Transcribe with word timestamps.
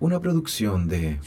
Una 0.00 0.20
producción 0.20 0.86
de... 0.86 1.18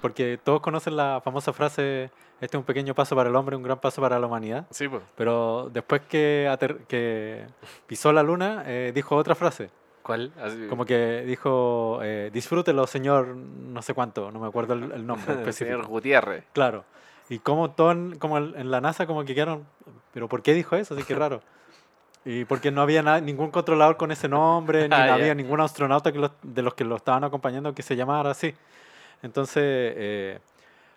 Porque 0.00 0.38
todos 0.42 0.62
conocen 0.62 0.96
la 0.96 1.20
famosa 1.22 1.52
frase, 1.52 2.04
este 2.40 2.56
es 2.56 2.58
un 2.58 2.64
pequeño 2.64 2.94
paso 2.94 3.14
para 3.14 3.28
el 3.28 3.36
hombre, 3.36 3.56
un 3.56 3.62
gran 3.62 3.78
paso 3.78 4.00
para 4.00 4.18
la 4.18 4.26
humanidad. 4.26 4.66
Sí, 4.70 4.88
pues. 4.88 5.02
Pero 5.16 5.68
después 5.70 6.00
que, 6.08 6.48
ater- 6.50 6.86
que 6.86 7.44
pisó 7.86 8.10
la 8.10 8.22
luna, 8.22 8.62
eh, 8.66 8.92
dijo 8.94 9.16
otra 9.16 9.34
frase. 9.34 9.68
¿Cuál? 10.02 10.32
Así- 10.42 10.66
Como 10.68 10.86
que 10.86 11.24
dijo, 11.26 12.00
eh, 12.02 12.30
disfrútelo, 12.32 12.86
señor, 12.86 13.26
no 13.36 13.82
sé 13.82 13.92
cuánto, 13.92 14.30
no 14.30 14.40
me 14.40 14.46
acuerdo 14.46 14.72
el, 14.72 14.92
el 14.92 15.06
nombre 15.06 15.26
el 15.44 15.52
señor 15.52 15.86
Gutiérrez. 15.86 16.44
Claro. 16.54 16.86
Y 17.28 17.38
como 17.38 17.70
todo 17.72 17.92
en, 17.92 18.18
como 18.18 18.38
en 18.38 18.70
la 18.70 18.80
NASA 18.80 19.06
como 19.06 19.26
que 19.26 19.34
quedaron, 19.34 19.66
pero 20.14 20.26
¿por 20.28 20.40
qué 20.42 20.54
dijo 20.54 20.74
eso? 20.76 20.94
Así 20.94 21.02
que 21.04 21.14
raro. 21.14 21.42
Y 22.24 22.44
porque 22.46 22.70
no 22.70 22.80
había 22.82 23.02
na- 23.02 23.20
ningún 23.20 23.50
controlador 23.50 23.96
con 23.96 24.10
ese 24.10 24.28
nombre, 24.28 24.88
ni 24.88 24.94
Ah, 24.94 25.14
había 25.14 25.34
ningún 25.34 25.60
astronauta 25.60 26.10
que 26.12 26.30
de 26.42 26.62
los 26.62 26.74
que 26.74 26.84
lo 26.84 26.96
estaban 26.96 27.24
acompañando 27.24 27.74
que 27.74 27.82
se 27.82 27.96
llamara 27.96 28.30
así. 28.30 28.54
Entonces, 29.22 29.62
eh, 29.64 30.38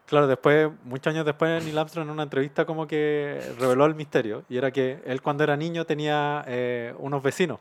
claro, 0.06 0.28
después, 0.28 0.70
muchos 0.84 1.12
años 1.14 1.26
después, 1.26 1.64
Neil 1.64 1.78
Armstrong 1.78 2.08
en 2.08 2.12
una 2.12 2.24
entrevista 2.24 2.66
como 2.66 2.88
que 2.88 3.42
reveló 3.60 3.86
el 3.86 3.96
misterio. 3.96 4.44
Y 4.50 4.58
era 4.58 4.72
que 4.72 5.02
él 5.06 5.22
cuando 5.22 5.44
era 5.44 5.56
niño 5.58 5.86
tenía 5.86 6.44
eh, 6.48 6.94
unos 7.00 7.22
vecinos, 7.24 7.60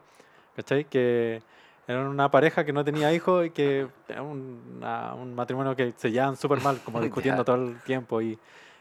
¿cachai? 0.54 0.84
Que 0.84 1.42
eran 1.88 2.06
una 2.08 2.30
pareja 2.30 2.64
que 2.64 2.72
no 2.72 2.84
tenía 2.84 3.12
hijos 3.12 3.46
y 3.46 3.50
que 3.50 3.86
era 4.08 4.22
una- 4.22 5.14
un 5.14 5.34
matrimonio 5.36 5.76
que 5.76 5.92
se 5.96 6.10
llevaban 6.10 6.36
súper 6.36 6.60
mal, 6.62 6.80
como 6.84 7.00
discutiendo 7.10 7.44
todo 7.44 7.56
el 7.56 7.80
tiempo. 7.82 8.20
Y, 8.20 8.38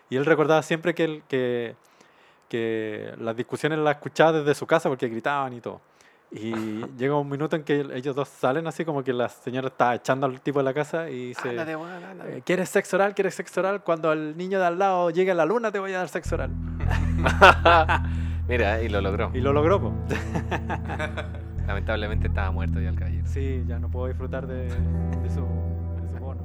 y 0.09 0.15
él 0.17 0.25
recordaba 0.25 0.61
siempre 0.63 0.93
que, 0.95 1.03
él- 1.03 1.23
que, 1.27 1.75
que 2.49 3.13
las 3.19 3.35
discusiones 3.35 3.79
las 3.79 3.95
escuchaba 3.95 4.33
desde 4.33 4.55
su 4.55 4.65
casa 4.65 4.89
porque 4.89 5.07
gritaban 5.07 5.53
y 5.53 5.61
todo. 5.61 5.81
Y 6.31 6.53
llega 6.97 7.15
un 7.15 7.29
minuto 7.29 7.55
en 7.55 7.63
que 7.63 7.87
ellos 7.93 8.15
dos 8.15 8.27
salen 8.27 8.67
así 8.67 8.83
como 8.83 9.03
que 9.03 9.13
la 9.13 9.29
señora 9.29 9.67
está 9.67 9.95
echando 9.95 10.25
al 10.27 10.41
tipo 10.41 10.59
de 10.59 10.65
la 10.65 10.73
casa 10.73 11.09
y 11.09 11.27
dice... 11.29 11.49
Ándate, 11.49 11.75
weón, 11.75 12.03
ándate. 12.03 12.37
Eh, 12.37 12.41
¿Quieres 12.45 12.69
sexo 12.69 12.97
oral? 12.97 13.13
¿Quieres 13.15 13.35
sexo 13.35 13.61
oral? 13.61 13.83
Cuando 13.83 14.11
el 14.11 14.35
niño 14.35 14.59
de 14.59 14.65
al 14.65 14.79
lado 14.79 15.09
llegue 15.09 15.31
a 15.31 15.35
la 15.35 15.45
luna 15.45 15.71
te 15.71 15.79
voy 15.79 15.93
a 15.93 15.99
dar 15.99 16.09
sexo 16.09 16.35
oral. 16.35 16.51
Mira, 18.47 18.81
y 18.81 18.89
lo 18.89 19.01
logró. 19.01 19.31
Y 19.33 19.41
lo 19.41 19.53
logró, 19.53 19.81
po. 19.81 19.93
Lamentablemente 21.67 22.27
estaba 22.27 22.51
muerto 22.51 22.79
ya 22.79 22.89
el 22.89 22.95
caballero. 22.95 23.25
Sí, 23.27 23.63
ya 23.67 23.79
no 23.79 23.89
puedo 23.89 24.07
disfrutar 24.07 24.45
de, 24.45 24.65
de 24.65 25.29
su, 25.29 25.41
de 26.01 26.09
su 26.11 26.19
bono. 26.19 26.41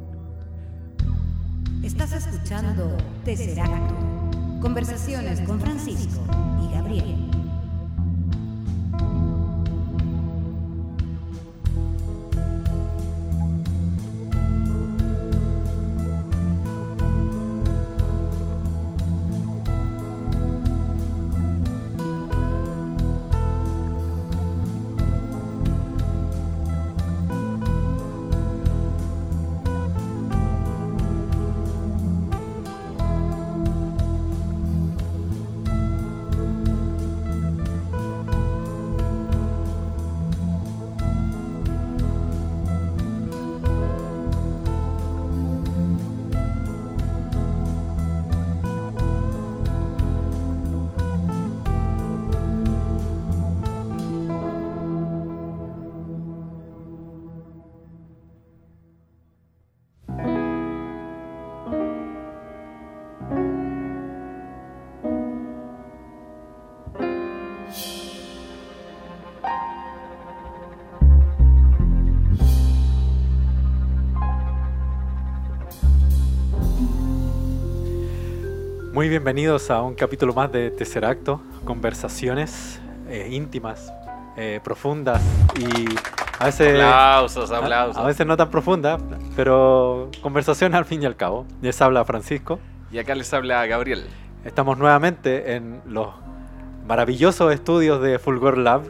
Estás 1.83 2.13
escuchando 2.13 2.97
Tesseracto. 3.25 4.40
Conversaciones 4.61 5.41
con 5.41 5.59
Francisco 5.59 6.21
y 6.63 6.75
Gabriel. 6.75 7.50
Muy 78.93 79.09
bienvenidos 79.09 79.71
a 79.71 79.83
un 79.83 79.95
capítulo 79.95 80.35
más 80.35 80.51
de 80.51 80.71
Tercer 80.71 81.05
Acto, 81.05 81.41
conversaciones 81.65 82.81
eh, 83.09 83.29
íntimas, 83.31 83.93
eh, 84.37 84.61
profundas 84.63 85.23
y 85.57 85.87
a 86.39 86.47
veces, 86.47 86.75
Aplausos, 86.75 87.51
a- 87.53 87.59
aplausos. 87.59 87.97
a 87.99 88.07
veces 88.07 88.27
no 88.27 88.37
tan 88.37 88.51
profundas, 88.51 89.01
pero 89.37 90.11
conversaciones 90.23 90.77
al 90.77 90.85
fin 90.85 91.03
y 91.03 91.07
al 91.07 91.17
cabo. 91.17 91.47
Les 91.63 91.81
habla 91.83 92.05
Francisco. 92.05 92.59
Y 92.91 92.99
acá 92.99 93.15
les 93.15 93.33
habla 93.33 93.65
Gabriel. 93.67 94.07
Estamos 94.45 94.79
nuevamente 94.79 95.55
en 95.55 95.81
los 95.87 96.09
maravillosos 96.87 97.53
estudios 97.53 98.01
de 98.03 98.19
Fulgor 98.19 98.59
Lab. 98.59 98.83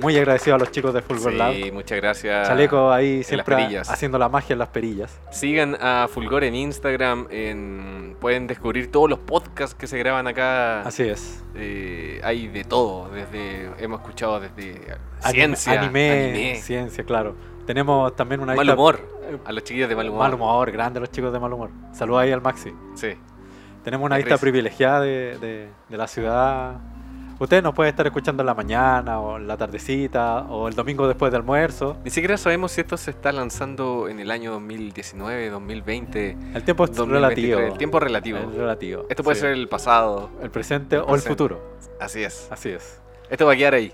Muy 0.00 0.16
agradecido 0.16 0.56
a 0.56 0.58
los 0.58 0.70
chicos 0.70 0.92
de 0.92 1.02
Fulgor 1.02 1.32
Lab. 1.32 1.54
Sí, 1.54 1.70
muchas 1.72 1.96
gracias. 2.00 2.48
Chaleco 2.48 2.90
ahí 2.92 3.22
siempre 3.22 3.78
haciendo 3.80 4.18
la 4.18 4.28
magia 4.28 4.52
en 4.54 4.58
las 4.58 4.68
perillas. 4.68 5.18
Sigan 5.30 5.76
a 5.80 6.08
Fulgor 6.10 6.44
en 6.44 6.54
Instagram. 6.54 7.26
En... 7.30 8.16
Pueden 8.20 8.46
descubrir 8.46 8.90
todos 8.90 9.08
los 9.10 9.18
podcasts 9.20 9.74
que 9.74 9.86
se 9.86 9.98
graban 9.98 10.26
acá. 10.26 10.82
Así 10.82 11.02
es. 11.04 11.42
Eh, 11.54 12.20
hay 12.24 12.48
de 12.48 12.64
todo. 12.64 13.08
Desde 13.10 13.70
hemos 13.78 14.00
escuchado 14.00 14.40
desde 14.40 14.80
ciencia, 15.20 15.80
anime, 15.80 16.10
anime, 16.30 16.54
ciencia, 16.56 17.04
claro. 17.04 17.34
Tenemos 17.66 18.14
también 18.16 18.40
una 18.40 18.54
mal 18.54 18.68
humor. 18.70 19.00
A 19.44 19.52
los 19.52 19.64
chiquillos 19.64 19.88
de 19.88 19.96
mal 19.96 20.08
humor. 20.08 20.20
Mal 20.20 20.34
humor, 20.34 20.70
grande 20.70 21.00
los 21.00 21.10
chicos 21.10 21.32
de 21.32 21.40
mal 21.40 21.52
humor. 21.52 21.70
Saludos 21.92 22.22
ahí 22.22 22.32
al 22.32 22.40
Maxi. 22.40 22.72
Sí. 22.94 23.14
Tenemos 23.82 24.06
una 24.06 24.16
risa. 24.16 24.38
privilegiada 24.38 25.00
de, 25.00 25.38
de- 25.38 25.68
de 25.88 25.96
la 25.96 26.06
ciudad. 26.06 26.76
Usted 27.38 27.62
nos 27.62 27.74
puede 27.74 27.90
estar 27.90 28.06
escuchando 28.06 28.42
en 28.42 28.46
la 28.46 28.54
mañana 28.54 29.20
o 29.20 29.36
en 29.36 29.46
la 29.46 29.58
tardecita 29.58 30.46
o 30.48 30.68
el 30.68 30.74
domingo 30.74 31.06
después 31.06 31.30
de 31.30 31.36
almuerzo. 31.36 31.98
Ni 32.02 32.10
siquiera 32.10 32.38
sabemos 32.38 32.72
si 32.72 32.80
esto 32.80 32.96
se 32.96 33.10
está 33.10 33.30
lanzando 33.30 34.08
en 34.08 34.20
el 34.20 34.30
año 34.30 34.52
2019, 34.52 35.50
2020. 35.50 36.36
El 36.54 36.64
tiempo 36.64 36.84
es 36.84 36.94
2023. 36.94 37.10
relativo. 37.10 37.72
El 37.72 37.78
tiempo 37.78 38.00
relativo. 38.00 38.38
Relativo. 38.56 39.04
Esto 39.10 39.22
puede 39.22 39.34
sí. 39.34 39.42
ser 39.42 39.50
el 39.50 39.68
pasado. 39.68 40.30
el 40.42 40.50
presente 40.50 40.96
o 40.96 41.14
el 41.14 41.20
futuro. 41.20 41.60
Así 42.00 42.22
es. 42.22 42.48
Así 42.50 42.70
es. 42.70 43.02
Esto 43.28 43.44
va 43.44 43.52
a 43.52 43.56
quedar 43.56 43.74
ahí. 43.74 43.92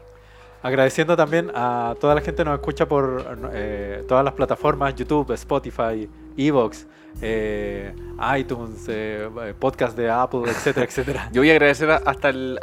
Agradeciendo 0.63 1.17
también 1.17 1.51
a 1.53 1.97
toda 2.01 2.15
la 2.15 2.21
gente 2.21 2.45
que 2.45 2.49
nos 2.49 2.61
escucha 2.61 2.87
por 2.87 3.41
eh, 3.53 4.05
todas 4.07 4.25
las 4.25 4.35
plataformas, 4.35 4.95
YouTube, 4.95 5.33
Spotify, 5.33 6.09
Evox, 6.37 6.87
eh, 7.21 7.95
iTunes, 8.39 8.85
eh, 8.89 9.29
eh, 9.43 9.55
podcast 9.59 9.97
de 9.97 10.09
Apple, 10.09 10.43
etcétera, 10.47 10.87
etcétera. 10.87 11.31
Yo 11.33 11.43
voy 11.43 11.51
a 11.51 11.53
agradecer 11.53 11.91
hasta 11.91 12.31
el, 12.31 12.59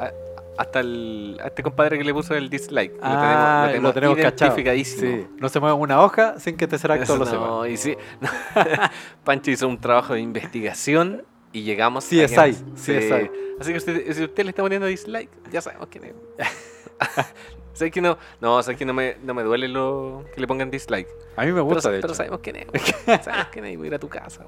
hasta 0.60 0.82
el, 0.82 1.40
a 1.42 1.48
este 1.48 1.64
compadre 1.64 1.98
que 1.98 2.04
le 2.04 2.14
puso 2.14 2.36
el 2.36 2.50
dislike. 2.50 2.94
Ah, 3.02 3.72
lo 3.82 3.94
tenemos, 3.94 4.18
cachado. 4.18 4.52
identificadísimo. 4.52 5.02
Sí. 5.18 5.28
No 5.38 5.48
se 5.50 5.60
mueve 5.62 5.76
una 5.76 6.02
hoja 6.04 6.38
sin 6.40 6.58
que 6.58 6.68
Tesseract 6.68 7.04
Eso 7.04 7.18
lo 7.18 7.26
no, 7.26 7.32
sepa. 7.64 7.70
y 7.70 7.78
sí. 7.78 7.96
Pancho 9.24 9.52
hizo 9.52 9.68
un 9.68 9.80
trabajo 9.80 10.14
de 10.16 10.20
investigación 10.20 11.24
y 11.54 11.64
llegamos 11.64 12.04
Sí, 12.04 12.20
a 12.22 12.26
es 12.26 12.38
ahí, 12.38 12.58
sí. 12.76 12.92
es 12.94 13.12
ahí. 13.12 13.32
Así 13.60 13.72
que 13.72 13.78
usted, 13.78 14.14
si 14.14 14.24
usted 14.26 14.44
le 14.44 14.50
está 14.50 14.62
poniendo 14.62 14.86
dislike, 14.88 15.30
ya 15.52 15.62
sabemos 15.62 15.88
quién 15.90 16.04
es. 16.06 16.14
¿Sabes 17.74 17.94
que 17.94 18.02
no? 18.02 18.18
No, 18.42 18.62
sabes 18.62 18.78
que 18.78 18.84
no 18.86 18.94
me, 18.94 19.16
no 19.24 19.34
me 19.34 19.44
duele 19.44 19.70
lo 19.70 20.26
que 20.36 20.42
le 20.42 20.48
pongan 20.48 20.70
dislike. 20.70 21.08
A 21.38 21.42
mí 21.42 21.48
me 21.48 21.54
Pero, 21.54 21.64
gusta, 21.64 21.90
de 21.90 22.00
pero 22.00 22.10
hecho. 22.10 22.16
sabemos 22.16 22.42
quién 22.44 22.58
es. 22.58 22.68
sabemos 23.24 23.48
quién 23.54 23.64
es 23.66 23.78
voy 23.78 23.86
a 23.86 23.88
ir 23.88 23.94
a 23.96 24.00
tu 24.00 24.10
casa. 24.10 24.44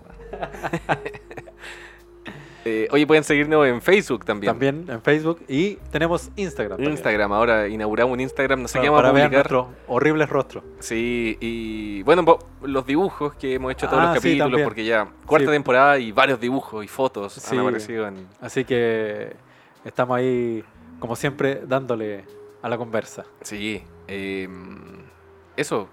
Eh, 2.63 2.88
oye, 2.92 3.08
pueden 3.08 3.24
seguirnos 3.24 3.66
en 3.66 3.81
Facebook 3.81 4.24
también. 4.24 4.52
También 4.54 4.86
en 4.88 5.02
Facebook 5.02 5.42
y 5.48 5.78
tenemos 5.92 6.30
Instagram. 6.36 6.78
también, 6.78 6.92
Instagram, 6.92 7.31
ahora 7.34 7.68
inauguramos 7.68 8.13
un 8.13 8.19
Instagram, 8.19 8.62
no 8.62 8.68
sé 8.68 8.80
qué 8.80 8.90
vamos 8.90 9.04
a 9.06 9.12
ver 9.12 9.24
publicar. 9.30 9.52
nuestros 9.52 9.68
horribles 9.88 10.30
rostros. 10.30 10.63
Sí, 10.80 11.38
y 11.40 12.04
bueno, 12.04 12.24
los 12.62 12.86
dibujos 12.86 13.34
que 13.34 13.56
hemos 13.56 13.72
hecho 13.72 13.88
todos 13.88 14.04
Ah, 14.04 14.13
los 14.13 14.22
sí, 14.24 14.38
capítulos, 14.38 14.62
porque 14.62 14.86
ya 14.86 15.08
cuarta 15.25 15.48
Sí. 15.48 15.52
temporada 15.54 15.98
y 15.98 16.12
varios 16.12 16.40
dibujos 16.40 16.86
y 16.86 16.88
fotos 16.88 17.34
Sí. 17.34 17.56
han 17.56 17.62
aparecido 17.62 18.08
en... 18.08 18.28
Así 18.40 18.63
que 18.63 19.36
estamos 19.84 20.18
ahí, 20.18 20.63
como 21.00 21.16
siempre, 21.16 21.62
dándole 21.66 22.25
a 22.62 22.69
la 22.69 22.78
conversa. 22.78 23.25
Sí, 23.42 23.84
eh, 24.08 24.48
eso, 25.58 25.90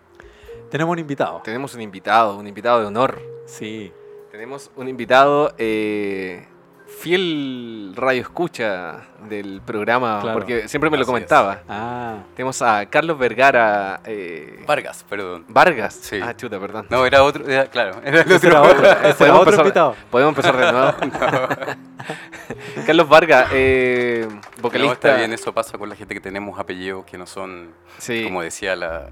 Tenemos 0.71 0.93
un 0.93 0.99
invitado. 0.99 1.41
tenemos 1.43 1.75
un 1.75 1.81
invitado, 1.81 2.37
un 2.37 2.47
invitado 2.47 2.81
de 2.81 2.87
honor. 2.87 3.19
Sí. 3.47 3.91
Tenemos 4.31 4.71
un 4.77 4.87
invitado 4.89 5.55
eh, 5.57 6.47
fiel 6.89 7.93
radio 7.95 8.23
escucha 8.23 9.03
del 9.29 9.61
programa, 9.65 10.19
Claro. 10.21 10.39
porque 10.39 10.69
siempre 10.69 10.91
me 10.91 10.97
lo 10.97 11.03
Así 11.03 11.11
comentaba. 11.11 11.61
Ah, 11.69 12.19
Tenemos 12.35 12.61
a 12.63 12.87
Carlos 12.87 13.19
Vergara 13.19 14.01
eh, 14.05 14.65
Vargas, 14.67 15.05
perdón. 15.09 15.45
Vargas. 15.49 15.95
Sí. 15.95 16.19
Ah, 16.23 16.35
chuta, 16.37 16.59
perdón. 16.59 16.87
No, 16.91 17.05
era 17.07 17.23
otro, 17.23 17.47
era- 17.47 17.67
claro. 17.67 18.01
Era 18.05 18.23
el 18.23 18.33
ese 18.33 18.47
era 18.49 18.63
otro. 18.63 18.79
otro, 18.79 18.91
ese 18.91 18.99
era 19.07 19.15
Podemos 19.15 19.39
otro 19.41 19.51
empezar- 19.53 19.65
invitado. 19.67 19.95
Podemos 20.11 20.31
empezar 20.37 20.57
de 20.57 20.73
nuevo. 20.73 21.77
Carlos 22.87 23.09
Vargas, 23.09 23.49
eh, 23.53 24.27
vocalista. 24.61 24.87
No, 24.89 24.93
está 24.93 25.17
bien, 25.17 25.33
eso 25.33 25.53
pasa 25.53 25.77
con 25.79 25.89
la 25.89 25.95
gente 25.97 26.15
que 26.15 26.21
tenemos 26.21 26.59
apellidos 26.59 27.05
que 27.05 27.19
no 27.19 27.27
son, 27.27 27.69
Sí. 27.99 28.25
como 28.25 28.43
decía 28.43 28.75
la, 28.77 29.09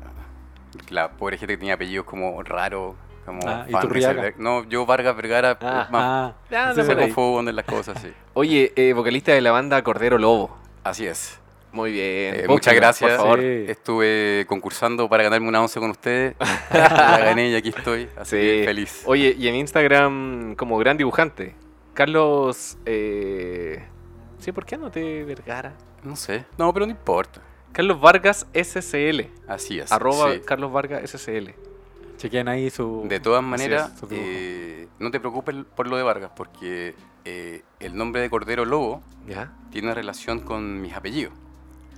la 0.88 1.10
pobre 1.10 1.36
gente 1.38 1.54
que 1.54 1.58
tenía 1.58 1.74
apellidos 1.74 2.06
como 2.06 2.42
raros, 2.42 2.94
como 3.26 3.40
Ah. 3.46 3.66
Rieselberg. 3.82 4.38
No, 4.38 4.64
yo 4.64 4.86
Vargas 4.86 5.14
Vergara, 5.16 5.58
Ah, 5.60 5.88
más, 5.90 6.02
Ah, 6.04 6.34
Ya, 6.50 6.72
no 6.72 6.84
por 6.86 6.98
ahí. 6.98 7.12
confunden 7.12 7.54
las 7.56 7.64
cosas, 7.66 8.00
sí. 8.00 8.12
Oye, 8.32 8.72
eh, 8.76 8.92
vocalista 8.94 9.32
de 9.32 9.40
la 9.42 9.50
banda 9.52 9.82
Cordero 9.82 10.16
Lobo. 10.16 10.56
Así 10.84 11.06
es. 11.06 11.38
Muy 11.72 11.92
bien. 11.92 12.34
Eh, 12.36 12.44
muchas 12.48 12.74
gracias. 12.74 13.10
Por 13.10 13.20
favor. 13.20 13.40
Sí. 13.40 13.64
Estuve 13.68 14.46
concursando 14.48 15.08
para 15.10 15.24
ganarme 15.24 15.46
una 15.48 15.60
once 15.60 15.78
con 15.78 15.90
ustedes. 15.90 16.34
la 16.72 17.18
gané 17.18 17.50
y 17.50 17.54
aquí 17.56 17.68
estoy. 17.68 18.08
Así 18.16 18.36
Sí. 18.40 18.64
feliz. 18.64 19.02
Oye, 19.04 19.34
y 19.38 19.46
en 19.48 19.56
Instagram 19.56 20.54
como 20.54 20.78
gran 20.78 20.96
dibujante. 20.96 21.54
Carlos... 21.92 22.78
Eh... 22.86 23.84
Sí, 24.38 24.52
¿por 24.52 24.64
qué 24.64 24.76
anoté 24.76 25.24
Vergara? 25.24 25.74
No 26.02 26.14
sé. 26.16 26.44
No, 26.56 26.72
pero 26.72 26.86
no 26.86 26.92
importa. 26.92 27.40
Carlos 27.72 28.00
Vargas 28.00 28.46
SCL. 28.54 29.28
Así 29.48 29.78
es. 29.78 29.90
Arroba 29.92 30.32
sí. 30.32 30.40
Carlos 30.46 30.72
Vargas 30.72 31.10
SCL. 31.10 31.50
Chequen 32.16 32.48
ahí 32.48 32.70
su... 32.70 33.04
De 33.08 33.20
todas 33.20 33.42
maneras, 33.42 33.92
es, 34.02 34.08
eh, 34.10 34.88
no 34.98 35.10
te 35.10 35.20
preocupes 35.20 35.54
por 35.74 35.86
lo 35.88 35.96
de 35.96 36.02
Vargas, 36.02 36.30
porque 36.36 36.94
eh, 37.24 37.62
el 37.80 37.96
nombre 37.96 38.20
de 38.20 38.30
Cordero 38.30 38.64
Lobo 38.64 39.02
¿Ya? 39.26 39.52
tiene 39.70 39.94
relación 39.94 40.40
con 40.40 40.80
mis 40.80 40.94
apellidos. 40.94 41.32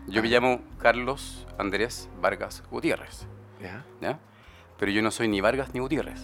Yo 0.07 0.23
me 0.23 0.29
Ah. 0.29 0.33
llamo 0.33 0.61
Carlos 0.79 1.47
Andrés 1.59 2.09
Vargas 2.21 2.63
Gutiérrez, 2.71 3.27
¿Ya? 3.61 3.85
¿ya? 4.01 4.19
Pero 4.79 4.91
yo 4.93 5.03
no 5.03 5.11
soy 5.11 5.29
ni 5.29 5.41
Vargas 5.41 5.75
ni 5.75 5.81
Gutiérrez, 5.81 6.21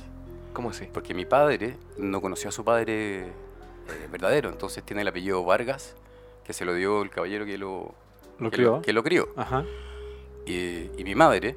¿Cómo 0.52 0.70
así? 0.70 0.88
porque 0.92 1.12
mi 1.14 1.24
padre 1.26 1.76
no 1.98 2.20
conoció 2.20 2.48
a 2.48 2.52
su 2.52 2.64
padre 2.64 3.26
eh, 3.26 4.08
verdadero, 4.10 4.48
entonces 4.48 4.82
tiene 4.84 5.02
el 5.02 5.08
apellido 5.08 5.44
Vargas, 5.44 5.96
que 6.44 6.52
se 6.52 6.64
lo 6.64 6.72
dio 6.74 7.02
el 7.02 7.10
caballero 7.10 7.44
que 7.44 7.58
lo, 7.58 7.94
Lo 8.38 8.50
que 8.50 8.56
crió. 8.56 8.80
que 8.82 8.92
lo 8.92 9.02
crió. 9.02 9.28
Ajá. 9.36 9.64
Y, 10.46 10.90
y 10.98 11.04
mi 11.04 11.14
madre, 11.14 11.56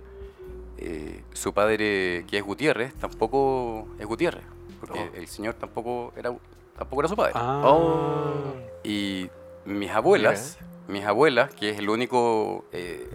eh, 0.78 1.24
su 1.34 1.54
padre 1.54 2.26
que 2.30 2.38
es 2.38 2.44
Gutiérrez, 2.44 2.94
tampoco 2.96 3.88
es 4.00 4.06
Gutiérrez, 4.06 4.44
porque 4.80 5.00
Oh. 5.00 5.18
el 5.18 5.28
señor 5.28 5.56
tampoco 5.56 6.14
era, 6.16 6.34
tampoco 6.78 7.02
era 7.02 7.10
su 7.10 7.16
padre. 7.16 7.32
Ah. 7.36 7.62
Oh. 7.66 8.54
Y 8.84 9.30
mis 9.66 9.92
abuelas, 9.92 10.58
mis 10.88 11.04
abuelas, 11.04 11.54
que 11.54 11.70
es 11.72 11.80
el 11.80 11.90
único 11.90 12.66
eh, 12.72 13.10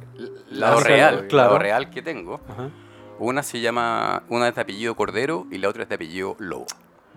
lado 0.50 0.81
real, 0.81 1.26
claro. 1.29 1.49
lado 1.50 1.59
real 1.59 1.91
que 1.91 2.03
tengo, 2.03 2.41
Ajá. 2.49 2.70
una 3.19 3.43
se 3.43 3.61
llama, 3.61 4.25
una 4.29 4.49
es 4.49 4.55
de 4.55 4.61
apellido 4.61 4.94
Cordero 4.94 5.47
y 5.50 5.59
la 5.59 5.69
otra 5.69 5.85
es 5.85 5.88
de 5.88 5.94
apellido 5.94 6.37
Lobo. 6.38 6.67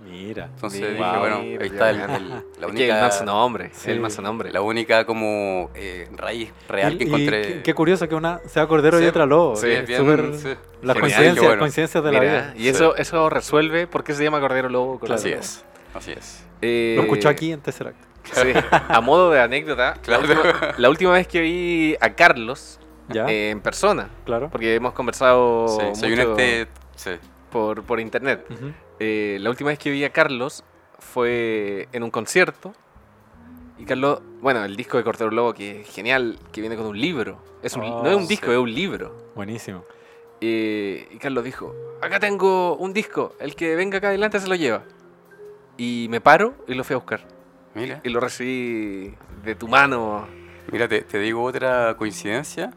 Mira. 0.04 0.46
Entonces 0.54 0.82
Mira, 0.82 0.92
dije, 1.08 1.20
bueno, 1.20 1.40
mira, 1.42 1.64
ahí 1.64 1.68
está 1.70 1.90
el, 1.90 2.00
el- 2.02 2.10
la 2.30 2.36
Es 2.38 2.44
que 2.58 2.64
el 2.66 2.70
única, 2.72 3.02
manso 3.02 3.26
nombre. 3.26 3.70
Sí. 3.74 3.92
El 3.92 4.00
manso 4.00 4.22
nombre. 4.22 4.52
la 4.52 4.62
única 4.62 5.06
como 5.06 5.72
eh, 5.74 6.08
raíz 6.16 6.52
real 6.68 6.94
Y- 6.94 6.98
que 6.98 7.04
encontré. 7.06 7.42
qué, 7.42 7.64
qué 7.64 7.74
curioso 7.74 8.08
que 8.08 8.16
una 8.16 8.40
sea 8.46 8.68
cordero 8.68 9.02
y 9.02 9.06
otra 9.06 9.26
lobo. 9.26 9.56
sí, 9.56 9.68
Es 9.72 9.88
bien, 9.88 10.38
sí. 10.38 10.50
Las 10.82 10.98
coincidencias, 10.98 11.40
qué 11.40 11.46
bueno. 11.48 11.60
coincidencias 11.60 12.04
de 12.04 12.12
la 12.12 12.20
vida. 12.20 12.54
y 12.58 12.68
eso, 12.68 12.96
eso 12.98 13.30
resuelve 13.30 13.88
por 13.88 14.04
qué 14.04 14.14
se 14.14 14.24
llama 14.24 14.40
Cordero 14.40 14.70
Lobo. 14.70 15.00
Cordero 15.00 15.16
Así 15.16 15.30
Lobo. 15.30 15.42
es, 15.42 15.66
así 15.96 16.12
es. 16.12 16.46
Eh, 16.62 16.94
Lo 16.98 17.04
escuchó 17.04 17.30
aquí 17.30 17.52
en 17.52 17.62
Tesseract. 17.62 17.98
Sí, 18.32 18.54
a 18.72 19.02
modo 19.02 19.30
de 19.32 19.40
anécdota, 19.40 19.94
Claro. 20.02 20.24
la, 20.28 20.34
última, 20.36 20.74
la 20.78 20.90
última 20.90 21.12
vez 21.14 21.28
que 21.28 21.42
vi 21.42 21.96
a 22.02 22.14
Carlos 22.16 22.80
¿Ya? 23.10 23.26
eh, 23.28 23.52
en 23.52 23.62
persona, 23.62 24.10
claro. 24.26 24.50
porque 24.52 24.74
hemos 24.76 24.94
conversado 24.94 25.68
Sí, 25.68 25.86
soy 26.00 26.14
un 26.14 26.20
mucho 26.20 26.38
este, 26.40 26.68
sí. 26.96 27.12
por, 27.52 27.84
por 27.84 28.00
internet. 28.00 28.44
Ujú. 28.50 28.72
Eh, 29.00 29.38
la 29.42 29.50
última 29.50 29.70
vez 29.70 29.80
que 29.80 29.92
vi 29.92 30.04
a 30.04 30.12
Carlos 30.12 30.64
fue 31.00 31.88
en 31.92 32.04
un 32.04 32.12
concierto. 32.12 32.74
Y 33.78 33.86
Carlos, 33.86 34.22
bueno, 34.42 34.64
el 34.64 34.76
disco 34.78 34.98
de 34.98 35.04
Cordero 35.04 35.32
Lobo, 35.32 35.54
que 35.54 35.82
es 35.82 35.90
genial, 35.90 36.40
que 36.54 36.62
viene 36.62 36.78
con 36.78 36.86
un 36.86 37.00
libro. 37.00 37.40
Es 37.62 37.76
un, 37.76 37.84
Oh, 37.84 38.04
no 38.04 38.10
es 38.10 38.16
un 38.16 38.28
disco, 38.28 38.48
sí. 38.48 38.52
es 38.54 38.58
un 38.58 38.74
libro. 38.74 39.32
Buenísimo. 39.36 39.84
Eh, 40.42 41.08
y 41.12 41.18
Carlos 41.18 41.44
dijo, 41.44 41.76
acá 42.02 42.20
tengo 42.20 42.76
un 42.78 42.94
disco, 42.94 43.34
el 43.40 43.56
que 43.56 43.76
venga 43.76 43.98
acá 43.98 44.10
adelante 44.10 44.40
se 44.40 44.48
lo 44.48 44.56
lleva. 44.56 44.84
Y 45.78 46.08
me 46.10 46.22
paro 46.22 46.56
y 46.68 46.74
lo 46.74 46.84
fui 46.86 46.94
a 46.94 46.98
buscar. 46.98 47.28
Mira, 47.74 48.00
Y 48.06 48.10
lo 48.10 48.22
recibí 48.22 49.14
de 49.44 49.56
tu 49.56 49.68
mano. 49.68 50.26
mira, 50.72 50.88
te, 50.88 51.02
te 51.02 51.20
digo 51.20 51.44
otra 51.44 51.96
coincidencia. 51.98 52.72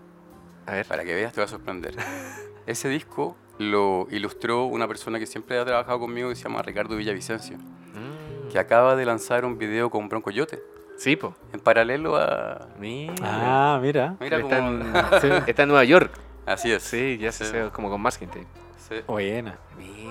A 0.67 0.73
ver. 0.73 0.87
Para 0.87 1.05
que 1.05 1.15
veas, 1.15 1.33
te 1.33 1.41
va 1.41 1.45
a 1.45 1.49
sorprender. 1.49 1.95
Ese 2.67 2.89
disco 2.89 3.37
lo 3.59 4.07
ilustró 4.11 4.65
una 4.65 4.87
persona 4.89 5.19
que 5.19 5.27
siempre 5.27 5.59
ha 5.59 5.65
trabajado 5.65 5.99
conmigo 6.01 6.29
que 6.29 6.37
se 6.37 6.45
llama 6.45 6.63
Ricardo 6.63 6.97
Villavicencio, 6.97 7.57
Mm. 7.59 8.49
que 8.53 8.59
acaba 8.59 8.95
de 8.97 9.05
lanzar 9.05 9.45
un 9.45 9.59
video 9.59 9.91
con 9.91 10.09
Bronco 10.09 10.31
Yote, 10.31 10.63
Sí, 10.97 11.17
po. 11.17 11.35
en 11.53 11.61
paralelo 11.61 12.17
a... 12.17 12.69
Mira. 12.79 13.15
Ah, 13.23 13.79
mira. 13.83 14.17
Mira 14.21 14.39
está, 14.39 14.59
en, 14.59 14.83
Sí. 15.21 15.29
está 15.47 15.63
en 15.63 15.69
Nueva 15.69 15.85
York. 15.85 16.13
Así 16.47 16.73
es. 16.73 16.83
Sí, 16.83 17.19
ya 17.21 17.31
se 17.33 17.45
Sí. 17.45 17.57
hace 17.57 17.71
como 17.71 17.91
con 17.91 18.01
masking 18.01 18.29
tape. 18.29 18.47
sí. 18.89 18.95
Buena. 19.07 19.59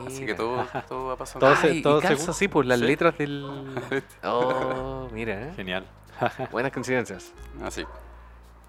Así 0.06 0.26
que 0.26 0.34
todo, 0.36 0.66
todo 0.88 1.08
va 1.08 1.16
pasando. 1.18 1.46
Todo 1.46 1.56
se- 1.58 1.68
Ay, 1.68 1.82
todo 1.82 2.00
y 2.00 2.02
calza 2.02 2.32
así 2.32 2.48
por 2.48 2.66
las 2.66 2.80
Sí. 2.80 2.86
letras 2.86 3.18
del... 3.18 3.46
Oh, 4.24 5.08
mira, 5.12 5.48
¿eh? 5.48 5.54
Genial. 5.56 5.86
Buenas 6.52 6.72
coincidencias. 6.72 7.34
Así. 7.64 7.86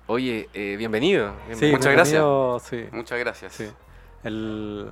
Oye, 0.07 0.49
eh, 0.55 0.77
bienvenido. 0.79 1.31
Sí, 1.31 1.37
bienvenido. 1.49 1.79
Muchas 1.79 1.93
gracias. 1.93 2.23
bienvenido, 2.23 2.61
Sí, 2.61 2.85
Muchas 2.93 3.19
gracias. 3.19 3.75
El... 4.25 4.91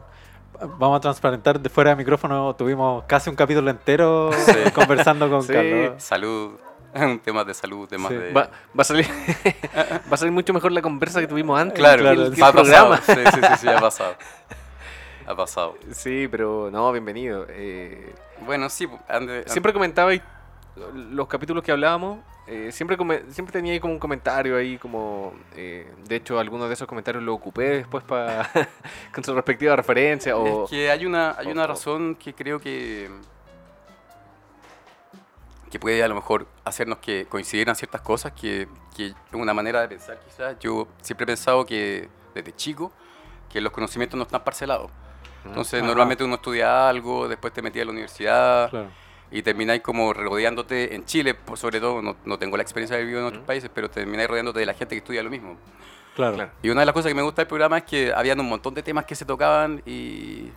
Vamos 0.79 0.97
a 0.97 1.01
transparentar 1.01 1.61
de 1.61 1.69
fuera 1.69 1.91
de 1.91 1.97
micrófono. 1.97 2.55
Tuvimos 2.57 3.05
casi 3.05 3.29
un 3.29 3.37
capítulo 3.37 3.71
entero 3.71 4.31
Sí. 4.33 4.53
conversando 4.75 5.29
con 5.29 5.43
Sí. 5.43 5.53
Carlos. 5.53 6.03
Salud, 6.03 6.53
temas 7.25 7.47
de 7.47 7.53
salud, 7.55 7.87
temas 7.89 8.11
Sí. 8.11 8.17
de... 8.17 8.33
Va, 8.33 8.43
va 8.77 8.81
a 8.81 8.85
salir, 8.85 9.07
va 10.11 10.15
a 10.15 10.17
salir 10.17 10.33
mucho 10.33 10.55
mejor 10.55 10.73
la 10.73 10.81
conversa 10.83 11.21
que 11.21 11.27
tuvimos 11.27 11.61
antes. 11.61 11.79
Claro, 11.79 12.03
que 12.05 12.09
el- 12.11 12.31
que 12.35 12.37
el 12.37 12.43
ha 12.43 12.53
pasado. 12.53 12.63
programa. 12.63 12.97
Sí, 13.05 13.13
sí, 13.15 13.41
sí, 13.43 13.57
sí, 13.61 13.69
ha 13.69 13.81
pasado. 13.81 14.15
Ha 15.27 15.35
pasado. 15.37 15.75
Sí, 15.93 16.29
pero 16.31 16.71
no, 16.71 16.91
bienvenido. 16.93 17.45
Eh, 17.51 18.15
Bueno, 18.47 18.69
sí, 18.71 18.87
ande- 19.09 19.47
siempre 19.47 19.73
comentaba 19.73 20.15
y 20.15 20.23
los 20.95 21.27
capítulos 21.27 21.63
que 21.65 21.73
hablábamos, 21.73 22.19
eh, 22.49 22.71
siempre, 22.73 22.97
come- 22.97 23.23
siempre 23.31 23.53
tenía 23.53 23.73
ahí 23.73 23.81
como 23.81 23.93
un 23.95 23.99
comentario 23.99 24.57
ahí, 24.57 24.79
como, 24.79 25.35
eh, 25.57 25.91
de 26.07 26.17
hecho, 26.17 26.39
algunos 26.39 26.69
de 26.69 26.75
esos 26.75 26.87
comentarios 26.87 27.23
lo 27.25 27.35
ocupé 27.35 27.65
después 27.79 28.05
para 28.05 28.49
con 29.15 29.25
su 29.25 29.35
respectiva 29.35 29.75
referencia 29.77 30.37
o... 30.37 30.65
Es 30.65 30.71
que 30.71 30.91
hay 30.91 31.05
una, 31.07 31.35
hay 31.39 31.49
o- 31.49 31.51
una 31.51 31.65
o- 31.65 31.67
razón 31.69 32.15
que 32.15 32.35
creo 32.35 32.61
que 32.61 33.11
que 35.71 35.81
puede 35.81 36.03
a 36.03 36.09
lo 36.09 36.15
mejor 36.15 36.47
hacernos 36.65 36.99
que 36.99 37.27
coincidir 37.27 37.69
en 37.69 37.75
ciertas 37.75 38.01
cosas 38.01 38.33
que, 38.33 38.69
que 38.97 39.07
es 39.09 39.15
una 39.33 39.53
manera 39.53 39.81
de 39.81 39.89
pensar 39.89 40.19
quizás. 40.25 40.57
Yo 40.61 40.87
siempre 41.03 41.25
he 41.25 41.27
pensado 41.27 41.67
que 41.67 42.09
desde 42.35 42.55
chico 42.55 42.93
que 43.53 43.61
los 43.61 43.73
conocimientos 43.73 44.17
no 44.17 44.23
están 44.23 44.45
parcelados. 44.45 44.91
Entonces 45.45 45.81
Ajá. 45.81 45.87
normalmente 45.87 46.23
uno 46.25 46.37
estudia 46.37 46.89
algo, 46.89 47.27
después 47.29 47.53
te 47.53 47.63
metías 47.63 47.83
a 47.83 47.87
la 47.87 47.91
universidad 47.93 48.71
Claro. 48.71 48.91
Y 49.31 49.43
termináis 49.43 49.83
como 49.83 50.13
rodeándote 50.13 50.95
en 50.95 51.05
Chile, 51.05 51.35
por 51.35 51.59
sobre 51.59 51.81
todo, 51.81 52.01
no, 52.03 52.17
no 52.25 52.39
tengo 52.39 52.57
la 52.57 52.63
experiencia 52.63 52.97
de 52.97 53.05
vivir 53.05 53.19
en 53.19 53.25
otros 53.27 53.45
países, 53.45 53.71
pero 53.73 53.91
termináis 53.91 54.29
rodeándote 54.29 54.61
de 54.61 54.67
la 54.67 54.75
gente 54.75 54.95
que 54.95 54.99
estudia 54.99 55.23
lo 55.23 55.31
mismo. 55.31 55.57
Claro. 56.15 56.35
Claro. 56.35 56.51
Y 56.63 56.71
una 56.71 56.81
de 56.81 56.87
las 56.87 56.93
cosas 56.93 57.11
que 57.11 57.15
me 57.15 57.23
gusta 57.23 57.43
del 57.43 57.49
programa 57.49 57.79
es 57.79 57.85
que 57.85 58.13
habían 58.13 58.41
un 58.41 58.49
montón 58.49 58.75
de 58.75 58.83
temas 58.83 59.05
que 59.05 59.15
se 59.15 59.25
tocaban 59.25 59.83
y, 59.85 60.51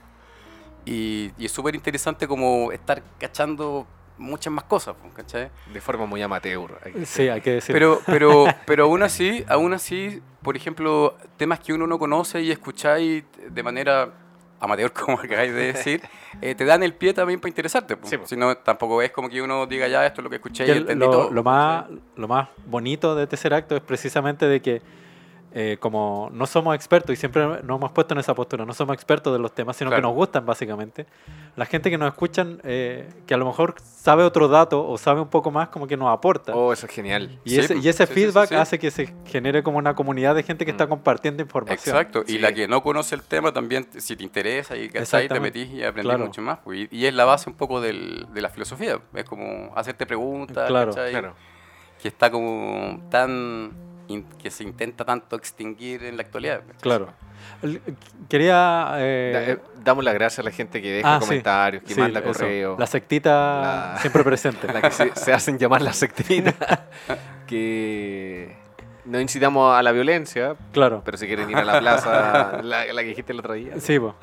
y, 0.86 1.32
y 1.38 1.46
es 1.46 1.52
súper 1.52 1.76
interesante 1.76 2.28
como 2.28 2.72
estar 2.72 3.02
cachando 3.20 3.86
muchas 4.20 4.54
más 4.54 4.66
cosas, 4.66 4.96
pues, 5.02 5.14
¿cachai? 5.14 5.50
De 5.74 5.82
forma 5.82 6.06
muy 6.06 6.22
amateur. 6.22 6.80
hay 6.84 6.94
que 6.94 7.06
Sí, 7.06 7.28
hay 7.28 7.42
que 7.42 7.52
decir. 7.52 7.74
Pero, 7.74 8.02
pero, 8.06 8.46
pero 8.66 8.84
aún 8.86 9.02
así, 9.02 9.44
aún 9.48 9.74
así, 9.74 10.22
por 10.44 10.56
ejemplo, 10.56 11.18
temas 11.38 11.60
que 11.60 11.74
uno 11.74 11.88
no 11.88 11.98
conoce 11.98 12.42
y 12.42 12.52
escucháis 12.52 13.24
de 13.50 13.64
manera 13.64 14.14
amateur, 14.60 14.92
como 15.06 15.20
acabáis 15.20 15.54
de 15.54 15.74
decir, 15.74 16.02
eh, 16.42 16.56
te 16.56 16.66
dan 16.66 16.84
el 16.84 16.94
pie 16.94 17.14
también 17.14 17.40
para 17.40 17.50
interesarte. 17.50 17.98
pues. 17.98 18.10
Sí, 18.10 18.18
pues. 18.18 18.30
Si 18.30 18.36
no, 18.36 18.56
tampoco 18.58 19.02
es 19.02 19.12
como 19.12 19.30
que 19.30 19.42
uno 19.42 19.66
diga, 19.66 19.88
ya, 19.88 20.06
esto 20.06 20.22
es 20.22 20.24
lo 20.24 20.30
que 20.30 20.38
escuché 20.38 20.68
y 20.68 20.72
entendí 20.72 21.06
lo, 21.06 21.12
todo. 21.12 21.32
lo 21.32 21.44
más, 21.44 21.86
lo 22.16 22.28
más 22.28 22.50
bonito 22.66 23.16
de 23.16 23.28
tercer 23.28 23.54
acto 23.54 23.76
es 23.76 23.82
precisamente 23.82 24.46
de 24.48 24.62
que 24.62 24.82
eh, 25.52 25.78
como 25.80 26.30
no 26.32 26.46
somos 26.46 26.76
expertos 26.76 27.12
y 27.14 27.16
siempre 27.16 27.44
nos 27.64 27.78
hemos 27.78 27.92
puesto 27.92 28.14
en 28.14 28.20
esa 28.20 28.36
postura, 28.36 28.66
no 28.66 28.74
somos 28.74 28.94
expertos 28.94 29.34
de 29.34 29.40
los 29.40 29.54
temas, 29.54 29.76
sino 29.78 29.90
que 29.90 29.96
Claro. 29.96 30.10
nos 30.10 30.16
gustan 30.16 30.46
básicamente, 30.46 31.08
la 31.56 31.66
gente 31.66 31.90
que 31.90 31.98
nos 31.98 32.08
escuchan, 32.10 32.62
eh, 32.64 33.10
que 33.26 33.34
a 33.34 33.38
lo 33.38 33.46
mejor 33.46 33.76
sabe 33.82 34.24
otro 34.24 34.48
dato 34.48 34.88
o 34.88 34.98
sabe 34.98 35.22
un 35.22 35.28
poco 35.30 35.50
más, 35.52 35.70
como 35.70 35.88
que 35.88 35.98
nos 35.98 36.10
aporta. 36.10 36.56
Oh, 36.56 36.72
eso 36.72 36.86
es 36.86 36.92
genial. 36.92 37.40
y, 37.44 37.50
sí, 37.52 37.60
ese, 37.60 37.76
y 37.78 37.88
ese 37.90 38.06
sí, 38.06 38.14
sí, 38.14 38.20
sí, 38.20 38.26
feedback 38.26 38.50
sí. 38.50 38.56
hace 38.56 38.80
que 38.80 38.92
se 38.92 39.14
genere 39.26 39.64
como 39.64 39.78
una 39.80 39.96
comunidad 39.96 40.36
de 40.36 40.44
gente 40.44 40.66
que 40.66 40.72
está 40.72 40.86
Mm. 40.86 40.90
compartiendo 40.90 41.42
información. 41.44 41.96
Exacto, 41.96 42.24
y 42.28 42.34
Sí. 42.34 42.40
la 42.40 42.54
que 42.54 42.68
no 42.68 42.84
conoce 42.84 43.16
el 43.16 43.24
tema 43.24 43.52
también, 43.52 43.88
si 43.98 44.16
te 44.16 44.24
interesa 44.24 44.78
y 44.78 44.90
¿cachai? 44.90 45.28
te 45.28 45.40
metís 45.40 45.70
y 45.72 45.84
aprendís 45.84 46.12
Claro. 46.12 46.26
mucho 46.26 46.42
más. 46.42 46.60
pues, 46.64 46.88
Y, 46.92 46.98
y 47.00 47.06
es 47.08 47.14
la 47.14 47.26
base 47.26 47.50
un 47.50 47.56
poco 47.56 47.82
del- 47.82 48.28
de 48.34 48.42
la 48.42 48.50
filosofía, 48.50 49.00
es 49.14 49.24
como 49.26 49.72
hacerte 49.76 50.06
preguntas. 50.06 50.68
Claro. 50.68 50.94
que 52.02 52.08
está 52.08 52.32
como 52.32 53.02
tan, 53.10 53.74
in- 54.10 54.26
que 54.42 54.52
se 54.52 54.64
intenta 54.64 55.06
tanto 55.06 55.36
extinguir 55.36 56.04
en 56.04 56.18
la 56.18 56.24
actualidad. 56.24 56.62
Claro. 56.82 57.10
El- 57.62 57.82
Quería... 58.28 58.54
Da- 58.54 58.96
eh, 59.02 59.52
eh, 59.54 59.58
damos 59.84 60.04
las 60.04 60.14
gracias 60.14 60.40
a 60.40 60.44
la 60.44 60.52
gente 60.52 60.82
que 60.82 60.92
deja 60.92 61.16
ah, 61.16 61.20
sí. 61.22 61.28
comentarios, 61.28 61.84
que 61.84 61.94
sí, 61.94 62.00
manda 62.00 62.20
eso. 62.20 62.28
correo. 62.28 62.76
La 62.78 62.86
sectita 62.88 63.30
La- 63.94 63.98
siempre 64.02 64.24
presente. 64.24 64.68
la 64.74 64.82
que 64.82 64.92
se, 64.92 65.16
se 65.16 65.34
hacen 65.34 65.58
llamar 65.58 65.82
la 65.82 65.94
sectina. 65.94 66.54
que 67.48 68.56
no 69.06 69.20
incitamos 69.20 69.76
a 69.76 69.82
la 69.82 69.92
violencia, 69.92 70.56
Claro. 70.72 71.02
pero 71.04 71.18
si 71.18 71.26
quieren 71.28 71.50
ir 71.50 71.58
a 71.58 71.64
la 71.66 71.80
plaza, 71.80 72.62
la, 72.64 72.86
la 72.94 73.02
que 73.02 73.08
dijiste 73.10 73.32
el 73.34 73.40
otro 73.40 73.54
día. 73.54 73.80
Sí, 73.80 74.00
po. 74.00 74.16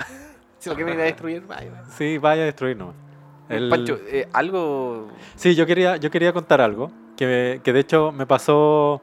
Si 0.58 0.68
lo 0.70 0.76
quieren 0.76 0.94
ir 0.94 1.00
a 1.00 1.04
destruir, 1.04 1.42
vaya. 1.46 1.84
sí, 1.96 2.18
vaya 2.18 2.42
a 2.42 2.46
destruirnos. 2.46 2.94
El- 3.48 3.68
Pancho, 3.68 3.98
eh, 4.08 4.28
algo. 4.32 5.08
Sí, 5.36 5.54
yo 5.54 5.66
quería, 5.66 5.96
yo 5.96 6.10
quería 6.10 6.32
contar 6.32 6.60
algo, 6.60 6.90
que, 7.16 7.60
que 7.62 7.72
de 7.72 7.80
hecho 7.80 8.10
me 8.12 8.26
pasó 8.26 9.00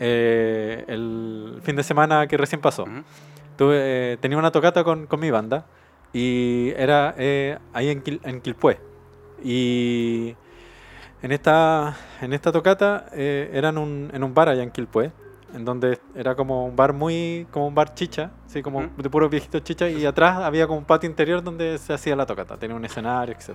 eh, 0.00 0.84
el 0.88 1.60
fin 1.62 1.76
de 1.76 1.82
semana 1.82 2.26
que 2.26 2.36
recién 2.36 2.60
pasó. 2.60 2.84
Tuve, 3.56 3.76
eh, 4.12 4.16
tenía 4.20 4.36
una 4.38 4.50
tocata 4.50 4.82
con, 4.84 5.06
con 5.06 5.20
mi 5.20 5.30
banda 5.30 5.66
y 6.12 6.70
era 6.76 7.14
eh, 7.18 7.58
ahí 7.72 7.88
en, 7.90 8.02
Quil- 8.02 8.20
en 8.24 8.40
Quilpué. 8.40 8.80
Y 9.42 10.34
en 11.22 11.32
esta, 11.32 11.96
en 12.20 12.32
esta 12.32 12.50
tocata 12.50 13.06
eh, 13.12 13.50
era 13.52 13.68
en 13.68 13.78
un, 13.78 14.10
en 14.12 14.22
un 14.24 14.34
bar 14.34 14.48
allá 14.48 14.62
en 14.62 14.70
Quilpué, 14.70 15.12
en 15.54 15.64
donde 15.64 16.00
era 16.16 16.34
como 16.34 16.66
un 16.66 16.74
bar 16.74 16.92
muy, 16.92 17.46
como 17.50 17.68
un 17.68 17.74
bar 17.74 17.94
chicha, 17.94 18.32
así 18.46 18.60
como 18.62 18.88
de 18.96 19.08
puros 19.08 19.30
viejitos 19.30 19.62
chicha, 19.62 19.88
y 19.88 20.04
atrás 20.04 20.38
había 20.38 20.66
como 20.66 20.78
un 20.80 20.84
patio 20.84 21.08
interior 21.08 21.42
donde 21.42 21.78
se 21.78 21.92
hacía 21.92 22.16
la 22.16 22.26
tocata, 22.26 22.56
tenía 22.56 22.74
un 22.76 22.84
escenario, 22.84 23.34
etc. 23.34 23.50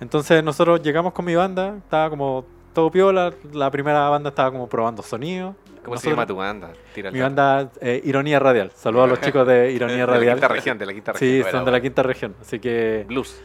Entonces 0.00 0.44
nosotros 0.44 0.82
llegamos 0.82 1.12
con 1.12 1.24
mi 1.24 1.34
banda, 1.34 1.76
estaba 1.78 2.10
como 2.10 2.44
todo 2.78 2.92
piola, 2.92 3.32
la 3.54 3.72
primera 3.72 4.08
banda 4.08 4.28
estaba 4.28 4.52
como 4.52 4.68
probando 4.68 5.02
sonido. 5.02 5.56
¿Cómo 5.84 5.96
se 5.96 6.10
llama 6.10 6.24
tu 6.24 6.36
banda? 6.36 6.70
Tira 6.94 7.10
Mi 7.10 7.18
banda 7.20 7.68
eh, 7.80 8.00
Ironía 8.04 8.38
Radial. 8.38 8.70
Saludos 8.70 9.04
a 9.04 9.06
los 9.08 9.20
chicos 9.22 9.44
de 9.48 9.72
Ironía 9.72 9.96
De 9.96 10.06
la 10.06 10.12
Radial. 10.12 10.34
quinta 10.36 10.46
región, 10.48 10.78
de 10.78 10.86
la 10.86 10.92
quinta 10.94 11.12
Sí, 11.14 11.24
región. 11.24 11.42
Bueno, 11.42 11.58
son 11.58 11.64
de 11.64 11.70
la 11.72 11.80
quinta 11.80 12.02
región. 12.04 12.36
Así 12.40 12.60
que. 12.60 13.04
Blues. 13.08 13.42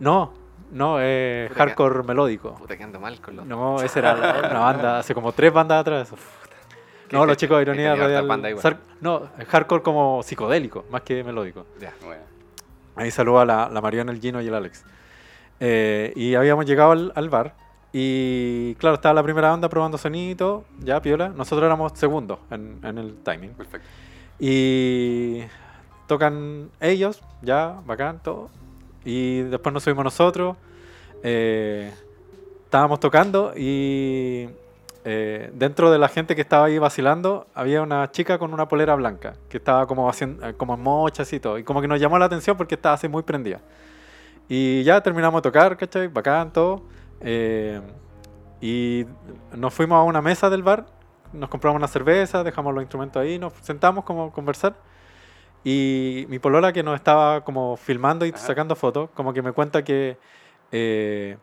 No, 0.00 0.34
no, 0.72 0.96
eh, 1.00 1.44
Puta 1.50 1.54
que- 1.54 1.70
hardcore 1.70 2.02
melódico. 2.02 2.54
Puta, 2.56 2.76
que 2.76 2.82
ando 2.82 2.98
mal 2.98 3.20
con 3.20 3.36
los. 3.36 3.46
No, 3.46 3.80
esa 3.80 3.98
era 4.00 4.14
la- 4.16 4.48
una 4.50 4.58
banda, 4.58 4.98
hace 4.98 5.14
como 5.14 5.30
tres 5.30 5.52
bandas 5.52 5.80
atrás. 5.82 6.08
eso. 6.08 6.16
¿Qué- 7.06 7.14
No, 7.16 7.24
los 7.26 7.36
chicos 7.36 7.58
de 7.58 7.62
Ironía 7.62 7.94
Radial. 7.94 8.26
bandas 8.26 8.50
igual? 8.50 8.62
sar- 8.62 8.80
No, 9.00 9.28
hardcore 9.46 9.84
como 9.84 10.20
psicodélico, 10.24 10.84
más 10.90 11.02
que 11.02 11.22
melódico. 11.22 11.64
Ya. 11.78 11.92
Bueno. 12.04 12.22
Ahí 12.96 13.12
saludo 13.12 13.38
a 13.38 13.44
la, 13.44 13.68
la 13.68 13.80
Mariana, 13.80 14.10
el 14.10 14.20
Gino 14.20 14.42
y 14.42 14.48
el 14.48 14.54
Alex. 14.54 14.84
Eh, 15.60 16.12
y 16.16 16.34
habíamos 16.34 16.66
llegado 16.66 16.90
al, 16.90 17.12
al 17.14 17.28
bar. 17.30 17.54
Y 17.96 18.74
claro, 18.74 18.96
estaba 18.96 19.14
la 19.14 19.22
primera 19.22 19.50
banda 19.50 19.68
probando 19.68 19.96
sonido, 19.98 20.64
ya 20.80 21.00
piola. 21.00 21.28
Nosotros 21.28 21.64
éramos 21.64 21.92
segundos 21.94 22.40
en, 22.50 22.80
en 22.82 22.98
el 22.98 23.14
timing. 23.22 23.50
Perfecto. 23.50 23.86
Y 24.40 25.42
tocan 26.08 26.70
ellos, 26.80 27.22
ya, 27.40 27.80
bacán, 27.86 28.20
todo. 28.20 28.50
Y 29.04 29.42
después 29.42 29.72
nos 29.72 29.84
subimos 29.84 30.02
nosotros. 30.04 30.56
eh, 31.22 31.92
estábamos 32.64 32.98
tocando 32.98 33.52
y 33.56 34.48
eh, 35.04 35.50
dentro 35.54 35.92
de 35.92 35.98
la 35.98 36.08
gente 36.08 36.34
que 36.34 36.40
estaba 36.40 36.66
ahí 36.66 36.78
vacilando 36.78 37.46
había 37.54 37.82
una 37.82 38.10
chica 38.10 38.38
con 38.38 38.52
una 38.52 38.66
polera 38.66 38.96
blanca 38.96 39.34
que 39.48 39.58
estaba 39.58 39.86
como 39.86 40.08
haciendo 40.08 40.44
eh, 40.48 40.54
como 40.54 40.74
en 40.74 40.82
mochas 40.82 41.32
y 41.32 41.38
todo. 41.38 41.58
Y 41.58 41.62
como 41.62 41.80
que 41.80 41.86
nos 41.86 42.00
llamó 42.00 42.18
la 42.18 42.24
atención 42.24 42.56
porque 42.56 42.74
estaba 42.74 42.96
así 42.96 43.06
muy 43.08 43.22
prendida. 43.22 43.60
Y 44.48 44.82
ya 44.82 45.00
terminamos 45.00 45.40
de 45.40 45.48
tocar, 45.48 45.76
¿cachai? 45.76 46.08
Bacán, 46.08 46.52
todo. 46.52 46.82
Eh, 47.24 47.80
y 48.60 49.06
nos 49.56 49.74
fuimos 49.74 49.96
a 49.96 50.02
una 50.02 50.22
mesa 50.22 50.50
del 50.50 50.62
bar, 50.62 50.86
nos 51.32 51.48
compramos 51.50 51.78
una 51.78 51.88
cerveza, 51.88 52.44
dejamos 52.44 52.72
los 52.74 52.82
instrumentos 52.82 53.20
ahí, 53.20 53.38
nos 53.38 53.52
sentamos 53.62 54.04
como 54.04 54.26
a 54.26 54.32
conversar. 54.32 54.74
Y 55.64 56.26
mi 56.28 56.38
polola 56.38 56.72
que 56.72 56.82
nos 56.82 56.94
estaba 56.94 57.42
como 57.42 57.76
filmando 57.76 58.26
y 58.26 58.28
Ajá. 58.28 58.38
sacando 58.38 58.76
fotos, 58.76 59.08
como 59.14 59.32
que 59.32 59.40
me 59.40 59.52
cuenta 59.52 59.82
que 59.82 60.18
eh, 60.70 61.38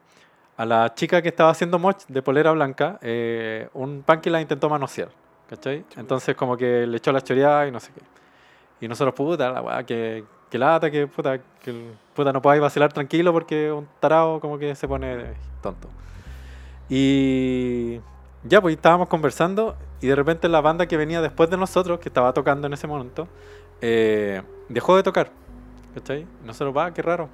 a 0.57 0.65
la 0.65 0.93
chica 0.93 1.21
que 1.21 1.29
estaba 1.29 1.49
haciendo 1.49 1.79
moch 1.79 2.05
de 2.07 2.21
polera 2.21 2.51
blanca, 2.51 2.99
eh, 3.01 3.67
un 3.73 4.03
punky 4.03 4.29
la 4.29 4.39
intentó 4.39 4.69
manosear, 4.69 5.09
¿cachai? 5.49 5.83
Entonces 5.97 6.35
como 6.35 6.55
que 6.55 6.85
le 6.85 6.97
echó 6.97 7.11
la 7.11 7.21
choreada 7.21 7.67
y 7.67 7.71
no 7.71 7.79
sé 7.79 7.91
qué. 7.93 8.01
Y 8.81 8.87
nosotros, 8.87 9.13
puta, 9.13 9.51
la 9.51 9.61
weá, 9.61 9.85
que, 9.85 10.25
que 10.49 10.57
lata, 10.57 10.91
que 10.91 11.07
puta, 11.07 11.39
que 11.63 11.91
puta 12.15 12.33
no 12.33 12.41
podáis 12.41 12.61
vacilar 12.61 12.91
tranquilo 12.91 13.31
porque 13.31 13.71
un 13.71 13.87
tarado 13.99 14.39
como 14.39 14.57
que 14.57 14.75
se 14.75 14.87
pone 14.87 15.35
tonto. 15.61 15.87
Y 16.89 18.01
ya, 18.43 18.59
pues 18.59 18.75
estábamos 18.75 19.07
conversando 19.07 19.77
y 20.01 20.07
de 20.07 20.15
repente 20.15 20.49
la 20.49 20.61
banda 20.61 20.87
que 20.87 20.97
venía 20.97 21.21
después 21.21 21.49
de 21.49 21.57
nosotros, 21.57 21.99
que 21.99 22.09
estaba 22.09 22.33
tocando 22.33 22.67
en 22.67 22.73
ese 22.73 22.87
momento, 22.87 23.27
eh, 23.81 24.41
dejó 24.67 24.95
de 24.95 25.03
tocar. 25.03 25.31
¿Cachai? 25.93 26.25
Nosotros, 26.43 26.75
va, 26.75 26.91
qué 26.93 27.01
raro. 27.01 27.29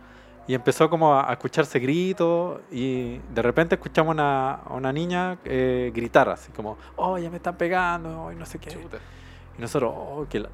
Y 0.47 0.53
empezó 0.53 0.89
como 0.89 1.19
a, 1.19 1.31
escucharse 1.31 1.79
gritos 1.79 2.59
y 2.71 3.17
de 3.17 3.41
repente 3.41 3.75
escuchamos 3.75 4.13
una, 4.13 4.55
a 4.55 4.73
una 4.73 4.93
niña 4.93 5.37
eh, 5.43 5.91
gritar 5.93 6.29
así 6.29 6.51
como, 6.51 6.77
oh, 6.95 7.17
ya 7.17 7.29
me 7.29 7.37
están 7.37 7.55
pegando, 7.55 8.23
oh, 8.23 8.31
y 8.31 8.35
no 8.35 8.45
sé 8.45 8.59
qué. 8.59 8.69
Chuta. 8.69 8.97
Y 9.57 9.61
nosotros, 9.61 9.91
oh, 9.95 10.25
¿qué, 10.29 10.45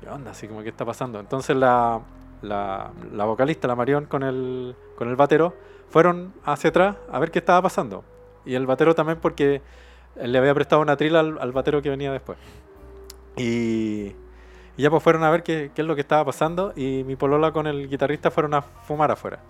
qué 0.00 0.08
onda? 0.08 0.30
Así 0.30 0.48
como, 0.48 0.62
¿qué 0.62 0.68
está 0.68 0.84
pasando? 0.84 1.20
Entonces 1.20 1.56
la, 1.56 2.00
la, 2.42 2.90
la 3.12 3.24
vocalista, 3.24 3.68
la 3.68 3.76
Marión, 3.76 4.06
con 4.06 4.22
el, 4.22 4.74
con 4.96 5.08
el 5.08 5.16
batero, 5.16 5.54
fueron 5.88 6.32
hacia 6.44 6.70
atrás 6.70 6.96
a 7.10 7.18
ver 7.18 7.30
qué 7.30 7.38
estaba 7.38 7.62
pasando. 7.62 8.04
Y 8.44 8.54
el 8.54 8.66
batero 8.66 8.94
también 8.94 9.18
porque 9.20 9.60
él 10.16 10.32
le 10.32 10.38
había 10.38 10.54
prestado 10.54 10.82
una 10.82 10.96
trila 10.96 11.20
al, 11.20 11.38
al 11.38 11.52
batero 11.52 11.82
que 11.82 11.90
venía 11.90 12.12
después. 12.12 12.38
Y, 13.36 14.14
y 14.76 14.82
ya 14.82 14.90
pues 14.90 15.02
fueron 15.02 15.24
a 15.24 15.30
ver 15.30 15.42
qué, 15.42 15.70
qué 15.74 15.82
es 15.82 15.88
lo 15.88 15.94
que 15.94 16.00
estaba 16.00 16.24
pasando 16.24 16.72
y 16.76 17.04
mi 17.04 17.16
polola 17.16 17.52
con 17.52 17.66
el 17.66 17.88
guitarrista 17.88 18.30
fueron 18.30 18.54
a 18.54 18.62
fumar 18.62 19.10
afuera. 19.10 19.40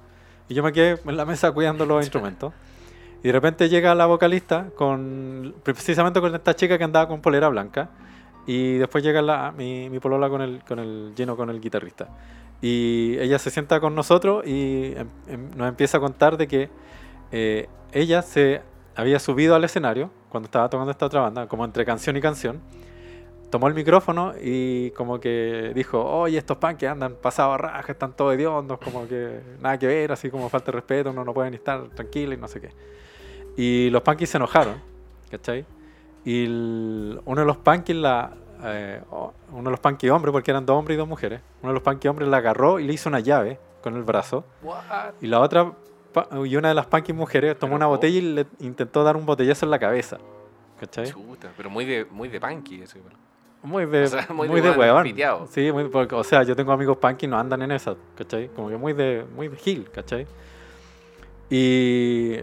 Y 0.48 0.54
yo 0.54 0.62
me 0.62 0.72
quedé 0.72 1.00
en 1.04 1.16
la 1.16 1.24
mesa 1.24 1.52
cuidando 1.52 1.86
los 1.86 2.02
instrumentos. 2.04 2.52
Y 3.22 3.28
de 3.28 3.32
repente 3.32 3.68
llega 3.68 3.94
la 3.94 4.06
vocalista 4.06 4.68
con 4.76 5.54
precisamente 5.62 6.20
con 6.20 6.34
esta 6.34 6.54
chica 6.54 6.78
que 6.78 6.84
andaba 6.84 7.06
con 7.06 7.20
polera 7.20 7.48
blanca. 7.48 7.90
Y 8.46 8.78
después 8.78 9.04
llega 9.04 9.22
la, 9.22 9.52
mi, 9.52 9.90
mi 9.90 10.00
polola 10.00 10.28
con 10.28 10.40
el, 10.42 10.64
con 10.64 10.78
el 10.78 11.12
lleno 11.14 11.36
con 11.36 11.50
el 11.50 11.60
guitarrista. 11.60 12.08
Y 12.62 13.16
ella 13.18 13.38
se 13.38 13.50
sienta 13.50 13.80
con 13.80 13.94
nosotros 13.94 14.46
y 14.46 14.94
em- 14.96 15.08
em- 15.28 15.50
nos 15.56 15.68
empieza 15.68 15.98
a 15.98 16.00
contar 16.00 16.36
de 16.36 16.46
que 16.46 16.68
eh, 17.32 17.68
ella 17.92 18.22
se 18.22 18.62
había 18.96 19.18
subido 19.18 19.54
al 19.54 19.64
escenario 19.64 20.10
cuando 20.28 20.46
estaba 20.46 20.68
tocando 20.68 20.90
esta 20.90 21.06
otra 21.06 21.20
banda, 21.20 21.46
como 21.46 21.64
entre 21.64 21.84
canción 21.84 22.16
y 22.16 22.20
canción. 22.20 22.60
Tomó 23.50 23.66
el 23.66 23.74
micrófono 23.74 24.34
y 24.40 24.90
como 24.92 25.18
que 25.18 25.72
dijo, 25.74 26.04
oye, 26.04 26.38
estos 26.38 26.56
punks 26.58 26.84
andan 26.84 27.16
pasados 27.20 27.54
a 27.54 27.58
raja, 27.58 27.92
están 27.92 28.12
todos 28.12 28.34
hediondos, 28.34 28.78
como 28.78 29.08
que 29.08 29.40
nada 29.60 29.76
que 29.76 29.88
ver, 29.88 30.12
así 30.12 30.30
como 30.30 30.48
falta 30.48 30.66
de 30.66 30.76
respeto, 30.76 31.12
no 31.12 31.34
puede 31.34 31.50
ni 31.50 31.56
estar 31.56 31.88
tranquilo 31.88 32.32
y 32.34 32.36
no 32.36 32.46
sé 32.46 32.60
qué. 32.60 32.70
Y 33.56 33.90
los 33.90 34.02
punkis 34.02 34.30
se 34.30 34.36
enojaron, 34.36 34.76
¿cachai? 35.30 35.64
Y 36.24 36.44
el- 36.44 37.20
uno 37.24 37.40
de 37.40 37.46
los 37.46 37.56
punkis, 37.56 37.96
la, 37.96 38.30
eh, 38.64 39.00
uno 39.10 39.64
de 39.64 39.70
los 39.70 39.80
punkis 39.80 40.10
hombres, 40.10 40.32
porque 40.32 40.50
eran 40.50 40.66
dos 40.66 40.76
hombres 40.76 40.96
y 40.96 40.98
dos 40.98 41.08
mujeres, 41.08 41.40
uno 41.62 41.70
de 41.72 41.74
los 41.74 41.82
punkis 41.82 42.10
hombres 42.10 42.28
la 42.28 42.36
agarró 42.38 42.78
y 42.78 42.84
le 42.84 42.92
hizo 42.92 43.08
una 43.08 43.20
llave 43.20 43.58
con 43.82 43.96
el 43.96 44.02
brazo. 44.02 44.44
Y 45.20 45.26
la 45.28 45.40
otra, 45.40 45.72
y 46.44 46.56
una 46.56 46.68
de 46.68 46.74
las 46.74 46.86
punkis 46.86 47.14
mujeres 47.14 47.58
tomó 47.58 47.70
Pero 47.70 47.76
una 47.76 47.86
botella 47.86 48.18
y 48.18 48.22
le 48.22 48.46
intentó 48.60 49.02
dar 49.04 49.16
un 49.16 49.24
botellazo 49.26 49.64
en 49.66 49.70
la 49.70 49.78
cabeza. 49.78 50.18
¿Cachai? 50.78 51.06
Chuta, 51.10 51.50
pero 51.56 51.68
muy 51.70 51.84
de, 51.84 52.06
muy 52.10 52.28
de 52.28 52.40
punky 52.40 52.82
eso 52.82 52.96
igual. 52.98 53.14
Muy 53.62 53.84
de, 53.84 54.04
O 54.04 54.06
sea, 54.06 54.26
muy 54.30 54.48
muy 54.48 54.62
de 54.62 54.72
piteado. 55.02 55.46
Sí, 55.48 55.70
muy, 55.70 55.84
porque, 55.88 56.14
o 56.14 56.24
sea, 56.24 56.42
yo 56.42 56.56
tengo 56.56 56.72
amigos 56.72 56.96
punk 56.96 57.22
y 57.24 57.26
no 57.26 57.38
andan 57.38 57.60
en 57.60 57.72
esa, 57.72 57.94
¿cachai? 58.14 58.48
Como 58.48 58.70
que 58.70 58.78
muy 58.78 58.94
de, 58.94 59.26
muy 59.36 59.48
de 59.48 59.56
Gil, 59.56 59.90
¿cachai? 59.90 60.26
Y 61.50 62.36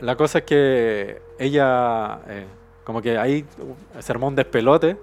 la 0.00 0.16
cosa 0.16 0.38
es 0.38 0.44
que 0.44 1.20
ella, 1.38 2.20
eh, 2.28 2.46
como 2.86 3.02
que 3.02 3.18
ahí 3.18 3.44
se 3.98 4.12
armó 4.12 4.28
un 4.28 4.34
despelote. 4.36 4.96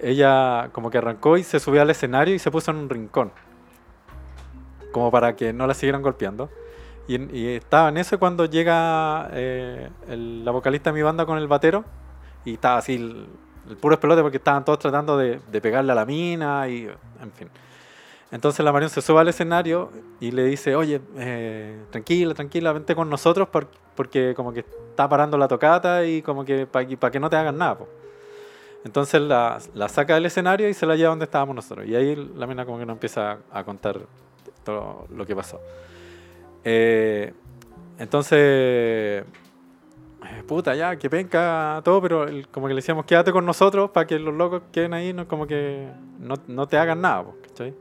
Ella 0.00 0.70
como 0.72 0.90
que 0.90 0.98
arrancó 0.98 1.36
y 1.36 1.44
se 1.44 1.60
subió 1.60 1.82
al 1.82 1.90
escenario 1.90 2.34
y 2.34 2.38
se 2.40 2.50
puso 2.50 2.70
en 2.72 2.78
un 2.78 2.88
rincón. 2.90 3.30
Como 4.92 5.10
para 5.10 5.36
que 5.36 5.52
no 5.52 5.66
la 5.66 5.74
siguieran 5.74 6.02
golpeando. 6.02 6.48
Y, 7.06 7.20
y 7.36 7.46
estaba 7.56 7.90
en 7.90 7.98
eso 7.98 8.18
cuando 8.18 8.46
llega 8.46 9.28
eh, 9.32 9.88
el- 10.08 10.44
la 10.44 10.50
vocalista 10.50 10.90
de 10.90 10.94
mi 10.94 11.02
banda 11.02 11.26
con 11.26 11.38
el 11.38 11.46
batero. 11.48 11.84
Y 12.44 12.54
estaba 12.54 12.78
así 12.78 12.94
l- 12.96 13.26
el 13.68 13.76
puro 13.76 13.94
espelote 13.94 14.22
porque 14.22 14.38
estaban 14.38 14.64
todos 14.64 14.78
tratando 14.78 15.18
de, 15.18 15.40
de 15.50 15.60
pegarle 15.60 15.92
a 15.92 15.94
la 15.94 16.06
mina 16.06 16.66
y, 16.68 16.84
en 17.22 17.32
fin. 17.32 17.48
Entonces 18.30 18.62
la 18.64 18.72
Marion 18.72 18.90
se 18.90 19.00
sube 19.00 19.20
al 19.20 19.28
escenario 19.28 19.90
y 20.20 20.30
le 20.32 20.44
dice, 20.44 20.76
oye, 20.76 21.00
eh, 21.16 21.80
tranquila, 21.90 22.34
tranquila, 22.34 22.72
vente 22.72 22.94
con 22.94 23.08
nosotros 23.08 23.48
por- 23.48 23.68
porque 23.96 24.34
como 24.36 24.52
que 24.52 24.60
está 24.60 25.08
parando 25.08 25.38
la 25.38 25.48
tocata 25.48 26.04
y 26.04 26.20
como 26.22 26.44
que 26.44 26.66
para 26.66 27.10
que 27.10 27.20
no 27.20 27.30
te 27.30 27.36
hagan 27.36 27.56
nada. 27.56 27.78
po". 27.78 27.88
Entonces 28.84 29.20
la, 29.22 29.58
la 29.74 29.88
saca 29.88 30.14
del 30.14 30.26
escenario 30.26 30.68
y 30.68 30.74
se 30.74 30.84
la 30.86 30.94
lleva 30.94 31.10
donde 31.10 31.24
estábamos 31.24 31.56
nosotros. 31.56 31.86
Y 31.86 31.96
ahí 31.96 32.14
la 32.36 32.46
mina 32.46 32.66
como 32.66 32.78
que 32.78 32.84
nos 32.86 32.94
empieza 32.94 33.38
a 33.50 33.64
contar 33.64 33.98
todo 34.62 35.06
lo 35.10 35.24
que 35.26 35.34
pasó. 35.34 35.60
Eh, 36.64 37.32
entonces, 37.98 38.38
eh, 38.40 39.24
puta, 40.46 40.74
ya, 40.74 40.96
que 40.96 41.08
penca 41.08 41.80
todo, 41.84 42.00
pero 42.02 42.24
el- 42.24 42.46
como 42.48 42.66
que 42.68 42.74
le 42.74 42.78
decíamos, 42.78 43.06
quédate 43.06 43.32
con 43.32 43.46
nosotros 43.46 43.90
para 43.90 44.06
que 44.06 44.18
los 44.18 44.34
locos 44.34 44.62
queden 44.70 44.92
ahí, 44.94 45.12
no, 45.12 45.26
como 45.26 45.46
que 45.46 45.88
no, 46.18 46.34
no 46.46 46.66
te 46.68 46.76
hagan 46.76 47.00
nada, 47.00 47.24
po, 47.24 47.36
¿cachai? 47.42 47.74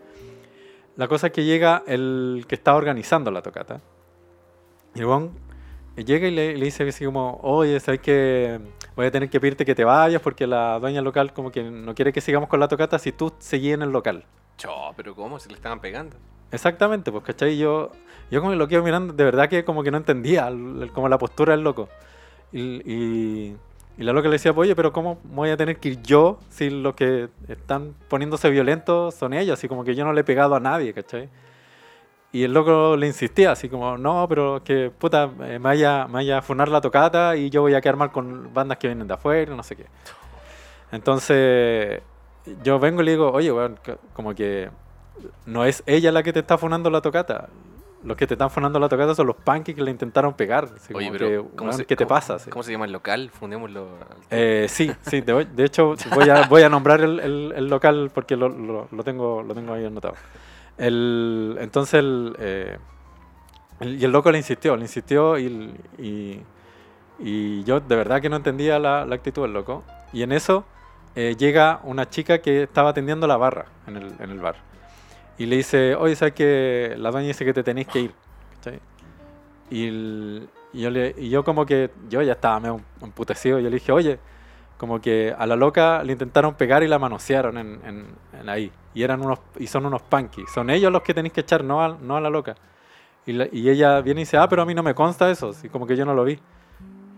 La 0.98 1.08
cosa 1.08 1.27
es 1.27 1.34
que 1.34 1.44
llega 1.46 1.84
el 1.88 2.46
que 2.48 2.56
está 2.56 2.75
organizando 2.75 3.32
la 3.32 3.42
tocata. 3.42 3.80
Y 4.96 5.00
el 5.00 5.06
weón 5.06 5.32
llega 5.96 6.27
y 6.27 6.32
le, 6.32 6.58
le 6.58 6.66
dice 6.66 6.88
así 6.88 7.06
como, 7.06 7.39
oye, 7.44 7.80
¿sabes 7.80 8.01
que 8.01 8.60
Voy 8.96 9.06
a 9.06 9.12
tener 9.12 9.30
que 9.30 9.39
pedirte 9.39 9.63
que 9.63 9.75
te 9.75 9.84
vayas 9.84 10.20
porque 10.24 10.48
la 10.48 10.80
dueña 10.80 11.01
local 11.04 11.32
como 11.32 11.51
que 11.51 11.62
no 11.63 11.94
quiere 11.94 12.12
que 12.12 12.20
sigamos 12.20 12.50
con 12.50 12.60
la 12.60 12.68
tocata 12.68 12.98
si 12.98 13.12
tú 13.12 13.32
seguís 13.38 13.75
en 13.75 13.84
el 13.84 13.92
local. 13.92 14.25
Cho, 14.58 14.72
pero 14.96 15.13
¿cómo? 15.13 15.38
Se 15.39 15.50
le 15.50 15.56
estaban 15.56 15.80
pegando. 15.80 16.18
Exactamente, 16.51 17.12
pues, 17.12 17.24
¿cachai? 17.24 17.60
Yo, 17.60 17.92
yo 18.32 18.42
como 18.42 18.56
lo 18.56 18.68
quedo 18.68 18.82
mirando, 18.82 19.13
de 19.13 19.24
verdad 19.24 19.48
que 19.50 19.63
como 19.63 19.84
que 19.84 19.92
no 19.92 19.98
entendía 19.98 20.48
el- 20.48 20.82
el- 20.82 20.92
como 20.92 21.10
la 21.10 21.20
postura 21.20 21.51
del 21.51 21.62
loco. 21.63 21.89
Y, 22.51 22.82
y, 22.92 23.58
y 23.98 24.04
la 24.04 24.13
loca 24.13 24.27
le 24.27 24.34
decía, 24.34 24.51
oye, 24.56 24.75
pero 24.75 24.94
¿cómo 24.94 25.20
voy 25.24 25.50
a 25.50 25.58
tener 25.58 25.77
que 25.77 25.89
ir 25.89 26.01
yo 26.04 26.39
si 26.50 26.70
los 26.70 26.94
que 26.94 27.30
están 27.48 27.96
poniéndose 28.08 28.50
violentos 28.50 29.16
son 29.16 29.34
ellos? 29.34 29.58
Así 29.58 29.68
como 29.68 29.84
que 29.84 29.96
yo 29.96 30.06
no 30.06 30.13
le 30.13 30.22
he 30.22 30.24
pegado 30.24 30.56
a 30.56 30.60
nadie, 30.60 30.94
¿cachai? 30.94 31.30
Y 32.32 32.44
el 32.44 32.54
loco 32.54 32.96
le 32.96 33.08
insistía, 33.08 33.51
así 33.54 33.70
como, 33.70 33.98
no, 33.98 34.27
pero 34.30 34.62
que 34.63 34.92
puta, 34.92 35.32
eh, 35.42 35.54
me 35.54 35.60
vaya, 35.60 36.06
vaya 36.06 36.38
a 36.39 36.42
funar 36.44 36.70
la 36.70 36.82
tocata 36.82 37.36
y 37.36 37.50
yo 37.50 37.62
voy 37.62 37.74
a 37.74 37.82
quedar 37.82 37.96
mal 37.96 38.12
con 38.12 38.54
bandas 38.54 38.77
que 38.77 38.88
vienen 38.88 39.08
de 39.08 39.16
afuera, 39.16 39.56
no 39.56 39.63
sé 39.63 39.75
qué. 39.75 39.86
Entonces, 40.92 42.01
yo 42.63 42.80
vengo 42.80 43.01
y 43.01 43.06
le 43.06 43.12
digo, 43.12 43.32
oye, 43.32 43.51
como 44.13 44.36
que 44.36 44.70
no 45.46 45.66
es 45.66 45.82
ella 45.88 46.12
la 46.12 46.22
que 46.22 46.34
te 46.34 46.39
está 46.39 46.58
funando 46.58 46.89
la 46.89 47.01
tocata. 47.01 47.50
Los 48.04 48.16
que 48.16 48.27
te 48.27 48.36
están 48.36 48.50
funando 48.51 48.80
la 48.80 48.88
tocata 48.88 49.16
son 49.16 49.27
los 49.27 49.36
punky 49.38 49.74
que 49.74 49.82
le 49.82 49.89
intentaron 49.92 50.34
pegar. 50.34 50.66
Así 50.75 50.94
Oye, 50.94 51.10
pero 51.12 51.27
que, 51.50 51.56
¿cómo 51.58 51.74
se- 51.74 51.86
¿qué 51.86 51.96
te 51.96 52.06
cómo- 52.06 52.16
pasa? 52.16 52.38
¿Cómo 52.50 52.62
se 52.63 52.72
llama 52.72 52.86
el 52.86 52.92
local? 52.92 53.30
Fundémoslo. 53.32 53.88
Eh, 54.30 54.68
sí, 54.70 54.92
sí, 55.01 55.22
de, 55.22 55.46
de 55.46 55.63
hecho 55.66 55.96
voy 56.13 56.30
a, 56.30 56.48
voy 56.48 56.62
a 56.62 56.70
nombrar 56.70 57.01
el, 57.01 57.20
el- 57.20 57.54
el 57.56 57.68
local 57.68 58.12
porque 58.13 58.36
lo, 58.38 58.50
lo- 58.50 58.88
lo 58.92 59.04
tengo, 59.04 59.42
lo 59.42 59.54
tengo 59.56 59.74
ahí 59.74 59.86
anotado. 59.86 60.13
El, 60.77 61.58
entonces, 61.60 61.96
el, 61.96 62.36
eh, 62.39 62.77
el- 63.80 64.00
y 64.01 64.06
el 64.06 64.12
loco 64.12 64.32
le 64.32 64.38
insistió, 64.38 64.75
le 64.75 64.84
insistió 64.84 65.38
y, 65.39 65.74
y, 65.98 66.42
y 67.20 67.63
yo 67.63 67.80
de 67.80 67.96
verdad 67.96 68.22
que 68.22 68.30
no 68.30 68.36
entendía 68.36 68.77
la, 68.80 69.06
la 69.06 69.16
actitud 69.16 69.42
del 69.42 69.54
loco. 69.54 69.84
Y 70.13 70.22
en 70.22 70.32
eso 70.32 70.66
eh, 71.16 71.36
llega 71.38 71.82
una 71.84 72.08
chica 72.10 72.39
que 72.39 72.63
estaba 72.63 72.92
atendiendo 72.92 73.25
la 73.27 73.38
barra 73.38 73.66
en 73.88 73.98
el, 73.98 74.13
en 74.20 74.30
el 74.30 74.39
bar. 74.39 74.56
Y 75.38 75.46
le 75.46 75.58
dice, 75.58 75.96
oye, 75.96 76.15
¿sabes 76.15 76.34
que 76.34 76.96
la 76.98 77.12
dueña 77.12 77.27
dice 77.27 77.46
que 77.46 77.53
te 77.53 77.63
tenéis 77.63 77.88
que 77.88 78.00
ir? 78.01 78.12
¿Cachai? 78.56 78.79
Y, 79.70 79.88
el- 79.88 80.50
y 80.74 80.82
yo, 80.82 80.89
le, 80.89 81.13
y 81.17 81.29
yo 81.29 81.44
como 81.44 81.65
que, 81.65 81.91
yo 82.10 82.22
ya 82.22 82.34
estaba 82.34 82.60
medio 82.60 82.82
emputecido, 83.01 83.60
yo 83.60 83.70
le 83.70 83.75
dije, 83.75 83.91
oye, 83.91 84.20
como 84.77 85.00
que 85.01 85.34
a 85.38 85.46
la 85.46 85.56
loca 85.56 86.03
le 86.03 86.13
intentaron 86.13 86.53
pegar 86.56 86.84
y 86.84 86.88
la 86.88 87.00
manosearon 87.00 87.58
en, 87.58 87.79
en- 87.86 88.06
en 88.39 88.50
ahí. 88.50 88.72
Y 88.94 89.03
eran 89.03 89.22
unos 89.22 89.39
y 89.60 89.67
son 89.67 89.86
unos 89.86 90.01
punky. 90.03 90.44
Son 90.53 90.70
ellos 90.70 90.91
los 90.91 91.01
que 91.03 91.13
tenéis 91.13 91.34
que 91.34 91.41
echar, 91.41 91.63
no 91.63 91.84
a, 91.84 91.98
no 92.01 92.17
a 92.17 92.22
la 92.22 92.29
loca. 92.29 92.56
Y, 93.25 93.34
la- 93.34 93.48
y 93.51 93.70
ella 93.70 94.01
viene 94.01 94.22
y 94.22 94.24
dice, 94.24 94.38
ah, 94.38 94.48
pero 94.48 94.62
a 94.62 94.65
mí 94.65 94.74
no 94.74 94.82
me 94.84 94.96
consta 94.96 95.29
eso. 95.29 95.50
Así 95.50 95.70
como 95.70 95.86
que 95.86 95.96
yo 95.96 96.06
no 96.06 96.13
lo 96.15 96.24
vi. 96.24 96.39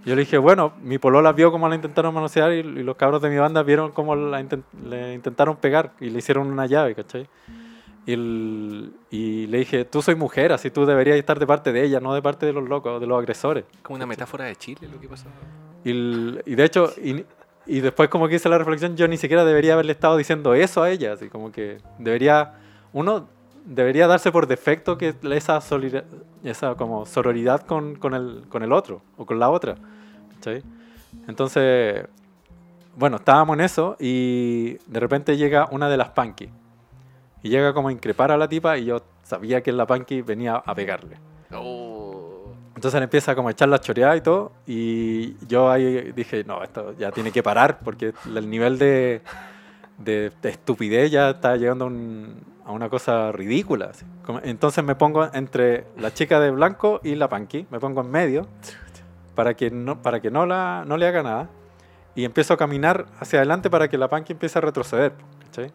Yo 0.06 0.16
le 0.16 0.22
dije, 0.22 0.38
bueno, 0.38 0.74
mi 0.82 0.98
polola 0.98 1.34
vio 1.34 1.52
cómo 1.52 1.68
la 1.70 1.76
intentaron 1.76 2.14
manosear 2.14 2.52
y, 2.54 2.60
y 2.60 2.64
los 2.84 2.96
cabros 2.96 3.22
de 3.22 3.30
mi 3.30 3.38
banda 3.38 3.62
vieron 3.64 3.92
cómo 3.92 4.16
la 4.16 4.42
inten- 4.42 4.64
le 4.86 5.14
intentaron 5.14 5.58
pegar 5.58 5.92
y 6.00 6.10
le 6.10 6.20
hicieron 6.20 6.48
una 6.48 6.66
llave, 6.66 6.96
¿cachai? 6.96 7.28
Y, 8.10 8.14
el- 8.14 8.94
y 9.12 9.46
le 9.48 9.60
dije, 9.60 9.86
tú 9.86 10.02
soy 10.02 10.16
mujer, 10.16 10.52
así 10.52 10.72
tú 10.72 10.86
deberías 10.86 11.18
estar 11.18 11.38
de 11.38 11.46
parte 11.46 11.72
de 11.72 11.84
ella, 11.84 12.00
no 12.00 12.14
de 12.16 12.22
parte 12.22 12.46
de 12.48 12.54
los 12.54 12.68
locos, 12.68 13.00
de 13.00 13.06
los 13.06 13.20
agresores. 13.20 13.66
Como 13.84 13.98
una 13.98 14.06
metáfora 14.08 14.46
de 14.46 14.56
Chile 14.56 14.88
lo 14.92 15.00
que 15.00 15.08
pasó. 15.08 15.28
Y, 15.84 15.92
el- 15.92 16.42
y 16.46 16.56
de 16.56 16.64
hecho, 16.66 16.92
y, 17.04 17.24
y 17.68 17.80
después 17.82 18.10
como 18.10 18.28
que 18.28 18.36
hice 18.36 18.50
la 18.50 18.58
reflexión, 18.58 18.98
yo 18.98 19.08
ni 19.08 19.18
siquiera 19.18 19.46
debería 19.46 19.74
haberle 19.74 19.92
estado 19.92 20.18
diciendo 20.18 20.54
eso 20.56 20.82
a 20.82 20.90
ella, 20.90 21.14
así 21.14 21.30
como 21.30 21.52
que 21.52 21.78
debería, 22.00 22.56
uno 22.94 23.28
debería 23.66 24.08
darse 24.08 24.32
por 24.32 24.48
defecto 24.48 24.98
que 24.98 25.14
esa, 25.32 25.62
solida- 25.62 26.06
esa 26.44 26.74
como 26.76 27.06
sororidad 27.06 27.62
con, 27.62 27.96
con, 27.96 28.16
el, 28.16 28.44
con 28.50 28.64
el 28.64 28.72
otro 28.72 29.02
o 29.18 29.26
con 29.28 29.38
la 29.38 29.50
otra. 29.50 29.76
¿cachai? 30.36 30.64
Entonces, 31.28 32.06
bueno, 32.96 33.18
estábamos 33.18 33.54
en 33.56 33.62
eso 33.62 33.96
y 34.00 34.78
de 34.88 35.00
repente 35.00 35.38
llega 35.38 35.68
una 35.72 35.90
de 35.90 35.98
las 35.98 36.10
punky. 36.10 36.50
Y 37.44 37.50
llega 37.50 37.74
como 37.74 37.88
a 37.88 37.92
increpar 37.92 38.32
a 38.32 38.38
la 38.38 38.48
tipa 38.50 38.78
y 38.78 38.86
yo 38.86 39.02
sabía 39.24 39.62
que 39.62 39.72
la 39.72 39.86
punky 39.88 40.22
venía 40.22 40.56
a 40.56 40.76
pegarle. 40.76 41.18
Oh. 41.54 42.54
Entonces 42.76 43.02
empieza 43.02 43.36
como 43.36 43.48
a 43.50 43.52
echar 43.52 43.70
la 43.70 43.80
choreada 43.80 44.16
y 44.16 44.22
todo. 44.22 44.52
Y 44.66 45.36
yo 45.48 45.70
ahí 45.70 46.12
dije, 46.14 46.44
no, 46.44 46.64
esto 46.64 46.94
ya 46.98 47.12
tiene 47.12 47.32
que 47.32 47.44
parar 47.44 47.80
porque 47.84 48.14
el 48.34 48.50
nivel 48.50 48.78
de, 48.78 49.22
de, 49.98 50.32
de 50.42 50.50
estupidez 50.50 51.12
ya 51.12 51.32
está 51.32 51.56
llegando 51.58 51.86
a, 51.86 51.88
un- 51.88 52.42
a 52.66 52.72
una 52.72 52.90
cosa 52.90 53.32
ridícula. 53.32 53.88
así. 53.92 54.06
Entonces 54.44 54.84
me 54.84 54.96
pongo 54.96 55.28
entre 55.34 55.86
la 55.98 56.14
chica 56.14 56.40
de 56.40 56.52
blanco 56.52 57.00
y 57.04 57.16
la 57.16 57.28
punky, 57.30 57.66
me 57.72 57.80
pongo 57.80 58.02
en 58.02 58.12
medio 58.12 58.48
para 59.36 59.54
que 59.56 59.72
no, 59.72 60.02
para 60.02 60.20
que 60.22 60.30
no, 60.30 60.46
la, 60.46 60.84
no 60.86 60.98
le 60.98 61.08
haga 61.08 61.24
nada. 61.24 61.50
Y 62.16 62.26
empiezo 62.26 62.54
a 62.54 62.58
caminar 62.58 63.06
hacia 63.20 63.40
adelante 63.40 63.70
para 63.70 63.88
que 63.88 63.98
la 63.98 64.10
punky 64.10 64.34
empiece 64.34 64.58
a 64.60 64.62
retroceder. 64.62 65.14
¿cachai? 65.46 65.72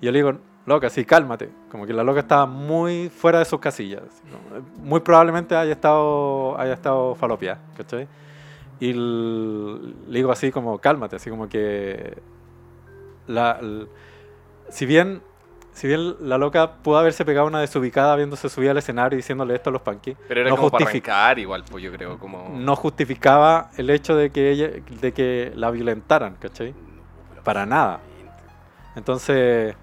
Y 0.00 0.06
yo 0.06 0.12
le 0.12 0.18
digo, 0.18 0.32
loca, 0.66 0.90
sí, 0.90 1.04
cálmate. 1.04 1.50
Como 1.70 1.86
que 1.86 1.92
la 1.92 2.02
loca 2.04 2.20
estaba 2.20 2.46
muy 2.46 3.08
fuera 3.08 3.38
de 3.38 3.44
sus 3.44 3.60
casillas. 3.60 4.02
Muy 4.78 5.00
probablemente 5.00 5.54
haya 5.56 5.72
estado, 5.72 6.58
haya 6.58 6.74
estado 6.74 7.14
falopia, 7.14 7.58
¿cachai? 7.76 8.08
Y 8.80 8.92
le 8.92 10.18
digo 10.18 10.32
así 10.32 10.50
como, 10.50 10.78
cálmate, 10.78 11.16
así 11.16 11.30
como 11.30 11.48
que... 11.48 12.16
La, 13.26 13.58
l- 13.60 13.86
si 14.68 14.86
bien... 14.86 15.22
Si 15.72 15.88
bien 15.88 16.14
la 16.20 16.38
loca 16.38 16.74
pudo 16.84 16.98
haberse 16.98 17.24
pegado 17.24 17.48
una 17.48 17.60
desubicada 17.60 18.14
viéndose 18.14 18.48
subir 18.48 18.70
al 18.70 18.76
escenario 18.78 19.16
y 19.16 19.22
diciéndole 19.22 19.56
esto 19.56 19.70
a 19.70 19.72
los 19.72 19.82
punky, 19.82 20.16
Pero 20.28 20.42
era 20.42 20.50
no, 20.50 20.56
como 20.56 20.70
para 20.70 20.84
justific- 20.84 21.08
arrancar 21.08 21.38
igual, 21.40 21.64
pues 21.68 21.82
yo 21.82 21.90
creo, 21.90 22.16
como... 22.16 22.48
no 22.56 22.76
justificaba 22.76 23.70
el 23.76 23.90
hecho 23.90 24.14
de 24.14 24.30
que 24.30 24.50
ella, 24.52 24.70
de 25.00 25.12
que 25.12 25.52
la 25.56 25.72
violentaran, 25.72 26.36
¿cachai? 26.36 26.72
Para 27.42 27.66
nada. 27.66 27.98
Entonces, 28.94 29.74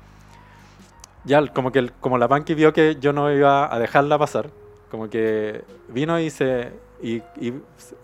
ya 1.23 1.45
como 1.47 1.71
que 1.71 1.79
el- 1.79 1.91
como 1.93 2.17
la 2.17 2.27
Punky 2.27 2.53
vio 2.55 2.73
que 2.73 2.97
yo 2.99 3.13
no 3.13 3.31
iba 3.31 3.73
a 3.73 3.79
dejarla 3.79 4.17
pasar, 4.17 4.49
como 4.89 5.09
que 5.09 5.63
vino 5.89 6.19
y 6.19 6.29
se 6.29 6.71
y, 7.01 7.17
y, 7.39 7.53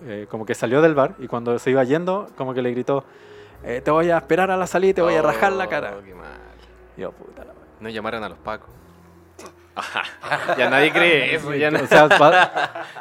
eh, 0.06 0.26
como 0.30 0.46
que 0.46 0.56
salió 0.56 0.82
del 0.82 0.96
bar 0.96 1.14
y 1.20 1.28
cuando 1.28 1.58
se 1.60 1.70
iba 1.72 1.84
yendo, 1.84 2.28
como 2.36 2.54
que 2.56 2.62
le 2.64 2.72
gritó, 2.72 3.04
eh, 3.64 3.82
te 3.84 3.92
voy 3.92 4.10
a 4.10 4.18
esperar 4.18 4.50
a 4.52 4.58
la 4.58 4.66
salida 4.68 4.90
y 4.92 4.94
te 4.96 5.02
voy 5.02 5.14
a 5.16 5.22
rajar 5.22 5.52
la 5.54 5.68
cara. 5.68 5.96
Oh, 6.00 6.04
qué 6.04 6.16
mal. 6.16 6.26
Y 6.98 7.02
yo, 7.02 7.12
puta 7.12 7.42
la 7.46 7.54
madre. 7.54 7.68
No 7.80 7.90
llamaron 7.90 8.24
a 8.24 8.30
los 8.30 8.38
pacos. 8.40 8.70
Ya 10.58 10.70
nadie 10.72 10.92
cree 10.92 11.36
eso. 11.36 11.54
Ya 11.54 11.70
no... 11.70 11.80
O 11.84 11.86
sea, 11.88 12.08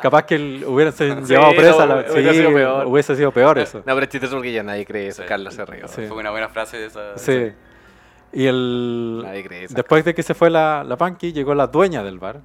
capaz 0.02 0.24
que 0.24 0.62
hubiesen 0.66 1.24
Sí, 1.26 1.32
llevado 1.32 1.54
presa, 1.54 1.86
no, 1.86 1.96
la- 2.02 2.12
hubiera 2.12 2.32
sí, 2.32 2.38
sido 2.38 2.52
peor. 2.52 2.86
hubiese 2.86 3.16
sido 3.16 3.32
peor 3.32 3.58
eso. 3.58 3.78
No, 3.78 3.94
pero 3.94 4.00
es 4.02 4.08
chistoso 4.08 4.34
porque 4.36 4.52
ya 4.52 4.62
nadie 4.62 4.84
cree 4.84 5.08
eso. 5.08 5.22
Sí. 5.22 5.28
Carlos 5.28 5.54
se 5.54 5.64
rió. 5.64 5.88
Sí. 5.88 6.06
Fue 6.06 6.18
una 6.18 6.30
buena 6.30 6.48
frase 6.50 6.76
de 6.76 6.86
esa. 6.86 7.16
Sí. 7.16 7.52
Y 8.36 8.46
el, 8.46 9.24
cree 9.46 9.66
después 9.68 10.04
de 10.04 10.14
que 10.14 10.22
se 10.22 10.34
fue 10.34 10.50
la, 10.50 10.84
la 10.84 10.96
Punky, 10.98 11.32
llegó 11.32 11.54
la 11.54 11.66
dueña 11.68 12.02
del 12.02 12.18
bar 12.18 12.42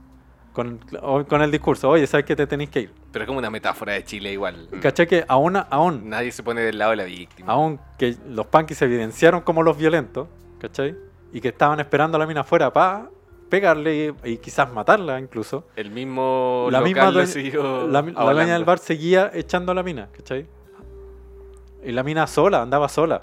con, 0.54 0.80
con 1.28 1.42
el 1.42 1.52
discurso, 1.52 1.90
oye, 1.90 2.08
¿sabes 2.08 2.26
que 2.26 2.36
te 2.36 2.48
tenéis 2.48 2.70
que 2.70 2.80
ir? 2.82 2.94
Pero 3.12 3.24
es 3.24 3.28
como 3.28 3.40
una 3.40 3.50
metáfora 3.50 3.94
de 3.94 4.04
Chile 4.06 4.32
igual. 4.32 4.70
Y 4.72 4.78
caché 4.80 5.06
que 5.06 5.26
aún, 5.28 5.58
aún, 5.70 6.10
Nadie 6.10 6.32
se 6.32 6.44
pone 6.44 6.62
del 6.62 6.78
lado 6.78 6.92
de 6.92 6.98
la 6.98 7.04
víctima. 7.04 7.52
aún 7.52 7.80
que 7.98 8.16
los 8.30 8.46
Punky 8.48 8.74
se 8.74 8.86
evidenciaron 8.86 9.42
como 9.42 9.64
los 9.64 9.78
violentos, 9.78 10.28
¿cachai? 10.60 10.96
Y 11.34 11.42
que 11.42 11.50
estaban 11.50 11.80
esperando 11.82 12.16
a 12.16 12.20
la 12.20 12.26
mina 12.28 12.42
afuera 12.42 12.72
para 12.72 13.10
pegarle 13.50 14.16
y, 14.24 14.32
y 14.32 14.38
quizás 14.38 14.72
matarla 14.72 15.20
incluso. 15.20 15.66
El 15.76 15.92
mismo 15.92 16.68
la 16.72 16.80
local 16.80 16.94
misma 16.94 17.06
lo 17.08 17.12
dueña, 17.12 17.28
siguió 17.28 17.88
la, 17.88 18.02
mi- 18.02 18.12
la 18.14 18.20
avalando. 18.20 18.34
dueña 18.42 18.54
del 18.54 18.64
bar 18.66 18.80
seguía 18.80 19.30
echando 19.34 19.74
a 19.74 19.76
la 19.76 19.84
mina, 19.84 20.08
¿cachai? 20.16 20.48
Y 21.84 21.92
la 21.92 22.04
mina 22.04 22.28
sola, 22.28 22.62
andaba 22.62 22.88
sola, 22.88 23.22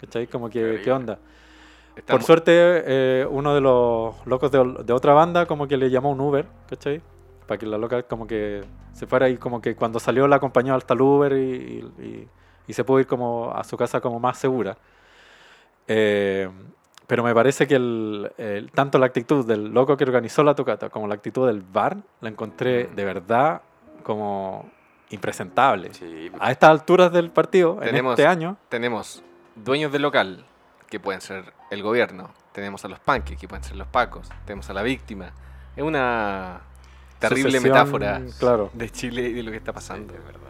¿cachai? 0.00 0.26
Como 0.26 0.50
que. 0.50 0.80
¿qué 0.84 0.90
onda? 0.92 1.18
Está 1.96 2.12
Por 2.14 2.22
suerte, 2.22 2.52
eh, 2.54 3.26
uno 3.30 3.54
de 3.54 3.60
los 3.60 4.14
locos 4.26 4.50
de, 4.52 4.76
de 4.84 4.92
otra 4.92 5.12
banda 5.12 5.46
como 5.46 5.66
que 5.68 5.76
le 5.76 5.90
llamó 5.90 6.10
un 6.10 6.20
Uber, 6.20 6.46
¿cachai? 6.68 7.02
Para 7.46 7.58
que 7.58 7.66
la 7.66 7.76
loca 7.78 8.02
como 8.04 8.26
que 8.26 8.62
se 8.92 9.06
fuera 9.06 9.28
y 9.28 9.36
como 9.36 9.60
que 9.60 9.74
cuando 9.76 9.98
salió 10.00 10.26
la 10.28 10.36
acompañó 10.36 10.74
hasta 10.74 10.94
el 10.94 11.00
Uber 11.02 11.32
y, 11.32 11.36
y- 11.98 12.28
y- 12.68 12.72
se 12.72 12.84
pudo 12.84 13.00
ir 13.00 13.06
como 13.06 13.52
a 13.52 13.64
su 13.64 13.76
casa 13.76 14.00
como 14.00 14.18
más 14.20 14.38
segura. 14.38 14.76
Eh, 15.88 16.48
pero 17.06 17.24
me 17.24 17.34
parece 17.34 17.66
que 17.66 17.74
el, 17.74 18.30
el- 18.38 18.70
tanto 18.70 18.98
la 18.98 19.06
actitud 19.06 19.44
del 19.44 19.72
loco 19.74 19.96
que 19.96 20.04
organizó 20.04 20.44
la 20.44 20.54
tocata 20.54 20.88
como 20.90 21.08
la 21.08 21.14
actitud 21.14 21.46
del 21.48 21.60
bar 21.62 21.96
la 22.20 22.28
encontré 22.28 22.86
Mm. 22.86 22.94
de 22.94 23.04
verdad 23.04 23.62
como 24.04 24.70
impresentable. 25.10 25.92
Sí, 25.92 26.30
A 26.38 26.52
estas 26.52 26.70
alturas 26.70 27.12
del 27.12 27.30
partido, 27.30 27.76
Tenemos- 27.82 28.10
en 28.12 28.12
este 28.12 28.26
año, 28.28 28.56
Tenemos 28.68 29.22
dueños 29.56 29.90
del 29.90 30.02
local, 30.02 30.44
que 30.90 31.00
pueden 31.00 31.20
ser 31.20 31.52
el 31.70 31.82
gobierno. 31.82 32.30
Tenemos 32.52 32.84
a 32.84 32.88
los 32.88 32.98
panques, 32.98 33.38
que 33.38 33.46
pueden 33.48 33.62
ser 33.64 33.76
los 33.76 33.86
pacos. 33.86 34.28
Tenemos 34.44 34.68
a 34.70 34.74
la 34.74 34.82
víctima. 34.82 35.30
Es 35.76 35.84
una 35.84 36.60
terrible 37.18 37.52
Sucesión, 37.52 37.72
metáfora 37.72 38.20
claro. 38.38 38.70
de 38.74 38.90
Chile 38.90 39.22
y 39.28 39.32
de 39.34 39.42
lo 39.44 39.50
que 39.52 39.56
está 39.58 39.72
pasando. 39.72 40.12
es 40.14 40.24
verdad. 40.24 40.40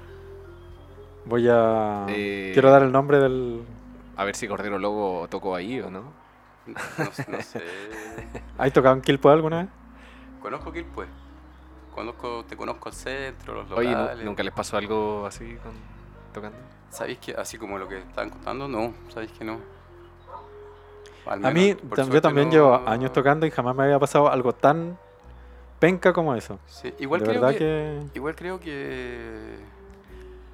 voy 1.27 1.47
a... 1.49 2.07
Eh, 2.09 2.51
Quiero 2.55 2.71
dar 2.71 2.83
el 2.83 2.91
nombre 2.91 3.19
del... 3.19 3.65
A 4.17 4.25
ver 4.25 4.35
si 4.35 4.49
Cordero 4.49 4.79
Lobo 4.79 5.29
tocó 5.29 5.55
ahí 5.55 5.81
o 5.81 5.91
no. 5.91 6.05
No, 6.67 7.13
sé- 7.13 7.27
no 7.29 7.41
sé. 7.43 7.63
¿Has 8.59 8.73
tocado 8.73 8.95
en 8.95 9.03
Quilpo 9.03 9.29
alguna 9.31 9.59
vez? 9.63 9.69
Conozco 10.43 10.73
Quilpue. 10.73 11.07
Conozco, 11.95 12.45
te 12.47 12.57
conozco 12.57 12.89
al 12.89 12.95
centro, 12.95 13.55
los 13.55 13.71
Oye, 13.73 13.91
¿nu- 13.91 13.99
locales. 13.99 14.25
¿nunca 14.25 14.43
les 14.43 14.55
pasó 14.55 14.77
algo 14.77 15.27
así 15.27 15.57
con, 15.63 15.73
tocando? 16.33 16.57
¿Sabéis 16.91 17.19
que 17.19 17.33
así 17.35 17.59
como 17.59 17.79
lo 17.79 17.89
que 17.89 17.99
estaban 17.99 18.31
contando? 18.31 18.69
No, 18.69 18.95
¿sabéis 19.13 19.33
que 19.33 19.45
no? 19.45 19.59
Al 21.31 21.47
A 21.47 21.51
mí, 21.53 21.75
yo 22.13 22.21
también 22.21 22.49
no- 22.49 22.53
llevo 22.53 22.89
años 22.89 23.13
tocando 23.13 23.47
y 23.47 23.51
jamás 23.51 23.75
me 23.77 23.85
había 23.85 23.99
pasado 23.99 24.29
algo 24.31 24.53
tan 24.53 24.99
penca 25.79 26.13
como 26.13 26.35
eso. 26.35 26.59
Sí, 26.67 26.93
igual, 26.99 27.21
de 27.21 27.27
creo 27.29 27.41
verdad 27.41 27.53
que, 27.57 27.59
que... 27.59 28.01
igual 28.15 28.35
creo 28.35 28.61
que... 28.61 29.57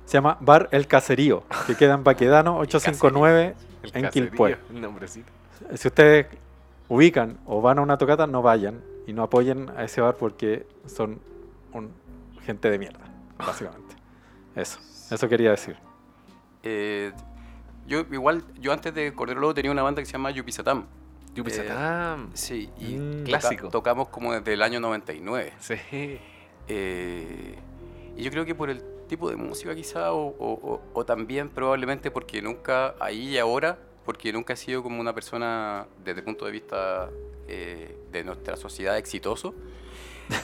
Se 0.05 0.13
llama 0.13 0.37
Bar 0.41 0.69
El 0.71 0.87
Caserío, 0.87 1.43
que 1.67 1.75
queda 1.75 1.95
en 1.95 2.05
Baquedano 2.05 2.59
859 2.59 3.55
El 3.83 3.97
en 4.05 4.11
Quilpué. 4.11 4.57
Si 5.75 5.89
ustedes 5.89 6.27
ubican 6.89 7.39
o 7.47 7.61
van 7.61 7.79
a 7.79 7.83
una 7.83 7.99
tocata, 7.99 8.27
no 8.29 8.43
vayan 8.43 8.81
y 9.07 9.13
no 9.13 9.23
apoyen 9.25 9.71
a 9.77 9.83
ese 9.85 10.01
bar 10.01 10.15
porque 10.17 10.67
son 10.87 11.19
un 11.73 11.91
gente 12.43 12.71
de 12.71 12.79
mierda, 12.79 13.01
básicamente. 13.39 13.97
Eso, 14.55 14.79
eso 15.11 15.29
quería 15.29 15.51
decir. 15.51 15.77
eh, 16.63 17.13
yo 17.87 18.01
igual, 18.13 18.45
yo 18.61 18.73
antes 18.73 18.95
de 18.95 19.13
Cordero 19.15 19.41
Lobo 19.41 19.55
tenía 19.55 19.71
una 19.71 19.83
banda 19.83 20.03
que 20.03 20.07
se 20.07 20.13
llama 20.13 20.31
Yupisatam. 20.31 20.87
Yupisatam. 21.35 22.31
Sí, 22.35 22.71
y 22.81 22.95
Mm. 22.97 23.11
toca- 23.25 23.25
Clásico. 23.25 23.69
tocamos 23.69 24.09
como 24.09 24.33
desde 24.33 24.55
el 24.55 24.63
año 24.63 24.81
99. 24.81 25.53
Sí. 25.59 25.75
Eh, 26.69 27.55
y 28.17 28.23
yo 28.23 28.31
creo 28.31 28.45
que 28.45 28.55
por 28.55 28.71
el 28.71 28.83
tipo 29.09 29.31
de 29.31 29.37
música 29.37 29.75
quizá, 29.75 30.13
o, 30.13 30.27
o- 30.29 30.53
o- 30.75 30.83
o 30.93 31.05
también 31.05 31.49
probablemente 31.49 32.11
porque 32.11 32.43
nunca, 32.43 32.95
ahí 32.99 33.29
y 33.35 33.39
ahora, 33.39 33.79
porque 34.05 34.33
nunca 34.33 34.55
he 34.55 34.57
sido 34.57 34.83
como 34.83 35.01
una 35.01 35.15
persona 35.15 35.87
desde 36.05 36.21
el 36.21 36.25
punto 36.25 36.45
de 36.47 36.53
vista 36.53 37.11
eh, 37.49 37.97
de 38.11 38.25
nuestra 38.25 38.57
sociedad 38.57 38.97
exitoso. 38.99 39.55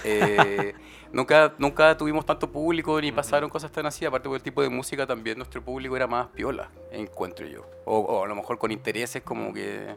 Eh, 0.05 0.75
nunca, 1.13 1.55
nunca 1.59 1.97
tuvimos 1.97 2.25
tanto 2.27 2.51
público 2.51 3.01
ni 3.01 3.13
pasaron 3.13 3.51
cosas 3.51 3.71
tan 3.73 3.87
así, 3.87 4.05
aparte 4.05 4.29
por 4.29 4.37
el 4.37 4.43
tipo 4.43 4.63
de 4.63 4.69
música 4.69 5.07
también 5.07 5.39
nuestro 5.39 5.63
público 5.63 5.97
era 5.97 6.07
más 6.07 6.29
piola, 6.29 6.71
encuentro 6.91 7.47
yo. 7.47 7.65
O, 7.85 7.99
o 7.99 8.25
a 8.25 8.29
lo 8.29 8.35
mejor 8.35 8.59
con 8.59 8.71
intereses 8.71 9.23
como 9.23 9.53
que, 9.53 9.95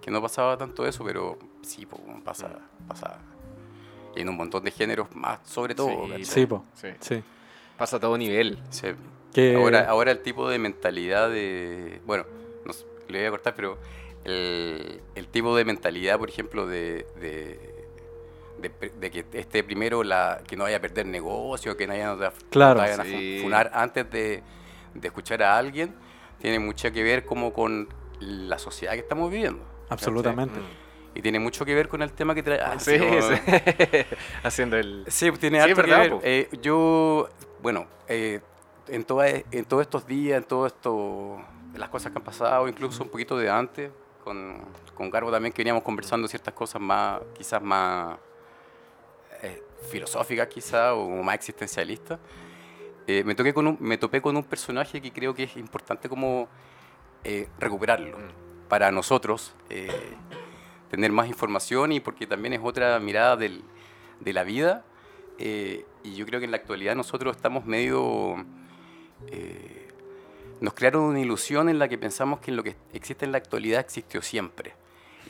que 0.00 0.10
no 0.10 0.20
pasaba 0.20 0.56
tanto 0.56 0.86
eso, 0.86 1.04
pero 1.04 1.38
sí, 1.62 1.86
pues, 1.86 2.00
pasa, 2.24 2.50
pasa. 2.88 3.18
Y 4.16 4.20
en 4.22 4.28
un 4.28 4.36
montón 4.36 4.64
de 4.64 4.70
géneros 4.72 5.14
más, 5.14 5.38
sobre 5.44 5.74
todo. 5.74 6.08
Sí. 6.16 6.24
Sí, 6.24 6.46
po, 6.46 6.64
Sí. 6.74 6.88
sí. 7.00 7.22
Pasa 7.78 7.96
a 7.96 8.00
todo 8.00 8.18
nivel. 8.18 8.58
Sí. 8.70 8.88
Que, 9.32 9.54
Ahora, 9.54 9.88
ahora 9.88 10.10
el 10.10 10.20
tipo 10.22 10.48
de 10.50 10.58
mentalidad 10.58 11.30
de. 11.30 12.00
Bueno, 12.04 12.24
no 12.66 12.72
sé, 12.72 12.84
le 13.08 13.18
voy 13.20 13.26
a 13.28 13.30
cortar, 13.30 13.54
pero 13.54 13.78
el, 14.24 15.00
el 15.14 15.28
tipo 15.28 15.54
de 15.56 15.64
mentalidad, 15.64 16.18
por 16.18 16.28
ejemplo, 16.28 16.66
de, 16.66 17.06
de, 17.20 17.69
de- 18.60 18.92
de 18.98 19.10
que 19.10 19.24
esté 19.32 19.62
primero 19.64 20.02
la 20.02 20.40
que 20.46 20.56
no 20.56 20.64
vaya 20.64 20.76
a 20.76 20.80
perder 20.80 21.06
negocio, 21.06 21.76
que 21.76 21.86
no 21.86 21.92
vayan 21.92 22.22
a, 22.22 22.32
Claro. 22.50 22.80
vayan 22.80 23.00
a 23.00 23.04
Sí. 23.04 23.40
funar 23.42 23.70
antes 23.74 24.10
de, 24.10 24.42
de 24.94 25.08
escuchar 25.08 25.42
a 25.42 25.56
alguien, 25.56 25.94
tiene 26.38 26.58
mucho 26.58 26.90
que 26.92 27.02
ver 27.02 27.24
como 27.24 27.52
con 27.52 27.88
la 28.20 28.58
sociedad 28.58 28.92
que 28.94 29.00
estamos 29.00 29.30
viviendo. 29.30 29.64
absolutamente. 29.88 30.60
Y 31.14 31.22
tiene 31.22 31.40
mucho 31.40 31.64
que 31.64 31.74
ver 31.74 31.88
con 31.88 32.02
el 32.02 32.12
tema 32.12 32.34
que 32.36 32.42
trae. 32.44 32.60
ah, 32.60 32.78
Sí. 32.78 32.92
Haciendo 34.44 34.76
el. 34.76 35.04
Sí, 35.08 35.28
pues, 35.30 35.40
tiene 35.40 35.60
harto 35.60 35.82
que 35.82 35.90
ver. 35.90 36.12
Eh, 36.22 36.48
yo, 36.62 37.28
bueno, 37.62 37.86
eh, 38.08 38.40
en, 38.88 39.04
toda- 39.04 39.28
en 39.28 39.64
todos 39.64 39.82
estos 39.82 40.06
días, 40.06 40.38
en 40.38 40.44
todo 40.44 40.66
esto, 40.66 41.38
las 41.74 41.88
cosas 41.88 42.12
que 42.12 42.18
han 42.18 42.24
pasado, 42.24 42.68
incluso 42.68 43.02
un 43.02 43.08
poquito 43.10 43.36
de 43.36 43.50
antes, 43.50 43.90
con, 44.24 44.62
con 44.94 45.10
Garbo 45.10 45.30
también, 45.30 45.52
que 45.52 45.58
veníamos 45.62 45.82
conversando 45.82 46.28
ciertas 46.28 46.54
cosas 46.54 46.80
más, 46.80 47.20
quizás 47.36 47.60
más 47.62 48.16
filosóficas, 49.88 50.48
quizás, 50.48 50.92
o 50.94 51.08
más 51.22 51.34
existencialistas. 51.34 52.18
Eh, 53.06 53.24
me, 53.24 53.34
toqué 53.34 53.52
con 53.54 53.66
un, 53.66 53.76
me 53.80 53.98
topé 53.98 54.20
con 54.22 54.36
un 54.36 54.44
personaje 54.44 55.00
que 55.00 55.12
creo 55.12 55.34
que 55.34 55.44
es 55.44 55.56
importante 55.56 56.08
como 56.08 56.48
eh, 57.24 57.48
recuperarlo 57.58 58.16
Mm. 58.18 58.68
para 58.68 58.90
nosotros, 58.92 59.54
eh, 59.68 59.88
tener 60.90 61.10
más 61.12 61.28
información 61.28 61.92
y 61.92 62.00
porque 62.00 62.26
también 62.26 62.52
es 62.54 62.60
otra 62.62 62.98
mirada 63.00 63.36
del- 63.36 63.62
de 64.20 64.32
la 64.32 64.44
vida. 64.44 64.84
y 66.02 66.14
yo 66.14 66.26
creo 66.26 66.38
que 66.38 66.44
en 66.44 66.50
la 66.50 66.58
actualidad 66.58 66.94
nosotros 66.94 67.34
estamos 67.34 67.64
medio... 67.64 68.44
nos 70.60 70.74
crearon 70.74 71.04
una 71.04 71.20
ilusión 71.20 71.68
en 71.70 71.78
la 71.78 71.88
que 71.88 71.96
pensamos 71.96 72.40
que 72.40 72.52
lo 72.52 72.62
que 72.62 72.76
existe 72.92 73.24
en 73.24 73.32
la 73.32 73.38
actualidad 73.38 73.80
existió 73.80 74.20
siempre. 74.20 74.74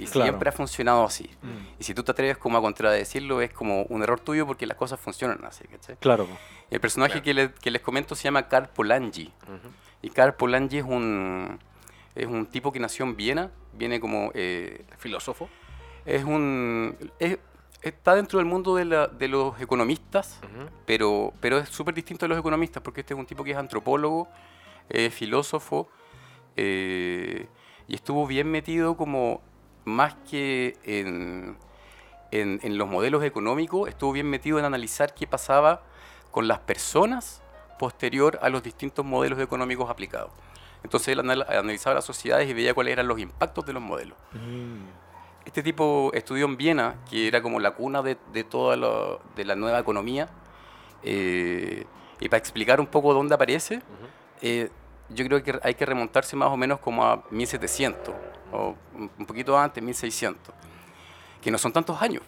Y 0.03 0.07
Claro. 0.07 0.27
siempre 0.31 0.49
ha 0.49 0.53
funcionado 0.53 1.05
así. 1.05 1.29
Mm. 1.43 1.81
Y 1.81 1.85
si 1.85 1.95
tú 1.95 2.03
te 2.03 2.13
atreves 2.13 2.39
como 2.39 2.57
a 2.59 2.61
contradecirlo, 2.61 3.41
es 3.41 3.53
como 3.53 3.83
un 3.85 4.03
error 4.03 4.21
tuyo 4.21 4.47
porque 4.47 4.67
las 4.67 4.77
cosas 4.77 4.99
funcionan 5.01 5.45
así, 5.45 5.65
¿cachai? 5.69 5.97
Claro. 5.97 6.27
Y 6.71 6.75
el 6.75 6.81
personaje 6.81 7.13
Claro. 7.21 7.25
que, 7.25 7.35
le- 7.35 7.53
que 7.53 7.71
les 7.71 7.83
comento 7.83 8.15
se 8.15 8.25
llama 8.25 8.49
Karl 8.49 8.69
Polanyi. 8.69 9.33
Y 10.03 10.11
Karl 10.11 10.35
Polanyi 10.35 10.79
es 10.79 10.85
un, 10.85 11.59
es 12.15 12.27
un 12.27 12.47
tipo 12.47 12.73
que 12.73 12.81
nació 12.81 13.05
en 13.05 13.17
Viena, 13.17 13.51
viene 13.75 14.01
como... 14.01 14.31
eh, 14.35 14.85
Filósofo. 14.99 15.49
es 16.07 16.25
un... 16.25 16.97
es- 17.19 17.39
está 17.83 18.15
dentro 18.15 18.39
del 18.39 18.47
mundo 18.47 18.77
de, 18.77 18.85
la- 18.85 19.07
de 19.07 19.27
los 19.29 19.59
economistas, 19.61 20.39
pero, 20.87 21.33
pero 21.41 21.59
es 21.59 21.69
súper 21.71 21.95
distinto 21.95 22.25
de 22.25 22.29
los 22.31 22.39
economistas, 22.39 22.83
porque 22.83 23.01
este 23.01 23.15
es 23.15 23.21
un 23.21 23.27
tipo 23.27 23.43
que 23.43 23.53
es 23.53 23.57
antropólogo, 23.57 24.29
es 24.89 25.13
filósofo, 25.15 25.89
eh, 26.57 27.47
y 27.89 27.95
estuvo 27.95 28.27
bien 28.27 28.51
metido 28.51 28.97
como 28.97 29.41
más 29.85 30.15
que 30.31 30.77
en, 30.85 31.57
en- 32.31 32.61
en 32.63 32.79
los 32.79 32.89
modelos 32.89 33.25
económicos, 33.25 33.89
estuvo 33.89 34.13
bien 34.13 34.29
metido 34.29 34.59
en 34.59 34.65
analizar 34.65 35.15
qué 35.15 35.27
pasaba 35.27 35.83
con 36.31 36.47
las 36.49 36.59
personas 36.61 37.43
posterior 37.79 38.39
a 38.43 38.49
los 38.51 38.63
distintos 38.63 39.05
modelos 39.05 39.39
económicos 39.41 39.89
aplicados. 39.91 40.31
Entonces 40.83 41.09
él 41.09 41.21
anal- 41.21 41.47
analizaba 41.49 41.95
las 41.95 42.05
sociedades 42.05 42.49
y 42.49 42.55
veía 42.55 42.73
cuáles 42.75 42.93
eran 42.93 43.09
los 43.09 43.19
impactos 43.19 43.67
de 43.67 43.73
los 43.73 43.83
modelos. 43.83 44.17
Mm. 44.33 44.85
Este 45.45 45.63
tipo 45.63 46.11
estudió 46.15 46.45
en 46.45 46.57
Viena, 46.57 46.97
que 47.09 47.27
era 47.27 47.41
como 47.43 47.59
la 47.61 47.73
cuna 47.73 48.03
de, 48.03 48.17
de 48.33 48.45
toda 48.45 48.77
la, 48.77 49.19
de 49.35 49.45
la 49.45 49.57
nueva 49.57 49.79
economía. 49.79 50.29
eh, 51.03 51.87
y 52.21 52.29
para 52.29 52.39
explicar 52.39 52.81
un 52.81 52.87
poco 52.87 53.15
dónde 53.15 53.35
aparece, 53.35 53.81
eh, 54.43 54.69
yo 55.15 55.25
creo 55.27 55.43
que 55.43 55.59
hay 55.63 55.75
que 55.75 55.85
remontarse 55.87 56.37
más 56.37 56.49
o 56.51 56.57
menos 56.57 56.79
como 56.81 57.05
a 57.05 57.23
1700, 57.31 58.15
o 58.53 58.75
un 58.95 59.27
poquito 59.27 59.59
antes, 59.59 59.83
1600, 59.83 60.55
que 61.41 61.51
no 61.51 61.59
son 61.59 61.73
tantos 61.73 62.01
años. 62.03 62.23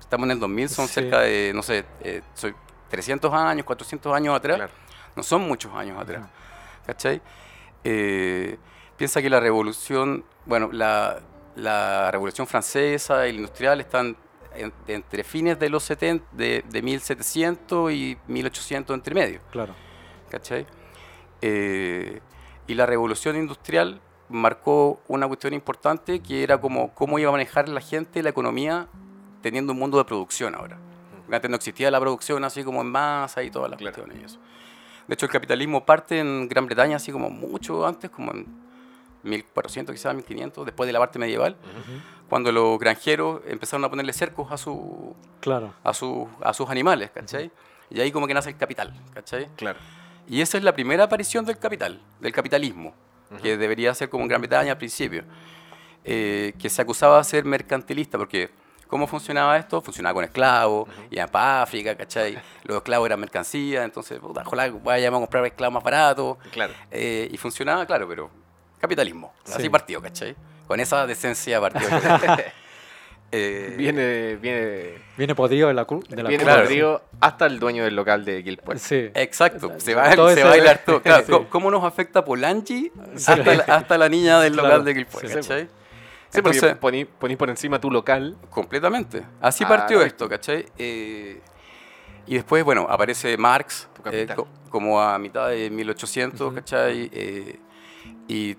Estamos 0.00 0.24
en 0.26 0.32
el 0.32 0.40
2000, 0.40 0.68
son 0.68 0.86
Sí. 0.88 0.94
cerca 0.94 1.20
de, 1.20 1.52
no 1.54 1.62
sé, 1.62 1.84
eh, 2.02 2.22
soy 2.34 2.54
300 2.88 3.32
años, 3.32 3.64
400 3.64 4.14
años 4.14 4.34
atrás. 4.36 4.56
Claro. 4.56 4.72
No 5.16 5.22
son 5.22 5.42
muchos 5.42 5.72
años 5.74 6.00
atrás. 6.00 6.24
¿Cachai? 6.86 7.20
Eh, 7.84 8.58
piensa 8.96 9.22
que 9.22 9.30
la 9.30 9.40
revolución, 9.40 10.24
bueno, 10.46 10.70
la, 10.72 11.20
la 11.56 12.10
revolución 12.10 12.46
francesa 12.46 13.26
y 13.28 13.32
la 13.32 13.36
industrial 13.38 13.80
están 13.80 14.16
en- 14.54 14.72
entre 14.88 15.22
fines 15.24 15.58
de 15.58 15.68
los 15.70 15.84
70, 15.84 16.24
de, 16.32 16.64
de 16.68 16.82
1700 16.82 17.92
y 17.92 18.18
1800 18.26 18.94
entre 18.94 19.14
medio. 19.14 19.40
Claro. 19.52 19.74
¿Cachai? 20.28 20.66
Eh, 21.42 22.20
y 22.66 22.74
la 22.74 22.86
revolución 22.86 23.36
industrial 23.36 24.00
marcó 24.28 25.00
una 25.08 25.26
cuestión 25.26 25.54
importante 25.54 26.20
que 26.20 26.42
era 26.42 26.60
como 26.60 26.94
cómo 26.94 27.18
iba 27.18 27.28
a 27.28 27.32
manejar 27.32 27.68
la 27.68 27.80
gente 27.80 28.22
la 28.22 28.30
economía 28.30 28.86
teniendo 29.42 29.72
un 29.72 29.78
mundo 29.78 29.98
de 29.98 30.04
producción 30.04 30.54
ahora. 30.54 30.78
Antes 31.32 31.48
no 31.50 31.56
existía 31.56 31.90
la 31.90 32.00
producción 32.00 32.44
así 32.44 32.62
como 32.64 32.80
en 32.80 32.88
masa 32.90 33.42
y 33.42 33.50
todas 33.50 33.70
las 33.70 33.78
Claro. 33.78 33.94
cuestiones 33.94 34.22
y 34.22 34.26
eso. 34.26 34.38
De 35.08 35.14
hecho, 35.14 35.26
el 35.26 35.32
capitalismo 35.32 35.84
parte 35.84 36.18
en 36.20 36.48
Gran 36.48 36.66
Bretaña 36.66 36.96
así 36.96 37.10
como 37.10 37.30
mucho 37.30 37.84
antes, 37.86 38.10
como 38.10 38.32
en 38.32 38.46
1400 39.22 39.94
quizás, 39.94 40.14
1500, 40.14 40.64
después 40.66 40.86
de 40.86 40.92
la 40.92 40.98
parte 40.98 41.18
medieval, 41.18 41.56
cuando 42.28 42.52
los 42.52 42.78
granjeros 42.78 43.40
empezaron 43.46 43.84
a 43.84 43.90
ponerle 43.90 44.12
cercos 44.12 44.50
a, 44.52 44.56
su, 44.56 45.14
Claro. 45.40 45.74
a, 45.82 45.92
sus 45.94 46.28
a 46.42 46.52
sus 46.54 46.68
animales, 46.70 47.10
¿cachai? 47.10 47.50
Y 47.90 48.00
ahí 48.00 48.12
como 48.12 48.26
que 48.28 48.34
nace 48.34 48.50
el 48.50 48.56
capital, 48.56 48.94
¿cachai? 49.12 49.48
Claro. 49.56 49.78
Y 50.30 50.40
esa 50.40 50.56
es 50.58 50.64
la 50.64 50.72
primera 50.72 51.04
aparición 51.04 51.44
del 51.44 51.58
capital, 51.58 52.00
del 52.20 52.32
capitalismo. 52.32 52.94
que 53.42 53.56
debería 53.56 53.92
ser 53.94 54.08
como 54.08 54.22
en 54.24 54.28
Gran 54.28 54.40
Bretaña 54.40 54.72
al 54.72 54.78
principio, 54.78 55.22
eh, 56.04 56.52
que 56.58 56.68
se 56.68 56.82
acusaba 56.82 57.18
de 57.18 57.24
ser 57.24 57.44
mercantilista, 57.44 58.18
porque 58.18 58.50
¿cómo 58.88 59.06
funcionaba 59.06 59.56
esto? 59.56 59.80
Funcionaba 59.80 60.14
con 60.14 60.24
esclavos, 60.24 60.88
iban 61.12 61.28
para 61.28 61.62
África, 61.62 61.96
¿cachai? 61.96 62.36
Los 62.64 62.78
esclavos 62.78 63.06
eran 63.06 63.20
mercancía, 63.20 63.84
entonces, 63.84 64.18
puta, 64.18 64.42
ojalá 64.44 64.68
vayamos 64.82 65.18
a 65.18 65.20
comprar 65.22 65.46
esclavos 65.46 65.74
más 65.74 65.82
baratos. 65.84 66.38
Claro. 66.50 66.72
Eh, 66.90 67.28
y 67.30 67.36
funcionaba, 67.36 67.86
claro, 67.86 68.08
pero 68.08 68.30
capitalismo, 68.80 69.32
así 69.46 69.62
Sí. 69.62 69.68
partió, 69.68 70.02
¿cachai? 70.02 70.34
Con 70.66 70.80
esa 70.80 71.06
decencia 71.06 71.60
partió. 71.60 71.82
Eh, 73.32 73.74
Viene, 73.78 74.36
viene, 74.36 74.94
Viene 75.16 75.34
podrido 75.36 75.68
de 75.68 75.74
la, 75.74 75.86
cru- 75.86 76.04
de 76.08 76.22
la 76.22 76.28
viene 76.28 76.44
podrido 76.44 77.02
hasta 77.20 77.46
el 77.46 77.60
dueño 77.60 77.84
del 77.84 77.94
local 77.94 78.24
de 78.24 78.42
Gilport. 78.42 78.78
Sí. 78.78 79.10
Exacto, 79.14 79.72
se 79.78 79.94
va, 79.94 80.14
Todo 80.16 80.30
se 80.34 80.42
va 80.42 80.48
a 80.48 80.50
bailar 80.50 80.82
todo. 80.86 81.00
Claro, 81.02 81.24
Sí. 81.24 81.30
¿cómo- 81.32 81.48
¿Cómo 81.48 81.70
nos 81.70 81.84
afecta 81.84 82.24
Polanyi 82.24 82.90
Sí. 83.16 83.30
hasta, 83.30 83.54
la, 83.54 83.62
hasta 83.64 83.98
la 83.98 84.08
niña 84.08 84.40
del 84.40 84.54
Claro, 84.54 84.68
local 84.68 84.84
de 84.84 84.94
Gilport, 84.94 85.26
sí. 85.26 85.34
¿cachai? 85.34 85.68
Entonces, 86.32 86.74
poní, 86.76 87.04
poní 87.04 87.36
por 87.36 87.50
encima 87.50 87.80
tu 87.80 87.90
local. 87.90 88.36
completamente. 88.50 89.22
Así 89.40 89.64
Ah, 89.64 89.68
partió 89.68 89.98
correcto. 89.98 90.24
esto, 90.24 90.28
¿cachai? 90.28 90.66
Eh, 90.78 91.40
y 92.26 92.34
después, 92.34 92.62
bueno, 92.64 92.86
aparece 92.88 93.36
Marx 93.36 93.88
eh, 94.12 94.26
co- 94.34 94.46
como 94.70 95.00
a 95.00 95.18
mitad 95.18 95.48
de 95.50 95.70
1800, 95.70 96.52
¿cachai? 96.54 97.10
Eh, 97.12 97.58
y, 98.28 98.56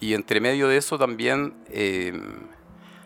y 0.00 0.14
entre 0.14 0.40
medio 0.40 0.68
de 0.68 0.76
eso 0.76 0.96
también 0.98 1.54
eh, 1.68 2.12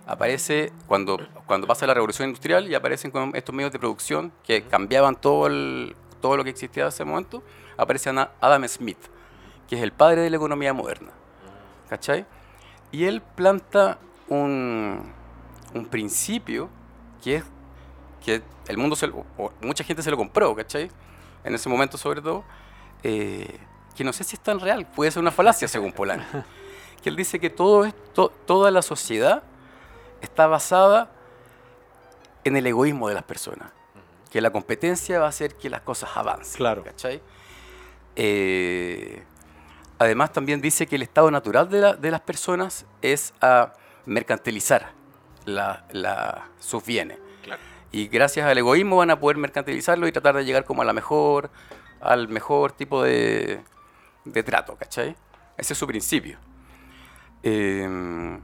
aparece 0.06 0.72
cuando, 0.86 1.18
cuando 1.46 1.66
pasa 1.66 1.86
la 1.86 1.94
revolución 1.94 2.28
industrial 2.28 2.68
y 2.70 2.74
aparecen 2.74 3.10
con 3.10 3.34
estos 3.34 3.54
medios 3.54 3.72
de 3.72 3.78
producción 3.78 4.32
que 4.44 4.62
cambiaban 4.62 5.16
todo, 5.16 5.46
el, 5.48 5.96
todo 6.20 6.36
lo 6.36 6.44
que 6.44 6.50
existía 6.50 6.84
en 6.84 6.88
ese 6.90 7.04
momento, 7.04 7.42
aparece 7.76 8.10
Adam 8.40 8.66
Smith, 8.68 8.98
que 9.68 9.76
es 9.76 9.82
el 9.82 9.92
padre 9.92 10.22
de 10.22 10.30
la 10.30 10.36
economía 10.36 10.72
moderna. 10.72 11.10
¿Cachai? 11.88 12.24
Y 12.92 13.04
él 13.04 13.20
planta 13.20 13.98
un, 14.28 15.12
un 15.74 15.86
principio 15.86 16.68
que 17.22 17.36
es 17.36 17.44
que 18.24 18.42
el 18.68 18.76
mundo, 18.78 18.96
se 18.96 19.06
lo- 19.06 19.24
mucha 19.60 19.84
gente 19.84 20.02
se 20.02 20.10
lo 20.10 20.16
compró, 20.16 20.54
¿cachai? 20.56 20.90
En 21.44 21.54
ese 21.54 21.68
momento 21.68 21.96
sobre 21.96 22.20
todo, 22.20 22.42
eh, 23.04 23.58
que 23.94 24.02
no 24.02 24.12
sé 24.12 24.24
si 24.24 24.34
es 24.34 24.40
tan 24.42 24.58
real, 24.58 24.84
puede 24.86 25.10
ser 25.12 25.20
una 25.22 25.30
falacia 25.30 25.68
según 25.68 25.92
Polanyi. 25.92 26.24
que 27.02 27.08
él 27.08 27.14
dice 27.14 27.38
que 27.38 27.50
todo 27.50 27.84
esto, 27.84 28.32
toda 28.46 28.70
la 28.72 28.82
sociedad 28.82 29.44
está 30.26 30.46
basada 30.46 31.10
en 32.44 32.56
el 32.56 32.66
egoísmo 32.66 33.08
de 33.08 33.14
las 33.14 33.24
personas. 33.24 33.70
Que 34.30 34.40
la 34.40 34.50
competencia 34.50 35.18
va 35.18 35.26
a 35.26 35.28
hacer 35.30 35.54
que 35.56 35.70
las 35.70 35.80
cosas 35.80 36.10
avancen. 36.14 36.56
Claro. 36.58 36.84
¿cachai? 36.84 37.22
Eh, 38.16 39.22
además 39.98 40.32
también 40.32 40.60
dice 40.60 40.86
que 40.86 40.96
el 40.96 41.02
estado 41.02 41.30
natural 41.30 41.68
de, 41.70 41.80
la- 41.80 41.94
de 41.94 42.10
las 42.10 42.20
personas 42.20 42.86
es 43.02 43.32
a 43.40 43.72
mercantilizar 44.04 44.90
la- 45.44 45.84
la- 45.92 46.48
sus 46.58 46.84
bienes. 46.84 47.18
Claro. 47.42 47.60
Y 47.92 48.08
gracias 48.08 48.46
al 48.46 48.58
egoísmo 48.58 48.96
van 48.96 49.10
a 49.10 49.18
poder 49.20 49.36
mercantilizarlo 49.38 50.06
y 50.06 50.12
tratar 50.12 50.36
de 50.36 50.44
llegar 50.44 50.64
como 50.64 50.82
a 50.82 50.84
la 50.84 50.92
mejor, 50.92 51.50
al 52.00 52.28
mejor 52.28 52.72
tipo 52.72 53.02
de, 53.02 53.60
de 54.24 54.42
trato, 54.42 54.76
¿cachai? 54.76 55.16
Ese 55.56 55.72
es 55.72 55.78
su 55.78 55.86
principio. 55.86 56.38
Eh, 57.42 58.38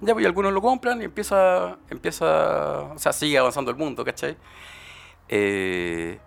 ya, 0.00 0.12
pues, 0.14 0.22
y 0.22 0.26
algunos 0.26 0.52
lo 0.52 0.60
compran 0.60 1.00
y 1.00 1.04
empieza, 1.04 1.76
empieza, 1.90 2.82
o 2.94 2.98
sea, 2.98 3.12
sigue 3.12 3.38
avanzando 3.38 3.70
el 3.70 3.76
mundo, 3.76 4.04
¿cachai? 4.04 4.36
Eh, 5.28 6.18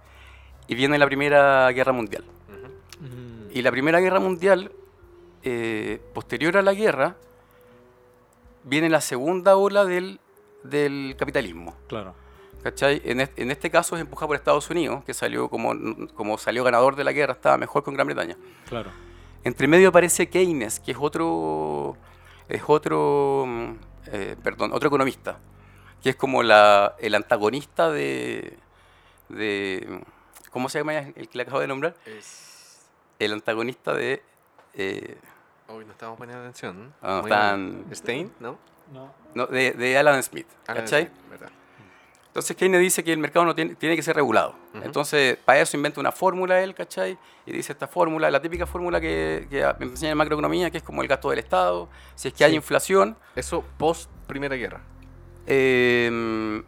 y 0.68 0.76
viene 0.76 0.98
la 0.98 1.06
Primera 1.06 1.72
Guerra 1.72 1.92
Mundial. 1.92 2.24
Y 3.54 3.62
la 3.62 3.72
Primera 3.72 4.00
Guerra 4.00 4.20
Mundial, 4.20 4.72
eh, 5.44 6.02
posterior 6.14 6.56
a 6.58 6.62
la 6.62 6.74
guerra, 6.74 7.18
viene 8.64 8.90
la 8.90 9.02
segunda 9.02 9.58
ola 9.58 9.84
del, 9.84 10.20
del 10.64 11.16
capitalismo. 11.18 11.76
Claro. 11.88 12.14
¿Cachai? 12.64 13.02
En, 13.04 13.20
est- 13.22 13.38
en 13.40 13.50
este 13.52 13.70
caso 13.72 13.96
es 13.96 14.02
empujado 14.02 14.28
por 14.28 14.36
Estados 14.38 14.70
Unidos, 14.70 15.04
que 15.04 15.14
salió 15.14 15.50
como, 15.50 15.74
como 16.14 16.38
salió 16.38 16.64
ganador 16.64 16.96
de 16.96 17.04
la 17.04 17.12
guerra, 17.12 17.34
estaba 17.34 17.58
mejor 17.58 17.84
con 17.84 17.94
Gran 17.96 18.06
Bretaña. 18.08 18.38
Claro. 18.70 18.92
Entre 19.44 19.68
medio 19.68 19.90
aparece 19.90 20.30
Keynes, 20.30 20.80
que 20.80 20.92
es 20.92 20.98
otro, 21.02 21.98
es 22.52 22.64
otro, 22.68 23.46
mm, 23.48 23.72
eh, 24.08 24.36
perdón, 24.44 24.72
otro 24.74 24.88
economista, 24.88 25.40
que 26.02 26.10
es 26.12 26.16
como 26.16 26.44
la, 26.44 26.96
el 27.00 27.16
antagonista 27.16 27.90
de, 27.90 28.58
de, 29.30 30.02
¿cómo 30.52 30.70
se 30.70 30.80
llama 30.80 30.94
el 30.98 31.30
que 31.30 31.38
le 31.38 31.44
acabo 31.44 31.60
de 31.60 31.68
nombrar? 31.68 31.96
El 33.20 33.34
antagonista 33.34 33.94
de, 33.94 34.22
eh, 34.74 35.18
Hoy 35.68 35.86
no 35.86 35.92
estamos 35.94 36.18
poniendo 36.18 36.42
atención. 36.42 36.94
Ah, 37.02 37.20
Muy 37.22 37.32
están-. 37.32 37.86
Stein, 37.94 38.34
¿no? 38.42 38.58
No. 38.92 39.14
no, 39.34 39.48
de, 39.48 39.72
de 39.72 39.98
Alan 39.98 40.22
Smith, 40.22 40.48
Alan 40.68 40.84
¿cachai? 40.84 41.04
Smith, 41.06 41.30
¿verdad? 41.30 41.50
Entonces 42.32 42.56
Keynes 42.56 42.80
dice 42.80 43.04
que 43.04 43.12
el 43.12 43.20
mercado 43.20 43.46
no 43.46 43.54
tiene, 43.54 43.76
tiene 43.76 43.94
que 43.98 44.02
ser 44.02 44.15
regulado. 44.15 44.56
Ujú. 44.74 44.86
Entonces, 44.86 45.36
para 45.44 45.60
eso 45.60 45.76
inventa 45.76 46.00
una 46.00 46.13
fórmula 46.13 46.62
él, 46.62 46.74
¿cachai? 46.74 47.17
Y 47.46 47.52
dice 47.52 47.74
esta 47.74 47.89
fórmula, 47.89 48.32
la 48.32 48.41
típica 48.41 48.65
fórmula 48.65 49.02
que, 49.02 49.48
que 49.50 49.65
me 49.80 49.88
enseña 49.88 50.13
en 50.13 50.17
macroeconomía, 50.17 50.72
que 50.72 50.78
es 50.78 50.84
como 50.84 51.02
el 51.02 51.10
gasto 51.10 51.30
del 51.30 51.39
Estado. 51.39 51.89
Si 52.15 52.30
es 52.30 52.34
que 52.34 52.46
hay 52.46 52.52
Sí. 52.52 52.56
inflación, 52.56 53.17
Eso 53.36 53.65
post 53.78 54.10
Primera 54.28 54.56
Guerra. 54.56 54.80
eh, 55.46 56.63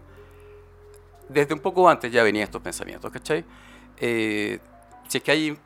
desde 1.29 1.53
un 1.53 1.61
poco 1.61 1.89
antes 1.89 2.11
ya 2.11 2.23
venían 2.23 2.43
estos 2.43 2.61
pensamientos, 2.61 3.09
¿cachai? 3.11 3.45
Eh, 3.97 4.59
si 5.07 5.17
es 5.19 5.23
que 5.23 5.31
hay, 5.31 5.57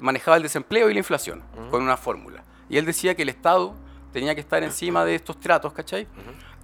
manejaba 0.00 0.36
el 0.36 0.42
desempleo 0.42 0.90
y 0.90 0.94
la 0.94 0.98
inflación 0.98 1.42
Ujú. 1.56 1.70
con 1.70 1.82
una 1.82 1.96
fórmula. 1.96 2.42
Y 2.68 2.76
él 2.78 2.84
decía 2.84 3.14
que 3.14 3.22
el 3.22 3.28
Estado 3.28 3.74
tenía 4.12 4.34
que 4.34 4.40
estar 4.40 4.62
encima 4.64 5.04
de 5.04 5.14
estos 5.14 5.38
tratos, 5.38 5.72
¿cachai? 5.72 6.08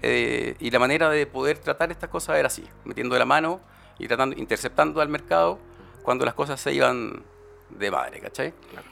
Eh, 0.02 0.56
y 0.60 0.70
la 0.70 0.78
manera 0.78 1.10
de 1.10 1.26
poder 1.26 1.58
tratar 1.58 1.90
estas 1.90 2.08
cosas 2.10 2.38
era 2.38 2.46
así, 2.46 2.66
metiendo 2.84 3.18
la 3.18 3.24
mano 3.26 3.60
y 3.98 4.08
tratando, 4.08 4.36
interceptando 4.38 5.00
al 5.00 5.08
mercado 5.08 5.58
cuando 6.02 6.24
las 6.24 6.34
cosas 6.34 6.60
se 6.60 6.72
iban 6.72 7.22
de 7.68 7.90
madre, 7.90 8.20
¿cachai? 8.20 8.52
Claro. 8.70 8.86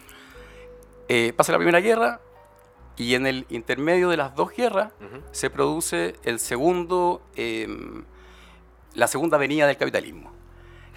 Eh, 1.08 1.32
pasa 1.34 1.52
la 1.52 1.58
Primera 1.58 1.80
Guerra 1.80 2.20
y 2.96 3.14
en 3.14 3.26
el 3.26 3.46
intermedio 3.48 4.10
de 4.10 4.16
las 4.18 4.34
dos 4.34 4.50
guerras 4.54 4.92
Ujú. 5.00 5.22
se 5.30 5.48
produce 5.50 6.16
el 6.24 6.38
segundo, 6.38 7.22
em, 7.36 8.04
la 8.94 9.06
segunda 9.06 9.38
venida 9.38 9.66
del 9.66 9.76
capitalismo. 9.76 10.32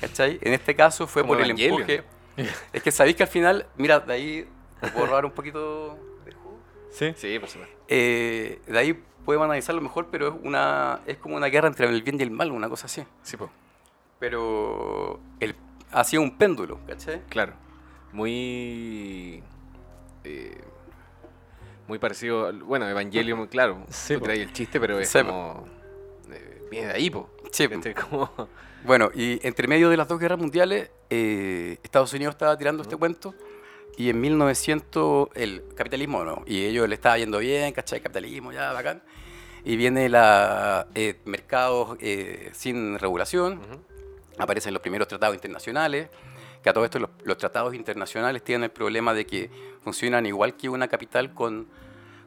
¿Cachai? 0.02 0.40
En 0.42 0.54
este 0.54 0.76
caso 0.76 1.08
fue 1.08 1.22
Como 1.22 1.34
por 1.36 1.42
el 1.42 1.52
Evangelion. 1.52 1.82
empuje. 1.82 2.04
Es 2.74 2.82
que 2.84 2.92
sabéis 2.92 3.16
que 3.16 3.24
al 3.24 3.30
final, 3.30 3.68
mira, 3.78 4.00
de 4.00 4.14
ahí 4.14 4.48
te 4.82 4.88
puedo 4.90 5.06
robar 5.06 5.26
un 5.26 5.32
poquito. 5.32 5.98
Sí. 6.92 7.14
Sí, 7.16 7.40
por 7.40 7.50
supuesto. 7.50 7.76
Eh, 7.88 8.62
de 8.68 8.78
ahí 8.78 8.94
podemos 9.26 9.46
analizarlo 9.46 9.82
mejor, 9.82 10.08
pero 10.12 10.28
es 10.28 10.34
una 10.44 11.02
es 11.06 11.18
como 11.18 11.36
una 11.36 11.48
guerra 11.48 11.68
entre 11.68 11.88
el 11.88 12.04
bien 12.04 12.20
y 12.20 12.24
el 12.24 12.32
mal, 12.32 12.52
una 12.52 12.70
cosa 12.70 12.86
así. 12.86 13.04
Sí, 13.24 13.38
pues. 13.38 13.50
Pero 14.20 15.20
el, 15.40 15.56
ha 15.92 16.04
sido 16.04 16.22
un 16.22 16.38
péndulo, 16.38 16.80
¿cachai? 16.88 17.22
Claro. 17.30 17.54
Muy. 18.12 19.44
eh, 20.24 20.62
muy 21.88 21.98
parecido. 22.00 22.48
al- 22.48 22.64
Bueno, 22.64 22.88
Evangelio, 22.88 23.36
muy 23.36 23.48
claro. 23.48 23.84
Sí, 23.90 24.14
tú 24.14 24.20
po. 24.20 24.26
traes 24.26 24.42
el 24.42 24.54
chiste, 24.54 24.80
pero 24.80 25.00
es 25.00 25.10
Sí, 25.10 25.20
po. 25.20 25.28
como. 25.28 25.66
eh, 26.32 26.68
viene 26.70 26.88
de 26.88 26.94
ahí, 26.94 27.10
po. 27.10 27.30
Sí, 27.52 27.68
po. 27.68 27.76
¿Cachai? 27.76 27.94
Como. 27.96 28.30
Bueno, 28.84 29.10
y 29.14 29.40
entre 29.46 29.68
medio 29.68 29.90
de 29.90 29.98
las 29.98 30.08
dos 30.08 30.20
guerras 30.20 30.40
mundiales, 30.40 30.90
eh, 31.10 31.78
Estados 31.84 32.12
Unidos 32.14 32.34
estaba 32.36 32.58
tirando 32.58 32.82
este 32.84 32.98
cuento 32.98 33.34
y 33.98 34.10
en 34.10 34.22
1900 34.22 35.30
el 35.36 35.64
capitalismo 35.76 36.24
no, 36.24 36.44
y 36.46 36.66
ellos 36.66 36.88
le 36.88 36.96
estaba 36.96 37.18
yendo 37.18 37.40
bien, 37.40 37.74
¿cachai? 37.74 38.02
Capitalismo, 38.02 38.52
ya, 38.52 38.72
bacán. 38.74 39.02
Y 39.64 39.76
viene 39.76 40.10
la 40.10 40.88
eh, 40.96 41.20
mercados 41.26 41.98
eh, 42.00 42.50
sin 42.54 42.98
regulación, 42.98 43.60
Ujú. 43.60 43.82
aparecen 44.40 44.74
los 44.74 44.82
primeros 44.82 45.08
tratados 45.08 45.36
internacionales, 45.36 46.10
que 46.64 46.70
a 46.70 46.74
todo 46.74 46.86
esto 46.86 47.00
los, 47.00 47.10
los 47.24 47.38
tratados 47.38 47.74
internacionales 47.76 48.44
tienen 48.44 48.66
el 48.66 48.72
problema 48.72 49.14
de 49.14 49.26
que 49.26 49.50
funcionan 49.84 50.26
igual 50.26 50.56
que 50.56 50.70
una 50.70 50.88
capital 50.88 51.34
con, 51.34 51.68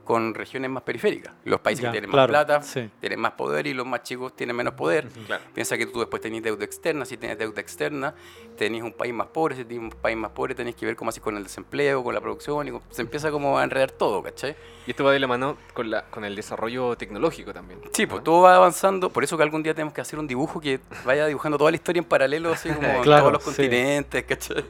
con 0.04 0.34
regiones 0.34 0.70
más 0.70 0.82
periféricas. 0.82 1.32
Los 1.44 1.60
países 1.60 1.82
Ya, 1.82 1.88
que 1.90 1.92
tienen 1.94 2.10
claro, 2.10 2.32
más 2.32 2.44
plata 2.46 2.62
sí. 2.62 2.88
tienen 3.00 3.18
más 3.20 3.32
poder 3.32 3.66
y 3.66 3.74
los 3.74 3.86
más 3.86 4.02
chicos 4.02 4.36
tienen 4.36 4.54
menos 4.54 4.74
poder. 4.74 5.08
Claro. 5.26 5.42
Piensa 5.54 5.76
que 5.78 5.86
tú 5.86 5.98
después 6.00 6.20
tenés 6.22 6.42
deuda 6.42 6.64
externa, 6.64 7.04
si 7.04 7.16
tienes 7.16 7.38
deuda 7.38 7.60
externa, 7.60 8.14
tenés 8.56 8.82
un 8.82 8.92
país 8.92 9.12
más 9.14 9.26
pobre, 9.28 9.56
si 9.56 9.64
tienes 9.64 9.92
un 9.94 10.00
país 10.00 10.16
más 10.16 10.30
pobre 10.30 10.54
tenés 10.54 10.74
que 10.76 10.86
ver 10.86 10.94
cómo 10.94 11.08
así 11.08 11.20
con 11.20 11.36
el 11.36 11.42
desempleo, 11.42 12.04
con 12.04 12.14
la 12.14 12.20
producción, 12.20 12.68
y 12.68 12.70
con- 12.70 12.82
se 12.90 13.02
empieza 13.02 13.30
como 13.30 13.58
a 13.58 13.64
enredar 13.64 13.90
todo, 13.90 14.22
¿cachai? 14.22 14.54
Y 14.86 14.90
esto 14.90 15.02
va 15.04 15.12
de 15.12 15.18
la 15.18 15.26
mano 15.26 15.56
con, 15.72 15.90
la, 15.90 16.04
con 16.10 16.24
el 16.24 16.36
desarrollo 16.36 16.94
tecnológico 16.96 17.52
también. 17.54 17.80
Sí, 17.92 18.06
pues 18.06 18.22
todo 18.22 18.42
va 18.42 18.56
avanzando, 18.56 19.08
por 19.10 19.24
eso 19.24 19.36
que 19.38 19.42
algún 19.42 19.62
día 19.62 19.74
tenemos 19.74 19.94
que 19.94 20.00
hacer 20.02 20.18
un 20.18 20.26
dibujo 20.26 20.60
que 20.60 20.80
vaya 21.06 21.26
dibujando 21.26 21.56
toda 21.56 21.70
la 21.70 21.76
historia 21.76 22.00
en 22.00 22.04
paralelo, 22.04 22.52
así 22.52 22.68
como 22.68 22.86
en 22.96 23.02
Claro, 23.02 23.22
todos 23.22 23.32
los 23.32 23.42
sí. 23.42 23.46
continentes, 23.48 24.24
¿cachai? 24.24 24.64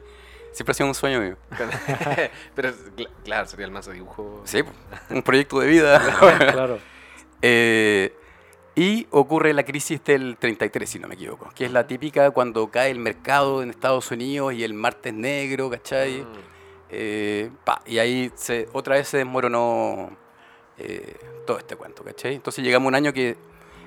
Siempre 0.55 0.71
ha 0.71 0.75
sido 0.75 0.87
un 0.89 0.95
sueño 0.95 1.21
mío. 1.21 1.37
pero 2.55 2.71
cl- 2.97 3.09
claro, 3.25 3.47
sería 3.47 3.67
el 3.67 3.73
más 3.73 3.87
de 3.87 3.93
dibujo. 3.95 4.41
Sí, 4.45 4.63
un 5.11 5.23
proyecto 5.23 5.59
de 5.61 5.67
vida. 5.69 6.01
Claro. 6.53 6.79
Eh, 7.43 8.15
y 8.77 9.07
ocurre 9.11 9.53
la 9.53 9.65
crisis 9.65 10.03
del 10.05 10.37
33, 10.39 10.89
si 10.89 10.99
no 10.99 11.07
me 11.09 11.15
equivoco, 11.15 11.51
que 11.55 11.65
es 11.67 11.71
la 11.73 11.87
típica 11.87 12.31
cuando 12.31 12.69
cae 12.71 12.91
el 12.91 12.99
mercado 12.99 13.63
en 13.63 13.71
Estados 13.71 14.11
Unidos 14.11 14.53
y 14.55 14.65
el 14.65 14.75
martes 14.75 15.13
negro, 15.13 15.69
¿cachai? 15.71 16.23
Mm. 16.23 16.27
eh, 16.91 17.51
pa, 17.65 17.83
y 17.87 17.99
ahí 17.99 18.33
se, 18.35 18.69
otra 18.73 18.95
vez 18.97 19.07
se 19.09 19.19
desmoronó 19.19 20.17
eh, 20.79 21.17
todo 21.47 21.59
este 21.59 21.77
cuento, 21.77 22.03
¿cachai? 22.03 22.35
Entonces 22.35 22.65
llegamos 22.65 22.87
a 22.87 22.89
un 22.89 22.95
año 22.97 23.13
que 23.13 23.37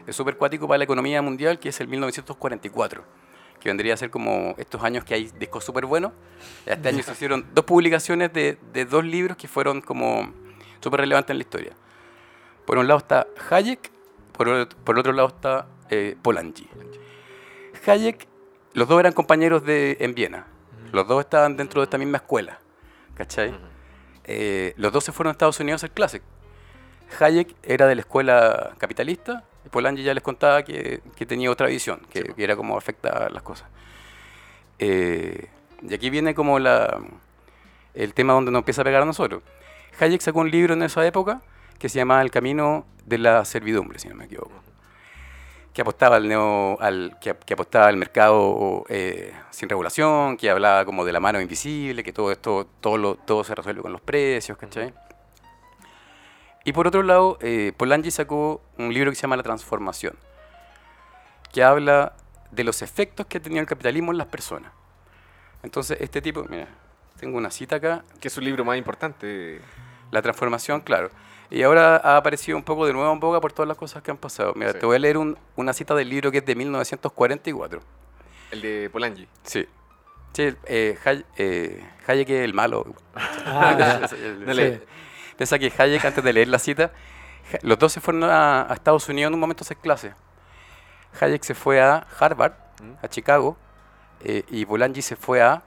es 0.06 0.16
súper 0.16 0.38
cuático 0.38 0.68
para 0.68 0.78
la 0.78 0.84
economía 0.86 1.22
mundial, 1.22 1.60
que 1.60 1.70
es 1.70 1.82
el 1.82 1.88
1944, 1.90 3.04
que 3.60 3.70
vendría 3.70 3.94
a 3.94 3.98
ser 3.98 4.10
como 4.10 4.56
estos 4.58 4.84
años 4.84 5.04
que 5.04 5.14
hay 5.14 5.32
discos 5.40 5.64
súper 5.64 5.86
buenos. 5.86 6.12
Este 6.66 6.90
año 6.90 7.04
se 7.04 7.12
hicieron 7.12 7.46
dos 7.54 7.66
publicaciones 7.66 8.32
de, 8.34 8.58
de 8.74 8.86
dos 8.86 9.04
libros 9.04 9.38
que 9.38 9.48
fueron 9.48 9.82
como 9.82 10.32
súper 10.80 11.02
relevantes 11.02 11.32
en 11.32 11.38
la 11.38 11.42
historia. 11.44 11.72
Por 12.66 12.78
un 12.78 12.88
lado 12.88 13.00
está 13.00 13.28
Hayek, 13.50 13.92
por, 14.32 14.48
ot- 14.48 14.76
por 14.84 15.00
otro 15.00 15.14
lado 15.14 15.30
está 15.30 15.68
eh, 15.90 16.16
Polanyi. 16.22 16.68
Hayek, 17.86 18.28
los 18.74 18.88
dos 18.88 19.00
eran 19.00 19.14
compañeros 19.14 19.64
de, 19.64 19.98
en 20.02 20.14
Viena. 20.14 20.46
Los 20.92 21.08
dos 21.08 21.22
estaban 21.22 21.58
dentro 21.58 21.82
de 21.82 21.86
esta 21.86 21.98
misma 21.98 22.18
escuela. 22.18 22.60
¿Cachai? 23.16 23.58
Eh, 24.26 24.74
los 24.78 24.92
dos 24.92 25.04
se 25.04 25.12
fueron 25.12 25.30
a 25.30 25.32
Estados 25.32 25.60
Unidos 25.60 25.82
a 25.82 25.86
hacer 25.86 25.92
clases. 25.96 26.22
Hayek 27.20 27.56
era 27.64 27.88
de 27.88 27.96
la 27.96 28.02
escuela 28.02 28.76
capitalista 28.78 29.46
Polanyi 29.70 30.04
ya 30.04 30.14
les 30.14 30.24
contaba 30.24 30.64
que, 30.64 31.02
que 31.16 31.26
tenía 31.26 31.52
otra 31.52 31.68
visión, 31.68 32.02
que, 32.10 32.24
que 32.24 32.44
era 32.44 32.56
como 32.56 32.78
afecta 32.78 33.30
las 33.30 33.44
cosas. 33.44 33.68
Eh, 34.80 35.48
y 35.82 35.94
aquí 35.94 36.10
viene 36.10 36.34
como 36.34 36.60
la, 36.60 37.02
el 37.94 38.14
tema 38.14 38.34
donde 38.34 38.52
nos 38.52 38.60
empieza 38.60 38.82
a 38.82 38.86
pegar 38.86 39.02
a 39.02 39.06
nosotros. 39.06 39.44
Hayek 40.00 40.22
sacó 40.22 40.40
un 40.40 40.52
libro 40.52 40.74
en 40.74 40.84
esa 40.84 41.06
época 41.06 41.42
que 41.80 41.90
se 41.90 41.98
llamaba 41.98 42.22
El 42.22 42.32
camino 42.32 42.86
de 43.06 43.18
la 43.18 43.46
servidumbre, 43.46 44.00
si 44.00 44.08
no 44.08 44.16
me 44.16 44.26
equivoco. 44.26 44.52
Que 45.74 45.82
apostaba 45.82 46.16
al, 46.16 46.28
neo, 46.28 46.78
al, 46.82 47.18
que, 47.22 47.36
que 47.46 47.54
apostaba 47.54 47.88
al 47.88 47.98
mercado 47.98 48.84
eh, 48.90 49.34
sin 49.52 49.70
regulación, 49.70 50.38
que 50.38 50.50
hablaba 50.50 50.86
como 50.86 51.06
de 51.06 51.12
la 51.12 51.20
mano 51.20 51.40
invisible, 51.40 52.04
que 52.04 52.14
todo 52.14 52.32
esto 52.32 52.68
todo, 52.82 52.98
lo, 52.98 53.16
todo 53.16 53.44
se 53.44 53.54
resuelve 53.54 53.82
con 53.82 53.92
los 53.92 54.02
precios, 54.02 54.58
¿cachai? 54.58 54.94
Y 56.68 56.74
por 56.74 56.86
otro 56.86 57.02
lado, 57.02 57.38
eh, 57.40 57.72
Polanyi 57.78 58.12
sacó 58.12 58.62
un 58.78 58.94
libro 58.94 59.10
que 59.10 59.16
se 59.16 59.22
llama 59.22 59.38
La 59.38 59.44
Transformación, 59.44 60.16
que 61.54 61.64
habla 61.64 62.12
de 62.52 62.66
los 62.66 62.82
efectos 62.82 63.26
que 63.26 63.38
ha 63.38 63.42
tenido 63.42 63.62
el 63.62 63.68
capitalismo 63.68 64.12
en 64.12 64.18
las 64.18 64.28
personas. 64.28 64.74
Entonces, 65.64 65.98
este 66.02 66.22
tipo, 66.22 66.44
mira, 66.50 66.68
tengo 67.22 67.38
una 67.38 67.52
cita 67.52 67.78
acá, 67.78 68.04
Que 68.20 68.28
es 68.28 68.34
su 68.34 68.42
libro 68.42 68.66
más 68.66 68.78
importante. 68.78 69.62
La 70.12 70.22
Transformación, 70.22 70.82
claro. 70.82 71.10
Y 71.50 71.64
ahora 71.64 72.02
ha 72.04 72.18
aparecido 72.18 72.58
un 72.58 72.64
poco 72.66 72.86
de 72.86 72.92
nuevo 72.92 73.14
en 73.14 73.20
boga 73.22 73.40
por 73.40 73.54
todas 73.54 73.70
las 73.70 73.78
cosas 73.78 74.04
que 74.04 74.12
han 74.12 74.18
pasado. 74.18 74.52
Mira, 74.58 74.74
Sí. 74.74 74.80
te 74.80 74.86
voy 74.86 74.98
a 74.98 75.00
leer 75.00 75.18
un- 75.18 75.38
una 75.56 75.72
cita 75.72 75.96
del 75.96 76.10
libro 76.10 76.32
que 76.34 76.40
es 76.40 76.46
de 76.46 76.54
1944. 76.54 77.80
El 78.52 78.62
de 78.62 78.90
Polanyi. 78.90 79.26
Sí. 79.44 79.66
Sí, 80.34 80.54
eh, 80.66 80.98
Hay- 81.06 81.26
eh, 81.38 81.90
Hayek 82.08 82.30
es 82.30 82.44
el 82.44 82.54
malo. 82.54 82.94
Ah. 83.16 84.02
Sí. 84.12 84.80
Piensa 85.38 85.58
que 85.60 85.72
Hayek, 85.78 86.04
antes 86.04 86.24
de 86.24 86.34
leer 86.34 86.48
la 86.50 86.60
cita, 86.60 86.92
los 87.62 87.78
dos 87.80 87.94
se 87.94 88.02
fueron 88.02 88.24
a, 88.26 88.70
a 88.70 88.74
Estados 88.74 89.08
Unidos 89.08 89.30
en 89.30 89.36
un 89.36 89.40
momento 89.40 89.64
a 89.64 89.66
hacer 89.66 89.78
clases. 89.78 90.14
Hayek 91.20 91.44
se 91.44 91.54
fue 91.56 91.82
a 91.82 92.06
Harvard, 92.20 92.54
Mm. 92.80 92.94
a 93.04 93.08
Chicago, 93.08 93.58
eh, 94.24 94.44
y 94.50 94.64
Polanyi 94.66 95.02
se 95.02 95.16
fue 95.16 95.42
a 95.42 95.64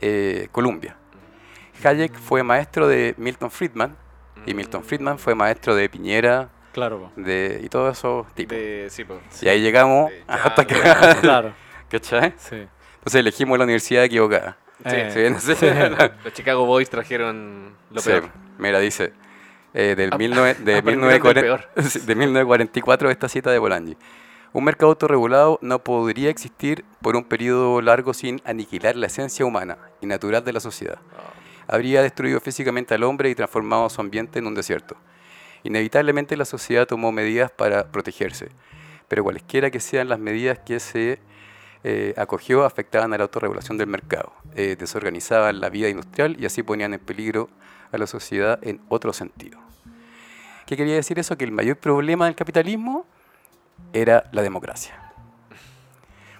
eh, 0.00 0.46
Columbia. 0.52 0.96
Hayek 1.82 2.14
fue 2.14 2.44
maestro 2.44 2.86
de 2.86 3.14
Milton 3.18 3.50
Friedman, 3.50 3.96
y 4.46 4.54
Milton 4.54 4.84
Friedman 4.84 5.18
fue 5.18 5.34
maestro 5.34 5.74
de 5.74 5.88
Piñera 5.88 6.50
Claro, 6.72 7.10
de, 7.16 7.60
y 7.64 7.68
todos 7.68 7.96
esos 7.98 8.32
tipos. 8.34 8.56
De, 8.56 8.86
sí, 8.90 9.04
po. 9.04 9.18
Y 9.42 9.48
ahí 9.48 9.60
llegamos 9.62 10.12
hasta 10.28 10.64
que... 10.64 10.74
claro. 10.80 11.20
claro. 11.20 11.54
¿Cachai? 11.88 12.34
Sí. 12.36 12.68
Entonces 12.98 13.14
elegimos 13.20 13.58
la 13.58 13.64
universidad 13.64 14.04
equivocada. 14.04 14.56
Sí. 14.82 14.90
Eh, 14.96 15.10
¿Sí 15.12 15.18
ven? 15.20 15.38
Sí. 15.40 15.54
Los 16.24 16.32
Chicago 16.34 16.66
Boys 16.66 16.90
trajeron 16.90 17.74
lo 17.90 18.00
Sí, 18.00 18.10
peor. 18.10 18.30
Mira, 18.58 18.78
dice, 18.80 19.12
eh, 19.72 19.94
del 19.96 20.12
Ap- 20.12 20.18
19 20.18 20.54
de, 20.64 20.76
aprendieron 20.78 20.84
del 20.84 21.20
1940 21.22 21.82
sí, 21.90 21.98
de 22.00 22.14
1944 22.14 23.10
esta 23.10 23.28
cita 23.28 23.50
de 23.50 23.60
Polanyi. 23.60 23.96
Un 24.52 24.62
mercado 24.64 24.90
autorregulado 24.90 25.58
no 25.62 25.80
podría 25.82 26.30
existir 26.30 26.84
por 27.02 27.16
un 27.16 27.24
periodo 27.24 27.80
largo 27.80 28.14
sin 28.14 28.40
aniquilar 28.44 28.94
la 28.94 29.06
esencia 29.06 29.44
humana 29.44 29.78
y 30.00 30.06
natural 30.06 30.44
de 30.44 30.52
la 30.52 30.60
sociedad. 30.60 30.98
Habría 31.66 32.02
destruido 32.02 32.40
físicamente 32.40 32.94
al 32.94 33.02
hombre 33.02 33.30
y 33.30 33.34
transformado 33.34 33.88
su 33.90 34.00
ambiente 34.00 34.38
en 34.38 34.46
un 34.46 34.54
desierto. 34.54 34.96
Inevitablemente 35.64 36.36
la 36.36 36.44
sociedad 36.44 36.86
tomó 36.86 37.10
medidas 37.10 37.50
para 37.50 37.86
protegerse, 37.90 38.48
pero 39.08 39.24
cualesquiera 39.24 39.70
que 39.70 39.80
sean 39.80 40.08
las 40.08 40.18
medidas 40.18 40.58
que 40.58 40.78
se 40.78 41.18
eh, 41.84 42.14
acogió 42.16 42.64
afectaban 42.64 43.12
a 43.12 43.18
la 43.18 43.24
autorregulación 43.24 43.76
del 43.76 43.88
mercado, 43.88 44.32
eh, 44.56 44.74
desorganizaban 44.78 45.60
la 45.60 45.68
vida 45.68 45.90
industrial 45.90 46.34
y 46.40 46.46
así 46.46 46.62
ponían 46.62 46.94
en 46.94 47.00
peligro 47.00 47.50
a 47.92 47.98
la 47.98 48.06
sociedad 48.06 48.58
en 48.62 48.80
otro 48.88 49.12
sentido. 49.12 49.58
¿Qué 50.66 50.78
quería 50.78 50.94
decir 50.94 51.18
eso? 51.18 51.36
Que 51.36 51.44
el 51.44 51.52
mayor 51.52 51.76
problema 51.76 52.24
del 52.24 52.34
capitalismo 52.34 53.04
era 53.92 54.24
la 54.32 54.40
democracia. 54.40 54.98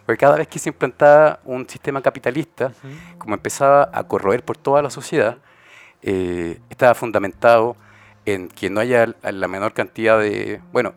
Porque 0.06 0.18
cada 0.18 0.36
vez 0.36 0.48
que 0.48 0.58
se 0.58 0.70
implantaba 0.70 1.40
un 1.44 1.68
sistema 1.68 2.00
capitalista, 2.00 2.72
como 3.18 3.34
empezaba 3.34 3.90
a 3.92 4.04
corroer 4.04 4.44
por 4.44 4.56
toda 4.56 4.80
la 4.80 4.90
sociedad, 4.90 5.38
eh, 6.02 6.58
estaba 6.70 6.94
fundamentado 6.94 7.76
en 8.24 8.48
que 8.48 8.70
no 8.70 8.80
haya 8.80 9.06
la 9.06 9.32
la 9.32 9.48
menor 9.48 9.74
cantidad 9.74 10.18
de... 10.18 10.60
Bueno, 10.72 10.94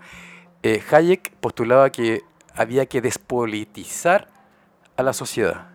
eh, 0.64 0.82
Hayek 0.90 1.32
postulaba 1.42 1.90
que 1.90 2.24
había 2.56 2.86
que 2.86 3.02
despolitizar 3.02 4.28
a 4.98 5.04
la 5.04 5.14
sociedad. 5.14 5.68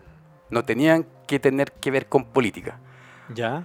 No 0.51 0.65
tenían 0.65 1.07
que 1.27 1.39
tener 1.39 1.73
que 1.73 1.91
ver 1.91 2.07
con 2.07 2.25
política. 2.25 2.79
¿Ya? 3.35 3.65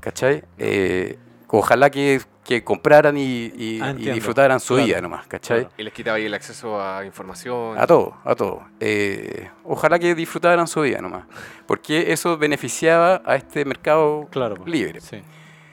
¿Cachai? 0.00 0.44
Eh, 0.58 1.18
ojalá 1.48 1.90
que, 1.90 2.20
que 2.44 2.62
compraran 2.64 3.16
y, 3.18 3.52
y- 3.56 3.80
Ah, 3.82 3.90
y 3.96 4.10
disfrutaran 4.10 4.60
su 4.60 4.74
Claro. 4.74 4.86
vida 4.86 5.00
nomás, 5.02 5.26
¿cachai? 5.26 5.60
Claro. 5.62 5.74
Y 5.76 5.82
les 5.82 5.92
quitaba 5.92 6.16
ahí 6.16 6.24
el 6.26 6.34
acceso 6.34 6.80
a 6.80 7.04
información. 7.04 7.76
A 7.78 7.86
todo, 7.86 8.16
a 8.24 8.34
todo. 8.34 8.62
Eh, 8.80 9.50
ojalá 9.64 9.98
que 9.98 10.14
disfrutaran 10.14 10.66
su 10.66 10.80
vida 10.82 11.00
nomás. 11.02 11.24
Porque 11.66 12.12
eso 12.12 12.38
beneficiaba 12.38 13.20
a 13.26 13.36
este 13.36 13.64
mercado 13.64 14.28
Claro. 14.30 14.54
po. 14.54 14.66
libre. 14.66 15.00
Sí. 15.00 15.20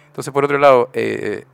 Entonces, 0.07 0.33
por 0.33 0.43
otro 0.45 0.57
lado, 0.57 0.89
eh, 0.93 1.45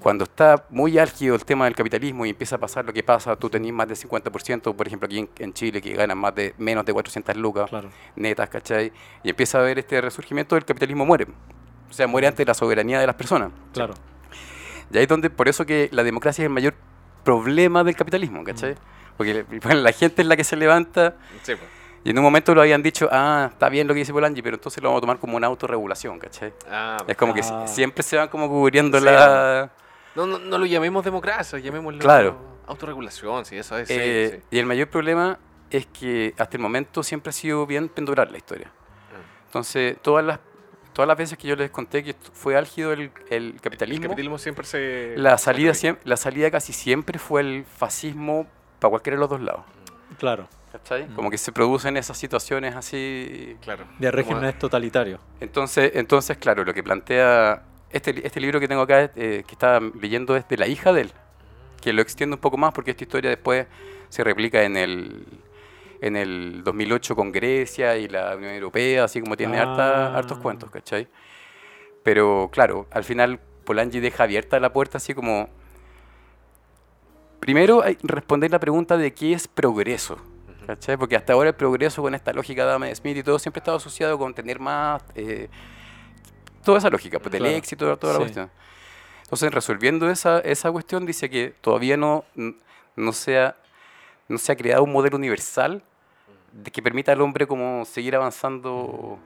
cuando 0.00 0.24
está 0.24 0.64
muy 0.70 0.98
álgido 0.98 1.34
el 1.34 1.44
tema 1.44 1.66
del 1.66 1.74
capitalismo 1.74 2.24
y 2.26 2.30
empieza 2.30 2.56
a 2.56 2.58
pasar 2.58 2.84
lo 2.84 2.92
que 2.92 3.02
pasa, 3.02 3.36
tú 3.36 3.50
tenés 3.50 3.72
más 3.72 3.86
del 3.86 3.96
50%, 3.98 4.74
por 4.74 4.86
ejemplo, 4.86 5.06
aquí 5.06 5.18
en, 5.18 5.28
en 5.38 5.52
Chile, 5.52 5.80
que 5.82 5.92
ganan 5.94 6.16
más 6.18 6.34
de 6.34 6.54
menos 6.58 6.84
de 6.86 6.92
400 6.92 7.36
lucas 7.36 7.68
Claro. 7.68 7.90
netas, 8.16 8.48
¿cachai? 8.48 8.92
Y 9.22 9.30
empieza 9.30 9.58
a 9.58 9.60
haber 9.60 9.78
este 9.78 10.00
resurgimiento 10.00 10.54
del 10.54 10.64
capitalismo 10.64 11.04
muere. 11.04 11.26
O 11.90 11.92
sea, 11.92 12.06
muere 12.06 12.26
ante 12.28 12.44
la 12.44 12.54
soberanía 12.54 12.98
de 13.00 13.06
las 13.06 13.16
personas. 13.16 13.50
Claro. 13.74 13.94
Y 14.92 14.96
ahí 14.96 15.02
es 15.02 15.08
donde, 15.08 15.28
por 15.30 15.48
eso 15.48 15.66
que 15.66 15.88
la 15.92 16.02
democracia 16.02 16.42
es 16.42 16.46
el 16.46 16.52
mayor 16.52 16.74
problema 17.24 17.84
del 17.84 17.94
capitalismo, 17.94 18.42
¿cachai? 18.44 18.76
Porque 19.16 19.44
bueno, 19.62 19.80
la 19.80 19.92
gente 19.92 20.22
es 20.22 20.28
la 20.28 20.36
que 20.36 20.44
se 20.44 20.56
levanta 20.56 21.14
Sí, 21.42 21.54
po. 21.54 21.62
y 22.04 22.10
en 22.10 22.18
un 22.18 22.24
momento 22.24 22.54
lo 22.54 22.62
habían 22.62 22.82
dicho, 22.82 23.08
ah, 23.12 23.48
está 23.52 23.68
bien 23.68 23.86
lo 23.86 23.92
que 23.94 23.98
dice 24.00 24.12
Polanyi, 24.12 24.40
pero 24.40 24.56
entonces 24.56 24.82
lo 24.82 24.88
vamos 24.88 25.00
a 25.00 25.02
tomar 25.02 25.18
como 25.18 25.36
una 25.36 25.46
autorregulación, 25.46 26.18
¿cachai? 26.18 26.52
Ah, 26.70 26.96
Es 27.06 27.16
como 27.16 27.34
que 27.34 27.40
Ah. 27.42 27.64
si- 27.66 27.74
siempre 27.74 28.02
se 28.02 28.16
van 28.16 28.28
como 28.28 28.48
cubriendo 28.48 28.98
Sí. 28.98 29.04
la... 29.04 29.70
no, 30.14 30.26
no, 30.26 30.38
no 30.38 30.58
lo 30.58 30.66
llamemos 30.66 31.04
democracia, 31.04 31.58
llamémoslo 31.58 32.00
Claro. 32.00 32.36
autorregulación, 32.66 33.44
sí, 33.44 33.56
eso 33.56 33.76
es. 33.78 33.88
Eh, 33.90 34.40
sí. 34.50 34.56
Y 34.56 34.58
el 34.58 34.66
mayor 34.66 34.88
problema 34.88 35.38
es 35.70 35.86
que 35.86 36.34
hasta 36.38 36.56
el 36.56 36.62
momento 36.62 37.02
siempre 37.02 37.30
ha 37.30 37.32
sido 37.32 37.66
bien 37.66 37.88
pendular 37.88 38.30
la 38.30 38.36
historia. 38.38 38.66
Mm. 38.68 39.46
Entonces, 39.46 39.96
todas 40.02 40.24
las, 40.24 40.40
todas 40.92 41.06
las 41.08 41.16
veces 41.16 41.38
que 41.38 41.46
yo 41.48 41.56
les 41.56 41.70
conté 41.70 42.02
que 42.02 42.14
fue 42.32 42.56
álgido 42.56 42.92
el, 42.92 43.12
el 43.30 43.54
El 43.54 43.60
capitalismo, 43.60 44.02
capitalismo 44.04 44.38
siempre 44.38 44.66
se. 44.66 45.14
la, 45.16 45.38
salida 45.38 45.72
la 46.04 46.16
salida 46.16 46.50
casi 46.50 46.72
siempre 46.72 47.18
fue 47.18 47.40
el 47.42 47.64
fascismo 47.64 48.46
para 48.80 48.90
cualquiera 48.90 49.16
de 49.16 49.20
los 49.20 49.30
dos 49.30 49.40
lados. 49.40 49.62
Claro. 50.18 50.48
¿Cachai? 50.72 51.08
Mm. 51.08 51.14
Como 51.14 51.30
que 51.30 51.38
se 51.38 51.50
producen 51.50 51.96
esas 51.96 52.16
situaciones 52.16 52.76
así. 52.76 53.56
Claro. 53.60 53.84
De 53.98 54.10
regímenes 54.10 54.56
totalitarios. 54.58 55.20
Entonces, 55.40 55.92
entonces 55.94 56.36
claro, 56.36 56.64
lo 56.64 56.72
que 56.72 56.82
plantea. 56.82 57.62
Este, 57.92 58.24
este 58.26 58.40
libro 58.40 58.60
que 58.60 58.68
tengo 58.68 58.82
acá, 58.82 59.10
eh, 59.16 59.42
que 59.46 59.52
estaba 59.52 59.80
leyendo, 60.00 60.36
es 60.36 60.46
de 60.48 60.56
la 60.56 60.66
hija 60.66 60.92
de 60.92 61.02
él. 61.02 61.12
Que 61.80 61.92
lo 61.92 62.02
extiendo 62.02 62.36
un 62.36 62.40
poco 62.40 62.56
más 62.56 62.72
porque 62.72 62.92
esta 62.92 63.04
historia 63.04 63.30
después 63.30 63.66
se 64.08 64.22
replica 64.22 64.62
en 64.62 64.76
el, 64.76 65.26
en 66.00 66.16
el 66.16 66.62
2008 66.62 67.16
con 67.16 67.32
Grecia 67.32 67.96
y 67.96 68.06
la 68.08 68.36
Unión 68.36 68.52
Europea, 68.54 69.04
así 69.04 69.20
como 69.20 69.36
tiene 69.36 69.58
harta- 69.58 70.08
Ah. 70.14 70.18
hartos 70.18 70.38
cuentos, 70.38 70.70
¿cachai? 70.70 71.08
Pero 72.02 72.48
claro, 72.52 72.86
al 72.90 73.04
final 73.04 73.40
Polanyi 73.64 74.00
deja 74.00 74.24
abierta 74.24 74.58
la 74.60 74.72
puerta 74.72 74.98
así 74.98 75.14
como... 75.14 75.48
Primero 77.40 77.82
que 77.82 77.96
responder 78.02 78.50
la 78.50 78.58
pregunta 78.60 78.96
de 78.98 79.12
qué 79.14 79.32
es 79.32 79.48
progreso, 79.48 80.18
¿cachai? 80.66 80.96
Porque 80.98 81.16
hasta 81.16 81.32
ahora 81.32 81.48
el 81.50 81.54
progreso 81.54 82.02
con 82.02 82.14
esta 82.14 82.32
lógica 82.32 82.64
de 82.64 82.70
Adam 82.70 82.94
Smith 82.94 83.16
y 83.16 83.22
todo 83.22 83.38
siempre 83.38 83.60
ha 83.60 83.62
estado 83.62 83.76
asociado 83.78 84.18
con 84.18 84.34
tener 84.34 84.60
más... 84.60 85.02
eh, 85.14 85.48
toda 86.64 86.78
esa 86.78 86.90
lógica, 86.90 87.18
pues 87.18 87.32
del 87.32 87.42
Claro. 87.42 87.56
éxito, 87.56 87.96
toda 87.98 88.12
la 88.14 88.18
Sí. 88.18 88.22
cuestión. 88.24 88.50
Entonces, 89.22 89.52
resolviendo 89.54 90.10
esa, 90.10 90.40
esa 90.40 90.70
cuestión, 90.72 91.06
dice 91.06 91.30
que 91.30 91.54
todavía 91.60 91.96
no, 91.96 92.24
no, 92.96 93.12
se 93.12 93.38
ha, 93.38 93.56
no 94.28 94.38
se 94.38 94.50
ha 94.52 94.56
creado 94.56 94.82
un 94.82 94.92
modelo 94.92 95.16
universal 95.16 95.82
de 96.52 96.70
que 96.70 96.82
permita 96.82 97.12
al 97.12 97.20
hombre 97.20 97.46
como 97.46 97.84
seguir 97.84 98.16
avanzando 98.16 99.18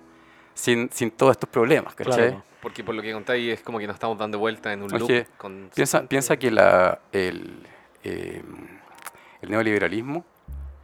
sin, 0.52 0.90
sin 0.92 1.10
todos 1.10 1.32
estos 1.32 1.48
problemas, 1.48 1.94
¿cachai? 1.94 2.14
Claro. 2.28 2.42
Porque 2.60 2.84
por 2.84 2.94
lo 2.94 3.02
que 3.02 3.12
contáis 3.12 3.52
es 3.54 3.62
como 3.62 3.78
que 3.78 3.86
nos 3.86 3.94
estamos 3.94 4.16
dando 4.18 4.38
vuelta 4.38 4.72
en 4.72 4.82
un 4.82 4.90
loop. 4.90 5.26
con 5.38 5.70
Piensa, 5.74 6.02
piensa 6.06 6.36
que 6.38 6.50
la, 6.50 6.98
el, 7.12 7.66
eh, 8.04 8.42
el 9.42 9.50
neoliberalismo, 9.50 10.24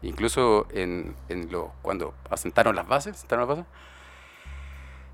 incluso 0.03 0.67
en, 0.73 1.15
en 1.29 1.51
lo, 1.53 1.73
cuando 1.83 2.15
asentaron 2.31 2.75
las 2.75 2.87
bases, 2.89 3.19
sentaron 3.19 3.47
las 3.49 3.59
bases, 3.59 3.73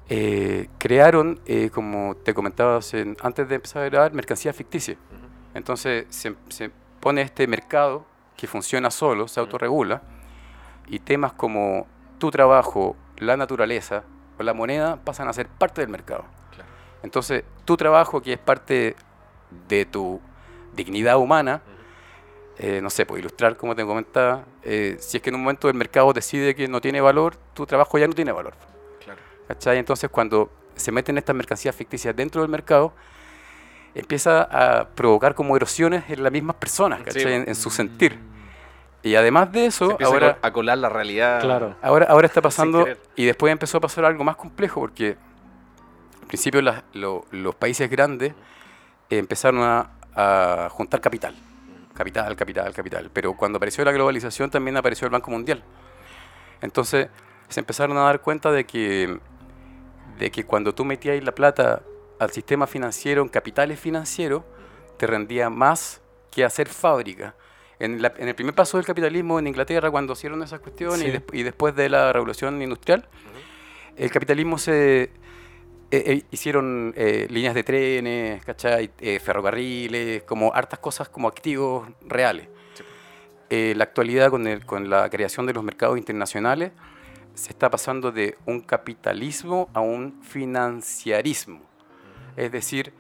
eh, 0.09 0.69
crearon, 0.79 1.41
eh, 1.47 1.71
como 1.71 2.15
te 2.17 2.33
comentaba 2.35 2.81
en- 2.93 3.17
antes 3.23 3.49
de 3.49 3.55
empezar 3.57 3.83
a 3.83 3.87
grabar, 3.87 4.13
mercancía 4.13 4.53
ficticia. 4.53 4.95
Ujú. 4.95 5.27
Entonces 5.55 6.07
se, 6.11 6.35
se 6.49 6.71
pone 7.01 7.23
este 7.23 7.47
mercado 7.47 8.05
que 8.37 8.47
funciona 8.47 8.91
solo, 8.91 9.29
se 9.29 9.41
autorregula, 9.41 10.03
y 10.87 10.99
temas 11.01 11.33
como 11.33 11.87
tu 12.19 12.31
trabajo, 12.31 12.97
la 13.19 13.37
naturaleza 13.37 14.05
o 14.39 14.43
la 14.43 14.53
moneda 14.53 14.97
pasan 15.03 15.29
a 15.29 15.33
ser 15.33 15.49
parte 15.49 15.81
del 15.81 15.91
mercado. 15.91 16.25
Claro. 16.55 16.69
Entonces, 17.03 17.45
tu 17.65 17.77
trabajo, 17.77 18.21
que 18.21 18.35
es 18.35 18.39
parte 18.39 18.95
de 19.69 19.85
tu 19.87 20.21
dignidad 20.75 21.17
humana, 21.19 21.63
eh, 22.59 22.81
no 22.83 22.91
sé, 22.91 23.05
por 23.07 23.19
ilustrar, 23.19 23.57
como 23.57 23.75
te 23.75 23.85
comentaba, 23.85 24.45
eh, 24.63 24.97
si 25.01 25.17
es 25.17 25.23
que 25.23 25.31
en 25.31 25.37
un 25.37 25.43
momento 25.43 25.69
el 25.69 25.75
mercado 25.75 26.13
decide 26.13 26.55
que 26.55 26.69
no 26.69 26.81
tiene 26.81 27.01
valor, 27.01 27.37
tu 27.55 27.67
trabajo 27.67 27.99
ya 27.99 28.07
no 28.07 28.13
tiene 28.15 28.33
valor. 28.33 28.55
¿Cachai? 29.49 29.79
Entonces, 29.79 30.11
cuando 30.11 30.51
se 30.75 30.93
meten 30.93 31.17
estas 31.19 31.35
mercancías 31.37 31.75
ficticias 31.75 32.15
dentro 32.15 32.43
del 32.43 32.51
mercado, 32.51 32.93
empieza 33.95 34.43
a 34.43 34.89
provocar 34.89 35.35
como 35.35 35.57
erosiones 35.57 36.05
en 36.09 36.23
las 36.23 36.33
mismas 36.33 36.57
personas, 36.57 37.01
Sí, 37.09 37.23
en, 37.23 37.49
en 37.49 37.55
su 37.55 37.71
sentir. 37.71 38.19
Y 39.03 39.15
además 39.15 39.53
de 39.53 39.61
Se 39.61 39.67
eso, 39.67 39.91
empieza 39.93 40.11
a 40.11 40.15
ahora, 40.15 40.39
a 40.43 40.53
colar 40.53 40.79
la 40.79 40.89
realidad. 40.89 41.41
Claro. 41.41 41.77
ahora, 41.81 42.07
ahora 42.09 42.27
está 42.27 42.43
pasando, 42.43 42.87
y 43.15 43.25
después 43.25 43.53
empezó 43.53 43.79
a 43.79 43.81
pasar 43.81 44.05
algo 44.05 44.25
más 44.25 44.37
complejo, 44.37 44.81
porque 44.81 45.17
al 46.21 46.27
principio 46.27 46.61
las- 46.61 46.83
lo- 46.93 47.25
los 47.31 47.55
países 47.55 47.89
grandes 47.89 48.33
eh, 49.09 49.19
empezaron 49.19 49.61
a, 49.63 49.91
a 50.15 50.69
juntar 50.71 51.01
capital. 51.01 51.35
Capital, 51.95 52.37
capital, 52.37 52.75
capital. 52.75 53.11
Pero 53.13 53.35
cuando 53.35 53.57
apareció 53.59 53.85
la 53.85 53.93
globalización 53.93 54.51
también 54.51 54.77
apareció 54.77 55.07
el 55.07 55.13
Banco 55.13 55.31
Mundial. 55.31 55.63
Entonces 56.61 57.09
se 57.49 57.61
empezaron 57.61 57.97
a 57.97 58.01
dar 58.03 58.21
cuenta 58.21 58.51
de 58.51 58.65
que, 58.65 59.19
de 60.19 60.31
que 60.31 60.45
cuando 60.45 60.75
tú 60.75 60.85
metías 60.85 61.23
la 61.23 61.35
plata 61.35 61.83
al 62.19 62.31
sistema 62.31 62.67
financiero 62.67 63.23
en 63.23 63.29
capitales 63.29 63.79
financieros, 63.79 64.43
te 64.97 65.07
rendía 65.07 65.51
más 65.51 66.01
que 66.31 66.45
hacer 66.45 66.69
fábrica. 66.69 67.35
En, 67.79 68.01
la- 68.01 68.15
en 68.17 68.29
el 68.29 68.35
primer 68.35 68.55
paso 68.55 68.79
del 68.79 68.87
capitalismo 68.87 69.39
en 69.39 69.47
Inglaterra, 69.47 69.91
cuando 69.91 70.15
hicieron 70.15 70.43
esas 70.43 70.61
cuestiones 70.61 71.23
y, 71.33 71.43
después 71.43 71.75
de 71.77 71.89
la 71.91 72.13
revolución 72.13 72.63
industrial, 72.63 73.07
el 73.97 74.11
capitalismo 74.11 74.57
se 74.59 75.03
eh, 75.03 75.11
eh, 75.91 76.23
hicieron 76.31 76.95
eh, 76.97 77.27
líneas 77.31 77.55
de 77.55 77.63
trenes, 77.63 78.45
¿cachai? 78.45 78.91
Eh, 78.99 79.21
ferrocarriles, 79.21 80.23
como 80.25 80.53
hartas 80.55 80.79
cosas 80.79 81.09
como 81.11 81.29
activos 81.29 81.87
reales. 82.01 82.49
Sí. 82.75 83.75
La 83.75 83.85
actualidad 83.85 84.31
con, 84.31 84.47
el- 84.47 84.65
con 84.65 84.89
la 84.91 85.09
creación 85.11 85.47
de 85.47 85.53
los 85.53 85.63
mercados 85.63 85.97
internacionales 85.99 86.73
se 87.37 87.51
está 87.51 87.71
pasando 87.71 88.11
de 88.13 88.37
un 88.47 88.61
capitalismo 88.61 89.69
a 89.75 89.81
un 89.81 90.23
financiarismo. 90.23 91.61
Es 92.37 92.51
decir, 92.51 92.93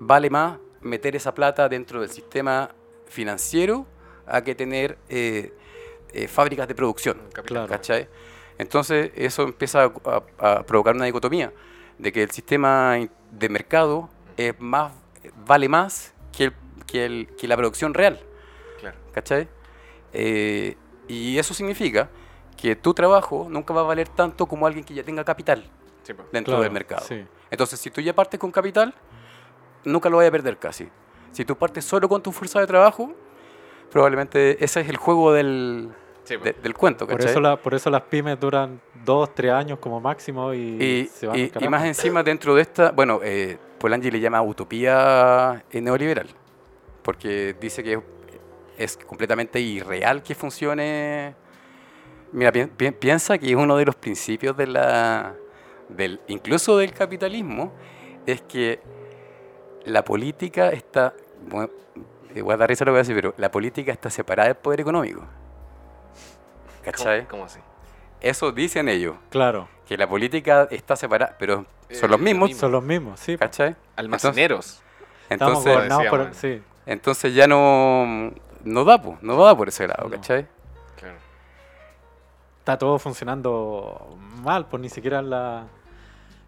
vale 0.00 0.28
más 0.28 0.58
meter 0.80 1.14
esa 1.16 1.34
plata 1.34 1.68
dentro 1.68 2.00
del 2.00 2.10
sistema 2.10 2.70
financiero 3.06 3.86
a 4.26 4.42
que 4.42 4.54
tener 4.54 4.98
eh, 5.08 5.52
eh, 6.12 6.28
fábricas 6.28 6.66
de 6.68 6.74
producción. 6.74 7.16
Capital. 7.32 7.44
Claro. 7.46 7.68
¿cachai? 7.68 8.08
Entonces 8.58 9.12
eso 9.14 9.44
empieza 9.44 9.92
a, 10.38 10.62
provocar 10.64 10.96
una 10.96 11.04
dicotomía 11.04 11.52
de 11.96 12.12
que 12.12 12.24
el 12.24 12.30
sistema 12.30 12.96
de 13.30 13.48
mercado 13.48 14.08
es 14.36 14.58
más, 14.58 14.92
vale 15.46 15.68
más 15.68 16.12
que, 16.36 16.44
el- 16.44 16.52
que, 16.86 17.04
el- 17.04 17.28
que 17.38 17.46
la 17.46 17.56
producción 17.56 17.94
real. 17.94 18.20
Claro. 18.80 18.96
¿cachai? 19.12 19.48
Eh, 20.12 20.76
y 21.06 21.38
eso 21.38 21.54
significa 21.54 22.10
que 22.60 22.76
tu 22.76 22.92
trabajo 22.92 23.46
nunca 23.48 23.72
va 23.72 23.80
a 23.82 23.84
valer 23.84 24.08
tanto 24.08 24.46
como 24.46 24.66
alguien 24.66 24.84
que 24.84 24.92
ya 24.94 25.02
tenga 25.02 25.24
capital 25.24 25.64
Sí, 26.02 26.12
po. 26.14 26.24
dentro 26.32 26.52
Claro, 26.52 26.62
del 26.64 26.72
mercado. 26.72 27.02
sí. 27.06 27.24
Entonces, 27.50 27.78
si 27.80 27.90
tú 27.90 28.00
ya 28.00 28.12
partes 28.14 28.38
con 28.40 28.50
capital, 28.50 28.92
nunca 29.84 30.08
lo 30.10 30.16
vayas 30.18 30.28
a 30.30 30.32
perder 30.32 30.58
casi. 30.58 30.88
Si 31.32 31.44
tú 31.44 31.56
partes 31.56 31.84
solo 31.84 32.08
con 32.08 32.22
tu 32.22 32.32
fuerza 32.32 32.60
de 32.60 32.66
trabajo, 32.66 33.14
probablemente 33.90 34.62
ese 34.64 34.80
es 34.80 34.88
el 34.88 34.96
juego 34.96 35.32
del, 35.32 35.90
Sí, 36.24 36.36
po. 36.36 36.44
de- 36.44 36.52
del 36.54 36.74
cuento, 36.74 37.06
Por 37.06 37.20
eso, 37.22 37.40
la, 37.40 37.56
por 37.56 37.74
eso 37.74 37.88
las 37.90 38.02
pymes 38.02 38.38
duran 38.38 38.80
dos, 39.04 39.34
tres 39.34 39.52
años 39.52 39.78
como 39.78 40.00
máximo 40.00 40.52
y, 40.52 40.58
y, 40.82 41.06
se 41.06 41.26
van 41.26 41.38
y- 41.38 41.52
y 41.58 41.68
más 41.68 41.84
encima 41.84 42.22
dentro 42.22 42.54
de 42.54 42.62
esta, 42.62 42.90
bueno, 42.90 43.20
eh, 43.22 43.58
Polanyi 43.78 44.10
le 44.10 44.20
llama 44.20 44.42
utopía 44.42 45.64
eh, 45.70 45.80
neoliberal, 45.80 46.28
porque 47.02 47.54
dice 47.60 47.82
que 47.82 48.00
es 48.76 48.96
completamente 48.96 49.60
irreal 49.60 50.22
que 50.22 50.34
funcione. 50.34 51.34
Mira, 52.32 52.52
pi- 52.52 52.66
pi- 52.66 52.90
piensa 52.92 53.38
que 53.38 53.54
uno 53.56 53.76
de 53.76 53.84
los 53.86 53.96
principios 53.96 54.56
de 54.56 54.66
la, 54.66 55.34
del, 55.88 56.20
incluso 56.28 56.76
del 56.76 56.92
capitalismo, 56.92 57.72
es 58.26 58.42
que 58.42 58.80
la 59.84 60.04
política 60.04 60.68
está, 60.70 61.14
bueno, 61.48 61.70
eh, 62.34 62.42
voy 62.42 62.52
a 62.54 62.56
dar 62.58 62.68
risa 62.68 62.84
lo 62.84 62.90
que 62.90 62.92
voy 62.92 62.98
a 62.98 63.02
decir, 63.02 63.14
pero 63.14 63.34
la 63.38 63.50
política 63.50 63.92
está 63.92 64.10
separada 64.10 64.48
del 64.48 64.56
poder 64.56 64.80
económico. 64.80 65.22
¿Cachai? 66.84 67.20
¿Cómo, 67.20 67.30
cómo 67.30 67.44
así? 67.44 67.60
Eso 68.20 68.50
dicen 68.52 68.88
ellos 68.88 69.16
Claro, 69.30 69.68
que 69.86 69.96
la 69.96 70.08
política 70.08 70.66
está 70.70 70.96
separada, 70.96 71.36
pero 71.38 71.64
son 71.90 71.96
Eh, 71.96 71.98
los 72.02 72.10
lo 72.10 72.18
mismos, 72.18 72.48
mismo. 72.48 72.60
son 72.60 72.72
los 72.72 72.82
mismos, 72.82 73.20
sí. 73.20 73.36
¿cachai? 73.38 73.76
Almaceneros. 73.96 74.82
Entonces, 75.30 75.88
por... 76.10 76.34
Sí, 76.34 76.62
entonces 76.86 77.34
ya 77.34 77.46
no, 77.46 78.32
no 78.64 78.84
da, 78.84 79.00
po, 79.00 79.18
no 79.22 79.36
da 79.42 79.56
por 79.56 79.68
ese 79.68 79.86
lado, 79.86 80.04
No. 80.04 80.10
¿cachai? 80.10 80.46
Está 82.68 82.76
todo 82.78 82.98
funcionando 82.98 84.18
mal, 84.42 84.66
pues 84.66 84.82
ni 84.82 84.90
siquiera 84.90 85.20
en 85.20 85.30
la... 85.30 85.64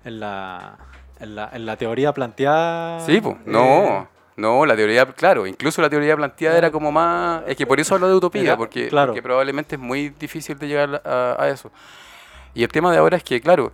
En 0.05 0.21
la, 0.21 0.77
en 1.19 1.35
la, 1.35 1.49
en 1.51 1.65
la 1.65 1.77
teoría 1.79 2.13
planteada... 2.13 3.01
Sí, 3.01 3.23
pues, 3.23 3.37
eh, 3.37 3.41
no, 3.47 4.07
no, 4.37 4.67
la 4.67 4.77
teoría, 4.77 5.07
claro, 5.07 5.47
incluso 5.47 5.81
la 5.81 5.89
teoría 5.89 6.15
planteada 6.17 6.59
era 6.59 6.71
como 6.71 6.93
más, 6.93 7.43
es 7.47 7.57
que 7.57 7.67
por 7.67 7.81
eso 7.81 7.95
hablo 7.95 8.07
de 8.09 8.15
utopía, 8.17 8.43
Era- 8.43 8.57
porque, 8.59 8.89
claro. 8.89 9.13
porque 9.13 9.23
probablemente 9.23 9.77
es 9.77 9.81
muy 9.81 10.11
difícil 10.11 10.59
de 10.59 10.69
llegar 10.69 11.01
a, 11.07 11.37
a 11.39 11.49
eso. 11.49 11.71
Y 12.53 12.65
el 12.65 12.69
tema 12.69 12.93
de 12.93 12.99
ahora 12.99 13.17
es 13.17 13.25
que, 13.25 13.41
claro, 13.41 13.73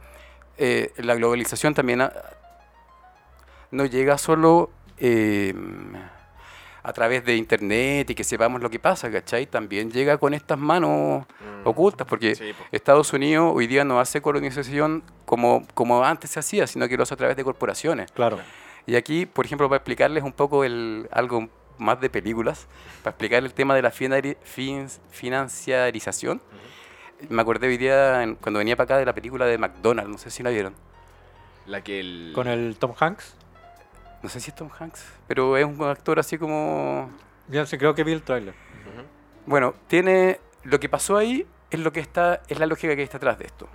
eh, 0.56 0.92
la 0.98 1.16
globalización 1.16 1.74
también 1.74 2.00
ha- 2.02 2.12
no 3.72 3.86
llega 3.86 4.18
solo 4.18 4.70
eh, 4.98 5.52
a 6.88 6.92
través 6.92 7.24
de 7.24 7.34
internet 7.36 8.08
y 8.10 8.14
que 8.14 8.22
sepamos 8.22 8.62
lo 8.62 8.70
que 8.70 8.78
pasa, 8.78 9.10
¿cachai? 9.10 9.46
También 9.46 9.90
llega 9.90 10.18
con 10.18 10.34
estas 10.34 10.56
manos 10.56 11.24
Mm. 11.40 11.66
ocultas, 11.66 12.06
porque 12.06 12.36
Sí, 12.36 12.52
po. 12.56 12.64
Estados 12.70 13.12
Unidos 13.12 13.50
hoy 13.54 13.66
día 13.66 13.84
no 13.84 13.98
hace 13.98 14.20
colonización 14.22 15.02
como, 15.24 15.66
como 15.74 16.04
antes 16.04 16.30
se 16.30 16.38
hacía, 16.38 16.66
sino 16.68 16.86
que 16.88 16.96
lo 16.96 17.02
hace 17.02 17.14
a 17.14 17.16
través 17.16 17.36
de 17.36 17.42
corporaciones. 17.42 18.12
Claro, 18.12 18.38
Y 18.86 18.94
aquí, 18.94 19.26
por 19.26 19.44
ejemplo, 19.46 19.68
para 19.68 19.78
explicarles 19.78 20.22
un 20.22 20.32
poco 20.32 20.62
el, 20.62 21.08
algo 21.10 21.48
más 21.78 22.00
de 22.00 22.08
películas, 22.08 22.68
para 23.02 23.10
explicar 23.10 23.42
el 23.42 23.52
tema 23.52 23.74
de 23.74 23.82
la 23.82 23.90
fin- 23.90 24.36
financiarización, 25.10 26.40
me 27.28 27.42
acordé 27.42 27.66
hoy 27.66 27.78
día 27.78 28.22
en- 28.22 28.36
cuando 28.36 28.58
venía 28.58 28.76
para 28.76 28.84
acá 28.84 28.98
de 28.98 29.04
la 29.06 29.12
película 29.12 29.44
de 29.46 29.58
McDonald's, 29.58 30.10
no 30.12 30.18
sé 30.18 30.30
si 30.30 30.44
la 30.44 30.50
vieron. 30.50 30.74
La 31.66 31.80
que 31.82 31.98
el... 31.98 32.30
con 32.32 32.46
el 32.46 32.76
Tom 32.78 32.92
Hanks. 32.96 33.34
No 34.26 34.30
sé 34.30 34.40
si 34.40 34.50
es 34.50 34.56
Tom 34.56 34.68
Hanks, 34.76 35.04
pero 35.28 35.56
es 35.56 35.64
un 35.64 35.80
actor 35.84 36.18
así 36.18 36.36
como... 36.36 37.08
Yo 37.46 37.64
sí 37.64 37.78
creo 37.78 37.94
que 37.94 38.02
vi 38.02 38.10
el 38.10 38.22
tráiler. 38.24 38.54
Ujú. 38.54 39.06
Bueno, 39.46 39.72
tiene... 39.86 40.40
Lo 40.64 40.80
que 40.80 40.88
pasó 40.88 41.16
ahí 41.16 41.46
es 41.70 41.78
lo 41.78 41.92
que 41.92 42.00
está, 42.00 42.42
es 42.48 42.58
la 42.58 42.66
lógica 42.66 42.96
que 42.96 43.04
está 43.04 43.18
atrás 43.18 43.38
de 43.38 43.44
esto. 43.46 43.68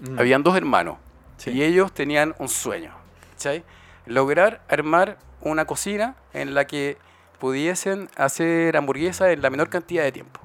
Mm. 0.00 0.14
Mm. 0.14 0.18
Habían 0.18 0.42
dos 0.42 0.56
hermanos 0.56 0.96
Sí. 1.36 1.50
y 1.52 1.62
ellos 1.62 1.92
tenían 1.92 2.34
un 2.40 2.48
sueño, 2.48 2.92
¿cachai? 3.30 3.62
Lograr 4.06 4.62
armar 4.68 5.16
una 5.42 5.64
cocina 5.64 6.16
en 6.32 6.54
la 6.54 6.66
que 6.66 6.98
pudiesen 7.38 8.08
hacer 8.16 8.76
hamburguesas 8.76 9.28
en 9.28 9.42
la 9.42 9.50
menor 9.50 9.68
cantidad 9.68 10.02
de 10.02 10.10
tiempo. 10.10 10.40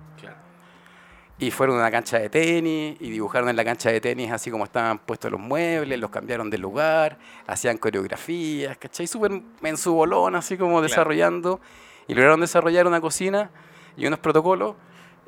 Claro. 1.38 1.48
Y 1.48 1.52
fueron 1.52 1.78
a 1.78 1.80
una 1.80 1.92
cancha 1.92 2.20
de 2.20 2.30
tenis 2.30 2.98
y 3.00 3.10
dibujaron 3.10 3.50
en 3.50 3.56
la 3.56 3.64
cancha 3.64 3.92
de 3.92 4.02
tenis 4.02 4.32
así 4.32 4.50
como 4.50 4.64
estaban 4.64 4.98
puestos 5.00 5.32
los 5.32 5.40
muebles, 5.40 6.00
los 6.00 6.10
cambiaron 6.10 6.50
de 6.50 6.58
lugar, 6.58 7.18
hacían 7.46 7.78
coreografías, 7.78 8.78
¿cachai? 8.78 9.08
Súper 9.08 9.42
en 9.62 9.78
su 9.78 9.94
bolón, 9.94 10.36
así 10.36 10.58
como 10.58 10.82
desarrollando. 10.82 11.60
Y 12.08 12.16
lograron 12.16 12.40
desarrollar 12.40 12.88
una 12.88 13.02
cocina 13.02 13.52
y 13.96 14.08
unos 14.08 14.20
protocolos. 14.20 14.76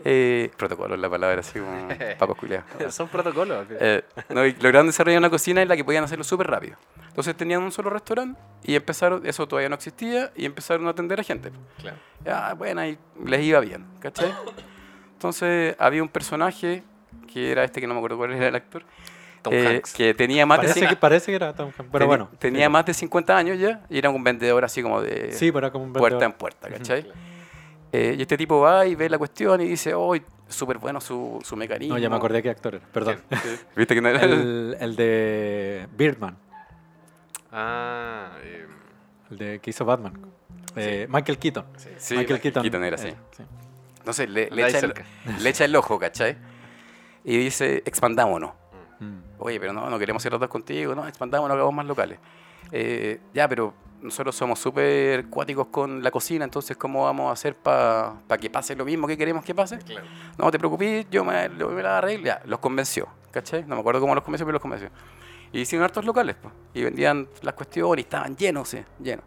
Eh, 0.05 0.49
protocolos, 0.55 0.97
la 0.97 1.10
palabra, 1.10 1.41
así 1.41 1.60
como 1.60 2.36
culiados. 2.38 2.95
Son 2.95 3.10
protocolos. 3.10 3.68
Eh, 3.70 4.03
no, 4.30 4.45
y 4.45 4.53
lograron 4.53 4.88
desarrollar 4.88 5.20
una 5.20 5.30
cocina 5.30 5.62
en 5.62 5.68
la 5.68 5.76
que 5.76 5.84
podían 5.84 6.05
hacerlo 6.05 6.24
súper 6.24 6.47
rápido. 6.47 6.78
Entonces 7.10 7.36
tenían 7.36 7.62
un 7.62 7.72
solo 7.72 7.89
restaurante 7.89 8.39
y 8.64 8.76
empezaron, 8.76 9.26
eso 9.26 9.45
todavía 9.45 9.68
no 9.68 9.76
existía, 9.76 10.32
y 10.36 10.45
empezaron 10.45 10.88
a 10.88 10.91
atender 10.91 11.20
a 11.20 11.24
gente. 11.24 11.51
Claro. 11.80 11.97
Ya, 12.24 12.53
bueno, 12.53 12.86
y 12.86 12.97
les 13.26 13.41
iba 13.41 13.60
bien, 13.60 13.86
¿cachai? 13.99 14.34
Entonces 15.20 15.76
había 15.80 16.01
un 16.01 16.07
personaje, 16.07 16.82
que 17.28 17.51
era 17.51 17.65
este 17.65 17.82
que 17.82 17.88
no 17.88 17.93
me 17.93 17.99
acuerdo 17.99 18.15
cuál 18.15 18.32
era 18.32 18.47
el 18.47 18.55
actor, 18.55 18.84
Tom 19.41 19.53
eh, 19.53 19.67
Hanks. 19.67 19.91
que 19.93 20.13
tenía 20.13 20.45
más 20.45 20.59
Parece 20.59 20.80
de 20.80 20.88
que, 20.88 20.95
parece 20.95 21.26
que 21.34 21.36
era 21.36 21.53
Tom 21.53 21.72
Hanks, 21.78 21.89
pero 21.91 22.07
bueno. 22.07 22.30
tenía 22.39 22.67
sí. 22.67 22.72
más 22.72 22.86
de 22.86 22.93
50 22.93 23.36
años 23.38 23.59
ya 23.59 23.82
y 23.89 23.97
era 23.97 24.09
un 24.11 24.24
vendedor 24.24 24.63
así 24.63 24.82
como 24.82 25.01
de 25.01 25.34
Sí, 25.34 25.51
pero 25.51 25.67
era 25.67 25.72
como 25.74 25.84
un 25.84 25.91
puerta 25.91 26.24
en 26.24 26.32
puerta, 26.32 26.70
¿cachai? 26.70 27.05
Eh, 27.91 28.15
y 28.17 28.22
este 28.22 28.38
tipo 28.38 28.61
va 28.61 28.86
y 28.86 28.95
ve 28.95 29.09
la 29.09 29.17
cuestión 29.17 29.59
y 29.59 29.65
dice, 29.65 29.93
oh, 29.93 30.15
súper 30.47 30.78
bueno 30.78 31.01
su, 31.01 31.39
su 31.43 31.57
mecanismo. 31.57 31.95
No, 31.95 31.99
ya 31.99 32.09
me 32.09 32.15
acordé 32.15 32.41
qué 32.41 32.49
actor 32.49 32.76
era, 32.76 32.86
perdón. 32.86 33.20
¿Viste 33.76 33.95
que 33.95 34.01
no 34.01 34.07
era 34.07 34.24
El, 34.24 34.78
el 34.80 34.95
de 34.95 35.86
Birdman, 35.97 36.38
Ah, 37.51 38.38
eh, 38.41 38.67
el 39.32 39.38
de 39.38 39.59
que 39.59 39.70
hizo 39.72 39.84
Batman. 39.84 40.13
Eh, 40.78 41.07
Michael 41.09 41.38
Keaton. 41.38 41.65
Sí, 41.97 42.15
Michael 42.15 42.39
Keaton. 42.39 42.84
era 42.86 42.95
así. 42.95 43.09
eh, 43.09 43.15
sí. 43.32 43.43
Entonces 44.10 44.30
le, 44.30 44.49
le 44.49 44.68
echa 44.68 44.80
el, 44.80 44.93
le 45.43 45.49
echa 45.49 45.66
el 45.66 45.76
ojo, 45.76 45.99
¿cachai? 45.99 46.36
Y 47.24 47.38
dice, 47.38 47.84
expandámonos. 47.86 48.51
Mm. 48.99 49.20
Oye, 49.38 49.60
pero 49.60 49.72
no, 49.72 49.88
no 49.89 49.99
queremos 49.99 50.24
ser 50.24 50.32
los 50.32 50.41
dos 50.41 50.49
contigo, 50.49 50.95
no, 50.95 51.07
expandámonos, 51.07 51.53
hagamos 51.55 51.74
más 51.76 51.86
locales. 51.86 52.18
Eh, 52.72 53.20
ya, 53.34 53.47
pero 53.47 53.74
nosotros 54.01 54.36
somos 54.36 54.57
súper 54.60 55.28
cuáticos 55.28 55.68
con 55.68 56.01
la 56.01 56.10
cocina, 56.10 56.43
entonces 56.43 56.76
¿cómo 56.76 57.03
vamos 57.03 57.30
a 57.30 57.34
hacer 57.34 57.55
para 57.55 58.20
que 58.41 58.49
pase 58.49 58.76
lo 58.76 58.84
mismo 58.84 59.05
que 59.07 59.16
queremos 59.18 59.43
que 59.45 59.53
pase? 59.53 59.78
claro. 59.80 60.07
No 60.38 60.49
te 60.49 60.57
preocupes, 60.57 61.05
yo 61.12 61.24
me, 61.24 61.47
lo- 61.49 61.70
me 61.70 61.84
la 61.84 61.99
arreglo. 61.99 62.26
Ya, 62.26 62.41
los 62.45 62.60
convenció, 62.60 63.07
¿cachai? 63.32 63.64
No 63.66 63.76
me 63.76 63.82
acuerdo 63.82 64.01
cómo 64.01 64.16
los 64.16 64.24
convenció, 64.24 64.45
pero 64.45 64.53
los 64.53 64.62
convenció. 64.62 64.89
Y 65.53 65.62
hicieron 65.62 65.84
hartos 65.86 66.03
locales, 66.03 66.36
pues, 66.41 66.53
y 66.74 66.84
vendían 66.84 67.28
las 67.43 67.53
cuestiones, 67.53 68.03
y 68.03 68.05
estaban 68.07 68.36
llenos, 68.36 68.70
sí, 68.70 68.80
llenos. 68.99 69.26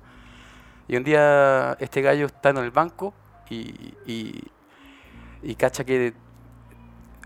Y 0.88 0.96
un 0.96 1.04
día 1.04 1.76
este 1.78 2.02
gallo 2.02 2.26
está 2.26 2.50
en 2.50 2.58
el 2.58 2.70
banco 2.72 3.14
y, 3.50 3.94
y, 4.06 4.42
y 5.42 5.54
cacha 5.54 5.84
que 5.84 6.12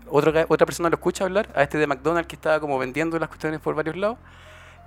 otro 0.09 0.31
ga- 0.33 0.45
otra 0.49 0.65
persona 0.65 0.89
lo 0.89 0.95
escucha 0.95 1.25
hablar, 1.25 1.49
a 1.55 1.63
este 1.63 1.77
de 1.77 1.87
McDonald's 1.87 2.27
que 2.27 2.35
estaba 2.35 2.59
como 2.59 2.77
vendiendo 2.79 3.19
las 3.19 3.29
cuestiones 3.29 3.59
por 3.59 3.75
varios 3.75 3.95
lados, 3.97 4.17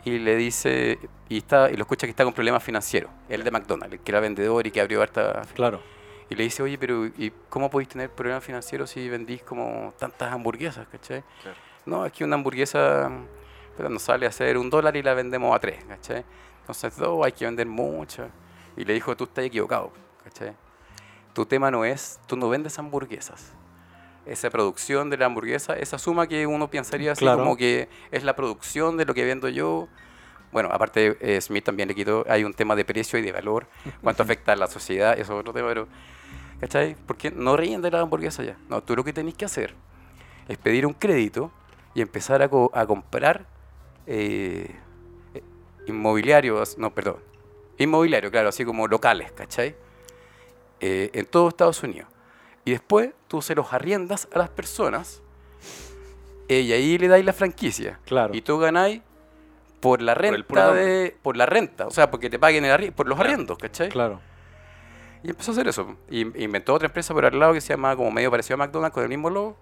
y 0.04 0.18
le 0.18 0.34
dice, 0.36 0.98
y, 1.28 1.38
está, 1.38 1.70
y 1.70 1.76
lo 1.76 1.82
escucha 1.82 2.06
que 2.06 2.10
está 2.10 2.24
con 2.24 2.32
problemas 2.32 2.62
financieros, 2.62 3.10
el 3.28 3.44
de 3.44 3.50
McDonald's, 3.50 4.00
que 4.02 4.10
era 4.10 4.20
vendedor 4.20 4.66
y 4.66 4.70
que 4.70 4.80
abrió 4.80 5.02
harta 5.02 5.42
Claro. 5.54 5.82
y 6.30 6.34
le 6.34 6.44
dice, 6.44 6.62
oye, 6.62 6.78
pero 6.78 7.04
¿y 7.06 7.32
cómo 7.50 7.68
podéis 7.70 7.90
tener 7.90 8.08
problemas 8.10 8.42
financieros 8.42 8.88
si 8.90 9.08
vendís 9.10 9.42
como 9.42 9.92
tantas 9.98 10.32
hamburguesas, 10.32 10.88
cachai? 10.88 11.22
Claro. 11.42 11.56
No, 11.86 12.06
es 12.06 12.12
que 12.12 12.24
una 12.24 12.36
hamburguesa 12.36 13.10
pero 13.76 13.88
nos 13.88 14.02
sale 14.02 14.26
a 14.26 14.28
hacer 14.30 14.58
un 14.58 14.68
dólar 14.68 14.96
y 14.96 15.02
la 15.02 15.14
vendemos 15.14 15.54
a 15.54 15.58
tres, 15.58 15.82
cachai? 15.84 16.24
Entonces, 16.60 16.96
dos, 16.96 17.24
hay 17.24 17.32
que 17.32 17.46
vender 17.46 17.66
muchas. 17.66 18.28
Y 18.76 18.84
le 18.84 18.92
dijo, 18.92 19.16
tú 19.16 19.24
estás 19.24 19.44
equivocado, 19.44 19.90
cachai? 20.22 20.52
Tu 21.32 21.46
tema 21.46 21.70
no 21.70 21.84
es, 21.84 22.20
tú 22.26 22.36
no 22.36 22.48
vendes 22.48 22.78
hamburguesas. 22.78 23.52
Esa 24.26 24.50
producción 24.50 25.10
de 25.10 25.16
la 25.16 25.26
hamburguesa, 25.26 25.74
esa 25.76 25.98
suma 25.98 26.26
que 26.26 26.46
uno 26.46 26.68
pensaría 26.70 27.12
así 27.12 27.24
Claro. 27.24 27.38
como 27.42 27.56
que 27.56 27.88
es 28.10 28.22
la 28.24 28.36
producción 28.36 28.96
de 28.96 29.04
lo 29.06 29.14
que 29.14 29.24
vendo 29.24 29.48
yo. 29.48 29.88
Bueno, 30.52 30.68
aparte 30.72 31.16
eh, 31.20 31.40
Smith 31.40 31.64
también 31.64 31.88
le 31.88 31.94
quitó, 31.94 32.24
hay 32.28 32.44
un 32.44 32.52
tema 32.52 32.74
de 32.76 32.84
precio 32.84 33.18
y 33.18 33.22
de 33.22 33.32
valor, 33.32 33.66
cuánto 34.02 34.22
afecta 34.24 34.52
a 34.52 34.56
la 34.56 34.66
sociedad, 34.66 35.12
eso 35.18 35.34
es 35.34 35.40
otro 35.40 35.52
tema, 35.52 35.68
pero 35.68 35.86
¿Cachai? 36.60 36.94
Porque 37.06 37.30
no 37.30 37.56
ríen 37.56 37.80
de 37.80 37.90
la 37.90 38.00
hamburguesa 38.00 38.42
ya. 38.42 38.54
No, 38.68 38.82
tú 38.82 38.94
lo 38.94 39.02
que 39.02 39.14
tenés 39.14 39.32
que 39.34 39.46
hacer 39.46 39.74
es 40.46 40.58
pedir 40.58 40.84
un 40.84 40.92
crédito 40.92 41.50
y 41.94 42.02
empezar 42.02 42.42
a, 42.42 42.48
co- 42.50 42.70
a 42.74 42.84
comprar 42.86 43.46
eh, 44.06 44.70
eh, 45.32 45.42
inmobiliarios, 45.86 46.76
no, 46.76 46.90
perdón, 46.90 47.16
inmobiliario, 47.78 48.30
claro, 48.30 48.50
así 48.50 48.64
como 48.66 48.86
locales, 48.88 49.32
¿cachai? 49.32 49.74
Eh, 50.80 51.10
en 51.12 51.26
todo 51.26 51.48
Estados 51.48 51.82
Unidos. 51.82 52.08
Y 52.64 52.70
después 52.72 53.10
tú 53.28 53.42
se 53.42 53.54
los 53.54 53.72
arriendas 53.72 54.28
a 54.32 54.38
las 54.38 54.48
personas 54.48 55.22
eh, 56.48 56.60
y 56.60 56.72
ahí 56.72 56.98
le 56.98 57.08
dais 57.08 57.24
la 57.24 57.32
franquicia. 57.32 57.98
Claro. 58.06 58.34
Y 58.34 58.42
tú 58.42 58.58
ganáis 58.58 59.02
por 59.80 60.02
la 60.02 60.14
renta 60.14 60.72
de, 60.74 61.16
por 61.22 61.36
la 61.36 61.46
renta, 61.46 61.86
o 61.86 61.90
sea, 61.90 62.10
porque 62.10 62.28
te 62.28 62.38
paguen 62.38 62.64
el 62.64 62.70
arri- 62.72 62.92
por 62.92 63.06
los 63.08 63.16
Claro. 63.16 63.30
arriendos, 63.32 63.56
¿cachai? 63.58 63.88
Claro. 63.88 64.20
Y 65.22 65.30
empezó 65.30 65.50
a 65.50 65.54
hacer 65.54 65.68
eso. 65.68 65.96
Y 66.10 66.20
inventó 66.42 66.74
otra 66.74 66.86
empresa 66.86 67.14
por 67.14 67.24
al 67.24 67.38
lado 67.38 67.52
que 67.52 67.60
se 67.60 67.68
llama 67.68 67.94
como 67.96 68.10
medio 68.10 68.30
parecido 68.30 68.54
a 68.54 68.58
McDonald's 68.58 68.94
con 68.94 69.02
el 69.02 69.08
mismo 69.08 69.30
logo. 69.30 69.56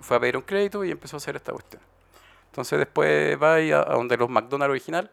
Fue 0.00 0.16
a 0.16 0.20
pedir 0.20 0.36
un 0.36 0.42
crédito 0.44 0.84
y 0.84 0.90
empezó 0.90 1.16
a 1.16 1.18
hacer 1.18 1.36
esta 1.36 1.52
cuestión. 1.52 1.82
Entonces 2.46 2.78
después 2.78 3.36
va 3.42 3.54
a, 3.56 3.58
a 3.92 3.94
donde 3.96 4.16
los 4.16 4.30
McDonald's 4.30 4.70
original 4.70 5.10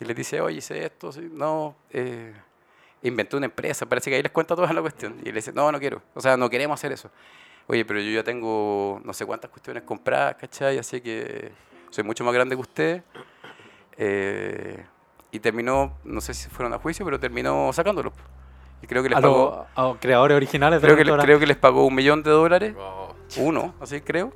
y 0.00 0.04
les 0.04 0.16
dice, 0.16 0.40
oye, 0.40 0.58
hice 0.58 0.84
esto, 0.84 1.10
no, 1.30 1.76
eh, 1.90 2.34
inventé 3.02 3.36
una 3.36 3.46
empresa, 3.46 3.86
parece 3.86 4.10
que 4.10 4.16
ahí 4.16 4.22
les 4.22 4.32
cuenta 4.32 4.54
toda 4.54 4.72
la 4.72 4.80
cuestión. 4.80 5.16
Y 5.22 5.26
le 5.26 5.32
dice, 5.32 5.52
no, 5.52 5.70
no 5.70 5.78
quiero, 5.78 6.02
o 6.14 6.20
sea, 6.20 6.36
no 6.36 6.48
queremos 6.48 6.78
hacer 6.78 6.92
eso. 6.92 7.10
Oye, 7.66 7.84
pero 7.84 8.00
yo 8.00 8.10
ya 8.10 8.24
tengo 8.24 9.00
no 9.04 9.12
sé 9.12 9.24
cuántas 9.24 9.50
cuestiones 9.50 9.84
compradas, 9.84 10.34
¿cachai? 10.36 10.78
Así 10.78 11.00
que 11.00 11.52
soy 11.90 12.04
mucho 12.04 12.24
más 12.24 12.34
grande 12.34 12.56
que 12.56 12.60
usted. 12.60 13.02
Eh, 13.96 14.84
y 15.30 15.40
terminó, 15.40 15.98
no 16.04 16.20
sé 16.20 16.34
si 16.34 16.48
fueron 16.50 16.72
a 16.74 16.78
juicio, 16.78 17.04
pero 17.04 17.18
terminó 17.18 17.72
sacándolo. 17.72 18.12
Y 18.82 18.86
creo 18.86 19.02
que 19.02 19.08
les 19.08 19.18
A 19.18 19.22
pagó, 19.22 19.66
creadores 20.00 20.36
originales 20.36 20.80
creo 20.80 20.96
que, 20.96 21.04
creo 21.04 21.38
que 21.38 21.46
les 21.46 21.56
pagó 21.56 21.86
un 21.86 21.94
millón 21.94 22.22
de 22.22 22.30
dólares, 22.30 22.74
uno, 23.36 23.74
así 23.80 24.00
creo, 24.00 24.32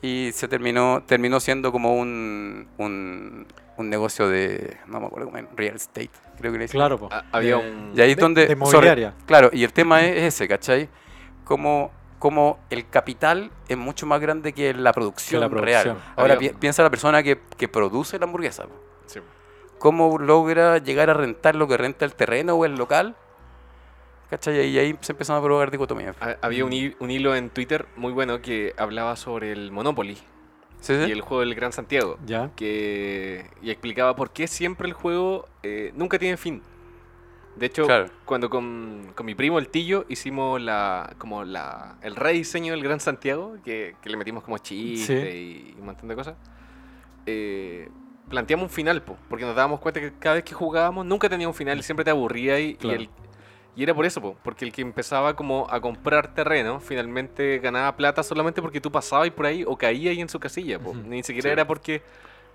y 0.00 0.30
se 0.32 0.46
terminó, 0.46 1.02
terminó 1.06 1.40
siendo 1.40 1.72
como 1.72 1.96
un, 1.96 2.68
un, 2.78 3.46
un 3.80 3.90
negocio 3.90 4.28
de, 4.28 4.76
no 4.86 5.00
me 5.00 5.06
acuerdo 5.06 5.30
cómo 5.30 5.38
real 5.56 5.76
estate, 5.76 6.10
creo 6.38 6.52
que 6.52 6.58
le. 6.58 6.68
Claro, 6.68 6.98
po. 6.98 7.08
ah, 7.10 7.24
había 7.32 7.56
De- 7.56 7.70
un... 7.70 7.92
Y 7.96 8.00
ahí 8.00 8.14
de- 8.14 8.20
donde... 8.20 8.42
de 8.46 8.54
sobre- 8.56 8.68
inmobiliaria. 8.68 9.14
claro, 9.26 9.50
y 9.52 9.64
el 9.64 9.72
tema 9.72 10.02
es 10.02 10.22
ese, 10.34 10.46
¿cachai? 10.48 10.88
Como, 11.44 11.90
como 12.18 12.58
el 12.70 12.88
capital 12.88 13.50
es 13.68 13.76
mucho 13.76 14.06
más 14.06 14.20
grande 14.20 14.52
que 14.52 14.72
la 14.74 14.92
producción, 14.92 15.40
Que 15.40 15.44
la 15.44 15.48
producción. 15.50 15.96
real. 15.96 16.12
Ahora 16.16 16.34
Había- 16.34 16.50
pi- 16.52 16.56
piensa 16.58 16.82
la 16.82 16.90
persona 16.90 17.22
que, 17.22 17.40
que 17.56 17.66
produce 17.68 18.18
la 18.18 18.24
hamburguesa. 18.26 18.64
po. 18.64 18.74
sí. 19.06 19.20
¿Cómo 19.78 20.18
logra 20.18 20.76
llegar 20.76 21.08
a 21.08 21.14
rentar 21.14 21.54
lo 21.56 21.66
que 21.66 21.78
renta 21.78 22.04
el 22.04 22.14
terreno 22.14 22.54
o 22.54 22.66
el 22.66 22.74
local? 22.74 23.16
¿Cachai? 24.28 24.66
Y 24.68 24.78
ahí 24.78 24.96
se 25.00 25.12
empezaron 25.12 25.40
a 25.40 25.44
provocar 25.44 25.70
dicotomías. 25.70 26.14
Ha- 26.20 26.36
Había 26.42 26.64
un, 26.64 26.72
un 27.00 27.10
hilo 27.10 27.34
en 27.34 27.50
Twitter 27.50 27.86
muy 27.96 28.12
bueno 28.12 28.40
que 28.42 28.74
hablaba 28.76 29.16
sobre 29.16 29.50
el 29.52 29.72
Monopoly 29.72 30.18
¿Sí, 30.80 30.94
sí? 30.96 31.08
y 31.08 31.12
el 31.12 31.20
juego 31.20 31.40
del 31.40 31.54
Gran 31.54 31.72
Santiago. 31.72 32.18
Ya. 32.26 32.50
que 32.56 33.46
y 33.62 33.70
explicaba 33.70 34.16
por 34.16 34.30
qué 34.30 34.46
siempre 34.46 34.88
el 34.88 34.94
juego 34.94 35.46
eh, 35.62 35.92
nunca 35.94 36.18
tiene 36.18 36.36
fin. 36.36 36.62
De 37.56 37.66
hecho, 37.66 37.84
Claro. 37.84 38.06
cuando 38.24 38.48
con, 38.48 39.12
con 39.14 39.26
mi 39.26 39.34
primo 39.34 39.58
el 39.58 39.68
Tillo 39.68 40.06
hicimos 40.08 40.60
la 40.60 41.14
como 41.18 41.44
la 41.44 41.96
el 42.00 42.16
rediseño 42.16 42.72
del 42.72 42.82
Gran 42.82 43.00
Santiago, 43.00 43.56
que, 43.64 43.96
que 44.00 44.08
le 44.08 44.16
metimos 44.16 44.42
como 44.44 44.56
chiste 44.58 45.36
y, 45.36 45.74
un 45.78 45.84
montón 45.86 46.08
de 46.08 46.14
cosas, 46.14 46.36
eh, 47.26 47.88
planteamos 48.28 48.64
un 48.64 48.70
final, 48.70 49.02
po, 49.02 49.16
porque 49.28 49.44
nos 49.44 49.54
dábamos 49.56 49.80
cuenta 49.80 50.00
que 50.00 50.12
cada 50.18 50.36
vez 50.36 50.44
que 50.44 50.54
jugábamos 50.54 51.04
nunca 51.04 51.28
tenía 51.28 51.48
un 51.48 51.54
final 51.54 51.78
y 51.78 51.82
siempre 51.82 52.04
te 52.04 52.10
aburría 52.10 52.58
y, 52.60 52.78
y 52.80 52.88
el- 52.88 53.10
y 53.80 53.82
era 53.84 53.94
por 53.94 54.04
eso, 54.04 54.20
po, 54.20 54.36
porque 54.42 54.66
el 54.66 54.72
que 54.72 54.82
empezaba 54.82 55.34
como 55.34 55.66
a 55.70 55.80
comprar 55.80 56.34
terreno 56.34 56.80
finalmente 56.80 57.58
ganaba 57.60 57.96
plata 57.96 58.22
solamente 58.22 58.60
porque 58.60 58.78
tú 58.80 58.92
pasabas 58.92 59.30
por 59.30 59.46
ahí 59.46 59.64
o 59.66 59.76
caías 59.78 60.10
ahí 60.12 60.20
en 60.20 60.28
su 60.28 60.38
casilla, 60.38 60.78
po. 60.78 60.92
Ni 60.94 61.22
siquiera 61.22 61.48
Sí. 61.48 61.52
era 61.52 61.66
porque... 61.66 62.02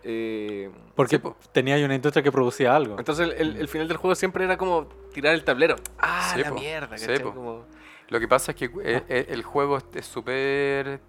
eh, 0.03 0.69
Porque 0.95 1.17
Sí, 1.17 1.23
tenía 1.51 1.83
una 1.83 1.95
industria 1.95 2.21
que 2.21 2.31
producía 2.31 2.75
algo. 2.75 2.97
entonces 2.99 3.27
el, 3.27 3.33
el- 3.41 3.57
el 3.57 3.67
final 3.67 3.87
del 3.87 3.97
juego 3.97 4.13
siempre 4.13 4.45
era 4.45 4.55
como 4.57 4.85
tirar 5.13 5.33
el 5.33 5.43
tablero. 5.43 5.77
¡Ah, 5.97 6.31
Sí, 6.35 6.41
la 6.41 6.49
po. 6.49 6.55
mierda! 6.55 6.95
Como- 7.23 7.65
Lo 8.09 8.19
que 8.19 8.27
pasa 8.27 8.51
es 8.51 8.57
que 8.57 8.65
eh, 8.65 9.01
eh, 9.09 9.25
el 9.29 9.41
juego 9.41 9.79
es- 9.95 10.05
súper... 10.05 10.99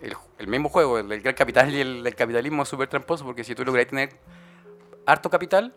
El, 0.00 0.14
el 0.38 0.46
mismo 0.46 0.68
juego, 0.70 0.98
el 0.98 1.20
gran 1.20 1.34
capital 1.34 1.74
y 1.74 1.80
el 1.80 2.14
capitalismo 2.14 2.62
es 2.62 2.68
súper 2.70 2.88
tramposo 2.88 3.24
porque 3.26 3.44
si 3.44 3.54
tú 3.54 3.64
logras 3.66 3.86
tener 3.86 4.10
harto 5.04 5.28
capital, 5.28 5.74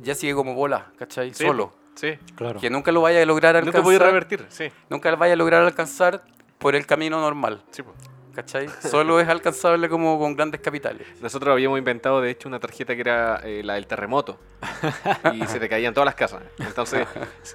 ya 0.00 0.14
sigue 0.14 0.34
como 0.34 0.54
bola, 0.54 0.92
¿cachai? 0.98 1.32
Sí, 1.34 1.44
Solo. 1.44 1.72
Sí. 1.96 2.18
Claro. 2.36 2.60
Que 2.60 2.70
nunca 2.70 2.92
lo 2.92 3.00
vaya 3.00 3.20
a 3.22 3.26
lograr 3.26 3.54
Nunca 3.56 3.66
alcanzar. 3.78 3.82
podía 3.82 3.98
revertir, 3.98 4.46
sí. 4.48 4.70
Nunca 4.88 5.10
lo 5.10 5.16
vaya 5.16 5.32
a 5.32 5.36
lograr 5.36 5.62
alcanzar 5.62 6.22
por 6.58 6.76
el 6.76 6.86
camino 6.86 7.20
normal, 7.20 7.62
sí 7.70 7.82
po. 7.82 7.92
¿cachai? 8.34 8.68
Solo 8.80 9.18
es 9.18 9.28
alcanzable 9.28 9.88
como 9.88 10.18
con 10.18 10.36
grandes 10.36 10.60
capitales. 10.60 11.06
Nosotros 11.22 11.50
habíamos 11.52 11.78
inventado, 11.78 12.20
de 12.20 12.30
hecho, 12.30 12.48
una 12.48 12.60
tarjeta 12.60 12.94
que 12.94 13.00
era 13.00 13.40
eh, 13.42 13.62
la 13.64 13.74
del 13.74 13.86
terremoto. 13.86 14.38
y 15.34 15.46
se 15.46 15.58
te 15.58 15.70
caían 15.70 15.94
todas 15.94 16.04
las 16.04 16.14
casas. 16.16 16.42
Entonces, 16.58 17.08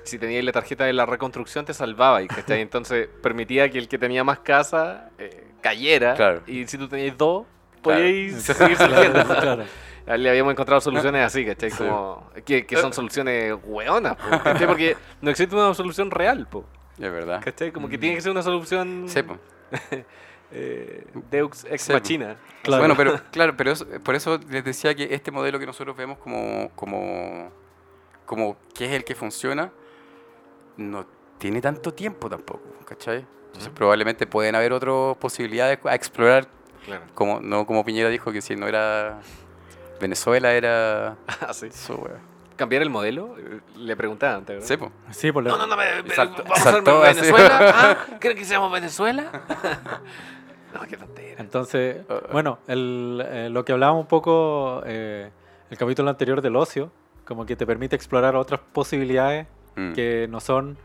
si 0.04 0.18
tenías 0.18 0.44
la 0.44 0.52
tarjeta 0.52 0.86
de 0.86 0.94
la 0.94 1.06
reconstrucción, 1.06 1.66
te 1.66 1.76
salvaba. 1.76 2.26
¿cachai? 2.26 2.62
Entonces, 2.62 3.08
permitía 3.22 3.70
que 3.70 3.78
el 3.78 3.88
que 3.88 4.00
tenía 4.00 4.24
más 4.24 4.40
casa 4.40 5.10
eh, 5.20 5.52
cayera. 5.62 6.16
Claro. 6.16 6.42
Y 6.48 6.66
si 6.66 6.80
tú 6.80 6.88
tenías 6.88 7.16
dos, 7.16 7.46
Claro. 7.84 8.00
podíais 8.02 8.34
seguir 8.44 8.78
saliendo. 8.78 9.24
Claro. 9.24 9.64
A 10.12 10.16
él 10.16 10.24
Le 10.24 10.30
habíamos 10.30 10.52
encontrado 10.52 10.82
soluciones 10.82 11.26
así, 11.26 11.46
¿cachai? 11.46 11.72
Como, 11.72 12.30
que, 12.46 12.66
que 12.66 12.78
son 12.78 12.92
soluciones 12.92 13.54
hueonas, 13.64 14.16
po, 14.18 14.44
¿cachai? 14.44 14.68
Porque 14.68 14.98
no 15.22 15.30
existe 15.32 15.56
una 15.56 15.74
solución 15.74 16.12
real, 16.12 16.48
po, 16.48 16.66
Es 17.00 17.12
verdad. 17.12 17.42
¿cachai? 17.44 17.72
Como 17.72 17.88
que 17.88 17.98
tiene 17.98 18.16
que 18.16 18.22
ser 18.22 18.32
una 18.32 18.42
solución 18.44 19.06
Sí, 19.08 19.24
po. 19.24 19.38
eh, 20.52 21.06
Deux 21.32 21.66
ex 21.70 21.82
Sí, 21.82 21.94
machina. 21.94 22.36
Claro. 22.62 22.82
Bueno, 22.82 22.96
pero 22.98 23.20
claro, 23.32 23.56
pero 23.56 23.72
eso- 23.72 23.88
por 24.04 24.16
eso 24.16 24.38
les 24.50 24.66
decía 24.66 24.94
que 24.94 25.14
este 25.14 25.32
modelo 25.32 25.60
que 25.60 25.66
nosotros 25.66 25.96
vemos 25.96 26.18
como, 26.18 26.70
como, 26.76 27.50
como 28.26 28.58
que 28.74 28.86
es 28.86 28.92
el 28.92 29.06
que 29.06 29.16
funciona, 29.16 29.72
no 30.78 31.06
tiene 31.38 31.62
tanto 31.62 31.94
tiempo 31.94 32.30
tampoco, 32.30 32.62
¿cachai? 32.86 33.26
Entonces 33.48 33.72
probablemente 33.74 34.28
pueden 34.28 34.56
haber 34.56 34.74
otras 34.74 35.18
posibilidades 35.18 35.80
a 35.86 35.96
explorar 35.96 36.48
Claro. 36.86 37.04
Como, 37.14 37.40
no 37.40 37.66
como 37.68 37.86
Piñera 37.86 38.10
dijo 38.10 38.32
que 38.32 38.42
si 38.42 38.56
no 38.56 38.68
era 38.68 39.20
Venezuela 40.02 40.52
era 40.54 41.16
Ah, 41.48 41.54
sí. 41.54 41.70
su 41.72 41.94
wea. 41.96 42.18
¿Cambiar 42.58 42.82
el 42.84 42.90
modelo? 42.90 43.36
Le 43.78 43.96
preguntaban, 43.96 44.44
¿te 44.46 44.54
acuerdas? 44.54 44.68
Sí, 44.68 44.78
po. 44.78 44.92
Sí, 45.12 45.32
por 45.32 45.44
la- 45.44 45.52
No, 45.52 45.58
no, 45.60 45.68
no, 45.68 45.78
me, 45.78 46.04
me- 46.04 46.14
Saltó- 46.14 46.44
¿vamos 46.44 46.60
a 46.60 46.72
saltó 46.72 47.04
así. 47.04 47.22
Venezuela? 47.22 47.60
¿Ah? 47.76 47.98
¿Creen 48.20 48.38
que 48.38 48.46
seamos 48.46 48.72
Venezuela? 48.72 49.24
no, 50.74 50.82
qué 50.88 50.98
tontera. 50.98 51.42
Entonces, 51.42 51.98
Ah. 52.10 52.20
bueno, 52.32 52.60
el, 52.68 53.24
eh, 53.28 53.50
lo 53.50 53.66
que 53.66 53.72
hablábamos 53.72 54.02
un 54.02 54.08
poco 54.08 54.84
eh, 54.86 55.32
el 55.70 55.78
capítulo 55.78 56.10
anterior 56.10 56.42
del 56.42 56.56
ocio, 56.56 56.92
como 57.26 57.46
que 57.46 57.56
te 57.56 57.66
permite 57.66 57.96
explorar 57.96 58.36
otras 58.36 58.60
posibilidades 58.74 59.48
Mm. 59.76 59.94
que 59.94 60.28
no 60.30 60.40
son 60.42 60.78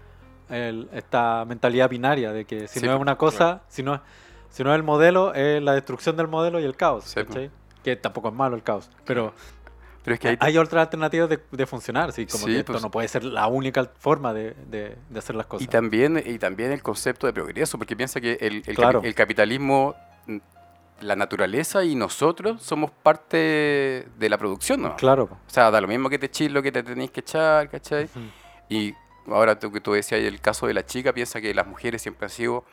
el- 0.49 0.89
esta 0.93 1.45
mentalidad 1.45 1.91
binaria 1.91 2.33
de 2.33 2.45
que 2.45 2.69
si 2.69 2.79
Sí, 2.79 2.87
no 2.87 2.93
es 2.93 2.97
pues, 2.97 3.03
una 3.03 3.17
cosa, 3.19 3.63
si, 3.69 3.83
no, 3.83 4.01
si 4.49 4.63
no 4.63 4.71
es 4.71 4.77
el 4.77 4.85
modelo, 4.85 5.35
es 5.35 5.61
la 5.61 5.73
destrucción 5.75 6.17
del 6.17 6.29
modelo 6.29 6.61
y 6.61 6.65
el 6.65 6.77
caos. 6.77 7.05
Sí, 7.05 7.21
pues. 7.25 7.51
Que 7.87 7.95
tampoco 7.95 8.29
es 8.29 8.35
malo 8.35 8.57
el 8.57 8.65
caos, 8.65 8.91
pero 9.05 9.33
Pero 10.03 10.15
es 10.15 10.21
que 10.21 10.29
ahí 10.31 10.37
hay 10.41 10.59
otras 10.59 10.83
alternativas 10.83 11.29
de, 11.29 11.39
de 11.53 11.67
funcionar, 11.67 12.11
¿sí? 12.13 12.27
como 12.27 12.47
Sí, 12.47 12.53
que 12.53 12.59
esto 12.59 12.73
pues. 12.73 12.83
no 12.83 12.91
puede 12.91 13.07
ser 13.07 13.23
la 13.23 13.47
única 13.47 13.89
forma 14.01 14.35
de, 14.35 14.55
de- 14.67 14.97
de 15.09 15.19
hacer 15.21 15.37
las 15.37 15.47
cosas. 15.47 15.65
Y 15.65 15.69
también, 15.69 16.21
y 16.27 16.37
también 16.41 16.73
el 16.73 16.83
concepto 16.83 17.29
de 17.29 17.33
progreso, 17.33 17.79
porque 17.79 17.95
piensa 17.95 18.21
que 18.21 18.39
el, 18.41 18.65
el, 18.67 18.75
Claro. 18.75 19.03
capi- 19.03 19.07
el 19.07 19.15
capitalismo, 19.15 19.95
la 21.01 21.15
naturaleza 21.15 21.85
y 21.85 21.95
nosotros 21.95 22.61
somos 22.63 22.91
parte 22.91 23.37
de 24.19 24.29
la 24.29 24.37
producción, 24.39 24.83
¿no? 24.83 24.97
Claro. 24.97 25.25
O 25.25 25.51
sea, 25.51 25.71
da 25.71 25.81
lo 25.81 25.87
mismo 25.87 26.09
que 26.09 26.19
te 26.19 26.27
echis 26.27 26.51
lo 26.51 26.63
que 26.63 26.73
te 26.73 26.83
tenéis 26.83 27.11
que 27.13 27.21
echar, 27.21 27.69
¿cachai? 27.71 28.05
Ujú. 28.07 28.21
Y 28.69 28.95
ahora 29.29 29.59
tú 29.59 29.71
que 29.71 29.81
tú 29.81 29.93
decías, 29.93 30.21
el 30.21 30.41
caso 30.41 30.67
de 30.67 30.75
la 30.75 30.85
chica, 30.85 31.13
piensa 31.13 31.41
que 31.41 31.55
las 31.55 31.67
mujeres 31.67 32.03
siempre 32.03 32.27
han 32.27 32.31
sido 32.31 32.65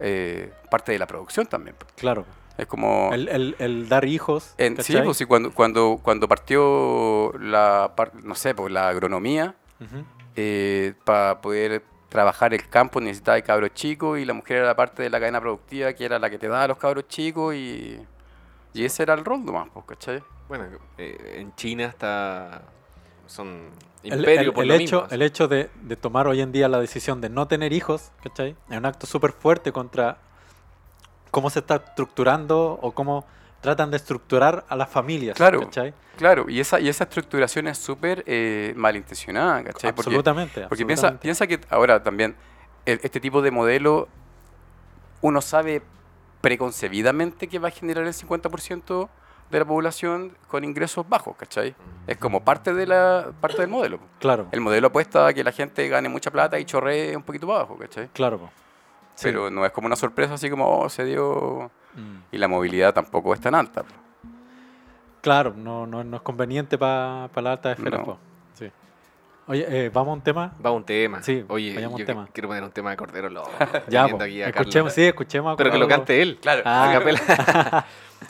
eh, 0.00 0.52
parte 0.70 0.92
de 0.92 0.98
la 0.98 1.06
producción 1.06 1.46
también. 1.46 1.76
Claro. 1.96 2.26
Es 2.58 2.66
como... 2.66 3.10
El, 3.12 3.28
el- 3.28 3.56
el 3.58 3.88
dar 3.88 4.04
hijos. 4.04 4.54
en- 4.58 4.80
sí, 4.82 4.96
pues 5.04 5.16
sí, 5.16 5.24
cuando, 5.24 5.52
cuando, 5.52 5.98
cuando 6.02 6.28
partió 6.28 7.32
la, 7.38 7.92
no 8.22 8.34
sé, 8.34 8.54
pues 8.54 8.72
la 8.72 8.88
agronomía, 8.88 9.54
Ujú. 9.80 10.04
para 11.04 11.40
poder 11.40 11.82
trabajar 12.08 12.52
el 12.52 12.68
campo 12.68 13.00
necesitaba 13.00 13.36
de 13.36 13.42
cabros 13.42 13.70
chicos 13.72 14.18
y 14.18 14.24
la 14.26 14.34
mujer 14.34 14.58
era 14.58 14.76
parte 14.76 15.02
de 15.02 15.08
la 15.10 15.18
cadena 15.18 15.40
productiva 15.40 15.92
que 15.94 16.04
era 16.04 16.18
la 16.18 16.28
que 16.28 16.38
te 16.38 16.46
daba 16.46 16.64
a 16.64 16.68
los 16.68 16.76
cabros 16.76 17.08
chicos 17.08 17.54
y, 17.54 17.98
y 18.74 18.84
ese 18.84 19.02
era 19.04 19.14
el 19.14 19.24
rol 19.24 19.44
nomás, 19.44 19.68
pues, 19.72 19.86
¿cachai? 19.86 20.22
Bueno, 20.48 20.66
eh, 20.98 21.36
en 21.38 21.54
China 21.54 21.86
está... 21.86 22.62
Son 23.26 23.70
El, 24.02 24.18
imperio 24.18 24.48
el- 24.48 24.52
por 24.52 24.62
el 24.64 24.68
lo 24.68 24.74
hecho, 24.74 25.00
mismo. 25.02 25.14
el 25.14 25.22
hecho 25.22 25.48
de, 25.48 25.70
de 25.80 25.96
tomar 25.96 26.26
hoy 26.26 26.42
en 26.42 26.52
día 26.52 26.68
la 26.68 26.80
decisión 26.80 27.22
de 27.22 27.30
no 27.30 27.48
tener 27.48 27.72
hijos, 27.72 28.10
¿cachai? 28.22 28.54
Es 28.68 28.76
un 28.76 28.84
acto 28.84 29.06
súper 29.06 29.32
fuerte 29.32 29.72
contra 29.72 30.18
cómo 31.32 31.50
se 31.50 31.58
está 31.58 31.76
estructurando 31.76 32.78
o 32.80 32.92
cómo 32.92 33.24
tratan 33.60 33.90
de 33.90 33.96
estructurar 33.96 34.64
a 34.68 34.76
las 34.76 34.88
familias, 34.88 35.36
Claro. 35.36 35.60
¿cachai? 35.62 35.94
Claro, 36.16 36.46
y 36.48 36.60
esa, 36.60 36.78
y 36.78 36.88
esa 36.88 37.04
estructuración 37.04 37.66
es 37.68 37.78
súper 37.78 38.22
eh, 38.26 38.72
malintencionada, 38.76 39.64
¿cachai? 39.64 39.90
Absolutamente. 39.90 40.66
Porque 40.68 40.84
piensa, 40.86 41.08
absolutamente. 41.08 41.22
piensa 41.22 41.46
que 41.46 41.74
ahora 41.74 42.02
también 42.02 42.36
el- 42.86 43.00
este 43.02 43.18
tipo 43.18 43.40
de 43.42 43.50
modelo 43.50 44.08
uno 45.22 45.40
sabe 45.40 45.82
preconcebidamente 46.40 47.48
que 47.48 47.58
va 47.58 47.68
a 47.68 47.70
generar 47.70 48.04
el 48.04 48.12
50% 48.12 49.08
de 49.50 49.58
la 49.58 49.64
población 49.64 50.36
con 50.48 50.64
ingresos 50.64 51.08
bajos, 51.08 51.36
¿cachai? 51.36 51.74
Es 52.06 52.16
como 52.18 52.42
parte, 52.44 52.74
de 52.74 52.86
la, 52.86 53.30
parte 53.40 53.58
del 53.58 53.68
modelo. 53.70 54.00
Claro, 54.18 54.48
El 54.50 54.60
modelo 54.60 54.88
apuesta 54.88 55.26
a 55.28 55.32
que 55.34 55.44
la 55.44 55.52
gente 55.52 55.86
gane 55.88 56.08
mucha 56.08 56.30
plata 56.30 56.58
y 56.58 56.64
chorree 56.64 57.16
un 57.16 57.22
poquito 57.22 57.46
para 57.46 57.60
abajo, 57.60 57.78
¿cachai? 57.78 58.08
claro. 58.12 58.50
Sí. 59.14 59.24
Pero 59.24 59.50
no 59.50 59.64
es 59.64 59.72
como 59.72 59.86
una 59.86 59.96
sorpresa 59.96 60.34
así 60.34 60.48
como, 60.50 60.68
oh, 60.68 60.88
se 60.88 61.04
dio... 61.04 61.70
Mm. 61.94 62.18
Y 62.32 62.38
la 62.38 62.48
movilidad 62.48 62.94
tampoco 62.94 63.34
es 63.34 63.40
tan 63.40 63.54
alta. 63.54 63.84
Claro, 65.20 65.54
no, 65.56 65.86
no, 65.86 66.02
no 66.02 66.16
es 66.16 66.22
conveniente 66.22 66.76
para 66.78 67.28
la 67.34 67.52
alta 67.52 67.72
esfera. 67.72 67.98
No. 67.98 68.18
Sí. 68.54 68.70
Oye, 69.46 69.66
eh, 69.68 69.90
vamos 69.90 70.10
a 70.10 70.14
un 70.14 70.20
tema. 70.22 70.52
Va 70.64 70.72
un 70.72 70.84
tema. 70.84 71.22
Sí, 71.22 71.44
Oye, 71.48 71.74
vayamos 71.74 71.92
a 71.92 71.96
un 71.96 72.00
yo 72.00 72.06
tema. 72.06 72.28
quiero 72.32 72.48
poner 72.48 72.64
un 72.64 72.72
tema 72.72 72.90
de 72.90 72.96
Cordero 72.96 73.30
Lobo. 73.30 73.50
Ya, 73.88 74.08
po. 74.08 74.20
aquí 74.20 74.42
a 74.42 74.48
escuchemos, 74.48 74.72
Carlos. 74.74 74.94
sí, 74.94 75.04
escuchemos. 75.04 75.54
a 75.54 75.56
Pero 75.56 75.70
que 75.70 75.78
lo 75.78 75.86
cante 75.86 76.20
él. 76.20 76.38
Claro. 76.40 76.62
Ah. 76.64 76.90
A 76.90 76.92
capela. 76.92 77.86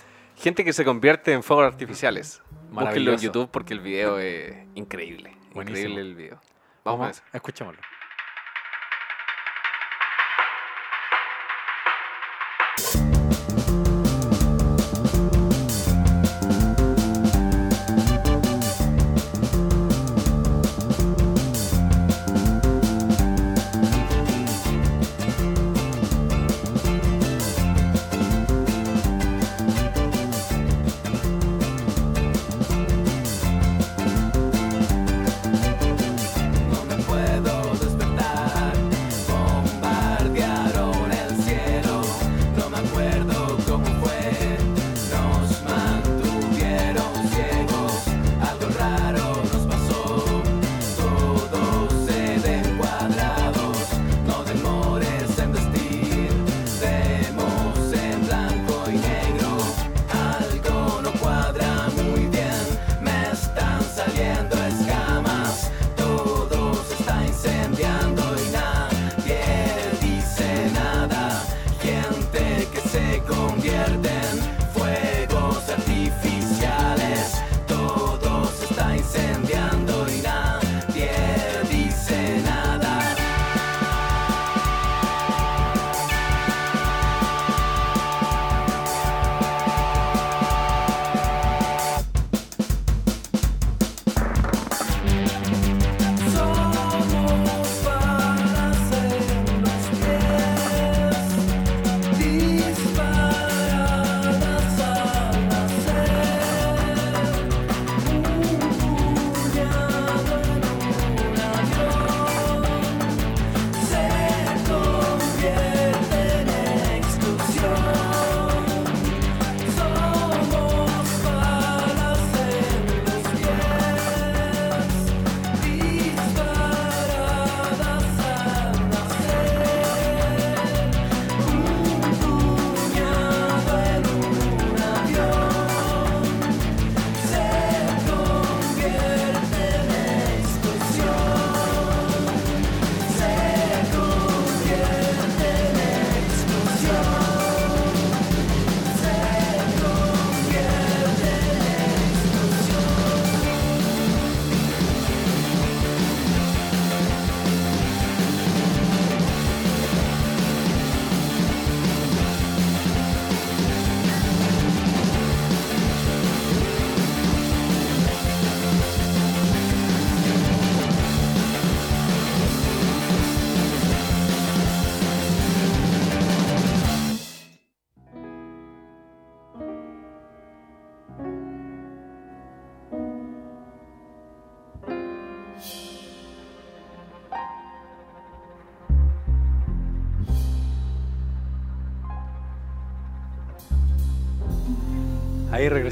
Gente 0.36 0.64
que 0.64 0.72
se 0.72 0.84
convierte 0.84 1.32
en 1.32 1.42
fuegos 1.42 1.66
artificiales. 1.66 2.42
Búsquenlo 2.70 3.12
en. 3.12 3.18
YouTube 3.18 3.48
porque 3.50 3.74
el 3.74 3.80
video 3.80 4.18
es 4.18 4.66
increíble. 4.74 5.36
Buenísimo. 5.54 5.88
Increíble 5.88 6.00
el 6.00 6.14
video. 6.14 6.40
Vamos, 6.84 7.06
a 7.06 7.10
eso. 7.10 7.22
escuchémoslo. 7.32 7.80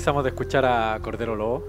Regresamos 0.01 0.25
de 0.25 0.31
escuchar 0.31 0.65
a 0.65 0.99
Cordero 1.03 1.37
Lobo. 1.37 1.63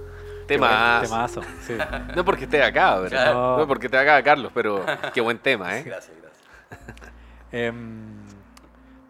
Temazo. 0.47 1.03
Temazo, 1.03 1.41
sí. 1.67 1.75
No 2.15 2.23
porque 2.23 2.45
esté 2.45 2.63
acá, 2.63 2.97
¿verdad? 2.99 3.23
Claro. 3.25 3.57
No 3.57 3.67
porque 3.67 3.87
esté 3.87 3.97
acá, 3.97 4.23
Carlos, 4.23 4.53
pero 4.55 4.85
qué 5.13 5.19
buen 5.19 5.37
tema, 5.37 5.77
¿eh? 5.77 5.83
Gracias, 5.85 6.15
gracias. 6.21 7.11
Em, 7.51 8.21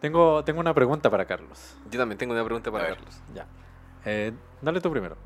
tengo, 0.00 0.42
tengo 0.42 0.58
una 0.58 0.74
pregunta 0.74 1.08
para 1.08 1.24
Carlos. 1.24 1.76
Yo 1.88 2.00
también 2.00 2.18
tengo 2.18 2.32
una 2.32 2.42
pregunta 2.44 2.72
para. 2.72 2.88
Carlos. 2.88 3.22
Ya. 3.32 3.46
Eh, 4.04 4.32
dale 4.60 4.80
tú 4.80 4.90
primero. 4.90 5.16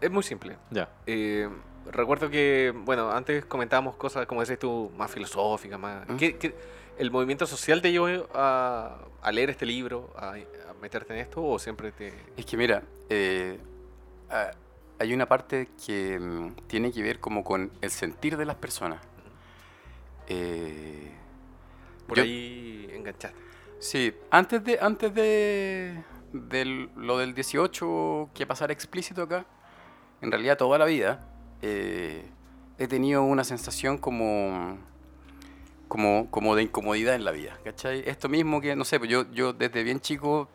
Es 0.00 0.08
muy 0.12 0.22
simple. 0.22 0.56
Ya. 0.70 0.88
Eh, 1.04 1.48
recuerdo 1.90 2.30
que, 2.30 2.72
bueno, 2.84 3.10
antes 3.10 3.44
comentábamos 3.46 3.96
cosas, 3.96 4.26
como 4.26 4.42
decías 4.42 4.60
tú, 4.60 4.92
más 4.96 5.10
filosóficas, 5.10 5.80
más... 5.80 6.08
¿Mm? 6.08 6.16
¿Qué- 6.16 6.36
qué- 6.38 6.54
el 6.98 7.10
movimiento 7.10 7.46
social 7.46 7.80
te 7.80 7.90
llevó 7.92 8.08
a, 8.34 8.98
a 9.22 9.32
leer 9.32 9.50
este 9.50 9.64
libro, 9.66 10.12
a, 10.16 10.30
a 10.34 10.74
meterte 10.80 11.12
en 11.14 11.20
esto, 11.20 11.42
o 11.44 11.58
siempre 11.58 11.92
te... 11.92 12.12
Es 12.36 12.44
que 12.44 12.56
mira, 12.56 12.82
eh, 13.08 13.58
hay 14.98 15.14
una 15.14 15.26
parte 15.26 15.68
que 15.86 16.18
mm, 16.18 16.54
tiene 16.66 16.92
que 16.92 17.02
ver 17.02 17.20
como 17.20 17.44
con 17.44 17.70
el 17.80 17.90
sentir 17.90 18.36
de 18.36 18.44
las 18.44 18.56
personas. 18.56 19.00
Eh, 20.28 21.10
Por 22.06 22.18
Yo- 22.18 22.24
ahí 22.24 22.88
enganchaste? 22.92 23.38
sí, 23.78 24.12
antes 24.30 24.62
de 24.64 24.78
antes 24.80 25.14
de 25.14 26.02
lo 26.96 27.16
del 27.18 27.34
18 27.34 28.30
que 28.34 28.46
pasara 28.46 28.72
explícito 28.72 29.22
acá, 29.22 29.46
en 30.20 30.30
realidad 30.30 30.58
toda 30.58 30.76
la 30.78 30.84
vida 30.84 31.26
eh, 31.62 32.28
he 32.76 32.86
tenido 32.88 33.22
una 33.22 33.44
sensación 33.44 33.96
como 33.98 34.78
como, 35.88 36.30
como 36.30 36.54
de 36.54 36.62
incomodidad 36.64 37.14
en 37.14 37.24
la 37.24 37.30
vida, 37.32 37.58
¿cachai? 37.64 38.02
Esto 38.06 38.28
mismo 38.28 38.60
que, 38.60 38.76
no 38.76 38.84
sé, 38.84 38.98
pues 38.98 39.10
yo, 39.10 39.24
yo 39.32 39.52
desde 39.52 39.82
bien 39.82 40.00
chico, 40.00 40.48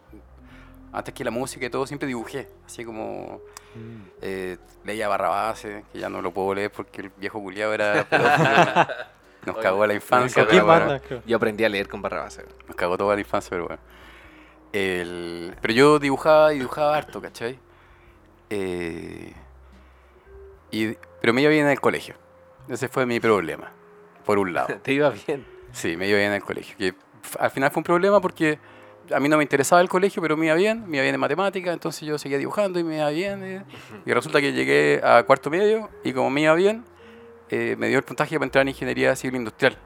antes 0.92 1.14
que 1.14 1.24
la 1.24 1.32
música 1.32 1.66
y 1.66 1.70
todo, 1.70 1.86
siempre 1.88 2.08
dibujé, 2.08 2.48
así 2.66 2.86
como 2.86 3.42
Mm. 3.76 4.02
eh, 4.22 4.58
leía 4.86 5.08
Barrabás, 5.08 5.62
que 5.62 5.84
ya 5.96 6.08
no 6.08 6.22
lo 6.22 6.32
puedo 6.32 6.54
leer 6.54 6.72
porque 6.72 7.02
el 7.02 7.10
viejo 7.18 7.42
culiado 7.42 7.74
era. 7.74 8.08
Nos 9.48 9.58
cagó 9.58 9.86
la 9.88 9.96
infancia. 9.96 10.46
Pero 10.48 10.64
bueno, 10.66 10.86
Banda. 10.88 11.02
Yo 11.26 11.36
aprendí 11.38 11.64
a 11.66 11.70
leer 11.70 11.88
con 11.90 12.00
Barrabás. 12.02 12.38
¿eh? 12.38 12.46
nos 12.68 12.76
cagó 12.78 12.98
toda 13.00 13.16
la 13.16 13.22
infancia, 13.22 13.50
pero 13.50 13.66
bueno. 13.68 13.82
El- 14.72 15.56
pero 15.60 15.74
yo 15.74 15.98
dibujaba 16.00 16.54
y 16.54 16.60
dibujaba 16.60 16.96
harto, 16.96 17.20
¿cachai? 17.20 17.58
Eh, 18.52 19.34
y, 20.72 20.94
pero 21.22 21.34
me 21.34 21.42
iba 21.42 21.50
bien 21.50 21.66
en 21.66 21.72
el 21.72 21.82
colegio. 21.82 22.16
Ese 22.70 22.88
fue 22.88 23.06
mi 23.06 23.20
problema, 23.20 23.72
por 24.26 24.38
un 24.40 24.54
lado. 24.54 24.68
Te 24.84 24.94
iba 24.94 25.10
bien. 25.10 25.46
Sí, 25.72 25.98
me 25.98 26.08
iba 26.08 26.18
bien 26.18 26.30
en 26.30 26.36
el 26.36 26.44
colegio. 26.44 26.76
Que 26.78 26.94
al 27.40 27.52
final 27.52 27.72
fue 27.72 27.80
un 27.82 27.84
problema 27.86 28.22
porque 28.22 28.60
a 29.14 29.20
mí 29.20 29.28
no 29.30 29.38
me 29.38 29.44
interesaba 29.44 29.82
el 29.82 29.90
colegio, 29.90 30.22
pero 30.22 30.38
me 30.38 30.46
iba 30.46 30.56
bien, 30.56 30.88
me 30.88 30.98
iba 30.98 31.04
bien 31.04 31.16
en 31.16 31.20
matemáticas, 31.22 31.74
entonces 31.74 32.08
yo 32.08 32.18
seguía 32.18 32.38
dibujando 32.38 32.80
y 32.80 32.84
me 32.84 32.98
iba 32.98 33.10
bien. 33.10 33.44
eh. 33.44 33.64
Y 34.06 34.14
resulta 34.14 34.40
que 34.40 34.54
llegué 34.54 35.02
a 35.04 35.24
cuarto 35.24 35.50
medio 35.50 35.90
y 36.04 36.14
como 36.14 36.30
me 36.30 36.42
iba 36.42 36.54
bien, 36.54 36.84
eh, 37.50 37.76
me 37.78 37.88
dio 37.88 37.98
el 37.98 38.04
puntaje 38.04 38.36
para 38.36 38.46
entrar 38.46 38.62
en 38.64 38.70
ingeniería 38.70 39.16
civil 39.16 39.36
industrial. 39.36 39.78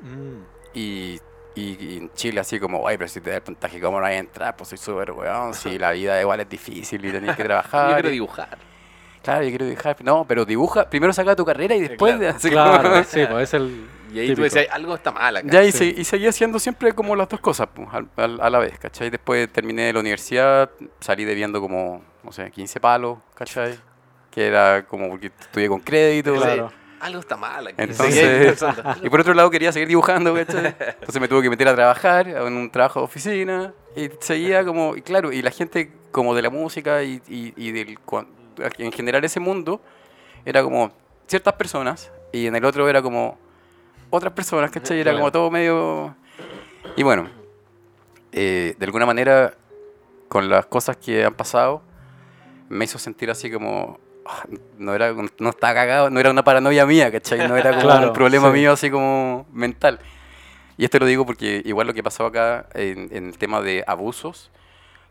Mm. 0.00 0.42
Y, 0.74 1.18
y- 1.54 1.76
y 1.94 1.96
en 1.98 2.12
Chile 2.12 2.40
así 2.40 2.60
como, 2.60 2.86
ay, 2.86 2.96
pero 2.98 3.08
si 3.08 3.20
te 3.20 3.30
da 3.30 3.36
el 3.36 3.42
puntaje, 3.42 3.80
¿cómo 3.80 3.96
no 3.98 4.02
vas 4.02 4.12
a 4.12 4.16
entrar? 4.18 4.56
Pues 4.56 4.68
soy 4.68 4.78
súper 4.78 5.10
weón, 5.12 5.54
si 5.54 5.78
la 5.78 5.90
vida 5.92 6.20
igual 6.20 6.40
es 6.40 6.48
difícil 6.48 7.04
y 7.04 7.10
tenés 7.10 7.34
que 7.34 7.42
Yo 7.42 7.46
trabajar. 7.48 7.94
quiero 7.94 8.08
y- 8.10 8.12
dibujar. 8.12 8.58
Claro, 9.28 9.42
yo 9.44 9.50
quiero 9.50 9.66
dibujar. 9.66 9.96
No, 10.02 10.24
pero 10.26 10.44
dibuja, 10.46 10.88
primero 10.88 11.12
saca 11.12 11.36
tu 11.36 11.44
carrera 11.44 11.74
y 11.76 11.80
después... 11.80 12.16
claro. 12.16 12.38
Claro, 12.40 12.90
como- 12.90 13.04
sí, 13.04 13.20
pues 13.30 13.42
es 13.48 13.54
el. 13.54 13.86
Y 14.10 14.18
ahí 14.20 14.26
típico. 14.28 14.36
tú 14.36 14.42
decías, 14.44 14.66
algo 14.72 14.94
está 14.94 15.10
mal 15.10 15.36
acá. 15.36 15.46
Ya, 15.50 15.62
y, 15.64 15.70
Sí. 15.72 15.78
se- 15.92 16.00
y 16.00 16.04
seguí 16.04 16.26
haciendo 16.26 16.58
siempre 16.58 16.92
como 16.94 17.14
las 17.14 17.28
dos 17.28 17.40
cosas 17.40 17.68
pues, 17.74 17.86
a 17.92 18.48
la 18.50 18.58
vez, 18.58 18.78
¿cachai? 18.78 19.10
Después 19.10 19.52
terminé 19.52 19.92
la 19.92 20.00
universidad, 20.00 20.70
salí 21.00 21.26
debiendo 21.26 21.60
como, 21.60 22.02
no 22.24 22.32
sé, 22.32 22.50
15 22.50 22.80
palos, 22.80 23.18
¿cachai? 23.34 23.78
Que 24.30 24.46
era 24.46 24.86
como 24.86 25.10
porque 25.10 25.26
estudié 25.26 25.68
con 25.68 25.80
crédito. 25.80 26.34
Claro. 26.36 26.72
Algo 27.00 27.20
está 27.20 27.36
mal 27.36 27.66
aquí. 27.66 27.76
Entonces-. 27.82 28.64
Y 29.02 29.10
por 29.10 29.20
otro 29.20 29.34
lado 29.34 29.50
quería 29.50 29.72
seguir 29.72 29.88
dibujando, 29.88 30.34
¿cachai? 30.34 30.74
Entonces 30.78 31.20
me 31.20 31.28
tuve 31.28 31.42
que 31.42 31.50
meter 31.50 31.68
a 31.68 31.74
trabajar 31.74 32.26
en 32.28 32.52
un 32.56 32.70
trabajo 32.70 33.00
de 33.00 33.04
oficina 33.04 33.74
y 33.94 34.08
seguía 34.20 34.64
como, 34.64 34.96
y 34.96 35.02
claro, 35.02 35.30
y 35.32 35.42
la 35.42 35.50
gente 35.50 35.92
como 36.12 36.34
de 36.34 36.40
la 36.40 36.48
música 36.50 37.02
y, 37.02 37.20
y, 37.28 37.52
y 37.56 37.72
del, 37.72 37.98
en 38.78 38.92
general 38.92 39.24
ese 39.24 39.40
mundo 39.40 39.80
era 40.44 40.62
como 40.62 40.92
ciertas 41.26 41.54
personas 41.54 42.10
y 42.32 42.46
en 42.46 42.56
el 42.56 42.64
otro 42.64 42.88
era 42.88 43.02
como 43.02 43.38
otras 44.10 44.32
personas, 44.32 44.70
¿cachai? 44.70 45.00
Era 45.00 45.12
como 45.12 45.30
todo 45.32 45.50
medio... 45.50 46.14
Y 46.96 47.02
bueno, 47.02 47.28
eh, 48.32 48.74
de 48.78 48.84
alguna 48.86 49.06
manera 49.06 49.54
con 50.28 50.48
las 50.48 50.66
cosas 50.66 50.96
que 50.96 51.24
han 51.24 51.34
pasado 51.34 51.82
me 52.68 52.84
hizo 52.84 52.98
sentir 52.98 53.30
así 53.30 53.50
como... 53.50 53.98
ah, 54.26 54.44
No 54.78 54.94
era, 54.94 55.12
no 55.12 55.50
estaba 55.50 55.74
cagado, 55.74 56.10
no 56.10 56.20
era 56.20 56.30
una 56.30 56.44
paranoia 56.44 56.86
mía, 56.86 57.10
¿cachai? 57.12 57.46
No 57.48 57.56
era 57.56 57.70
como 57.70 57.82
Claro, 57.82 58.08
un 58.08 58.12
problema 58.12 58.48
sí. 58.48 58.58
mío 58.58 58.72
así 58.72 58.90
como 58.90 59.46
mental. 59.52 60.00
Y 60.76 60.84
esto 60.84 60.98
lo 60.98 61.06
digo 61.06 61.26
porque 61.26 61.60
igual 61.64 61.86
lo 61.88 61.94
que 61.94 62.02
pasó 62.02 62.26
acá 62.26 62.66
en, 62.74 63.08
en 63.10 63.26
el 63.28 63.38
tema 63.38 63.60
de 63.60 63.82
abusos, 63.86 64.50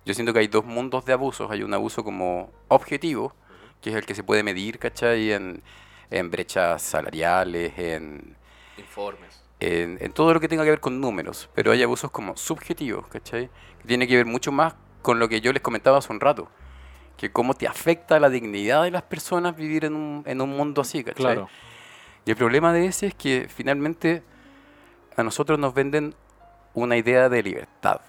yo 0.07 0.13
siento 0.13 0.31
que 0.31 0.39
hay 0.39 0.47
dos 0.47 0.65
mundos 0.65 1.03
de 1.05 1.11
abusos. 1.11 1.51
Hay 1.51 1.63
un 1.63 1.73
abuso 1.73 2.01
como 2.01 2.49
objetivo, 2.69 3.35
que 3.81 3.89
es 3.89 3.95
el 3.97 4.05
que 4.05 4.15
se 4.15 4.23
puede 4.23 4.41
medir, 4.41 4.79
¿cachai? 4.79 5.33
En, 5.33 5.61
en 6.09 6.31
brechas 6.31 6.81
salariales, 6.81 7.73
en, 7.77 8.37
Informes. 8.77 9.43
en, 9.59 9.97
en 9.99 10.13
todo 10.13 10.33
lo 10.33 10.39
que 10.39 10.47
tenga 10.47 10.63
que 10.63 10.69
ver 10.69 10.79
con 10.79 11.01
números. 11.01 11.49
Pero 11.53 11.73
hay 11.73 11.83
abusos 11.83 12.09
como 12.09 12.37
subjetivos, 12.37 13.05
¿cachai? 13.07 13.49
Que 13.81 13.87
tiene 13.87 14.07
que 14.07 14.15
ver 14.15 14.25
mucho 14.25 14.53
más 14.53 14.75
con 15.01 15.19
lo 15.19 15.27
que 15.27 15.41
yo 15.41 15.51
les 15.51 15.61
comentaba 15.61 15.97
hace 15.97 16.13
un 16.13 16.21
rato. 16.21 16.47
Que 17.17 17.29
cómo 17.29 17.53
te 17.53 17.67
afecta 17.67 18.17
la 18.17 18.29
dignidad 18.29 18.83
de 18.83 18.91
las 18.91 19.03
personas 19.03 19.57
vivir 19.57 19.83
en 19.83 19.93
un, 19.93 20.23
en 20.25 20.39
un 20.39 20.51
mundo 20.51 20.81
así, 20.81 21.03
¿cachai? 21.03 21.21
Claro. 21.21 21.49
Y 22.25 22.31
el 22.31 22.37
problema 22.37 22.71
de 22.71 22.85
ese 22.85 23.07
es 23.07 23.13
que 23.13 23.47
finalmente 23.53 24.23
a 25.17 25.23
nosotros 25.23 25.59
nos 25.59 25.73
venden 25.73 26.15
una 26.73 26.95
idea 26.95 27.27
de 27.27 27.43
libertad. 27.43 27.99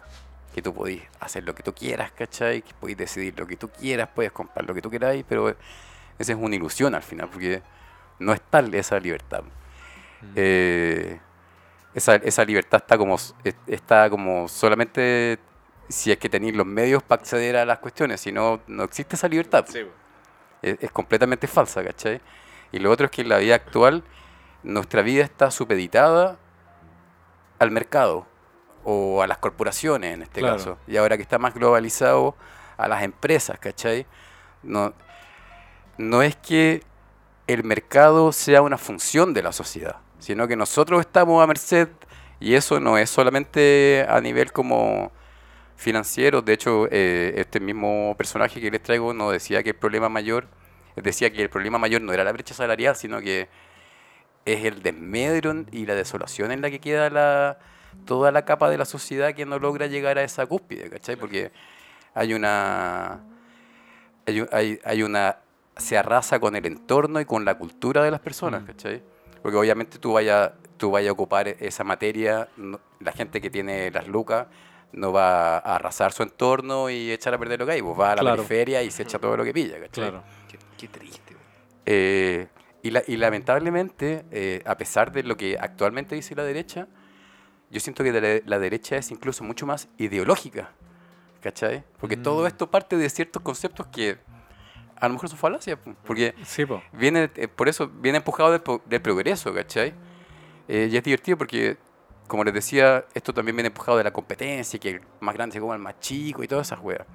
Que 0.59 0.63
tú 0.63 0.75
podís 0.75 1.03
hacer 1.21 1.45
lo 1.45 1.55
que 1.55 1.63
tú 1.63 1.73
quieras, 1.73 2.11
¿cachai? 2.11 2.63
Que 2.63 2.75
podís 2.75 2.97
decidir 2.97 3.39
lo 3.39 3.47
que 3.47 3.57
tú 3.57 3.69
quieras, 3.69 4.09
puedes 4.13 4.33
comprar 4.33 4.67
lo 4.67 4.75
que 4.75 4.83
tú 4.83 4.91
queráis, 4.91 5.25
pero 5.29 5.51
esa 5.51 6.33
es 6.33 6.37
una 6.37 6.57
ilusión 6.57 6.97
al 6.97 7.03
final, 7.05 7.29
porque 7.31 7.63
no 8.19 8.33
es 8.33 8.41
tal 8.41 8.75
esa 8.75 8.99
libertad. 8.99 9.45
Eh, 10.35 11.21
esa, 11.95 12.17
esa 12.17 12.45
libertad 12.45 12.81
está 12.83 12.99
como, 12.99 13.17
está 13.69 14.11
como 14.11 14.49
solamente 14.49 15.39
si 15.89 16.11
es 16.11 16.19
que 16.19 16.29
tenéis 16.29 16.57
los 16.57 16.67
medios 16.67 17.05
para 17.05 17.21
acceder 17.21 17.57
a 17.57 17.65
las 17.65 17.79
cuestiones, 17.79 18.21
si 18.21 18.33
no, 18.33 18.61
no 18.67 18.83
existe 18.83 19.15
esa 19.15 19.29
libertad 19.29 19.65
Sí, 19.69 19.87
es, 20.61 20.77
es 20.81 20.91
completamente 20.91 21.47
falsa, 21.47 21.85
¿cachai? 21.85 22.21
Y 22.73 22.81
lo 22.81 22.91
otro 22.91 23.07
es 23.07 23.13
que 23.13 23.23
en 23.23 23.29
la 23.29 23.39
vida 23.39 23.55
actual 23.55 24.03
nuestra 24.65 25.03
vida 25.03 25.23
está 25.23 25.53
supeditada 25.53 26.37
al 27.61 27.71
mercado 27.71 28.27
o 28.85 29.23
a 29.23 29.27
las 29.27 29.39
corporaciones 29.39 30.15
en 30.15 30.23
este 30.23 30.41
Claro. 30.41 30.57
caso. 30.57 30.79
Y 30.87 30.97
ahora 30.97 31.17
que 31.17 31.23
está 31.23 31.39
más 31.39 31.55
globalizado 31.55 32.35
a 32.77 32.89
las 32.89 33.03
empresas, 33.03 33.59
¿cachai? 33.59 34.07
No, 34.63 34.93
no 35.97 36.23
es 36.23 36.37
que 36.37 36.83
el 37.47 37.65
mercado 37.65 38.33
sea 38.33 38.63
una 38.63 38.79
función 38.79 39.35
de 39.35 39.43
la 39.43 39.53
sociedad, 39.53 39.97
sino 40.19 40.47
que 40.49 40.57
nosotros 40.57 41.01
estamos 41.01 41.43
a 41.43 41.47
merced 41.47 41.89
y 42.41 42.55
eso 42.55 42.79
no 42.79 42.99
es 42.99 43.11
solamente 43.11 44.07
a 44.09 44.21
nivel 44.21 44.53
como 44.53 45.11
financiero. 45.77 46.43
De 46.43 46.53
hecho, 46.53 46.87
eh, 46.91 47.35
este 47.37 47.61
mismo 47.61 48.15
personaje 48.19 48.61
que 48.61 48.71
les 48.71 48.83
traigo 48.83 49.15
no 49.15 49.31
decía 49.31 49.63
que 49.63 49.71
el 49.71 49.77
problema 49.77 50.09
mayor, 50.09 50.47
decía 50.97 51.33
que 51.33 51.43
el 51.43 51.51
problema 51.51 51.79
mayor 51.79 52.03
no 52.03 52.13
era 52.13 52.25
la 52.25 52.33
brecha 52.33 52.55
salarial, 52.55 52.97
sino 52.97 53.21
que 53.21 53.49
es 54.45 54.65
el 54.65 54.83
desmedro 54.83 55.65
y 55.71 55.87
la 55.87 55.95
desolación 55.95 56.53
en 56.53 56.61
la 56.63 56.71
que 56.71 56.81
queda 56.81 57.11
la, 57.11 57.59
toda 58.05 58.31
la 58.33 58.45
capa 58.45 58.71
de 58.71 58.79
la 58.79 58.85
sociedad 58.85 59.35
que 59.35 59.45
no 59.47 59.59
logra 59.59 59.87
llegar 59.87 60.19
a 60.19 60.23
esa 60.23 60.47
cúspide, 60.47 60.89
¿cachai? 60.91 61.17
Porque 61.17 61.53
hay 62.15 62.35
una, 62.35 63.21
hay, 64.27 64.45
hay, 64.53 64.79
hay 64.85 65.03
una, 65.03 65.39
se 65.77 65.97
arrasa 65.99 66.41
con 66.41 66.57
el 66.57 66.67
entorno 66.67 67.21
y 67.21 67.25
con 67.25 67.45
la 67.45 67.57
cultura 67.59 68.03
de 68.03 68.11
las 68.11 68.21
personas, 68.21 68.63
Mm. 68.63 68.67
¿cachai? 68.67 69.03
Porque 69.43 69.57
obviamente 69.57 69.99
tú 69.99 70.13
vayas 70.13 70.53
tú 70.77 70.93
vaya 70.93 71.11
a 71.11 71.13
ocupar 71.13 71.49
esa 71.49 71.83
materia, 71.83 72.49
no- 72.57 72.79
la 73.01 73.11
gente 73.11 73.41
que 73.41 73.51
tiene 73.51 73.91
las 73.91 74.07
lucas 74.07 74.47
no 74.93 75.13
va 75.13 75.59
a 75.59 75.75
arrasar 75.75 76.13
su 76.13 76.23
entorno 76.23 76.89
y 76.89 77.11
echar 77.11 77.35
a 77.35 77.39
perder 77.39 77.59
lo 77.59 77.67
que 77.67 77.73
hay, 77.73 77.83
pues 77.83 77.99
va 77.99 78.13
a 78.13 78.15
la 78.17 78.21
Claro. 78.23 78.37
periferia 78.45 78.83
y 78.85 78.91
se 78.93 79.03
echa 79.03 79.19
todo 79.19 79.37
lo 79.37 79.43
que 79.45 79.53
pilla, 79.53 79.75
¿cachai? 79.81 79.91
Claro. 80.11 80.23
Qué, 80.49 80.57
qué 80.79 80.87
triste. 80.89 81.37
Eh, 81.85 82.47
y, 82.83 82.91
la- 82.93 83.03
y 83.09 83.17
lamentablemente, 83.17 84.25
eh, 84.31 84.63
a 84.65 84.77
pesar 84.77 85.11
de 85.11 85.25
lo 85.25 85.37
que 85.37 85.59
actualmente 85.61 86.15
dice 86.15 86.37
la 86.37 86.45
derecha, 86.45 86.87
yo 87.71 87.81
siento 87.81 88.03
que 88.05 88.13
la, 88.13 88.41
la 88.45 88.59
derecha 88.59 88.97
es 88.97 89.11
incluso 89.11 89.45
mucho 89.45 89.67
más 89.67 89.89
ideológica, 89.99 90.71
¿cachai? 91.41 91.85
Porque 92.01 92.17
Mm. 92.17 92.23
todo 92.23 92.47
esto 92.47 92.71
parte 92.71 92.97
de 92.97 93.09
ciertos 93.11 93.43
conceptos 93.43 93.87
que 93.89 94.19
a 94.97 95.07
lo 95.09 95.15
mejor 95.15 95.29
son 95.29 95.39
falacias, 95.39 95.79
po, 95.79 95.95
porque 96.05 96.35
Sí, 96.45 96.67
po. 96.67 96.83
viene, 96.93 97.31
eh, 97.37 97.49
por 97.49 97.69
eso 97.69 97.89
viene 97.89 98.19
empujado 98.19 98.51
del, 98.51 98.63
del 98.87 99.01
progreso, 99.03 99.55
¿cachai? 99.55 99.95
Eh, 100.67 100.89
y 100.91 100.97
es 100.97 101.03
divertido 101.05 101.39
porque 101.39 101.77
como 102.27 102.45
les 102.45 102.53
decía, 102.53 103.07
esto 103.15 103.33
también 103.33 103.57
viene 103.57 103.69
empujado 103.69 103.97
de 103.97 104.05
la 104.05 104.13
competencia, 104.13 104.79
que 104.79 104.91
el 104.91 105.01
más 105.21 105.35
grande 105.35 105.55
se 105.55 105.61
coma 105.61 105.73
al 105.75 105.81
más 105.81 105.99
chico 105.99 106.43
y 106.43 106.49
todas 106.49 106.67
esas 106.67 106.79
weas. 106.81 107.07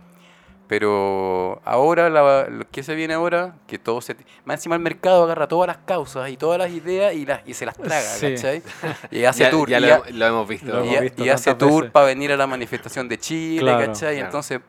Pero 0.79 1.61
ahora, 1.65 2.09
la- 2.09 2.47
lo 2.49 2.67
que 2.71 2.81
se 2.81 2.95
viene 2.95 3.13
ahora, 3.13 3.53
que 3.67 3.77
todo 3.77 4.01
se... 4.01 4.15
Más 4.43 4.55
encima 4.59 4.73
el 4.75 4.81
mercado 4.81 5.23
agarra 5.25 5.47
todas 5.47 5.67
las 5.67 5.77
causas 5.77 6.31
y 6.31 6.35
todas 6.35 6.57
las 6.57 6.71
ideas 6.71 7.13
y, 7.13 7.27
las, 7.27 7.41
y 7.47 7.53
se 7.53 7.67
las 7.67 7.77
traga, 7.77 8.01
Sí. 8.01 8.33
¿cachai? 8.33 8.63
Y 9.11 9.23
hace 9.25 9.43
ya, 9.43 9.51
tour. 9.51 9.69
ya 9.69 9.77
y 9.77 9.81
lo, 9.81 9.93
ha- 9.93 10.03
lo 10.09 10.25
hemos 10.25 10.47
visto. 10.47 10.65
Lo 10.73 10.83
y, 10.83 10.87
hemos 10.87 10.97
ha- 10.97 11.01
visto 11.01 11.23
y 11.25 11.29
hace 11.29 11.53
tour 11.53 11.81
veces. 11.83 11.91
para 11.91 12.07
venir 12.07 12.31
a 12.31 12.37
la 12.37 12.47
manifestación 12.47 13.07
de 13.07 13.19
Chile, 13.19 13.61
Claro, 13.61 13.85
¿cachai? 13.85 14.13
claro. 14.15 14.25
Entonces, 14.25 14.61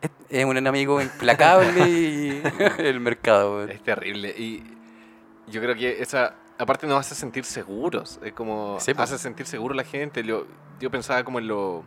es, 0.00 0.10
es 0.30 0.44
un 0.44 0.56
enemigo 0.56 1.00
implacable 1.02 1.88
y 1.88 2.40
el 2.78 3.00
mercado. 3.00 3.64
Es 3.64 3.82
terrible. 3.82 4.28
Y 4.38 4.62
yo 5.48 5.60
creo 5.60 5.74
que 5.74 6.00
esa, 6.00 6.36
aparte 6.56 6.86
nos 6.86 7.00
hace 7.00 7.16
sentir 7.16 7.44
seguros. 7.44 8.20
Es 8.22 8.32
como 8.32 8.78
Sí, 8.78 8.94
pues. 8.94 9.10
hace 9.10 9.20
sentir 9.20 9.46
seguro 9.46 9.74
a 9.74 9.76
la 9.78 9.84
gente. 9.84 10.22
Yo, 10.22 10.46
yo 10.78 10.88
pensaba 10.88 11.24
como 11.24 11.40
en, 11.40 11.48
lo- 11.48 11.82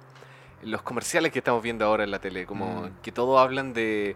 los 0.66 0.82
comerciales 0.82 1.32
que 1.32 1.39
estamos 1.39 1.61
viendo 1.63 1.86
ahora 1.86 2.03
en 2.03 2.11
la 2.11 2.20
tele, 2.20 2.45
como 2.45 2.82
Mm. 2.84 2.91
que 3.01 3.11
todos 3.11 3.39
hablan 3.39 3.74
de, 3.74 4.16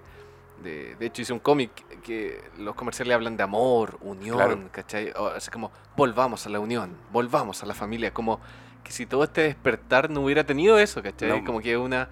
de... 0.63 0.95
De 0.95 1.05
hecho 1.05 1.21
hice 1.21 1.31
un 1.33 1.39
cómic 1.39 1.71
que 2.01 2.41
los 2.57 2.75
comerciales 2.75 3.13
hablan 3.15 3.37
de 3.37 3.43
amor, 3.43 3.97
unión, 4.01 4.35
Claro. 4.37 4.59
¿cachai? 4.71 5.11
O, 5.17 5.27
así 5.27 5.49
como, 5.51 5.71
volvamos 5.95 6.45
a 6.45 6.49
la 6.49 6.59
unión, 6.59 6.95
volvamos 7.11 7.63
a 7.63 7.65
la 7.65 7.73
familia. 7.73 8.11
Como 8.13 8.39
que 8.83 8.91
si 8.91 9.05
todo 9.05 9.23
este 9.23 9.41
despertar 9.41 10.09
no 10.09 10.21
hubiera 10.21 10.43
tenido 10.43 10.77
eso, 10.79 11.01
¿cachai? 11.03 11.29
No. 11.29 11.45
Como 11.45 11.59
que 11.61 11.77
una... 11.77 12.09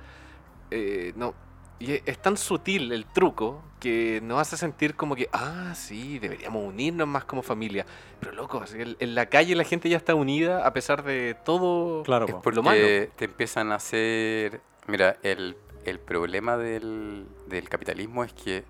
eh, 0.72 1.14
no, 1.16 1.34
y 1.80 1.94
es, 1.94 2.02
es 2.06 2.18
tan 2.20 2.38
sutil 2.38 2.92
el 2.92 3.06
truco 3.06 3.64
que 3.80 4.20
nos 4.24 4.42
hace 4.42 4.58
sentir 4.58 4.96
como 4.96 5.16
que, 5.16 5.30
ah, 5.32 5.74
sí, 5.76 6.18
deberíamos 6.20 6.64
unirnos 6.66 7.08
más 7.08 7.26
como 7.26 7.44
familia. 7.44 7.86
Pero 8.20 8.34
loco, 8.34 8.60
así, 8.60 8.82
en, 8.82 8.96
en 9.00 9.16
la 9.16 9.28
calle 9.28 9.56
la 9.56 9.64
gente 9.64 9.88
ya 9.88 9.98
está 9.98 10.16
unida 10.16 10.66
a 10.66 10.74
pesar 10.74 11.04
de 11.04 11.36
todo. 11.46 12.04
Claro, 12.04 12.26
Es 12.26 12.32
po. 12.34 12.42
por 12.42 12.56
lo 12.56 12.64
malo. 12.64 12.80
porque 12.80 13.12
te 13.16 13.26
empiezan 13.26 13.72
a 13.72 13.76
hacer... 13.76 14.62
Mira, 14.88 15.18
el, 15.22 15.58
el 15.86 16.00
problema 16.00 16.58
del, 16.58 17.28
del 17.48 17.70
capitalismo 17.70 18.24
es 18.24 18.34
que 18.34 18.64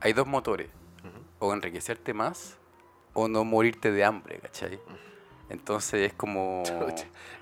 hay 0.00 0.12
dos 0.12 0.26
motores. 0.26 0.68
O 1.38 1.52
enriquecerte 1.52 2.14
más 2.14 2.58
o 3.12 3.28
no 3.28 3.44
morirte 3.44 3.90
de 3.92 4.04
hambre, 4.04 4.38
¿cachai? 4.40 4.78
Entonces 5.48 6.10
es 6.10 6.12
como... 6.14 6.62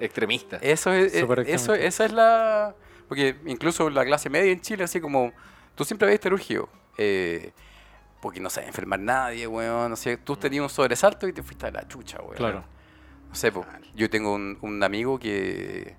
Extremista. 0.01 0.57
Eso 0.59 0.93
es, 0.93 1.19
Súper 1.19 1.41
eh, 1.41 1.45
eso, 1.55 1.75
esa 1.75 2.05
es 2.05 2.13
la... 2.13 2.75
Porque 3.13 3.37
incluso 3.45 3.91
la 3.91 4.07
clase 4.07 4.31
media 4.31 4.51
en 4.53 4.63
Chile, 4.63 4.85
así 4.85 4.99
como... 4.99 5.33
Tú 5.75 5.85
siempre 5.85 6.09
habías 6.09 6.25
urgido. 6.25 6.71
Eh, 6.97 7.53
porque 8.23 8.41
no 8.41 8.49
sabía 8.49 8.69
enfermar 8.69 9.01
nadie, 9.01 9.47
weón. 9.47 9.91
No 9.91 9.97
sé, 9.97 10.17
tú 10.17 10.35
tenías 10.37 10.63
un 10.63 10.71
sobresalto 10.71 11.29
y 11.29 11.35
te 11.35 11.43
fuiste 11.43 11.67
a 11.67 11.71
la 11.71 11.87
chucha, 11.87 12.23
weón. 12.23 12.37
Claro. 12.37 12.65
No 13.29 13.35
sé, 13.35 13.53
po, 13.53 13.67
yo 13.95 14.09
tengo 14.09 14.33
un, 14.33 14.57
un 14.63 14.83
amigo 14.83 15.19
que, 15.19 15.95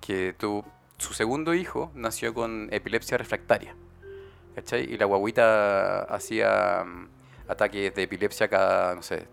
que 0.00 0.32
tuvo, 0.38 0.64
su 0.98 1.14
segundo 1.14 1.52
hijo 1.52 1.90
nació 1.96 2.32
con 2.32 2.68
epilepsia 2.70 3.18
refractaria. 3.18 3.74
¿Cachai? 4.54 4.84
Y 4.84 4.96
la 4.98 5.06
guaguita 5.06 6.02
hacía 6.02 6.84
mm, 6.86 7.08
ataques 7.50 7.92
de 7.92 8.02
epilepsia 8.04 8.46
cada, 8.46 8.94
no 8.94 9.02
sé, 9.02 9.26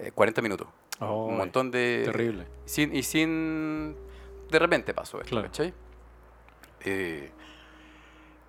eh, 0.00 0.10
40 0.14 0.42
minutos. 0.42 0.68
Oh, 1.00 1.24
un 1.28 1.38
montón 1.38 1.70
de... 1.70 2.02
Terrible. 2.04 2.46
Sin, 2.66 2.94
y 2.94 3.02
sin... 3.02 3.96
De 4.50 4.58
repente 4.58 4.92
pasó 4.92 5.18
esto, 5.18 5.30
Claro. 5.30 5.46
¿cachai? 5.46 5.72
Eh, 6.84 7.30